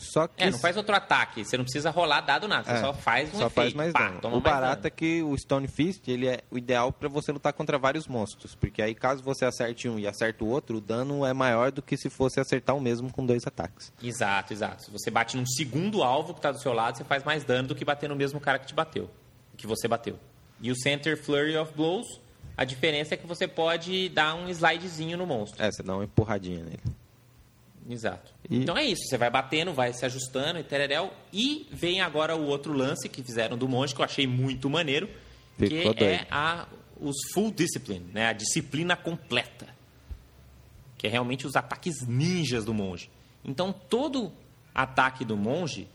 Só 0.00 0.26
que 0.26 0.42
é, 0.42 0.50
não 0.50 0.58
faz 0.58 0.78
outro 0.78 0.94
ataque, 0.94 1.44
você 1.44 1.58
não 1.58 1.64
precisa 1.64 1.90
rolar 1.90 2.22
dado 2.22 2.48
nada, 2.48 2.64
você 2.64 2.72
é, 2.72 2.80
só 2.80 2.94
faz 2.94 3.28
um 3.28 3.38
só 3.38 3.46
efeito. 3.46 3.52
faz 3.52 3.74
mais 3.74 3.92
Pá, 3.92 4.08
dano. 4.08 4.34
O 4.34 4.40
barato 4.40 4.86
é 4.86 4.90
que 4.90 5.22
o 5.22 5.36
Stone 5.36 5.68
Fist, 5.68 6.08
ele 6.08 6.26
é 6.26 6.40
o 6.50 6.56
ideal 6.56 6.90
para 6.90 7.06
você 7.06 7.30
lutar 7.30 7.52
contra 7.52 7.78
vários 7.78 8.08
monstros, 8.08 8.54
porque 8.54 8.80
aí 8.80 8.94
caso 8.94 9.22
você 9.22 9.44
acerte 9.44 9.90
um 9.90 9.98
e 9.98 10.06
acerte 10.06 10.42
o 10.42 10.46
outro, 10.46 10.78
o 10.78 10.80
dano 10.80 11.26
é 11.26 11.34
maior 11.34 11.70
do 11.70 11.82
que 11.82 11.98
se 11.98 12.08
fosse 12.08 12.40
acertar 12.40 12.74
o 12.74 12.80
mesmo 12.80 13.12
com 13.12 13.26
dois 13.26 13.46
ataques. 13.46 13.92
Exato, 14.02 14.54
exato. 14.54 14.84
Se 14.84 14.90
você 14.90 15.10
bate 15.10 15.36
num 15.36 15.46
segundo 15.46 16.02
alvo 16.02 16.32
que 16.32 16.38
está 16.38 16.50
do 16.50 16.58
seu 16.58 16.72
lado, 16.72 16.96
você 16.96 17.04
faz 17.04 17.22
mais 17.22 17.44
dano 17.44 17.68
do 17.68 17.74
que 17.74 17.84
bater 17.84 18.08
no 18.08 18.16
mesmo 18.16 18.40
cara 18.40 18.58
que 18.58 18.66
te 18.66 18.74
bateu, 18.74 19.10
que 19.54 19.66
você 19.66 19.86
bateu. 19.86 20.18
E 20.62 20.70
o 20.70 20.74
Center 20.76 21.22
Flurry 21.22 21.58
of 21.58 21.74
Blows, 21.74 22.20
a 22.56 22.64
diferença 22.64 23.12
é 23.14 23.16
que 23.18 23.26
você 23.26 23.46
pode 23.46 24.08
dar 24.08 24.34
um 24.34 24.48
slidezinho 24.48 25.18
no 25.18 25.26
monstro. 25.26 25.62
É, 25.62 25.70
você 25.70 25.82
dá 25.82 25.94
uma 25.94 26.04
empurradinha 26.04 26.64
nele. 26.64 26.80
Exato. 27.90 28.32
E... 28.48 28.58
Então 28.58 28.76
é 28.76 28.84
isso, 28.84 29.02
você 29.04 29.18
vai 29.18 29.30
batendo, 29.30 29.72
vai 29.72 29.92
se 29.92 30.04
ajustando 30.04 30.58
e 30.58 30.64
tereréu. 30.64 31.12
E 31.32 31.66
vem 31.70 32.00
agora 32.00 32.36
o 32.36 32.46
outro 32.46 32.72
lance 32.72 33.08
que 33.08 33.22
fizeram 33.22 33.58
do 33.58 33.68
monge, 33.68 33.94
que 33.94 34.00
eu 34.00 34.04
achei 34.04 34.26
muito 34.26 34.70
maneiro, 34.70 35.08
Ficou 35.68 35.94
que 35.94 36.04
é 36.04 36.26
a, 36.30 36.66
os 36.98 37.16
full 37.32 37.50
discipline, 37.50 38.06
né? 38.12 38.28
a 38.28 38.32
disciplina 38.32 38.96
completa. 38.96 39.68
Que 40.96 41.06
é 41.06 41.10
realmente 41.10 41.46
os 41.46 41.56
ataques 41.56 42.06
ninjas 42.06 42.64
do 42.64 42.72
monge. 42.72 43.10
Então 43.44 43.72
todo 43.72 44.32
ataque 44.74 45.24
do 45.24 45.36
monge, 45.36 45.88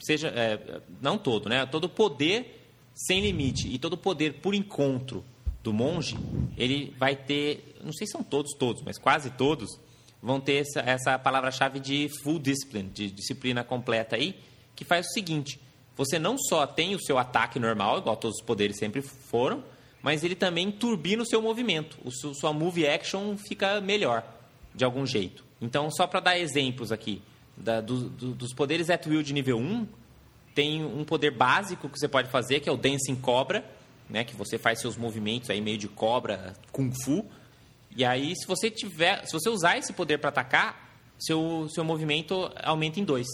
seja 0.00 0.28
é, 0.28 0.80
não 1.00 1.16
todo, 1.16 1.48
né? 1.48 1.64
Todo 1.66 1.88
poder 1.88 2.58
sem 2.94 3.20
limite 3.20 3.68
e 3.68 3.78
todo 3.78 3.96
poder 3.96 4.34
por 4.34 4.54
encontro 4.54 5.24
do 5.62 5.72
monge, 5.72 6.16
ele 6.56 6.94
vai 6.98 7.14
ter, 7.14 7.76
não 7.82 7.92
sei 7.92 8.06
se 8.06 8.12
são 8.12 8.22
todos, 8.22 8.52
todos, 8.58 8.82
mas 8.82 8.98
quase 8.98 9.30
todos, 9.30 9.78
vão 10.22 10.40
ter 10.40 10.66
essa, 10.66 10.80
essa 10.80 11.18
palavra-chave 11.18 11.80
de 11.80 12.08
full 12.22 12.38
discipline, 12.38 12.88
de 12.88 13.10
disciplina 13.10 13.64
completa 13.64 14.16
aí, 14.16 14.38
que 14.74 14.84
faz 14.84 15.06
o 15.06 15.10
seguinte: 15.10 15.60
você 15.96 16.18
não 16.18 16.36
só 16.38 16.66
tem 16.66 16.94
o 16.94 17.00
seu 17.00 17.18
ataque 17.18 17.58
normal, 17.58 17.98
igual 17.98 18.16
todos 18.16 18.38
os 18.38 18.44
poderes 18.44 18.78
sempre 18.78 19.02
foram, 19.02 19.62
mas 20.02 20.24
ele 20.24 20.34
também 20.34 20.70
turbina 20.70 21.22
o 21.22 21.26
seu 21.26 21.42
movimento. 21.42 21.98
O 22.04 22.10
seu, 22.10 22.34
sua 22.34 22.52
move 22.52 22.86
action 22.86 23.36
fica 23.36 23.80
melhor, 23.80 24.24
de 24.74 24.84
algum 24.84 25.04
jeito. 25.04 25.44
Então, 25.60 25.90
só 25.90 26.06
para 26.06 26.20
dar 26.20 26.38
exemplos 26.38 26.90
aqui, 26.90 27.20
da, 27.56 27.80
do, 27.80 28.08
do, 28.08 28.32
dos 28.32 28.54
poderes 28.54 28.88
at 28.88 29.06
will 29.06 29.22
de 29.22 29.34
nível 29.34 29.58
1, 29.58 29.86
tem 30.54 30.84
um 30.84 31.04
poder 31.04 31.30
básico 31.30 31.88
que 31.88 31.98
você 31.98 32.08
pode 32.08 32.28
fazer, 32.30 32.60
que 32.60 32.68
é 32.68 32.72
o 32.72 32.76
Dancing 32.76 33.16
Cobra, 33.16 33.64
né, 34.08 34.24
que 34.24 34.34
você 34.34 34.58
faz 34.58 34.80
seus 34.80 34.96
movimentos 34.96 35.50
aí 35.50 35.60
meio 35.60 35.78
de 35.78 35.86
cobra, 35.86 36.54
kung 36.72 36.90
fu, 37.04 37.24
e 37.96 38.04
aí, 38.04 38.34
se 38.36 38.46
você 38.46 38.70
tiver, 38.70 39.24
se 39.26 39.32
você 39.32 39.48
usar 39.48 39.78
esse 39.78 39.92
poder 39.92 40.18
para 40.18 40.28
atacar, 40.28 40.90
seu, 41.18 41.68
seu 41.68 41.84
movimento 41.84 42.50
aumenta 42.62 42.98
em 42.98 43.04
2. 43.04 43.26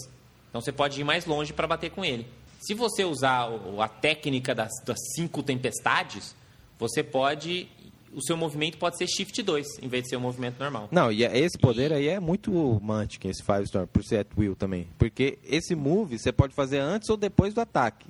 Então 0.49 0.61
você 0.61 0.71
pode 0.71 0.99
ir 0.99 1.03
mais 1.03 1.25
longe 1.25 1.53
para 1.53 1.67
bater 1.67 1.91
com 1.91 2.03
ele. 2.03 2.27
Se 2.59 2.73
você 2.73 3.03
usar 3.03 3.49
a 3.79 3.87
técnica 3.87 4.53
das, 4.55 4.71
das 4.83 4.97
cinco 5.15 5.43
tempestades, 5.43 6.35
você 6.79 7.03
pode. 7.03 7.67
O 8.13 8.21
seu 8.21 8.35
movimento 8.35 8.77
pode 8.77 8.97
ser 8.97 9.05
Shift 9.05 9.43
2, 9.43 9.79
em 9.81 9.87
vez 9.87 10.03
de 10.03 10.09
ser 10.09 10.17
um 10.17 10.21
movimento 10.21 10.57
normal. 10.59 10.87
Não, 10.91 11.11
e 11.11 11.23
é, 11.23 11.37
esse 11.37 11.57
poder 11.57 11.93
aí 11.93 12.07
é 12.07 12.19
muito 12.19 12.51
Mantic, 12.81 13.25
esse 13.25 13.43
Five 13.43 13.63
Storm, 13.63 13.85
por 13.85 14.03
ser 14.03 14.19
at 14.19 14.27
will 14.35 14.55
também. 14.55 14.87
Porque 14.97 15.37
esse 15.43 15.75
move 15.75 16.17
você 16.17 16.31
pode 16.31 16.55
fazer 16.55 16.79
antes 16.79 17.09
ou 17.09 17.17
depois 17.17 17.53
do 17.53 17.61
ataque. 17.61 18.07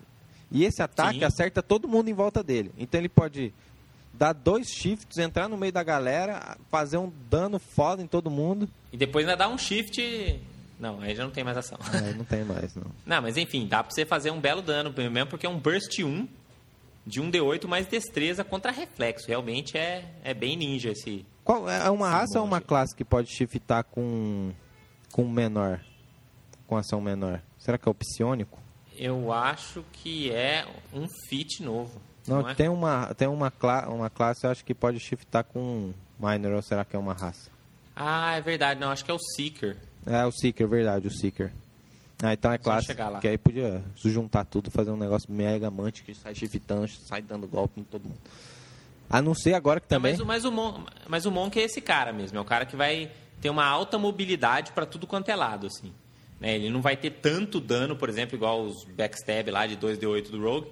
E 0.49 0.63
esse 0.63 0.81
ataque 0.81 1.19
Sim. 1.19 1.25
acerta 1.25 1.61
todo 1.61 1.89
mundo 1.89 2.09
em 2.09 2.13
volta 2.13 2.41
dele. 2.41 2.71
Então 2.77 3.01
ele 3.01 3.09
pode 3.09 3.53
dar 4.17 4.33
dois 4.33 4.67
shifts, 4.67 5.17
entrar 5.17 5.47
no 5.47 5.57
meio 5.57 5.71
da 5.71 5.83
galera, 5.83 6.57
fazer 6.69 6.97
um 6.97 7.11
dano 7.29 7.59
foda 7.59 8.01
em 8.01 8.07
todo 8.07 8.29
mundo. 8.31 8.67
E 8.91 8.97
depois 8.97 9.25
ainda 9.25 9.37
dar 9.37 9.49
um 9.49 9.57
shift. 9.57 10.41
Não, 10.79 10.99
aí 11.01 11.15
já 11.15 11.23
não 11.23 11.31
tem 11.31 11.43
mais 11.43 11.57
ação. 11.57 11.77
É, 11.93 12.13
não 12.13 12.25
tem 12.25 12.43
mais, 12.43 12.75
não. 12.75 12.91
não, 13.05 13.21
mas 13.21 13.37
enfim, 13.37 13.67
dá 13.67 13.83
pra 13.83 13.93
você 13.93 14.05
fazer 14.05 14.31
um 14.31 14.39
belo 14.39 14.61
dano, 14.61 14.93
mesmo 14.95 15.29
porque 15.29 15.45
é 15.45 15.49
um 15.49 15.59
burst 15.59 15.99
1 15.99 16.27
de 17.05 17.21
1d8 17.21 17.67
mais 17.67 17.87
destreza 17.87 18.43
contra 18.43 18.71
reflexo. 18.71 19.27
Realmente 19.27 19.77
é, 19.77 20.05
é 20.23 20.33
bem 20.33 20.57
ninja 20.57 20.91
esse. 20.91 21.25
Qual, 21.43 21.69
é 21.69 21.89
uma 21.89 22.09
raça 22.09 22.39
ou 22.39 22.45
uma 22.45 22.59
classe 22.59 22.95
que 22.95 23.05
pode 23.05 23.29
shiftar 23.33 23.83
com, 23.85 24.51
com 25.11 25.27
menor? 25.27 25.79
Com 26.67 26.75
ação 26.75 26.99
menor? 26.99 27.41
Será 27.57 27.77
que 27.77 27.87
é 27.87 27.91
o 27.91 27.95
psionico? 27.95 28.59
Eu 28.97 29.31
acho 29.31 29.85
que 29.93 30.31
é 30.31 30.65
um 30.93 31.07
fit 31.29 31.63
novo. 31.63 32.01
Não, 32.27 32.41
não 32.41 32.49
é? 32.49 32.55
tem 32.55 32.67
uma 32.67 33.13
tem 33.13 33.27
uma, 33.27 33.49
cla 33.49 33.87
uma 33.87 34.09
classe 34.09 34.45
eu 34.45 34.51
acho 34.51 34.65
que 34.65 34.73
pode 34.73 34.99
shiftar 34.99 35.43
com 35.43 35.93
minor 36.19 36.53
ou 36.53 36.61
será 36.61 36.83
que 36.83 36.95
é 36.95 36.99
uma 36.99 37.13
raça? 37.13 37.49
Ah, 37.95 38.35
é 38.35 38.41
verdade, 38.41 38.79
não, 38.79 38.91
acho 38.91 39.03
que 39.03 39.09
é 39.09 39.13
o 39.13 39.19
Seeker. 39.19 39.77
É 40.05 40.25
o 40.25 40.31
Seeker, 40.31 40.67
verdade, 40.67 41.07
o 41.07 41.11
Seeker. 41.11 41.51
Ah, 42.21 42.33
então 42.33 42.51
é 42.51 42.57
classe 42.57 42.95
que 43.21 43.27
aí 43.27 43.37
podia 43.37 43.83
juntar 43.95 44.43
tudo, 44.45 44.71
fazer 44.71 44.89
um 44.91 44.97
negócio 44.97 45.31
mega 45.31 45.67
amante 45.67 46.03
que 46.03 46.13
sai 46.15 46.33
shiftando, 46.33 46.87
sai 46.87 47.21
dando 47.21 47.47
golpe 47.47 47.79
em 47.79 47.83
todo 47.83 48.03
mundo. 48.03 48.19
A 49.09 49.21
não 49.21 49.33
ser 49.33 49.53
agora 49.53 49.79
que 49.79 49.87
também. 49.87 50.17
Não, 50.17 50.25
mas, 50.25 50.43
mas, 50.43 50.45
o 50.45 50.51
Mon, 50.51 50.83
mas 51.07 51.25
o 51.25 51.31
Monk 51.31 51.59
é 51.59 51.63
esse 51.63 51.79
cara 51.79 52.11
mesmo, 52.11 52.37
é 52.37 52.41
o 52.41 52.45
cara 52.45 52.65
que 52.65 52.75
vai 52.75 53.09
ter 53.39 53.49
uma 53.49 53.65
alta 53.65 53.97
mobilidade 53.97 54.71
para 54.71 54.85
tudo 54.85 55.05
quanto 55.05 55.29
é 55.29 55.35
lado, 55.35 55.67
assim. 55.67 55.93
Né? 56.39 56.55
Ele 56.55 56.69
não 56.69 56.81
vai 56.81 56.97
ter 56.97 57.11
tanto 57.11 57.59
dano, 57.59 57.95
por 57.95 58.09
exemplo, 58.09 58.35
igual 58.35 58.63
os 58.63 58.83
backstab 58.83 59.49
lá 59.49 59.65
de 59.65 59.77
2d8 59.77 60.29
do 60.29 60.41
Rogue, 60.41 60.67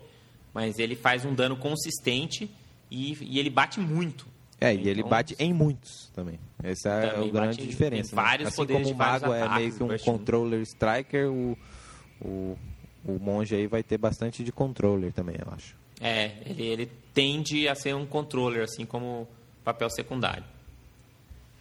mas 0.56 0.80
ele 0.80 0.96
faz 0.96 1.26
um 1.26 1.36
dano 1.36 1.58
consistente 1.58 2.50
e, 2.90 3.18
e 3.22 3.40
ele 3.40 3.50
bate 3.50 3.78
muito. 3.78 4.26
É, 4.60 4.74
e 4.74 4.88
ele 4.88 5.02
então, 5.02 5.10
bate 5.10 5.36
em 5.38 5.54
muitos 5.54 6.10
também. 6.16 6.40
Essa 6.64 6.90
é 6.90 7.20
a 7.20 7.28
grande 7.28 7.68
diferença. 7.68 8.16
Né? 8.16 8.22
Vários 8.22 8.48
assim 8.48 8.56
poderes 8.56 8.84
como 8.84 8.96
o 8.96 8.98
mago 8.98 9.34
é 9.34 9.50
meio 9.50 9.74
que 9.76 9.84
um 9.84 9.98
controller 9.98 10.62
striker, 10.62 11.30
o, 11.30 11.58
o, 12.22 12.58
o 13.04 13.20
monge 13.20 13.54
aí 13.54 13.68
vai 13.68 13.84
ter 13.84 13.98
bastante 13.98 14.46
de 14.46 14.52
controller 14.54 15.12
também, 15.12 15.36
eu 15.46 15.54
acho. 15.54 15.76
É, 16.00 16.32
ele, 16.46 16.64
ele 16.64 16.92
tende 17.14 17.68
a 17.68 17.76
ser 17.76 17.94
um 17.94 18.06
controller, 18.06 18.64
assim 18.64 18.86
como 18.86 19.28
papel 19.62 19.90
secundário. 19.90 20.46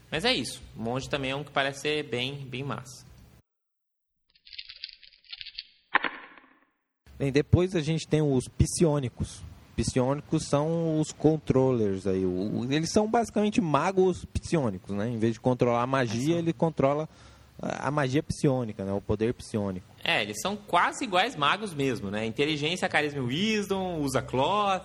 Mas 0.08 0.24
é 0.24 0.32
isso. 0.32 0.62
O 0.76 0.82
monge 0.82 1.10
também 1.10 1.32
é 1.32 1.36
um 1.36 1.42
que 1.42 1.50
parece 1.50 1.80
ser 1.80 2.04
bem, 2.04 2.46
bem 2.46 2.62
massa. 2.62 3.04
Bem, 7.18 7.30
depois 7.30 7.74
a 7.74 7.80
gente 7.80 8.06
tem 8.06 8.22
os 8.22 8.48
psionicos. 8.48 9.42
Psionicos 9.76 10.44
são 10.44 11.00
os 11.00 11.12
controllers 11.12 12.06
aí. 12.06 12.22
eles 12.70 12.90
são 12.92 13.10
basicamente 13.10 13.60
magos 13.60 14.24
psionicos, 14.26 14.94
né? 14.94 15.08
Em 15.08 15.18
vez 15.18 15.34
de 15.34 15.40
controlar 15.40 15.82
a 15.82 15.86
magia, 15.86 16.36
é 16.36 16.38
ele 16.38 16.52
controla 16.52 17.08
a 17.60 17.90
magia 17.90 18.22
psionica, 18.22 18.84
né? 18.84 18.92
O 18.92 19.00
poder 19.00 19.34
psionico. 19.34 19.86
É, 20.02 20.22
eles 20.22 20.40
são 20.40 20.56
quase 20.56 21.04
iguais 21.04 21.34
magos 21.34 21.74
mesmo, 21.74 22.10
né? 22.10 22.24
Inteligência, 22.24 22.88
carisma 22.88 23.20
e 23.20 23.22
wisdom, 23.22 24.00
usa 24.00 24.22
cloth, 24.22 24.84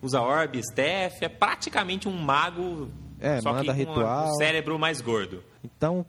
usa 0.00 0.20
orb, 0.20 0.58
staff, 0.58 1.24
é 1.24 1.28
praticamente 1.28 2.08
um 2.08 2.16
mago 2.16 2.90
é, 3.18 3.40
só 3.40 3.52
manda 3.52 3.72
que 3.72 3.78
ritual. 3.78 4.24
com 4.24 4.30
um 4.30 4.34
cérebro 4.36 4.78
mais 4.78 5.00
gordo. 5.00 5.42
Então, 5.62 6.06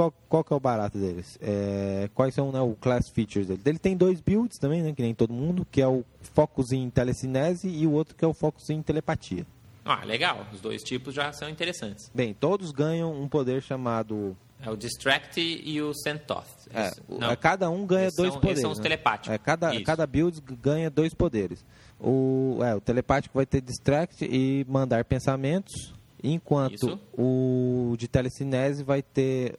qual, 0.00 0.14
qual 0.30 0.44
que 0.44 0.52
é 0.52 0.56
o 0.56 0.60
barato 0.60 0.96
deles? 0.96 1.38
É, 1.42 2.08
quais 2.14 2.34
são 2.34 2.50
né, 2.50 2.60
o 2.60 2.74
class 2.74 3.10
features 3.10 3.48
dele? 3.48 3.60
Ele 3.66 3.78
tem 3.78 3.94
dois 3.94 4.18
builds 4.20 4.58
também, 4.58 4.82
né, 4.82 4.94
que 4.94 5.02
nem 5.02 5.14
todo 5.14 5.30
mundo, 5.30 5.66
que 5.70 5.82
é 5.82 5.86
o 5.86 6.02
focus 6.32 6.72
em 6.72 6.88
telecinese 6.88 7.68
e 7.68 7.86
o 7.86 7.92
outro 7.92 8.14
que 8.14 8.24
é 8.24 8.28
o 8.28 8.32
focus 8.32 8.70
em 8.70 8.80
telepatia. 8.80 9.46
Ah, 9.84 10.02
legal. 10.04 10.46
Os 10.52 10.60
dois 10.60 10.82
tipos 10.82 11.14
já 11.14 11.32
são 11.32 11.50
interessantes. 11.50 12.10
Bem, 12.14 12.32
todos 12.32 12.70
ganham 12.70 13.12
um 13.12 13.28
poder 13.28 13.62
chamado... 13.62 14.34
É 14.62 14.70
o 14.70 14.76
Distract 14.76 15.38
e 15.38 15.82
o 15.82 15.92
Sentoth. 15.94 16.46
É, 16.72 16.90
Não, 17.08 17.34
cada 17.36 17.68
um 17.70 17.86
ganha 17.86 18.08
dois 18.14 18.32
são, 18.32 18.40
poderes. 18.40 18.58
Eles 18.58 18.60
são 18.60 18.70
os 18.72 18.78
né? 18.78 18.82
telepáticos. 18.82 19.34
É, 19.34 19.38
cada, 19.38 19.82
cada 19.82 20.06
build 20.06 20.40
ganha 20.62 20.90
dois 20.90 21.14
poderes. 21.14 21.64
O, 21.98 22.58
é, 22.62 22.74
o 22.74 22.80
telepático 22.80 23.34
vai 23.34 23.46
ter 23.46 23.62
Distract 23.62 24.24
e 24.24 24.64
mandar 24.68 25.04
pensamentos, 25.04 25.94
enquanto 26.22 26.74
Isso. 26.74 27.00
o 27.16 27.94
de 27.98 28.06
telecinese 28.06 28.82
vai 28.82 29.02
ter 29.02 29.58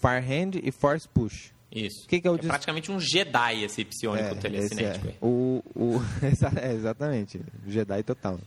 Farhand 0.00 0.52
e 0.62 0.70
Force 0.70 1.08
Push. 1.08 1.52
Isso. 1.70 2.06
Que 2.08 2.20
que 2.20 2.26
é, 2.26 2.30
o 2.30 2.36
é 2.36 2.38
praticamente 2.38 2.90
um 2.90 2.98
Jedi 2.98 3.64
esse 3.64 3.84
psionico 3.84 4.34
é, 4.34 4.34
telecinético. 4.34 5.08
É. 5.08 5.14
O, 5.20 5.62
o, 5.74 6.00
é, 6.60 6.72
exatamente, 6.72 7.40
Jedi 7.66 8.02
total. 8.02 8.38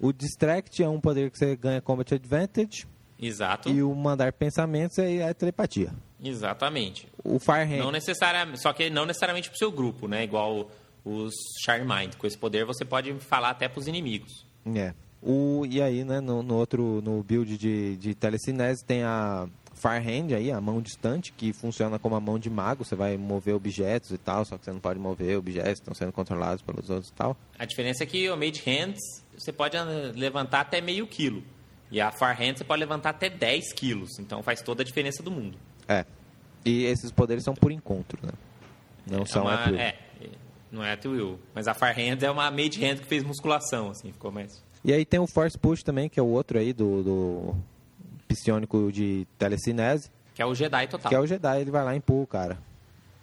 O 0.00 0.12
Distract 0.12 0.82
é 0.82 0.88
um 0.88 1.00
poder 1.00 1.30
que 1.30 1.38
você 1.38 1.56
ganha 1.56 1.80
Combat 1.80 2.14
Advantage. 2.14 2.86
Exato. 3.20 3.68
E 3.68 3.82
o 3.82 3.94
mandar 3.94 4.32
pensamentos 4.32 4.98
é, 4.98 5.16
é 5.16 5.34
telepatia. 5.34 5.92
Exatamente. 6.22 7.08
O 7.24 7.38
Farhand... 7.38 7.78
Não 7.78 7.90
necessariamente, 7.90 8.60
só 8.60 8.72
que 8.72 8.90
não 8.90 9.06
necessariamente 9.06 9.48
para 9.48 9.56
o 9.56 9.58
seu 9.58 9.72
grupo, 9.72 10.06
né? 10.06 10.24
Igual 10.24 10.70
os 11.04 11.32
Charmind. 11.64 12.14
Com 12.16 12.26
esse 12.26 12.38
poder 12.38 12.64
você 12.64 12.84
pode 12.84 13.12
falar 13.20 13.50
até 13.50 13.68
para 13.68 13.80
os 13.80 13.86
inimigos. 13.86 14.46
É. 14.74 14.94
O, 15.20 15.66
e 15.68 15.82
aí, 15.82 16.04
né, 16.04 16.20
no, 16.20 16.42
no 16.42 16.54
outro, 16.54 17.00
no 17.02 17.22
build 17.22 17.58
de, 17.58 17.96
de 17.96 18.14
telecinese 18.14 18.84
tem 18.84 19.02
a 19.02 19.48
Farhand 19.78 20.34
aí, 20.34 20.52
a 20.52 20.60
mão 20.60 20.82
distante, 20.82 21.32
que 21.32 21.52
funciona 21.52 21.98
como 21.98 22.14
a 22.14 22.20
mão 22.20 22.38
de 22.38 22.50
mago, 22.50 22.84
você 22.84 22.94
vai 22.94 23.16
mover 23.16 23.54
objetos 23.54 24.10
e 24.10 24.18
tal, 24.18 24.44
só 24.44 24.58
que 24.58 24.64
você 24.64 24.72
não 24.72 24.80
pode 24.80 24.98
mover 24.98 25.38
objetos, 25.38 25.74
estão 25.74 25.94
sendo 25.94 26.12
controlados 26.12 26.62
pelos 26.62 26.90
outros 26.90 27.08
e 27.08 27.12
tal. 27.12 27.36
A 27.58 27.64
diferença 27.64 28.02
é 28.02 28.06
que 28.06 28.28
o 28.28 28.36
Mage 28.36 28.62
Hands 28.66 28.98
você 29.36 29.52
pode 29.52 29.76
levantar 30.14 30.60
até 30.60 30.80
meio 30.80 31.06
quilo. 31.06 31.42
E 31.90 32.00
a 32.00 32.10
Farhand 32.10 32.56
você 32.56 32.64
pode 32.64 32.80
levantar 32.80 33.10
até 33.10 33.30
10 33.30 33.72
quilos. 33.72 34.18
Então 34.18 34.42
faz 34.42 34.60
toda 34.60 34.82
a 34.82 34.84
diferença 34.84 35.22
do 35.22 35.30
mundo. 35.30 35.56
É. 35.86 36.04
E 36.64 36.84
esses 36.84 37.10
poderes 37.10 37.44
são 37.44 37.54
por 37.54 37.72
encontro, 37.72 38.18
né? 38.22 38.32
Não 39.06 39.22
é 39.22 39.26
são 39.26 39.42
uma, 39.42 39.54
at 39.54 39.70
will. 39.70 39.78
É, 39.78 39.94
não 40.70 40.84
é 40.84 40.92
at 40.92 41.04
will. 41.06 41.38
Mas 41.54 41.66
a 41.66 41.72
Farhand 41.72 42.18
é 42.20 42.30
uma 42.30 42.50
Mage 42.50 42.84
Hand 42.84 42.96
que 42.96 43.06
fez 43.06 43.22
musculação, 43.22 43.90
assim, 43.90 44.12
ficou 44.12 44.30
mais... 44.30 44.62
E 44.84 44.92
aí 44.92 45.04
tem 45.04 45.18
o 45.18 45.26
Force 45.26 45.58
Push 45.58 45.82
também, 45.82 46.08
que 46.08 46.20
é 46.20 46.22
o 46.22 46.26
outro 46.26 46.58
aí 46.58 46.72
do, 46.72 47.02
do 47.02 47.56
psionico 48.28 48.92
de 48.92 49.26
telecinese. 49.38 50.10
Que 50.34 50.42
é 50.42 50.46
o 50.46 50.54
Jedi 50.54 50.86
total. 50.86 51.08
Que 51.08 51.14
é 51.16 51.18
o 51.18 51.26
Jedi, 51.26 51.60
ele 51.60 51.70
vai 51.70 51.84
lá 51.84 51.94
e 51.94 51.98
empurra 51.98 52.22
o 52.22 52.26
cara. 52.26 52.58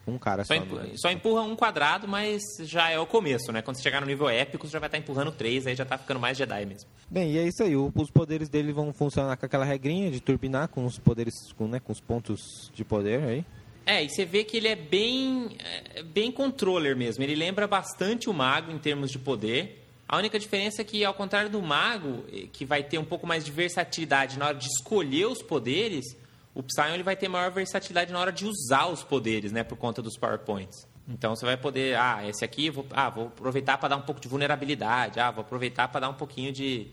Um 0.07 0.17
cara 0.17 0.43
só. 0.43 0.53
Só, 0.53 0.61
empurra, 0.61 0.87
só 0.95 1.11
empurra 1.11 1.41
um 1.41 1.55
quadrado, 1.55 2.07
mas 2.07 2.41
já 2.61 2.89
é 2.89 2.99
o 2.99 3.07
começo, 3.07 3.51
né? 3.51 3.61
Quando 3.61 3.77
você 3.77 3.83
chegar 3.83 4.01
no 4.01 4.07
nível 4.07 4.29
épico, 4.29 4.67
você 4.67 4.73
já 4.73 4.79
vai 4.79 4.87
estar 4.87 4.97
empurrando 4.97 5.31
três, 5.31 5.65
aí 5.65 5.75
já 5.75 5.85
tá 5.85 5.97
ficando 5.97 6.19
mais 6.19 6.37
Jedi 6.37 6.65
mesmo. 6.65 6.89
Bem, 7.09 7.31
e 7.31 7.37
é 7.39 7.47
isso 7.47 7.63
aí. 7.63 7.75
Os 7.75 8.11
poderes 8.11 8.49
dele 8.49 8.71
vão 8.71 8.93
funcionar 8.93 9.35
com 9.37 9.45
aquela 9.45 9.65
regrinha 9.65 10.11
de 10.11 10.19
turbinar 10.19 10.67
com 10.67 10.85
os 10.85 10.99
poderes, 10.99 11.33
com, 11.53 11.67
né, 11.67 11.79
com 11.79 11.91
os 11.91 11.99
pontos 11.99 12.71
de 12.73 12.83
poder 12.83 13.23
aí. 13.23 13.45
É, 13.85 14.03
e 14.03 14.09
você 14.09 14.25
vê 14.25 14.43
que 14.43 14.57
ele 14.57 14.67
é 14.67 14.75
bem, 14.75 15.57
é, 15.93 16.03
bem 16.03 16.31
controller 16.31 16.95
mesmo. 16.95 17.23
Ele 17.23 17.35
lembra 17.35 17.67
bastante 17.67 18.29
o 18.29 18.33
mago 18.33 18.71
em 18.71 18.77
termos 18.77 19.11
de 19.11 19.19
poder. 19.19 19.84
A 20.07 20.17
única 20.17 20.37
diferença 20.37 20.81
é 20.81 20.85
que, 20.85 21.03
ao 21.03 21.13
contrário 21.13 21.49
do 21.49 21.61
mago, 21.61 22.25
eh, 22.31 22.47
que 22.51 22.63
vai 22.63 22.83
ter 22.83 22.97
um 22.97 23.05
pouco 23.05 23.25
mais 23.25 23.43
de 23.43 23.51
versatilidade 23.51 24.37
na 24.37 24.47
hora 24.47 24.57
de 24.57 24.67
escolher 24.67 25.25
os 25.25 25.41
poderes, 25.41 26.05
o 26.53 26.61
Psion 26.61 26.93
ele 26.93 27.03
vai 27.03 27.15
ter 27.15 27.27
maior 27.27 27.51
versatilidade 27.51 28.13
na 28.13 28.19
hora 28.19 28.31
de 28.31 28.45
usar 28.45 28.87
os 28.87 29.03
poderes, 29.03 29.51
né, 29.51 29.63
por 29.63 29.77
conta 29.77 30.01
dos 30.01 30.17
PowerPoints. 30.17 30.87
Então 31.07 31.35
você 31.35 31.45
vai 31.45 31.57
poder, 31.57 31.97
ah, 31.97 32.27
esse 32.27 32.45
aqui 32.45 32.69
vou, 32.69 32.85
ah, 32.91 33.09
vou 33.09 33.27
aproveitar 33.27 33.77
para 33.77 33.89
dar 33.89 33.97
um 33.97 34.01
pouco 34.01 34.21
de 34.21 34.27
vulnerabilidade, 34.27 35.19
ah, 35.19 35.31
vou 35.31 35.41
aproveitar 35.41 35.87
para 35.87 36.01
dar 36.01 36.09
um 36.09 36.13
pouquinho 36.13 36.51
de, 36.51 36.87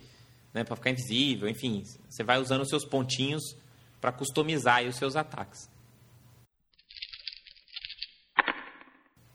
né, 0.52 0.64
para 0.64 0.76
ficar 0.76 0.90
invisível, 0.90 1.48
enfim, 1.48 1.84
você 2.08 2.24
vai 2.24 2.38
usando 2.38 2.62
os 2.62 2.68
seus 2.68 2.84
pontinhos 2.84 3.56
para 4.00 4.10
customizar 4.10 4.84
os 4.84 4.96
seus 4.96 5.16
ataques. 5.16 5.70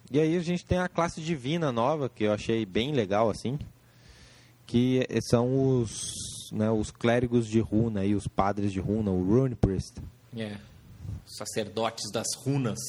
E 0.09 0.19
aí 0.19 0.37
a 0.37 0.41
gente 0.41 0.65
tem 0.65 0.77
a 0.79 0.87
classe 0.87 1.19
divina 1.19 1.71
nova, 1.71 2.09
que 2.09 2.23
eu 2.23 2.33
achei 2.33 2.65
bem 2.65 2.93
legal, 2.93 3.29
assim. 3.29 3.59
Que 4.65 5.05
são 5.29 5.79
os, 5.81 6.49
né, 6.51 6.69
os 6.71 6.91
clérigos 6.91 7.47
de 7.47 7.59
runa 7.59 8.05
e 8.05 8.15
os 8.15 8.27
padres 8.27 8.71
de 8.71 8.79
runa, 8.79 9.11
o 9.11 9.23
Rune 9.23 9.55
Priest. 9.55 9.95
É. 10.35 10.57
Sacerdotes 11.25 12.09
das 12.11 12.27
runas 12.37 12.79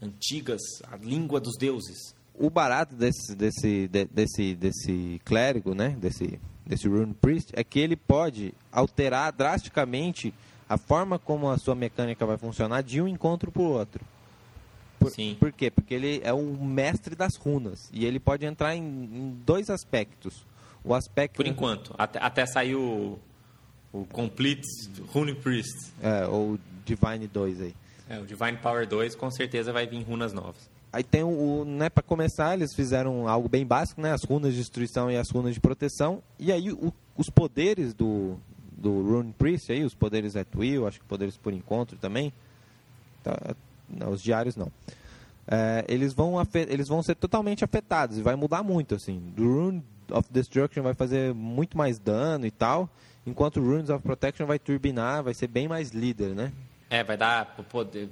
antigas, 0.00 0.60
a 0.90 0.96
língua 0.96 1.40
dos 1.40 1.56
deuses. 1.58 2.14
O 2.34 2.48
barato 2.48 2.94
desse, 2.94 3.34
desse, 3.34 3.88
de, 3.88 4.04
desse, 4.06 4.54
desse 4.54 5.20
clérigo, 5.24 5.74
né? 5.74 5.90
Desse, 5.90 6.40
desse 6.66 6.88
Rune 6.88 7.14
Priest, 7.14 7.50
é 7.52 7.62
que 7.62 7.78
ele 7.78 7.96
pode 7.96 8.54
alterar 8.70 9.30
drasticamente 9.32 10.32
a 10.68 10.78
forma 10.78 11.18
como 11.18 11.50
a 11.50 11.58
sua 11.58 11.74
mecânica 11.74 12.24
vai 12.24 12.38
funcionar 12.38 12.82
de 12.82 13.00
um 13.02 13.06
encontro 13.06 13.52
para 13.52 13.62
o 13.62 13.66
outro. 13.66 14.02
Por, 15.02 15.10
Sim. 15.10 15.36
por 15.38 15.52
quê? 15.52 15.70
Porque 15.70 15.94
ele 15.94 16.20
é 16.24 16.32
o 16.32 16.42
mestre 16.64 17.14
das 17.14 17.36
runas. 17.36 17.88
E 17.92 18.04
ele 18.04 18.20
pode 18.20 18.46
entrar 18.46 18.74
em, 18.74 18.82
em 18.82 19.40
dois 19.44 19.70
aspectos. 19.70 20.46
O 20.84 20.94
aspecto. 20.94 21.36
Por 21.36 21.46
enquanto. 21.46 21.94
Até, 21.96 22.18
até 22.20 22.46
sair 22.46 22.74
o, 22.74 23.18
o 23.92 24.04
Complete 24.06 24.66
Rune 25.08 25.34
Priest. 25.34 25.92
É, 26.02 26.26
ou 26.26 26.58
Divine 26.84 27.26
2 27.26 27.60
aí. 27.60 27.74
É, 28.08 28.18
o 28.18 28.26
Divine 28.26 28.56
Power 28.58 28.86
2 28.86 29.14
com 29.14 29.30
certeza 29.30 29.72
vai 29.72 29.86
vir 29.86 30.02
runas 30.02 30.32
novas. 30.32 30.70
Aí 30.92 31.02
tem 31.02 31.22
o, 31.22 31.64
né, 31.64 31.88
para 31.88 32.02
começar, 32.02 32.52
eles 32.52 32.74
fizeram 32.74 33.26
algo 33.26 33.48
bem 33.48 33.64
básico, 33.64 34.00
né, 34.02 34.12
as 34.12 34.22
runas 34.24 34.52
de 34.52 34.58
destruição 34.58 35.10
e 35.10 35.16
as 35.16 35.30
runas 35.30 35.54
de 35.54 35.60
proteção. 35.60 36.22
E 36.38 36.52
aí 36.52 36.70
o, 36.70 36.92
os 37.16 37.30
poderes 37.30 37.94
do 37.94 38.38
do 38.82 39.00
Rune 39.00 39.32
Priest 39.32 39.70
aí, 39.70 39.84
os 39.84 39.94
poderes 39.94 40.34
at 40.34 40.48
will, 40.56 40.88
acho 40.88 40.98
que 40.98 41.06
poderes 41.06 41.36
por 41.36 41.52
encontro 41.52 41.96
também. 41.96 42.32
Tá, 43.22 43.54
os 44.10 44.22
diários 44.22 44.56
não. 44.56 44.70
É, 45.46 45.84
eles 45.88 46.12
vão 46.12 46.34
eles 46.68 46.88
vão 46.88 47.02
ser 47.02 47.16
totalmente 47.16 47.64
afetados 47.64 48.16
e 48.16 48.22
vai 48.22 48.36
mudar 48.36 48.62
muito 48.62 48.94
assim. 48.94 49.20
Rune 49.36 49.82
of 50.10 50.28
Destruction 50.30 50.82
vai 50.82 50.94
fazer 50.94 51.34
muito 51.34 51.76
mais 51.76 51.98
dano 51.98 52.46
e 52.46 52.50
tal, 52.50 52.88
enquanto 53.26 53.60
Runes 53.60 53.90
of 53.90 54.02
Protection 54.02 54.46
vai 54.46 54.58
turbinar, 54.58 55.22
vai 55.22 55.34
ser 55.34 55.48
bem 55.48 55.66
mais 55.66 55.90
líder, 55.90 56.34
né? 56.34 56.52
É, 56.90 57.02
vai 57.02 57.16
dar 57.16 57.46
po- 57.56 57.64
poder, 57.64 58.08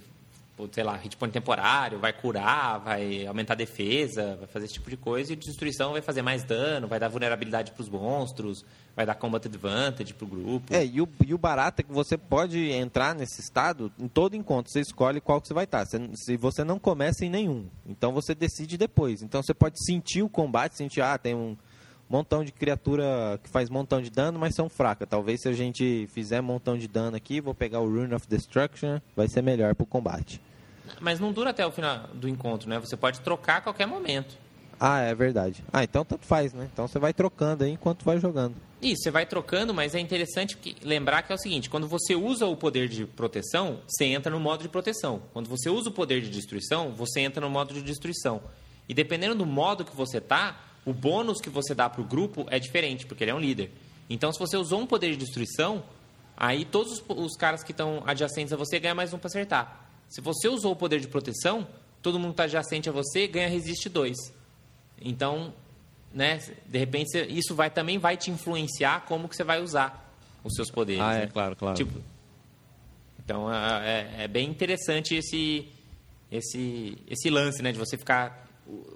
po- 0.60 0.68
sei 0.72 0.84
lá, 0.84 0.96
hit 0.96 1.16
point 1.16 1.32
temporário, 1.32 1.98
vai 1.98 2.12
curar, 2.12 2.78
vai 2.80 3.26
aumentar 3.26 3.54
a 3.54 3.56
defesa, 3.56 4.36
vai 4.36 4.46
fazer 4.46 4.66
esse 4.66 4.74
tipo 4.74 4.90
de 4.90 4.96
coisa. 4.96 5.32
E 5.32 5.36
destruição 5.36 5.92
vai 5.92 6.02
fazer 6.02 6.22
mais 6.22 6.42
dano, 6.44 6.86
vai 6.86 6.98
dar 7.00 7.08
vulnerabilidade 7.08 7.72
para 7.72 7.82
os 7.82 7.88
monstros, 7.88 8.64
vai 8.94 9.06
dar 9.06 9.14
combat 9.14 9.46
advantage 9.46 10.12
pro 10.14 10.26
grupo. 10.26 10.72
É, 10.72 10.84
e 10.84 11.00
o, 11.00 11.08
e 11.26 11.32
o 11.32 11.38
barato 11.38 11.80
é 11.80 11.84
que 11.84 11.92
você 11.92 12.18
pode 12.18 12.70
entrar 12.70 13.14
nesse 13.14 13.40
estado 13.40 13.90
em 13.98 14.08
todo 14.08 14.36
encontro. 14.36 14.70
Você 14.70 14.80
escolhe 14.80 15.20
qual 15.20 15.40
que 15.40 15.48
você 15.48 15.54
vai 15.54 15.64
estar. 15.64 15.86
Se 15.86 16.36
você 16.36 16.64
não 16.64 16.78
começa 16.78 17.24
em 17.24 17.30
nenhum. 17.30 17.66
Então 17.86 18.12
você 18.12 18.34
decide 18.34 18.76
depois. 18.76 19.22
Então 19.22 19.42
você 19.42 19.54
pode 19.54 19.82
sentir 19.84 20.22
o 20.22 20.28
combate, 20.28 20.76
sentir, 20.76 21.00
ah, 21.00 21.16
tem 21.16 21.34
um 21.34 21.56
montão 22.08 22.42
de 22.42 22.50
criatura 22.50 23.38
que 23.42 23.48
faz 23.48 23.70
montão 23.70 24.02
de 24.02 24.10
dano, 24.10 24.36
mas 24.36 24.56
são 24.56 24.68
fracas. 24.68 25.08
Talvez 25.08 25.42
se 25.42 25.48
a 25.48 25.52
gente 25.52 26.08
fizer 26.12 26.40
montão 26.40 26.76
de 26.76 26.88
dano 26.88 27.16
aqui, 27.16 27.40
vou 27.40 27.54
pegar 27.54 27.78
o 27.80 27.88
Rune 27.88 28.14
of 28.14 28.26
Destruction, 28.26 28.98
vai 29.14 29.28
ser 29.28 29.42
melhor 29.42 29.76
pro 29.76 29.86
combate. 29.86 30.40
Mas 31.00 31.20
não 31.20 31.32
dura 31.32 31.50
até 31.50 31.66
o 31.66 31.70
final 31.70 32.08
do 32.14 32.28
encontro, 32.28 32.68
né? 32.68 32.78
Você 32.78 32.96
pode 32.96 33.20
trocar 33.20 33.58
a 33.58 33.60
qualquer 33.60 33.86
momento. 33.86 34.36
Ah, 34.78 35.00
é 35.00 35.14
verdade. 35.14 35.62
Ah, 35.72 35.84
então 35.84 36.04
tanto 36.04 36.24
faz, 36.26 36.54
né? 36.54 36.68
Então 36.72 36.88
você 36.88 36.98
vai 36.98 37.12
trocando 37.12 37.64
aí 37.64 37.70
enquanto 37.72 38.02
vai 38.04 38.18
jogando. 38.18 38.54
Isso, 38.80 39.02
você 39.02 39.10
vai 39.10 39.26
trocando, 39.26 39.74
mas 39.74 39.94
é 39.94 40.00
interessante 40.00 40.56
que- 40.56 40.74
lembrar 40.82 41.20
que 41.22 41.30
é 41.30 41.34
o 41.34 41.38
seguinte: 41.38 41.68
quando 41.68 41.86
você 41.86 42.14
usa 42.14 42.46
o 42.46 42.56
poder 42.56 42.88
de 42.88 43.04
proteção, 43.04 43.80
você 43.86 44.06
entra 44.06 44.32
no 44.32 44.40
modo 44.40 44.62
de 44.62 44.70
proteção. 44.70 45.20
Quando 45.34 45.48
você 45.50 45.68
usa 45.68 45.90
o 45.90 45.92
poder 45.92 46.22
de 46.22 46.30
destruição, 46.30 46.92
você 46.94 47.20
entra 47.20 47.42
no 47.42 47.50
modo 47.50 47.74
de 47.74 47.82
destruição. 47.82 48.40
E 48.88 48.94
dependendo 48.94 49.34
do 49.34 49.44
modo 49.44 49.84
que 49.84 49.94
você 49.94 50.18
tá, 50.18 50.58
o 50.86 50.94
bônus 50.94 51.42
que 51.42 51.50
você 51.50 51.74
dá 51.74 51.90
pro 51.90 52.02
grupo 52.02 52.46
é 52.48 52.58
diferente, 52.58 53.04
porque 53.04 53.22
ele 53.22 53.30
é 53.32 53.34
um 53.34 53.38
líder. 53.38 53.70
Então, 54.08 54.32
se 54.32 54.38
você 54.38 54.56
usou 54.56 54.80
um 54.80 54.86
poder 54.86 55.10
de 55.10 55.18
destruição, 55.18 55.84
aí 56.36 56.64
todos 56.64 56.94
os, 56.94 57.04
os 57.08 57.36
caras 57.36 57.62
que 57.62 57.70
estão 57.72 58.02
adjacentes 58.06 58.50
a 58.52 58.56
você 58.56 58.80
ganham 58.80 58.96
mais 58.96 59.12
um 59.12 59.18
para 59.18 59.28
acertar. 59.28 59.89
Se 60.10 60.20
você 60.20 60.48
usou 60.48 60.72
o 60.72 60.76
poder 60.76 61.00
de 61.00 61.08
proteção, 61.08 61.66
todo 62.02 62.18
mundo 62.18 62.32
que 62.32 62.36
tá 62.38 62.42
adjacente 62.44 62.88
a 62.88 62.92
você 62.92 63.26
ganha 63.26 63.48
resiste 63.48 63.88
2. 63.88 64.16
Então, 65.00 65.54
né, 66.12 66.38
de 66.66 66.78
repente 66.78 67.16
isso 67.30 67.54
vai 67.54 67.70
também 67.70 67.96
vai 67.96 68.16
te 68.16 68.30
influenciar 68.30 69.06
como 69.06 69.28
que 69.28 69.36
você 69.36 69.44
vai 69.44 69.62
usar 69.62 70.12
os 70.42 70.52
seus 70.54 70.70
poderes. 70.70 71.00
Ah, 71.00 71.14
é, 71.14 71.20
né? 71.20 71.26
claro, 71.32 71.54
claro. 71.54 71.76
Tipo, 71.76 71.98
então 73.24 73.52
é, 73.52 74.10
é- 74.18 74.24
é 74.24 74.28
bem 74.28 74.48
interessante 74.50 75.14
esse 75.14 75.68
esse 76.30 76.98
esse 77.08 77.30
lance, 77.30 77.62
né, 77.62 77.72
de 77.72 77.78
você 77.78 77.96
ficar 77.96 78.46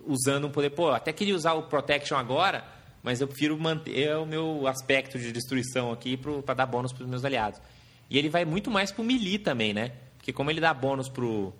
usando 0.06 0.46
um 0.46 0.50
poder. 0.50 0.70
Pô, 0.70 0.88
eu 0.88 0.94
até 0.94 1.12
queria 1.12 1.34
usar 1.34 1.52
o 1.54 1.62
protection 1.64 2.16
agora, 2.18 2.64
mas 3.02 3.20
eu 3.20 3.28
prefiro 3.28 3.58
manter 3.58 4.16
o 4.16 4.26
meu 4.26 4.66
aspecto 4.66 5.18
de 5.18 5.30
destruição 5.32 5.92
aqui 5.92 6.16
para 6.16 6.54
dar 6.54 6.66
bônus 6.66 6.92
para 6.92 7.04
os 7.04 7.08
meus 7.08 7.24
aliados. 7.24 7.60
E 8.10 8.18
ele 8.18 8.28
vai 8.28 8.44
muito 8.44 8.70
mais 8.70 8.90
pro 8.92 9.02
melee 9.04 9.38
também, 9.38 9.72
né? 9.72 9.92
Porque 10.24 10.32
como 10.32 10.50
ele 10.50 10.58
dá 10.58 10.72
bônus 10.72 11.10
pro 11.10 11.52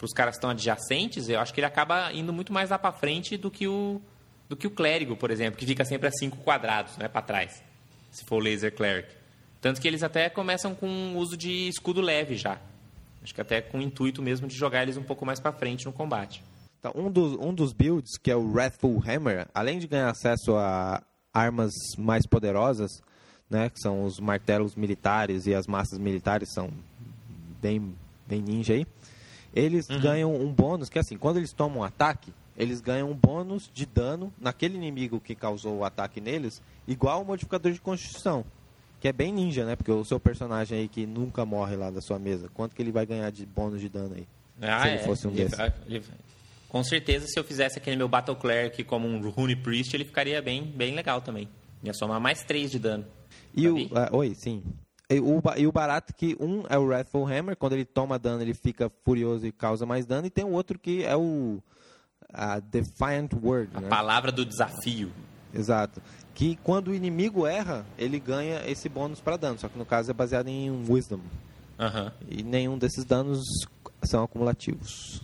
os 0.00 0.12
caras 0.12 0.34
que 0.34 0.38
estão 0.38 0.50
adjacentes, 0.50 1.28
eu 1.28 1.40
acho 1.40 1.52
que 1.52 1.58
ele 1.60 1.66
acaba 1.66 2.12
indo 2.12 2.32
muito 2.32 2.52
mais 2.52 2.70
lá 2.70 2.78
para 2.78 2.92
frente 2.92 3.36
do 3.36 3.50
que 3.50 3.66
o 3.66 4.00
do 4.48 4.56
que 4.56 4.66
o 4.66 4.70
clérigo, 4.70 5.16
por 5.16 5.30
exemplo, 5.30 5.58
que 5.58 5.66
fica 5.66 5.84
sempre 5.84 6.06
a 6.06 6.12
cinco 6.12 6.36
quadrados, 6.38 6.96
né, 6.96 7.08
para 7.08 7.22
trás. 7.22 7.62
Se 8.12 8.24
for 8.24 8.36
o 8.36 8.38
laser 8.38 8.72
cleric. 8.74 9.08
Tanto 9.60 9.80
que 9.80 9.88
eles 9.88 10.04
até 10.04 10.28
começam 10.28 10.72
com 10.72 10.86
o 10.86 11.18
uso 11.18 11.36
de 11.36 11.68
escudo 11.68 12.00
leve 12.00 12.36
já. 12.36 12.60
Acho 13.24 13.34
que 13.34 13.40
até 13.40 13.60
com 13.60 13.78
o 13.78 13.82
intuito 13.82 14.22
mesmo 14.22 14.46
de 14.46 14.54
jogar 14.54 14.82
eles 14.82 14.96
um 14.96 15.02
pouco 15.02 15.26
mais 15.26 15.40
para 15.40 15.52
frente 15.52 15.84
no 15.84 15.92
combate. 15.92 16.44
Então, 16.78 16.92
um 16.94 17.10
dos, 17.10 17.32
um 17.40 17.52
dos 17.52 17.72
builds, 17.72 18.18
que 18.18 18.30
é 18.30 18.36
o 18.36 18.52
Wrathful 18.52 19.02
Hammer, 19.04 19.48
além 19.52 19.80
de 19.80 19.88
ganhar 19.88 20.10
acesso 20.10 20.54
a 20.56 21.02
armas 21.32 21.72
mais 21.98 22.24
poderosas, 22.24 22.90
né, 23.50 23.68
que 23.68 23.80
são 23.80 24.04
os 24.04 24.20
martelos 24.20 24.76
militares 24.76 25.46
e 25.46 25.54
as 25.54 25.66
massas 25.66 25.98
militares 25.98 26.52
são 26.52 26.70
bem, 27.62 27.94
bem 28.32 28.40
ninja 28.40 28.72
aí, 28.72 28.86
eles 29.54 29.86
ganham 29.86 30.34
um 30.34 30.50
bônus 30.50 30.88
que 30.88 30.98
assim, 30.98 31.18
quando 31.18 31.36
eles 31.36 31.52
tomam 31.52 31.80
um 31.80 31.84
ataque, 31.84 32.32
eles 32.56 32.80
ganham 32.80 33.10
um 33.10 33.14
bônus 33.14 33.70
de 33.74 33.84
dano 33.84 34.32
naquele 34.40 34.76
inimigo 34.76 35.20
que 35.20 35.34
causou 35.34 35.78
o 35.78 35.84
ataque 35.84 36.18
neles, 36.20 36.62
igual 36.88 37.18
ao 37.18 37.24
modificador 37.24 37.72
de 37.72 37.80
constituição. 37.80 38.44
Que 39.00 39.08
é 39.08 39.12
bem 39.12 39.32
ninja, 39.32 39.64
né? 39.66 39.76
Porque 39.76 39.90
o 39.90 40.04
seu 40.04 40.18
personagem 40.18 40.78
aí 40.78 40.88
que 40.88 41.04
nunca 41.06 41.44
morre 41.44 41.76
lá 41.76 41.90
da 41.90 42.00
sua 42.00 42.18
mesa, 42.18 42.48
quanto 42.54 42.74
que 42.74 42.80
ele 42.80 42.92
vai 42.92 43.04
ganhar 43.04 43.30
de 43.30 43.44
bônus 43.44 43.80
de 43.80 43.88
dano 43.88 44.14
aí? 44.14 44.26
Ah, 44.60 44.82
Se 44.82 44.88
ele 44.88 44.96
é. 44.96 44.98
fosse 45.04 45.28
um 45.28 45.32
desses. 45.32 45.58
com 46.68 46.84
certeza, 46.84 47.26
se 47.26 47.38
eu 47.38 47.44
fizesse 47.44 47.78
aquele 47.78 47.96
meu 47.96 48.08
Battle 48.08 48.36
Cleric 48.36 48.84
como 48.84 49.06
um 49.08 49.28
Rune 49.28 49.56
Priest, 49.56 49.94
ele 49.94 50.04
ficaria 50.04 50.40
bem, 50.40 50.62
bem 50.62 50.94
legal 50.94 51.20
também. 51.20 51.48
Ia 51.82 51.92
somar 51.92 52.20
mais 52.20 52.42
3 52.44 52.70
de 52.70 52.78
dano. 52.78 53.04
E 53.54 53.68
o, 53.68 53.90
ah, 53.94 54.08
oi, 54.12 54.34
sim. 54.34 54.62
E 55.14 55.20
o, 55.20 55.40
ba- 55.40 55.56
o 55.58 55.72
barato 55.72 56.14
que 56.14 56.36
um 56.40 56.64
é 56.68 56.78
o 56.78 56.84
Wrathful 56.84 57.26
Hammer, 57.26 57.56
quando 57.56 57.72
ele 57.74 57.84
toma 57.84 58.18
dano 58.18 58.42
ele 58.42 58.54
fica 58.54 58.90
furioso 59.04 59.46
e 59.46 59.52
causa 59.52 59.84
mais 59.86 60.06
dano, 60.06 60.26
e 60.26 60.30
tem 60.30 60.44
o 60.44 60.50
outro 60.50 60.78
que 60.78 61.04
é 61.04 61.16
o 61.16 61.60
a 62.32 62.60
Defiant 62.60 63.30
Word, 63.42 63.70
A 63.74 63.80
né? 63.82 63.88
palavra 63.88 64.32
do 64.32 64.44
desafio. 64.44 65.12
Exato. 65.52 66.00
Que 66.34 66.56
quando 66.62 66.88
o 66.88 66.94
inimigo 66.94 67.46
erra, 67.46 67.84
ele 67.98 68.18
ganha 68.18 68.62
esse 68.66 68.88
bônus 68.88 69.20
para 69.20 69.36
dano, 69.36 69.58
só 69.58 69.68
que 69.68 69.76
no 69.78 69.84
caso 69.84 70.10
é 70.10 70.14
baseado 70.14 70.48
em 70.48 70.70
Wisdom. 70.88 71.20
Aham. 71.78 72.10
E 72.30 72.42
nenhum 72.42 72.78
desses 72.78 73.04
danos 73.04 73.42
são 74.04 74.22
acumulativos. 74.24 75.20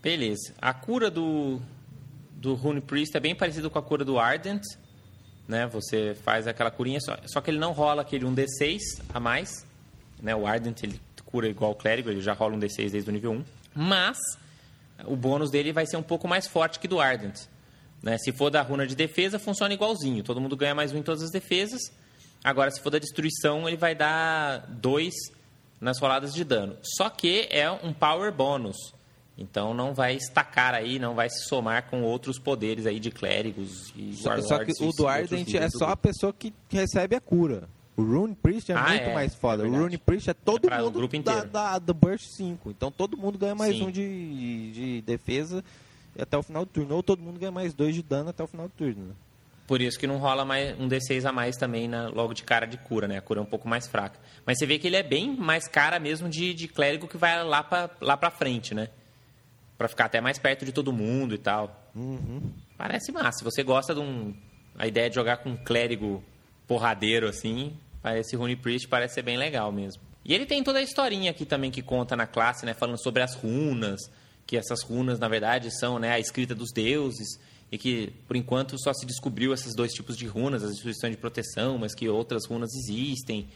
Beleza. 0.00 0.54
A 0.60 0.72
cura 0.72 1.10
do, 1.10 1.58
do 2.36 2.54
Rune 2.54 2.80
Priest 2.80 3.16
é 3.16 3.20
bem 3.20 3.34
parecido 3.34 3.68
com 3.68 3.78
a 3.78 3.82
cura 3.82 4.04
do 4.04 4.18
Ardent. 4.18 4.62
Né? 5.46 5.66
Você 5.66 6.14
faz 6.14 6.46
aquela 6.46 6.70
curinha, 6.70 7.00
só, 7.00 7.16
só 7.26 7.40
que 7.40 7.50
ele 7.50 7.58
não 7.58 7.72
rola 7.72 8.02
aquele 8.02 8.24
1d6 8.24 8.80
a 9.12 9.20
mais. 9.20 9.66
Né? 10.22 10.34
O 10.34 10.46
Ardent 10.46 10.82
ele 10.82 11.00
cura 11.26 11.48
igual 11.48 11.72
o 11.72 11.74
Clérigo, 11.74 12.10
ele 12.10 12.20
já 12.20 12.32
rola 12.32 12.54
um 12.54 12.60
d6 12.60 12.90
desde 12.90 13.10
o 13.10 13.12
nível 13.12 13.32
1. 13.32 13.44
Mas 13.74 14.18
o 15.04 15.16
bônus 15.16 15.50
dele 15.50 15.72
vai 15.72 15.86
ser 15.86 15.96
um 15.96 16.02
pouco 16.02 16.28
mais 16.28 16.46
forte 16.46 16.78
que 16.78 16.86
do 16.86 17.00
Ardent. 17.00 17.40
Né? 18.02 18.18
Se 18.18 18.32
for 18.32 18.50
da 18.50 18.62
runa 18.62 18.86
de 18.86 18.94
defesa, 18.94 19.38
funciona 19.38 19.74
igualzinho. 19.74 20.22
Todo 20.22 20.40
mundo 20.40 20.56
ganha 20.56 20.74
mais 20.74 20.92
um 20.92 20.98
em 20.98 21.02
todas 21.02 21.22
as 21.22 21.30
defesas. 21.30 21.80
Agora, 22.42 22.70
se 22.70 22.80
for 22.80 22.90
da 22.90 22.98
destruição, 22.98 23.66
ele 23.66 23.76
vai 23.76 23.94
dar 23.94 24.66
dois 24.68 25.14
nas 25.80 25.98
roladas 25.98 26.34
de 26.34 26.44
dano. 26.44 26.76
Só 26.82 27.08
que 27.08 27.48
é 27.50 27.70
um 27.70 27.92
power 27.92 28.30
bônus. 28.30 28.76
Então 29.36 29.74
não 29.74 29.92
vai 29.92 30.14
estacar 30.14 30.74
aí, 30.74 30.98
não 30.98 31.14
vai 31.14 31.28
se 31.28 31.44
somar 31.48 31.90
com 31.90 32.02
outros 32.02 32.38
poderes 32.38 32.86
aí 32.86 33.00
de 33.00 33.10
clérigos 33.10 33.92
e 33.96 34.14
Só, 34.14 34.40
só 34.40 34.64
que 34.64 34.72
o 34.80 34.92
do 34.92 35.08
Ardent 35.08 35.54
é 35.54 35.68
só 35.68 35.88
a 35.88 35.96
pessoa 35.96 36.32
que 36.32 36.52
recebe 36.70 37.16
a 37.16 37.20
cura. 37.20 37.68
O 37.96 38.02
Rune 38.02 38.34
Priest 38.34 38.70
é 38.70 38.74
Ah, 38.76 38.88
muito 38.88 39.02
é, 39.02 39.14
mais 39.14 39.34
foda. 39.34 39.64
é 39.64 39.66
o. 39.68 39.70
Rune 39.72 39.98
Priest 39.98 40.30
é 40.30 40.34
todo 40.34 40.68
É 40.72 40.78
mundo 40.78 40.92
grupo 40.98 41.18
da, 41.22 41.44
da, 41.44 41.78
do 41.78 41.92
Burst 41.94 42.26
5. 42.36 42.70
Então 42.70 42.90
todo 42.92 43.16
mundo 43.16 43.38
ganha 43.38 43.54
mais 43.54 43.74
Sim. 43.76 43.84
um 43.86 43.90
de, 43.90 44.72
de 44.72 45.02
defesa 45.02 45.64
até 46.18 46.36
o 46.36 46.42
final 46.42 46.64
do 46.64 46.70
turno. 46.70 46.94
Ou 46.94 47.02
todo 47.02 47.20
mundo 47.22 47.38
ganha 47.38 47.52
mais 47.52 47.72
dois 47.74 47.94
de 47.94 48.02
dano 48.02 48.30
até 48.30 48.42
o 48.42 48.46
final 48.48 48.66
do 48.68 48.72
turno. 48.74 49.04
né? 49.08 49.14
Por 49.66 49.80
isso 49.80 49.98
que 49.98 50.06
não 50.06 50.18
rola 50.18 50.44
mais 50.44 50.78
um 50.78 50.88
D6 50.88 51.24
a 51.24 51.32
mais 51.32 51.56
também 51.56 51.86
na- 51.88 52.08
logo 52.08 52.34
de 52.34 52.42
cara 52.42 52.66
de 52.66 52.76
cura, 52.78 53.06
né? 53.08 53.18
A 53.18 53.22
cura 53.22 53.40
é 53.40 53.42
um 53.42 53.46
pouco 53.46 53.68
mais 53.68 53.86
fraca. 53.86 54.18
Mas 54.44 54.58
você 54.58 54.66
vê 54.66 54.78
que 54.78 54.86
ele 54.88 54.96
é 54.96 55.02
bem 55.02 55.34
mais 55.36 55.66
cara 55.68 55.98
mesmo 55.98 56.28
de, 56.28 56.52
de 56.52 56.68
clérigo 56.68 57.06
que 57.08 57.16
vai 57.16 57.42
lá 57.44 57.62
pra, 57.62 57.90
lá 58.00 58.16
pra 58.16 58.30
frente, 58.30 58.74
né? 58.74 58.88
Pra 59.76 59.88
ficar 59.88 60.04
até 60.04 60.20
mais 60.20 60.38
perto 60.38 60.64
de 60.64 60.72
todo 60.72 60.92
mundo 60.92 61.34
e 61.34 61.38
tal. 61.38 61.90
Parece 62.76 63.12
massa. 63.12 63.38
Se 63.38 63.44
você 63.44 63.62
gosta 63.62 63.94
de 63.94 64.00
um... 64.00 64.34
A 64.76 64.86
ideia 64.86 65.08
de 65.08 65.14
jogar 65.14 65.38
com 65.38 65.50
um 65.50 65.56
clérigo 65.56 66.22
porradeiro, 66.66 67.28
assim, 67.28 67.76
parece 68.02 68.34
Rune 68.34 68.56
Priest 68.56 68.88
parece 68.88 69.14
ser 69.14 69.22
bem 69.22 69.36
legal 69.36 69.70
mesmo. 69.70 70.02
E 70.24 70.34
ele 70.34 70.46
tem 70.46 70.64
toda 70.64 70.78
a 70.78 70.82
historinha 70.82 71.30
aqui 71.30 71.44
também 71.44 71.70
que 71.70 71.82
conta 71.82 72.16
na 72.16 72.26
classe, 72.26 72.66
né? 72.66 72.74
Falando 72.74 73.00
sobre 73.00 73.22
as 73.22 73.34
runas, 73.34 74.00
que 74.46 74.56
essas 74.56 74.82
runas, 74.82 75.18
na 75.18 75.28
verdade, 75.28 75.70
são 75.78 75.98
né, 75.98 76.10
a 76.10 76.18
escrita 76.18 76.54
dos 76.54 76.72
deuses, 76.72 77.38
e 77.70 77.78
que, 77.78 78.12
por 78.26 78.36
enquanto, 78.36 78.76
só 78.78 78.92
se 78.92 79.04
descobriu 79.04 79.52
esses 79.52 79.74
dois 79.74 79.92
tipos 79.92 80.16
de 80.16 80.26
runas, 80.26 80.62
as 80.62 80.72
instituições 80.72 81.12
de 81.12 81.16
proteção, 81.16 81.78
mas 81.78 81.94
que 81.94 82.08
outras 82.08 82.46
runas 82.46 82.70
existem, 82.74 83.48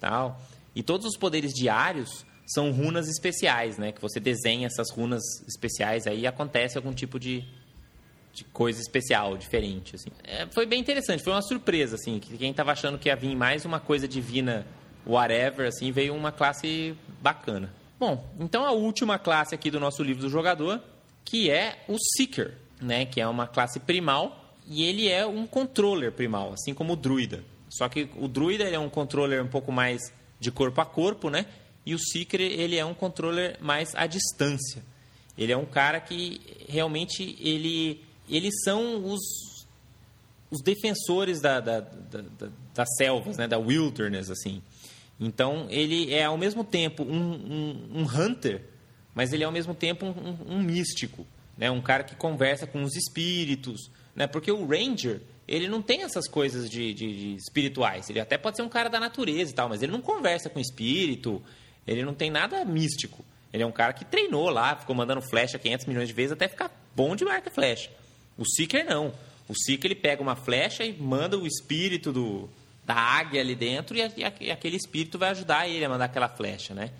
tal. 0.00 0.40
E 0.74 0.82
todos 0.82 1.06
os 1.06 1.16
poderes 1.16 1.52
diários 1.52 2.24
são 2.46 2.70
runas 2.70 3.08
especiais, 3.08 3.78
né? 3.78 3.92
Que 3.92 4.00
você 4.00 4.20
desenha 4.20 4.66
essas 4.66 4.90
runas 4.90 5.22
especiais 5.48 6.06
aí 6.06 6.20
e 6.20 6.26
acontece 6.26 6.76
algum 6.76 6.92
tipo 6.92 7.18
de, 7.18 7.44
de 8.32 8.44
coisa 8.44 8.80
especial, 8.80 9.36
diferente, 9.36 9.96
assim. 9.96 10.10
É, 10.22 10.46
foi 10.46 10.66
bem 10.66 10.80
interessante, 10.80 11.22
foi 11.22 11.32
uma 11.32 11.42
surpresa, 11.42 11.96
assim. 11.96 12.18
Que 12.18 12.36
quem 12.36 12.50
estava 12.50 12.72
achando 12.72 12.98
que 12.98 13.08
ia 13.08 13.16
vir 13.16 13.34
mais 13.34 13.64
uma 13.64 13.80
coisa 13.80 14.06
divina, 14.06 14.66
whatever, 15.06 15.68
assim, 15.68 15.90
veio 15.90 16.14
uma 16.14 16.32
classe 16.32 16.94
bacana. 17.22 17.72
Bom, 17.98 18.28
então 18.38 18.64
a 18.64 18.72
última 18.72 19.18
classe 19.18 19.54
aqui 19.54 19.70
do 19.70 19.80
nosso 19.80 20.02
livro 20.02 20.22
do 20.22 20.28
jogador, 20.28 20.82
que 21.24 21.50
é 21.50 21.84
o 21.88 21.96
Seeker, 22.16 22.54
né? 22.80 23.06
Que 23.06 23.20
é 23.20 23.26
uma 23.26 23.46
classe 23.46 23.80
primal 23.80 24.44
e 24.66 24.84
ele 24.84 25.08
é 25.08 25.26
um 25.26 25.46
controller 25.46 26.12
primal, 26.12 26.52
assim 26.52 26.74
como 26.74 26.92
o 26.92 26.96
druida. 26.96 27.42
Só 27.70 27.88
que 27.88 28.08
o 28.16 28.28
druida 28.28 28.64
é 28.64 28.78
um 28.78 28.88
controller 28.88 29.42
um 29.42 29.48
pouco 29.48 29.72
mais 29.72 30.00
de 30.38 30.50
corpo 30.50 30.80
a 30.80 30.86
corpo, 30.86 31.30
né? 31.30 31.46
E 31.86 31.94
o 31.94 31.98
Seeker, 31.98 32.40
ele 32.40 32.76
é 32.76 32.84
um 32.84 32.94
controller 32.94 33.56
mais 33.60 33.94
à 33.94 34.06
distância. 34.06 34.82
Ele 35.36 35.52
é 35.52 35.56
um 35.56 35.66
cara 35.66 36.00
que 36.00 36.40
realmente 36.68 37.36
ele 37.40 38.00
eles 38.28 38.54
são 38.64 39.04
os, 39.04 39.66
os 40.50 40.62
defensores 40.62 41.42
da, 41.42 41.60
da, 41.60 41.80
da, 41.80 42.22
da 42.38 42.48
das 42.74 42.88
selvas, 42.96 43.36
né? 43.36 43.46
Da 43.46 43.58
wilderness, 43.58 44.30
assim. 44.30 44.60
Então, 45.18 45.66
ele 45.70 46.12
é 46.12 46.24
ao 46.24 46.36
mesmo 46.36 46.64
tempo 46.64 47.04
um, 47.04 47.32
um, 47.32 48.00
um 48.00 48.02
hunter, 48.02 48.62
mas 49.14 49.32
ele 49.32 49.44
é 49.44 49.46
ao 49.46 49.52
mesmo 49.52 49.74
tempo 49.74 50.04
um, 50.06 50.56
um, 50.56 50.62
místico, 50.62 51.24
né? 51.56 51.70
Um 51.70 51.80
cara 51.80 52.02
que 52.02 52.16
conversa 52.16 52.66
com 52.66 52.82
os 52.82 52.96
espíritos, 52.96 53.90
né? 54.14 54.26
Porque 54.26 54.50
o 54.50 54.66
ranger, 54.66 55.22
ele 55.46 55.68
não 55.68 55.80
tem 55.80 56.02
essas 56.02 56.26
coisas 56.26 56.68
de, 56.68 56.92
de, 56.92 57.16
de, 57.16 57.36
espirituais. 57.36 58.10
Ele 58.10 58.18
até 58.18 58.36
pode 58.36 58.56
ser 58.56 58.62
um 58.62 58.68
cara 58.68 58.90
da 58.90 58.98
natureza 58.98 59.52
e 59.52 59.54
tal, 59.54 59.68
mas 59.68 59.82
ele 59.82 59.92
não 59.92 60.00
conversa 60.00 60.50
com 60.50 60.58
espírito, 60.58 61.40
ele 61.86 62.04
não 62.04 62.14
tem 62.14 62.30
nada 62.30 62.64
místico. 62.64 63.24
Ele 63.52 63.62
é 63.62 63.66
um 63.66 63.72
cara 63.72 63.92
que 63.92 64.04
treinou 64.04 64.50
lá, 64.50 64.74
ficou 64.74 64.96
mandando 64.96 65.22
flecha 65.22 65.58
500 65.58 65.86
milhões 65.86 66.08
de 66.08 66.14
vezes 66.14 66.32
até 66.32 66.48
ficar 66.48 66.70
bom 66.94 67.14
de 67.14 67.24
marca 67.24 67.50
flecha. 67.50 67.90
O 68.36 68.44
Seeker 68.44 68.84
não. 68.84 69.12
O 69.48 69.54
Seeker 69.54 69.90
ele 69.90 70.00
pega 70.00 70.22
uma 70.22 70.34
flecha 70.34 70.84
e 70.84 70.92
manda 70.92 71.38
o 71.38 71.46
espírito 71.46 72.12
do, 72.12 72.48
da 72.84 72.94
águia 72.94 73.40
ali 73.40 73.54
dentro 73.54 73.96
e, 73.96 74.02
a, 74.02 74.10
e, 74.40 74.50
aquele 74.50 74.76
espírito 74.76 75.18
vai 75.18 75.30
ajudar 75.30 75.68
ele 75.68 75.84
a 75.84 75.88
mandar 75.88 76.06
aquela 76.06 76.28
flecha, 76.28 76.74
né? 76.74 76.90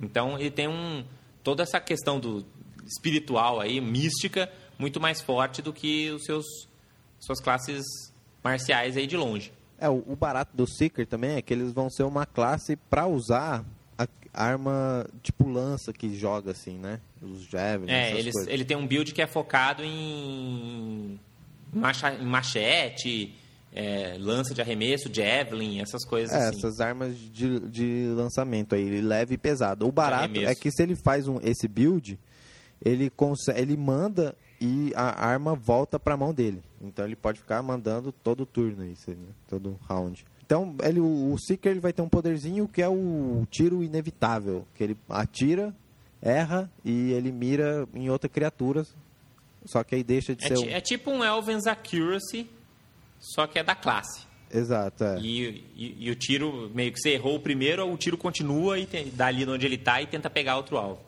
Então 0.00 0.38
ele 0.38 0.50
tem 0.50 0.68
um 0.68 1.04
toda 1.42 1.62
essa 1.62 1.80
questão 1.80 2.20
do 2.20 2.44
espiritual 2.86 3.60
aí, 3.60 3.80
mística, 3.80 4.50
muito 4.78 5.00
mais 5.00 5.20
forte 5.20 5.62
do 5.62 5.72
que 5.72 6.10
os 6.10 6.24
seus 6.24 6.44
suas 7.18 7.40
classes 7.40 7.82
marciais 8.44 8.96
aí 8.96 9.06
de 9.06 9.16
longe. 9.16 9.52
É, 9.78 9.88
o, 9.88 10.04
o 10.06 10.14
barato 10.14 10.56
do 10.56 10.66
Seeker 10.66 11.06
também 11.06 11.36
é 11.36 11.42
que 11.42 11.52
eles 11.52 11.72
vão 11.72 11.90
ser 11.90 12.04
uma 12.04 12.24
classe 12.24 12.76
para 12.76 13.06
usar 13.06 13.64
arma 14.36 15.06
tipo 15.22 15.48
lança 15.48 15.92
que 15.92 16.16
joga 16.16 16.50
assim, 16.52 16.78
né? 16.78 17.00
Os 17.22 17.42
javelins, 17.42 17.90
É, 17.90 18.18
eles, 18.18 18.34
ele 18.46 18.64
tem 18.64 18.76
um 18.76 18.86
build 18.86 19.12
que 19.12 19.22
é 19.22 19.26
focado 19.26 19.82
em, 19.82 21.18
macha, 21.72 22.14
em 22.14 22.26
machete, 22.26 23.34
é, 23.72 24.16
lança 24.18 24.54
de 24.54 24.60
arremesso, 24.60 25.12
javelin, 25.12 25.80
essas 25.80 26.04
coisas 26.04 26.34
é, 26.34 26.48
assim. 26.48 26.58
essas 26.58 26.80
armas 26.80 27.16
de, 27.18 27.60
de 27.60 28.08
lançamento 28.14 28.74
aí, 28.74 29.00
leve 29.00 29.34
e 29.34 29.38
pesado. 29.38 29.86
O 29.86 29.92
barato 29.92 30.38
é 30.38 30.54
que 30.54 30.70
se 30.70 30.82
ele 30.82 30.96
faz 30.96 31.28
um, 31.28 31.38
esse 31.42 31.68
build, 31.68 32.18
ele, 32.84 33.10
consegue, 33.10 33.60
ele 33.60 33.76
manda 33.76 34.34
e 34.60 34.92
a 34.94 35.26
arma 35.26 35.54
volta 35.54 35.98
para 35.98 36.14
a 36.14 36.16
mão 36.16 36.32
dele. 36.32 36.62
Então 36.80 37.04
ele 37.04 37.16
pode 37.16 37.40
ficar 37.40 37.62
mandando 37.62 38.12
todo 38.12 38.46
turno 38.46 38.84
isso, 38.84 39.10
né? 39.10 39.28
todo 39.48 39.78
round. 39.88 40.24
Então 40.46 40.76
ele, 40.82 41.00
o 41.00 41.36
Seeker 41.36 41.72
ele 41.72 41.80
vai 41.80 41.92
ter 41.92 42.02
um 42.02 42.08
poderzinho 42.08 42.68
que 42.68 42.80
é 42.80 42.88
o 42.88 43.44
tiro 43.50 43.82
inevitável, 43.82 44.64
que 44.76 44.84
ele 44.84 44.96
atira, 45.08 45.74
erra 46.22 46.70
e 46.84 47.12
ele 47.12 47.32
mira 47.32 47.86
em 47.92 48.08
outra 48.08 48.28
criatura. 48.28 48.86
Só 49.64 49.82
que 49.82 49.96
aí 49.96 50.04
deixa 50.04 50.36
de 50.36 50.44
é 50.44 50.48
ser. 50.48 50.58
Um... 50.58 50.70
É 50.70 50.80
tipo 50.80 51.10
um 51.10 51.24
Elven's 51.24 51.66
Accuracy, 51.66 52.48
só 53.18 53.48
que 53.48 53.58
é 53.58 53.64
da 53.64 53.74
classe. 53.74 54.24
Exato, 54.48 55.02
é. 55.02 55.18
E, 55.18 55.64
e, 55.76 56.06
e, 56.06 56.10
o 56.10 56.14
tiro, 56.14 56.70
meio 56.72 56.92
que 56.92 57.00
você 57.00 57.10
errou 57.10 57.34
o 57.34 57.40
primeiro, 57.40 57.92
o 57.92 57.96
tiro 57.96 58.16
continua 58.16 58.78
e 58.78 58.86
tem, 58.86 59.10
dali 59.10 59.44
onde 59.44 59.66
ele 59.66 59.74
está 59.74 60.00
e 60.00 60.06
tenta 60.06 60.30
pegar 60.30 60.56
outro 60.56 60.78
alvo. 60.78 61.00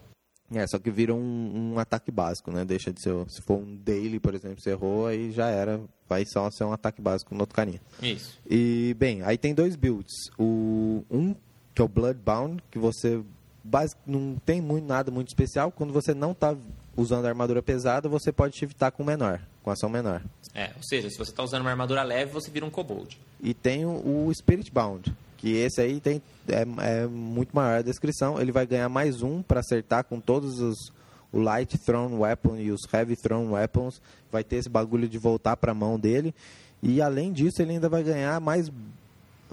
É, 0.55 0.66
só 0.66 0.79
que 0.79 0.91
vira 0.91 1.15
um, 1.15 1.75
um, 1.75 1.79
ataque 1.79 2.11
básico, 2.11 2.51
né? 2.51 2.65
Deixa 2.65 2.91
de 2.93 3.03
ser. 3.03 3.12
Se 3.29 3.43
for 3.43 3.59
um 3.59 3.77
daily, 3.77 4.19
por 4.19 4.35
exemplo, 4.35 4.61
você 4.61 4.70
errou, 4.70 5.07
aí 5.07 5.31
já 5.31 5.49
era. 5.49 5.81
Vai 6.09 6.25
só 6.25 6.51
ser 6.51 6.65
um 6.65 6.73
ataque 6.73 7.03
básico 7.03 7.35
no 7.35 7.41
outro 7.41 7.55
carinha. 7.55 7.81
Isso. 8.03 8.39
E, 8.49 8.97
bem, 8.99 9.23
aí 9.23 9.37
tem 9.37 9.55
dois 9.55 9.77
builds. 9.77 10.31
O, 10.39 11.05
um, 11.11 11.35
que 11.75 11.83
é 11.83 11.85
o 11.85 11.89
Bloodbound, 11.89 12.62
que 12.70 12.79
você 12.79 13.23
basic, 13.62 14.01
não 14.07 14.37
tem 14.45 14.61
muito, 14.61 14.87
nada 14.87 15.11
muito 15.11 15.29
especial. 15.29 15.70
Quando 15.70 15.93
você 15.93 16.15
não 16.15 16.33
está 16.33 16.57
usando 16.97 17.27
armadura 17.27 17.62
pesada, 17.62 18.09
você 18.09 18.33
pode 18.33 18.57
shiftar 18.57 18.91
com 18.91 19.05
menor, 19.05 19.41
com 19.62 19.70
ação 19.70 19.89
menor. 19.89 20.23
É, 20.55 20.73
ou 20.77 20.83
seja, 20.83 21.11
se 21.11 21.19
você 21.19 21.31
está 21.31 21.43
usando 21.43 21.61
uma 21.61 21.70
armadura 21.70 22.03
leve, 22.03 22.33
você 22.33 22.51
vira 22.51 22.65
um 22.65 22.70
kobold. 22.70 23.19
E 23.41 23.55
tem 23.55 23.85
o, 23.85 24.27
o 24.27 24.35
Spiritbound, 24.35 25.15
que 25.39 25.56
esse 25.56 25.81
aí 25.81 26.01
tem, 26.01 26.20
é, 26.48 26.66
é, 27.02 27.06
muito 27.06 27.55
maior 27.55 27.78
a 27.78 27.82
descrição. 27.82 28.40
Ele 28.40 28.52
vai 28.52 28.66
ganhar 28.66 28.89
mais 28.89 29.23
um 29.23 29.40
para 29.40 29.60
acertar 29.60 30.05
com 30.05 30.20
todos 30.20 30.60
os 30.60 30.93
o 31.31 31.39
Light 31.39 31.77
Thrown 31.78 32.20
Weapon 32.20 32.56
e 32.56 32.70
os 32.70 32.81
Heavy 32.93 33.16
Thrown 33.16 33.52
Weapons. 33.52 34.01
Vai 34.31 34.43
ter 34.43 34.56
esse 34.56 34.69
bagulho 34.69 35.09
de 35.09 35.19
voltar 35.19 35.56
para 35.56 35.73
a 35.73 35.74
mão 35.74 35.98
dele. 35.98 36.35
E 36.82 37.02
além 37.02 37.32
disso, 37.32 37.60
ele 37.60 37.73
ainda 37.73 37.89
vai 37.89 38.02
ganhar 38.02 38.40
mais 38.40 38.70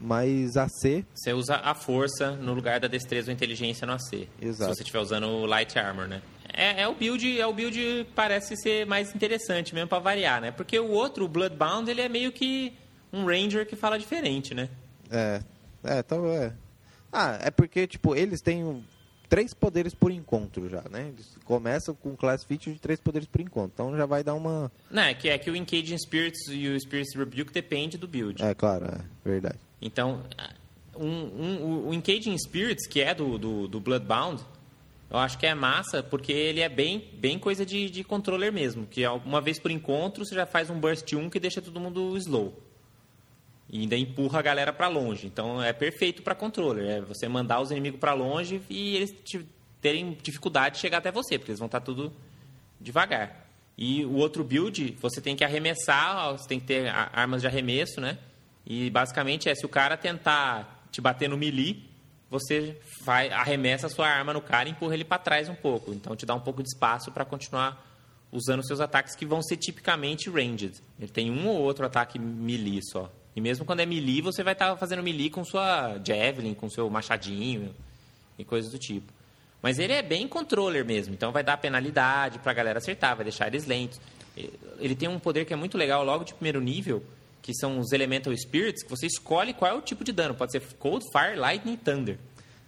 mais 0.01 0.57
AC. 0.57 1.05
Você 1.13 1.31
usa 1.31 1.55
a 1.55 1.73
força 1.73 2.31
no 2.31 2.53
lugar 2.53 2.81
da 2.81 2.87
destreza 2.87 3.31
ou 3.31 3.33
inteligência 3.33 3.87
no 3.87 3.93
AC. 3.93 4.27
Exato. 4.41 4.71
Se 4.71 4.77
você 4.77 4.83
estiver 4.83 4.99
usando 4.99 5.27
o 5.27 5.45
Light 5.45 5.77
Armor, 5.79 6.05
né? 6.05 6.21
É, 6.51 6.81
é, 6.81 6.87
o 6.87 6.93
build, 6.93 7.39
é 7.39 7.45
o 7.45 7.53
build 7.53 8.07
parece 8.13 8.57
ser 8.57 8.85
mais 8.85 9.13
interessante 9.15 9.73
mesmo 9.73 9.87
para 9.87 9.99
variar, 9.99 10.41
né? 10.41 10.51
Porque 10.51 10.77
o 10.77 10.91
outro, 10.91 11.25
o 11.25 11.27
Bloodbound, 11.27 11.89
ele 11.89 12.01
é 12.01 12.09
meio 12.09 12.31
que 12.31 12.73
um 13.11 13.25
Ranger 13.25 13.65
que 13.65 13.75
fala 13.75 13.97
diferente, 13.97 14.53
né? 14.53 14.69
É, 15.09 15.41
é, 15.85 15.99
então 15.99 16.25
é. 16.27 16.53
Ah, 17.11 17.39
é 17.41 17.51
porque, 17.51 17.87
tipo, 17.87 18.15
eles 18.15 18.41
têm 18.41 18.83
três 19.29 19.53
poderes 19.53 19.93
por 19.93 20.11
encontro 20.11 20.69
já, 20.69 20.83
né? 20.89 21.09
Eles 21.09 21.37
começam 21.45 21.95
com 21.95 22.15
class 22.15 22.43
feature 22.43 22.73
de 22.73 22.79
três 22.79 22.99
poderes 22.99 23.27
por 23.27 23.41
encontro. 23.41 23.71
Então 23.73 23.97
já 23.97 24.05
vai 24.05 24.23
dar 24.23 24.33
uma. 24.33 24.71
Não, 24.89 25.03
é 25.03 25.13
que, 25.13 25.29
é 25.29 25.37
que 25.37 25.49
o 25.49 25.55
Engaging 25.55 25.97
Spirits 25.97 26.47
e 26.49 26.67
o 26.67 26.79
Spirits 26.79 27.15
Rebuke 27.15 27.51
depende 27.51 27.97
do 27.97 28.07
build. 28.07 28.43
É, 28.43 28.53
claro, 28.53 28.85
é 28.85 29.01
verdade. 29.23 29.59
Então, 29.81 30.23
um, 30.95 31.07
um, 31.07 31.87
o 31.89 31.93
Engaging 31.93 32.37
Spirits, 32.37 32.87
que 32.87 33.01
é 33.01 33.13
do, 33.13 33.37
do, 33.37 33.67
do, 33.67 33.79
Bloodbound, 33.79 34.43
eu 35.09 35.17
acho 35.17 35.37
que 35.37 35.45
é 35.45 35.53
massa 35.53 36.01
porque 36.01 36.31
ele 36.31 36.61
é 36.61 36.69
bem, 36.69 37.11
bem 37.13 37.37
coisa 37.37 37.65
de, 37.65 37.89
de 37.89 38.03
controller 38.03 38.51
mesmo. 38.51 38.85
Que 38.87 39.05
uma 39.07 39.41
vez 39.41 39.59
por 39.59 39.71
encontro 39.71 40.25
você 40.25 40.35
já 40.35 40.45
faz 40.45 40.69
um 40.69 40.79
burst 40.79 41.11
1 41.13 41.29
que 41.29 41.39
deixa 41.39 41.61
todo 41.61 41.79
mundo 41.79 42.17
slow. 42.17 42.64
E 43.69 43.81
ainda 43.81 43.97
empurra 43.97 44.39
a 44.39 44.41
galera 44.41 44.71
para 44.71 44.87
longe. 44.87 45.27
Então 45.27 45.61
é 45.61 45.73
perfeito 45.73 46.21
para 46.21 46.35
controller. 46.35 46.89
É 46.89 47.01
você 47.01 47.27
mandar 47.27 47.61
os 47.61 47.71
inimigos 47.71 47.99
para 47.99 48.13
longe 48.13 48.61
e 48.69 48.95
eles 48.95 49.15
terem 49.81 50.17
dificuldade 50.21 50.75
de 50.75 50.81
chegar 50.81 50.99
até 50.99 51.11
você, 51.11 51.37
porque 51.37 51.51
eles 51.51 51.59
vão 51.59 51.67
estar 51.67 51.79
tá 51.79 51.85
tudo 51.85 52.13
devagar. 52.79 53.45
E 53.77 54.05
o 54.05 54.13
outro 54.15 54.43
build, 54.43 54.97
você 55.01 55.19
tem 55.19 55.35
que 55.35 55.43
arremessar, 55.43 56.31
você 56.31 56.47
tem 56.47 56.59
que 56.59 56.65
ter 56.65 56.87
armas 56.87 57.41
de 57.41 57.47
arremesso, 57.47 57.99
né? 57.99 58.17
E 58.65 58.89
basicamente 58.89 59.49
é 59.49 59.55
se 59.55 59.65
o 59.65 59.69
cara 59.69 59.97
tentar 59.97 60.87
te 60.91 61.01
bater 61.01 61.29
no 61.29 61.37
melee, 61.37 61.83
você 62.29 62.79
vai 63.03 63.29
arremessa 63.29 63.87
a 63.87 63.89
sua 63.89 64.07
arma 64.07 64.33
no 64.33 64.41
cara 64.41 64.67
e 64.67 64.71
empurra 64.71 64.93
ele 64.93 65.03
para 65.03 65.19
trás 65.19 65.49
um 65.49 65.55
pouco. 65.55 65.91
Então 65.91 66.15
te 66.15 66.25
dá 66.25 66.33
um 66.33 66.39
pouco 66.39 66.63
de 66.63 66.69
espaço 66.69 67.11
para 67.11 67.25
continuar 67.25 67.83
usando 68.31 68.65
seus 68.65 68.79
ataques 68.79 69.15
que 69.15 69.25
vão 69.25 69.41
ser 69.41 69.57
tipicamente 69.57 70.29
ranged. 70.29 70.81
Ele 70.99 71.11
tem 71.11 71.29
um 71.29 71.47
ou 71.47 71.61
outro 71.61 71.85
ataque 71.85 72.17
melee 72.17 72.81
só. 72.91 73.11
E 73.35 73.41
mesmo 73.41 73.65
quando 73.65 73.81
é 73.81 73.85
melee, 73.85 74.21
você 74.21 74.43
vai 74.43 74.53
estar 74.53 74.71
tá 74.71 74.77
fazendo 74.77 75.03
melee 75.03 75.29
com 75.29 75.43
sua 75.43 75.99
Javelin, 76.05 76.53
com 76.53 76.69
seu 76.69 76.89
machadinho 76.89 77.75
e 78.39 78.45
coisas 78.45 78.71
do 78.71 78.79
tipo. 78.79 79.11
Mas 79.61 79.79
ele 79.79 79.93
é 79.93 80.01
bem 80.01 80.27
controller 80.27 80.85
mesmo, 80.85 81.13
então 81.13 81.31
vai 81.31 81.43
dar 81.43 81.57
penalidade 81.57 82.39
pra 82.39 82.53
galera 82.53 82.77
acertar, 82.77 83.15
vai 83.15 83.25
deixar 83.25 83.47
eles 83.47 83.65
lentos. 83.65 83.99
Ele 84.79 84.95
tem 84.95 85.09
um 85.09 85.19
poder 85.19 85.45
que 85.45 85.53
é 85.53 85.55
muito 85.55 85.77
legal 85.77 86.03
logo 86.03 86.23
de 86.23 86.33
primeiro 86.33 86.61
nível, 86.61 87.03
que 87.41 87.53
são 87.53 87.79
os 87.79 87.91
Elemental 87.91 88.35
Spirits, 88.35 88.83
que 88.83 88.89
você 88.89 89.07
escolhe 89.07 89.53
qual 89.53 89.71
é 89.71 89.73
o 89.73 89.81
tipo 89.81 90.03
de 90.03 90.11
dano. 90.11 90.33
Pode 90.33 90.51
ser 90.51 90.61
Cold, 90.79 91.03
Fire, 91.11 91.35
Lightning, 91.35 91.77
Thunder. 91.77 92.17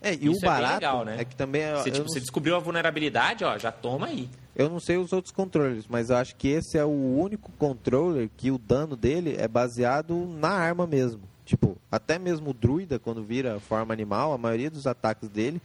É, 0.02 0.14
e 0.14 0.28
Isso 0.28 0.38
o 0.38 0.42
barato 0.42 0.72
é, 0.72 0.76
legal, 0.76 1.06
né? 1.06 1.18
é 1.20 1.26
que 1.26 1.36
também... 1.36 1.64
É, 1.64 1.76
você, 1.76 1.92
tipo, 1.92 2.08
você 2.08 2.20
descobriu 2.20 2.56
a 2.56 2.60
vulnerabilidade, 2.60 3.44
ó, 3.44 3.58
já 3.58 3.72
toma 3.72 4.08
aí. 4.08 4.30
Eu 4.58 4.70
não 4.72 4.80
sei 4.80 4.98
os 4.98 5.14
outros 5.14 5.32
controles, 5.32 5.86
mas 5.88 6.10
eu 6.10 6.16
acho 6.16 6.36
que 6.36 6.48
esse 6.48 6.80
é 6.80 6.84
o 6.84 6.90
único 6.90 7.52
controller 7.60 8.28
que 8.36 8.50
o 8.50 8.58
dano 8.58 8.96
dele 8.96 9.36
é 9.38 9.48
baseado 9.48 10.26
na 10.26 10.50
arma 10.50 10.88
mesmo. 10.88 11.22
Tipo, 11.46 11.78
até 11.92 12.18
mesmo 12.18 12.50
o 12.50 12.54
druida, 12.54 12.98
quando 12.98 13.24
vira 13.24 13.60
forma 13.60 13.94
animal, 13.94 14.34
a 14.34 14.38
maioria 14.38 14.72
dos 14.72 14.88
ataques 14.88 15.30
dele 15.30 15.62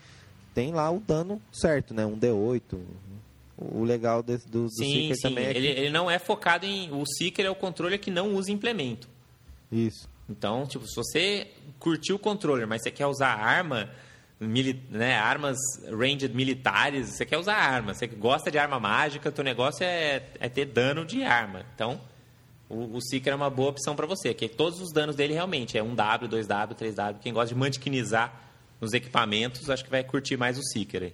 tem 0.54 0.72
lá 0.74 0.90
o 0.90 1.00
dano 1.00 1.40
certo, 1.50 1.94
né? 1.94 2.04
Um 2.04 2.18
D8. 2.18 2.78
O 3.56 3.82
legal 3.82 4.22
desse, 4.22 4.46
do, 4.46 4.64
do 4.64 4.70
sim, 4.70 4.92
Seeker 4.92 5.16
sim. 5.16 5.22
também 5.22 5.46
é 5.46 5.52
que... 5.52 5.58
ele, 5.58 5.68
ele 5.68 5.90
não 5.90 6.10
é 6.10 6.18
focado 6.18 6.66
em... 6.66 6.92
O 6.92 7.06
Seeker 7.06 7.46
é 7.46 7.50
o 7.50 7.54
controller 7.54 7.98
que 7.98 8.10
não 8.10 8.34
usa 8.34 8.52
implemento. 8.52 9.08
Isso. 9.70 10.06
Então, 10.28 10.66
tipo, 10.66 10.86
se 10.86 10.94
você 10.94 11.48
curtiu 11.78 12.16
o 12.16 12.18
controller, 12.18 12.66
mas 12.68 12.82
você 12.82 12.90
quer 12.90 13.06
usar 13.06 13.28
a 13.28 13.42
arma 13.42 13.88
mili 14.42 14.82
né, 14.90 15.16
armas 15.16 15.56
ranged 15.88 16.34
militares, 16.34 17.10
você 17.10 17.24
quer 17.24 17.38
usar 17.38 17.54
arma. 17.54 17.94
Você 17.94 18.06
gosta 18.06 18.50
de 18.50 18.58
arma 18.58 18.78
mágica, 18.78 19.30
teu 19.32 19.44
negócio 19.44 19.84
é, 19.84 20.22
é 20.38 20.48
ter 20.48 20.66
dano 20.66 21.04
de 21.04 21.22
arma. 21.24 21.64
Então, 21.74 22.00
o, 22.68 22.96
o 22.96 23.00
Seeker 23.00 23.32
é 23.32 23.36
uma 23.36 23.50
boa 23.50 23.70
opção 23.70 23.94
para 23.94 24.06
você, 24.06 24.32
que 24.34 24.48
todos 24.48 24.80
os 24.80 24.92
danos 24.92 25.14
dele 25.16 25.34
realmente 25.34 25.76
é 25.78 25.82
1W, 25.82 26.28
2W, 26.28 26.74
3W. 26.74 27.18
Quem 27.20 27.32
gosta 27.32 27.54
de 27.54 27.58
mantiquinizar 27.58 28.40
nos 28.80 28.92
equipamentos, 28.92 29.70
acho 29.70 29.84
que 29.84 29.90
vai 29.90 30.02
curtir 30.02 30.36
mais 30.36 30.58
o 30.58 30.62
Seeker. 30.62 31.12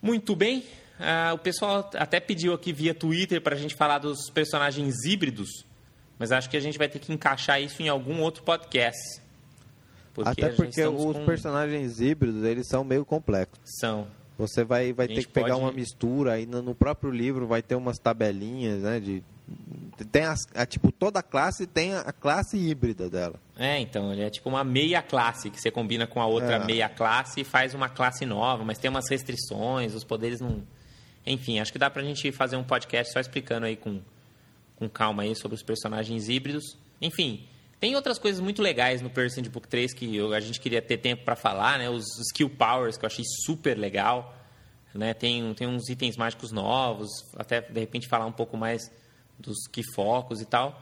Muito 0.00 0.34
bem. 0.34 0.64
Uh, 0.98 1.34
o 1.34 1.38
pessoal 1.38 1.90
até 1.94 2.20
pediu 2.20 2.52
aqui 2.52 2.72
via 2.72 2.94
Twitter 2.94 3.40
para 3.40 3.54
a 3.54 3.58
gente 3.58 3.74
falar 3.74 3.98
dos 3.98 4.30
personagens 4.30 5.04
híbridos, 5.04 5.64
mas 6.18 6.30
acho 6.30 6.48
que 6.48 6.56
a 6.56 6.60
gente 6.60 6.78
vai 6.78 6.88
ter 6.88 6.98
que 6.98 7.12
encaixar 7.12 7.60
isso 7.60 7.82
em 7.82 7.88
algum 7.88 8.20
outro 8.20 8.42
podcast. 8.42 9.21
Porque 10.14 10.30
até 10.30 10.48
porque 10.50 10.84
os 10.84 11.16
com... 11.16 11.24
personagens 11.24 12.00
híbridos, 12.00 12.44
eles 12.44 12.68
são 12.68 12.84
meio 12.84 13.04
complexos. 13.04 13.58
São. 13.64 14.06
Você 14.38 14.64
vai, 14.64 14.92
vai 14.92 15.06
ter 15.06 15.24
que 15.24 15.28
pegar 15.28 15.54
pode... 15.54 15.60
uma 15.60 15.72
mistura, 15.72 16.32
aí 16.32 16.46
no, 16.46 16.74
próprio 16.74 17.10
livro 17.10 17.46
vai 17.46 17.62
ter 17.62 17.74
umas 17.74 17.98
tabelinhas, 17.98 18.82
né, 18.82 18.98
de 18.98 19.22
tem 20.10 20.22
as, 20.22 20.40
a, 20.54 20.64
tipo 20.64 20.90
toda 20.90 21.18
a 21.18 21.22
classe 21.22 21.66
tem 21.66 21.94
a 21.94 22.12
classe 22.12 22.56
híbrida 22.56 23.10
dela. 23.10 23.34
É, 23.58 23.78
então, 23.78 24.10
ele 24.12 24.22
é 24.22 24.30
tipo 24.30 24.48
uma 24.48 24.64
meia 24.64 25.02
classe 25.02 25.50
que 25.50 25.60
você 25.60 25.70
combina 25.70 26.06
com 26.06 26.20
a 26.20 26.26
outra 26.26 26.54
é. 26.54 26.64
meia 26.64 26.88
classe 26.88 27.42
e 27.42 27.44
faz 27.44 27.74
uma 27.74 27.88
classe 27.88 28.24
nova, 28.24 28.64
mas 28.64 28.78
tem 28.78 28.90
umas 28.90 29.08
restrições, 29.10 29.94
os 29.94 30.04
poderes 30.04 30.40
não 30.40 30.62
enfim, 31.24 31.60
acho 31.60 31.72
que 31.72 31.78
dá 31.78 31.88
pra 31.88 32.02
gente 32.02 32.32
fazer 32.32 32.56
um 32.56 32.64
podcast 32.64 33.12
só 33.12 33.20
explicando 33.20 33.66
aí 33.66 33.76
com, 33.76 34.00
com 34.76 34.88
calma 34.88 35.22
aí 35.22 35.34
sobre 35.36 35.54
os 35.54 35.62
personagens 35.62 36.28
híbridos. 36.28 36.76
Enfim, 37.00 37.46
tem 37.82 37.96
outras 37.96 38.16
coisas 38.16 38.40
muito 38.40 38.62
legais 38.62 39.02
no 39.02 39.10
Person 39.10 39.42
Book 39.42 39.66
3 39.66 39.92
que 39.92 40.16
eu, 40.16 40.32
a 40.32 40.38
gente 40.38 40.60
queria 40.60 40.80
ter 40.80 40.98
tempo 40.98 41.24
para 41.24 41.34
falar, 41.34 41.80
né? 41.80 41.90
Os 41.90 42.04
skill 42.28 42.48
powers 42.48 42.96
que 42.96 43.04
eu 43.04 43.08
achei 43.08 43.24
super 43.44 43.76
legal, 43.76 44.38
né? 44.94 45.12
Tem, 45.12 45.52
tem 45.54 45.66
uns 45.66 45.88
itens 45.88 46.16
mágicos 46.16 46.52
novos, 46.52 47.10
até 47.36 47.60
de 47.60 47.80
repente 47.80 48.06
falar 48.06 48.24
um 48.24 48.30
pouco 48.30 48.56
mais 48.56 48.88
dos 49.36 49.66
que 49.66 49.82
focos 49.96 50.40
e 50.40 50.46
tal. 50.46 50.80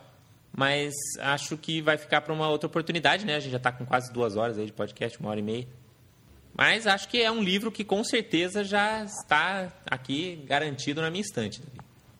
Mas 0.55 0.93
acho 1.21 1.57
que 1.57 1.81
vai 1.81 1.97
ficar 1.97 2.21
para 2.21 2.35
uma 2.35 2.51
outra 2.51 2.67
oportunidade, 2.67 3.25
né? 3.25 3.37
A 3.37 3.41
gente 3.41 3.53
já 3.53 3.57
está 3.57 3.73
com 3.73 3.87
quase 3.87 4.13
duas 4.13 4.37
horas 4.37 4.59
aí 4.59 4.67
de 4.67 4.73
podcast, 4.75 5.19
uma 5.21 5.31
hora 5.31 5.41
e 5.41 5.43
meia. 5.43 5.69
Mas 6.55 6.87
acho 6.87 7.09
que 7.09 7.23
é 7.23 7.31
um 7.31 7.43
livro 7.43 7.73
que 7.73 7.83
com 7.83 8.05
certeza 8.05 8.63
já 8.63 9.03
está 9.05 9.73
aqui 9.87 10.45
garantido 10.47 11.01
na 11.01 11.11
minha 11.11 11.23
estante. 11.23 11.63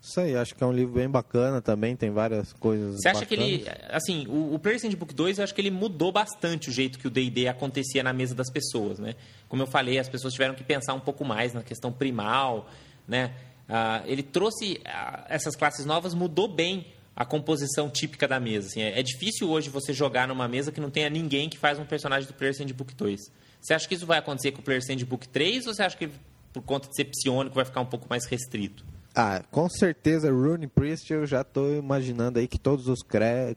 Isso 0.03 0.19
aí, 0.19 0.35
acho 0.35 0.55
que 0.55 0.65
é 0.65 0.67
um 0.67 0.73
livro 0.73 0.95
bem 0.95 1.09
bacana 1.09 1.61
também, 1.61 1.95
tem 1.95 2.11
várias 2.11 2.55
coisas 2.55 2.97
Você 2.97 3.09
acha 3.09 3.21
bacanas. 3.21 3.45
que 3.45 3.55
ele, 3.55 3.67
assim, 3.91 4.27
o, 4.29 4.55
o 4.55 4.59
Player's 4.59 4.83
Handbook 4.83 5.15
2, 5.15 5.39
eu 5.39 5.45
acho 5.45 5.55
que 5.55 5.61
ele 5.61 5.71
mudou 5.71 6.11
bastante 6.11 6.71
o 6.71 6.73
jeito 6.73 6.99
que 6.99 7.07
o 7.07 7.11
D&D 7.11 7.49
acontecia 7.49 8.03
na 8.03 8.13
mesa 8.13 8.35
das 8.35 8.51
pessoas, 8.51 8.99
né? 8.99 9.15
Como 9.47 9.63
eu 9.63 9.67
falei, 9.67 9.99
as 9.99 10.09
pessoas 10.09 10.33
tiveram 10.33 10.55
que 10.55 10.65
pensar 10.65 10.95
um 10.95 11.01
pouco 11.01 11.23
mais 11.23 11.53
na 11.53 11.63
questão 11.63 11.93
primal, 11.93 12.67
né? 13.07 13.35
Ah, 13.69 14.03
ele 14.07 14.23
trouxe 14.23 14.81
ah, 14.87 15.27
essas 15.29 15.55
classes 15.55 15.85
novas, 15.85 16.15
mudou 16.15 16.49
bem 16.49 16.87
a 17.15 17.25
composição 17.25 17.91
típica 17.91 18.27
da 18.27 18.41
mesa. 18.41 18.69
Assim, 18.69 18.81
é, 18.81 18.99
é, 18.99 19.03
difícil 19.03 19.51
hoje 19.51 19.69
você 19.69 19.93
jogar 19.93 20.27
numa 20.27 20.49
mesa 20.49 20.73
que 20.73 20.81
não 20.81 20.91
tenha 20.91 21.11
ninguém 21.11 21.49
que 21.49 21.59
faz 21.59 21.79
um 21.79 21.85
personagem 21.85 22.27
do 22.27 22.33
Player's 22.33 22.59
Handbook 22.59 22.95
2. 22.95 23.21
Você 23.61 23.75
acha 23.75 23.87
que 23.87 23.95
isso 23.95 24.07
vai 24.07 24.19
acontecer 24.19 24.53
com 24.53 24.61
o 24.61 24.65
Player 24.65 24.83
Handbook 24.89 25.29
3 25.29 25.67
ou 25.67 25.75
você 25.75 25.83
acha 25.83 25.97
que 25.97 26.09
por 26.53 26.63
conta 26.63 26.89
de 26.89 26.97
ser 26.97 27.05
psionico 27.05 27.55
vai 27.55 27.65
ficar 27.65 27.81
um 27.81 27.87
pouco 27.87 28.07
mais 28.09 28.25
restrito? 28.25 28.85
Ah, 29.15 29.43
com 29.51 29.69
certeza 29.69 30.31
Rune 30.31 30.67
Priest 30.67 31.13
eu 31.13 31.27
já 31.27 31.41
estou 31.41 31.75
imaginando 31.75 32.39
aí 32.39 32.47
que 32.47 32.59
todos 32.59 32.87
os 32.89 33.01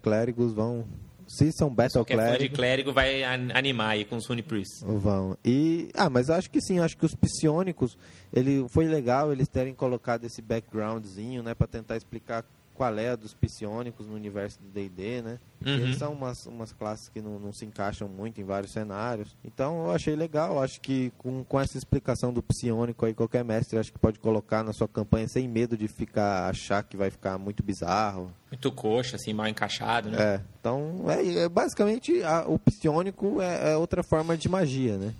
clérigos 0.01 0.53
vão 0.53 0.85
se 1.27 1.51
são 1.51 1.73
Battle 1.73 2.05
Clérigo. 2.05 2.39
de 2.43 2.49
clérigo 2.49 2.93
vai 2.93 3.23
animar 3.23 3.91
aí 3.91 4.05
com 4.05 4.15
os 4.15 4.27
Rune 4.27 4.43
Priests. 4.43 4.83
Vão. 4.83 5.37
E, 5.43 5.89
ah, 5.95 6.09
mas 6.09 6.29
acho 6.29 6.49
que 6.49 6.61
sim, 6.61 6.79
acho 6.79 6.97
que 6.97 7.05
os 7.05 7.15
psionicos, 7.15 7.97
ele 8.31 8.65
foi 8.69 8.85
legal 8.85 9.31
eles 9.31 9.47
terem 9.47 9.73
colocado 9.73 10.25
esse 10.25 10.41
backgroundzinho, 10.41 11.41
né, 11.41 11.55
para 11.55 11.67
tentar 11.67 11.97
explicar 11.97 12.45
qual 12.73 12.97
é 12.97 13.09
a 13.09 13.15
dos 13.15 13.33
psionicos 13.33 14.07
no 14.07 14.15
universo 14.15 14.59
do 14.59 14.67
D&D, 14.67 15.21
né? 15.21 15.39
Uhum. 15.65 15.73
Eles 15.73 15.97
são 15.97 16.11
umas, 16.11 16.45
umas 16.45 16.73
classes 16.73 17.07
que 17.09 17.21
não, 17.21 17.39
não 17.39 17.53
se 17.53 17.65
encaixam 17.65 18.07
muito 18.07 18.41
em 18.41 18.43
vários 18.43 18.71
cenários. 18.71 19.35
Então 19.43 19.85
eu 19.85 19.91
achei 19.91 20.15
legal, 20.15 20.61
acho 20.61 20.81
que 20.81 21.11
com, 21.17 21.43
com 21.43 21.59
essa 21.59 21.77
explicação 21.77 22.33
do 22.33 22.41
psionico 22.41 23.05
aí, 23.05 23.13
qualquer 23.13 23.43
mestre 23.43 23.77
acho 23.77 23.91
que 23.91 23.99
pode 23.99 24.19
colocar 24.19 24.63
na 24.63 24.73
sua 24.73 24.87
campanha 24.87 25.27
sem 25.27 25.47
medo 25.47 25.77
de 25.77 25.87
ficar 25.87 26.49
achar 26.49 26.83
que 26.83 26.97
vai 26.97 27.09
ficar 27.09 27.37
muito 27.37 27.63
bizarro. 27.63 28.31
Muito 28.51 28.71
coxa, 28.71 29.15
assim, 29.15 29.33
mal 29.33 29.47
encaixado, 29.47 30.09
né? 30.09 30.17
É, 30.21 30.41
então 30.59 31.05
é, 31.07 31.43
é 31.43 31.49
basicamente 31.49 32.21
a, 32.23 32.45
o 32.47 32.57
psionico 32.59 33.41
é, 33.41 33.71
é 33.71 33.77
outra 33.77 34.03
forma 34.03 34.35
de 34.35 34.49
magia, 34.49 34.97
né? 34.97 35.13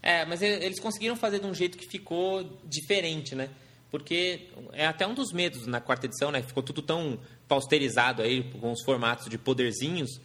É, 0.00 0.24
mas 0.24 0.40
eles 0.42 0.78
conseguiram 0.78 1.16
fazer 1.16 1.40
de 1.40 1.46
um 1.46 1.54
jeito 1.54 1.76
que 1.76 1.86
ficou 1.86 2.58
diferente, 2.64 3.34
né? 3.34 3.48
Porque 3.90 4.48
é 4.72 4.86
até 4.86 5.06
um 5.06 5.14
dos 5.14 5.32
medos 5.32 5.66
na 5.66 5.80
quarta 5.80 6.06
edição, 6.06 6.30
né? 6.30 6.42
Ficou 6.42 6.62
tudo 6.62 6.82
tão 6.82 7.18
pausterizado 7.46 8.22
aí 8.22 8.42
com 8.60 8.70
os 8.72 8.82
formatos 8.82 9.28
de 9.28 9.38
poderzinhos 9.38 10.20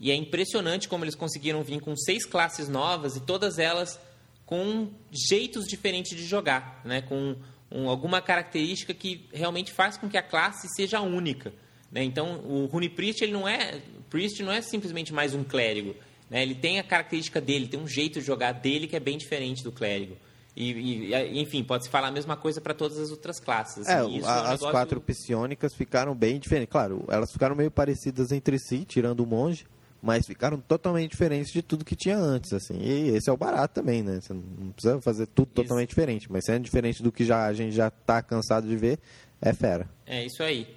e 0.00 0.10
é 0.10 0.14
impressionante 0.14 0.88
como 0.88 1.04
eles 1.04 1.14
conseguiram 1.14 1.62
vir 1.62 1.80
com 1.80 1.96
seis 1.96 2.24
classes 2.24 2.68
novas 2.68 3.16
e 3.16 3.20
todas 3.20 3.58
elas 3.58 3.98
com 4.46 4.90
jeitos 5.10 5.66
diferentes 5.66 6.16
de 6.16 6.24
jogar, 6.24 6.80
né? 6.84 7.02
Com 7.02 7.36
um, 7.70 7.88
alguma 7.88 8.20
característica 8.20 8.94
que 8.94 9.26
realmente 9.32 9.72
faz 9.72 9.96
com 9.96 10.08
que 10.08 10.16
a 10.16 10.22
classe 10.22 10.68
seja 10.74 11.00
única. 11.00 11.52
Né? 11.90 12.04
Então, 12.04 12.40
o 12.44 12.66
Rune 12.66 12.88
Priest 12.88 13.22
ele 13.22 13.32
não 13.32 13.48
é 13.48 13.80
Priest 14.08 14.42
não 14.42 14.52
é 14.52 14.62
simplesmente 14.62 15.12
mais 15.12 15.34
um 15.34 15.44
clérigo, 15.44 15.94
né? 16.28 16.42
Ele 16.42 16.54
tem 16.54 16.78
a 16.78 16.84
característica 16.84 17.40
dele, 17.40 17.66
tem 17.66 17.80
um 17.80 17.88
jeito 17.88 18.20
de 18.20 18.26
jogar 18.26 18.52
dele 18.52 18.86
que 18.86 18.96
é 18.96 19.00
bem 19.00 19.18
diferente 19.18 19.62
do 19.64 19.72
clérigo. 19.72 20.16
E, 20.60 21.14
e, 21.14 21.40
enfim, 21.40 21.64
pode-se 21.64 21.88
falar 21.88 22.08
a 22.08 22.12
mesma 22.12 22.36
coisa 22.36 22.60
para 22.60 22.74
todas 22.74 22.98
as 22.98 23.10
outras 23.10 23.40
classes. 23.40 23.88
Assim, 23.88 24.20
é, 24.20 24.26
a, 24.26 24.36
é 24.36 24.42
um 24.42 24.52
as 24.52 24.60
quatro 24.60 25.00
psionicas 25.00 25.74
ficaram 25.74 26.14
bem 26.14 26.38
diferentes. 26.38 26.70
Claro, 26.70 27.04
elas 27.08 27.32
ficaram 27.32 27.56
meio 27.56 27.70
parecidas 27.70 28.30
entre 28.30 28.58
si, 28.58 28.84
tirando 28.84 29.20
o 29.20 29.26
monge, 29.26 29.64
mas 30.02 30.26
ficaram 30.26 30.60
totalmente 30.60 31.12
diferentes 31.12 31.50
de 31.50 31.62
tudo 31.62 31.82
que 31.82 31.96
tinha 31.96 32.18
antes, 32.18 32.52
assim. 32.52 32.78
E 32.78 33.08
esse 33.08 33.30
é 33.30 33.32
o 33.32 33.38
barato 33.38 33.74
também, 33.74 34.02
né? 34.02 34.20
Você 34.20 34.34
não 34.34 34.70
precisa 34.72 35.00
fazer 35.00 35.26
tudo 35.28 35.46
isso. 35.46 35.54
totalmente 35.54 35.88
diferente, 35.88 36.30
mas 36.30 36.44
sendo 36.44 36.62
diferente 36.62 37.02
do 37.02 37.10
que 37.10 37.24
já, 37.24 37.46
a 37.46 37.54
gente 37.54 37.74
já 37.74 37.88
está 37.88 38.20
cansado 38.20 38.68
de 38.68 38.76
ver, 38.76 38.98
é 39.40 39.54
fera. 39.54 39.88
É 40.06 40.26
isso 40.26 40.42
aí. 40.42 40.68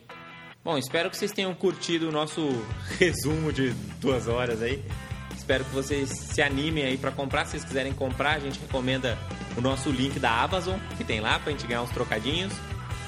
Bom, 0.63 0.77
espero 0.77 1.09
que 1.09 1.17
vocês 1.17 1.33
tenham 1.33 1.53
curtido 1.53 2.07
o 2.07 2.11
nosso 2.11 2.41
resumo 2.97 3.51
de 3.51 3.71
duas 3.99 4.29
horas 4.29 4.61
aí. 4.61 4.81
Espero 5.43 5.65
que 5.65 5.75
vocês 5.75 6.09
se 6.09 6.41
animem 6.41 6.85
aí 6.85 6.97
para 6.97 7.11
comprar. 7.11 7.43
Se 7.43 7.51
vocês 7.51 7.65
quiserem 7.65 7.91
comprar, 7.91 8.37
a 8.37 8.39
gente 8.39 8.57
recomenda 8.61 9.17
o 9.57 9.61
nosso 9.61 9.91
link 9.91 10.17
da 10.17 10.41
Amazon, 10.41 10.79
que 10.97 11.03
tem 11.03 11.19
lá 11.19 11.37
para 11.37 11.49
a 11.49 11.51
gente 11.51 11.67
ganhar 11.67 11.81
uns 11.81 11.89
trocadinhos. 11.89 12.53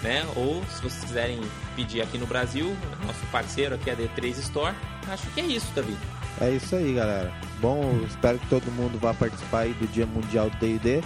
Né? 0.04 0.22
Ou 0.36 0.62
se 0.66 0.82
vocês 0.82 1.06
quiserem 1.06 1.40
pedir 1.78 2.02
aqui 2.02 2.18
no 2.18 2.28
Brasil, 2.28 2.76
nosso 3.08 3.26
parceiro 3.32 3.76
aqui 3.76 3.90
é 3.90 3.94
a 3.94 3.96
D3 3.96 4.38
Store. 4.40 4.76
Acho 5.08 5.26
que 5.28 5.40
é 5.40 5.46
isso, 5.46 5.72
Davi. 5.74 5.96
É 6.42 6.52
isso 6.52 6.76
aí, 6.76 6.96
galera. 6.96 7.34
Bom, 7.62 8.02
espero 8.06 8.38
que 8.38 8.48
todo 8.48 8.70
mundo 8.70 9.00
vá 9.00 9.14
participar 9.14 9.62
aí 9.62 9.74
do 9.74 9.88
Dia 9.88 10.06
Mundial 10.06 10.50
do 10.50 10.58
D&D. 10.58 11.02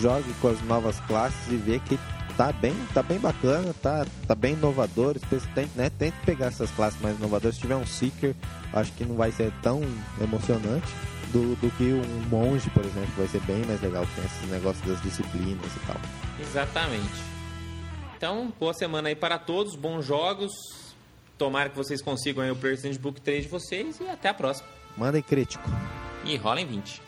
Jogue 0.00 0.34
com 0.40 0.48
as 0.48 0.60
novas 0.62 0.98
classes 1.06 1.46
e 1.48 1.56
vê 1.56 1.78
que 1.78 1.96
tá 2.42 2.52
bem, 2.52 2.74
tá 2.92 3.02
bem 3.04 3.20
bacana, 3.20 3.72
tá, 3.80 4.04
tá 4.26 4.34
bem 4.34 4.54
inovador. 4.54 5.16
Tente, 5.54 5.70
né, 5.76 5.88
tente 5.90 6.16
pegar 6.26 6.46
essas 6.46 6.70
classes 6.72 7.00
mais 7.00 7.16
inovadoras. 7.16 7.54
Se 7.54 7.60
tiver 7.60 7.76
um 7.76 7.86
Seeker, 7.86 8.34
acho 8.72 8.90
que 8.92 9.04
não 9.04 9.14
vai 9.14 9.30
ser 9.30 9.52
tão 9.62 9.80
emocionante 10.20 10.88
do, 11.32 11.54
do 11.56 11.70
que 11.76 11.84
um 11.84 12.28
monge, 12.28 12.68
por 12.70 12.84
exemplo, 12.84 13.12
vai 13.16 13.28
ser 13.28 13.40
bem 13.42 13.64
mais 13.64 13.80
legal, 13.80 14.04
tem 14.16 14.24
esses 14.24 14.50
negócios 14.50 14.84
das 14.84 15.00
disciplinas 15.02 15.70
e 15.76 15.86
tal. 15.86 15.96
Exatamente. 16.40 17.32
Então, 18.16 18.52
boa 18.58 18.74
semana 18.74 19.08
aí 19.08 19.14
para 19.14 19.38
todos, 19.38 19.76
bons 19.76 20.04
jogos. 20.04 20.50
Tomara 21.38 21.70
que 21.70 21.76
vocês 21.76 22.02
consigam 22.02 22.42
aí 22.42 22.50
o 22.50 22.56
Percent 22.56 22.98
Book 22.98 23.20
3 23.20 23.44
de 23.44 23.48
vocês 23.48 24.00
e 24.00 24.08
até 24.08 24.30
a 24.30 24.34
próxima. 24.34 24.68
Mandem 24.96 25.22
crítico. 25.22 25.68
E 26.24 26.36
rolem 26.36 26.66
20. 26.66 27.00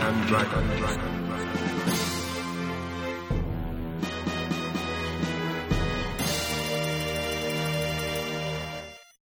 Dungeons 0.00 0.32
and 0.32 0.78
Dragons. 0.78 1.19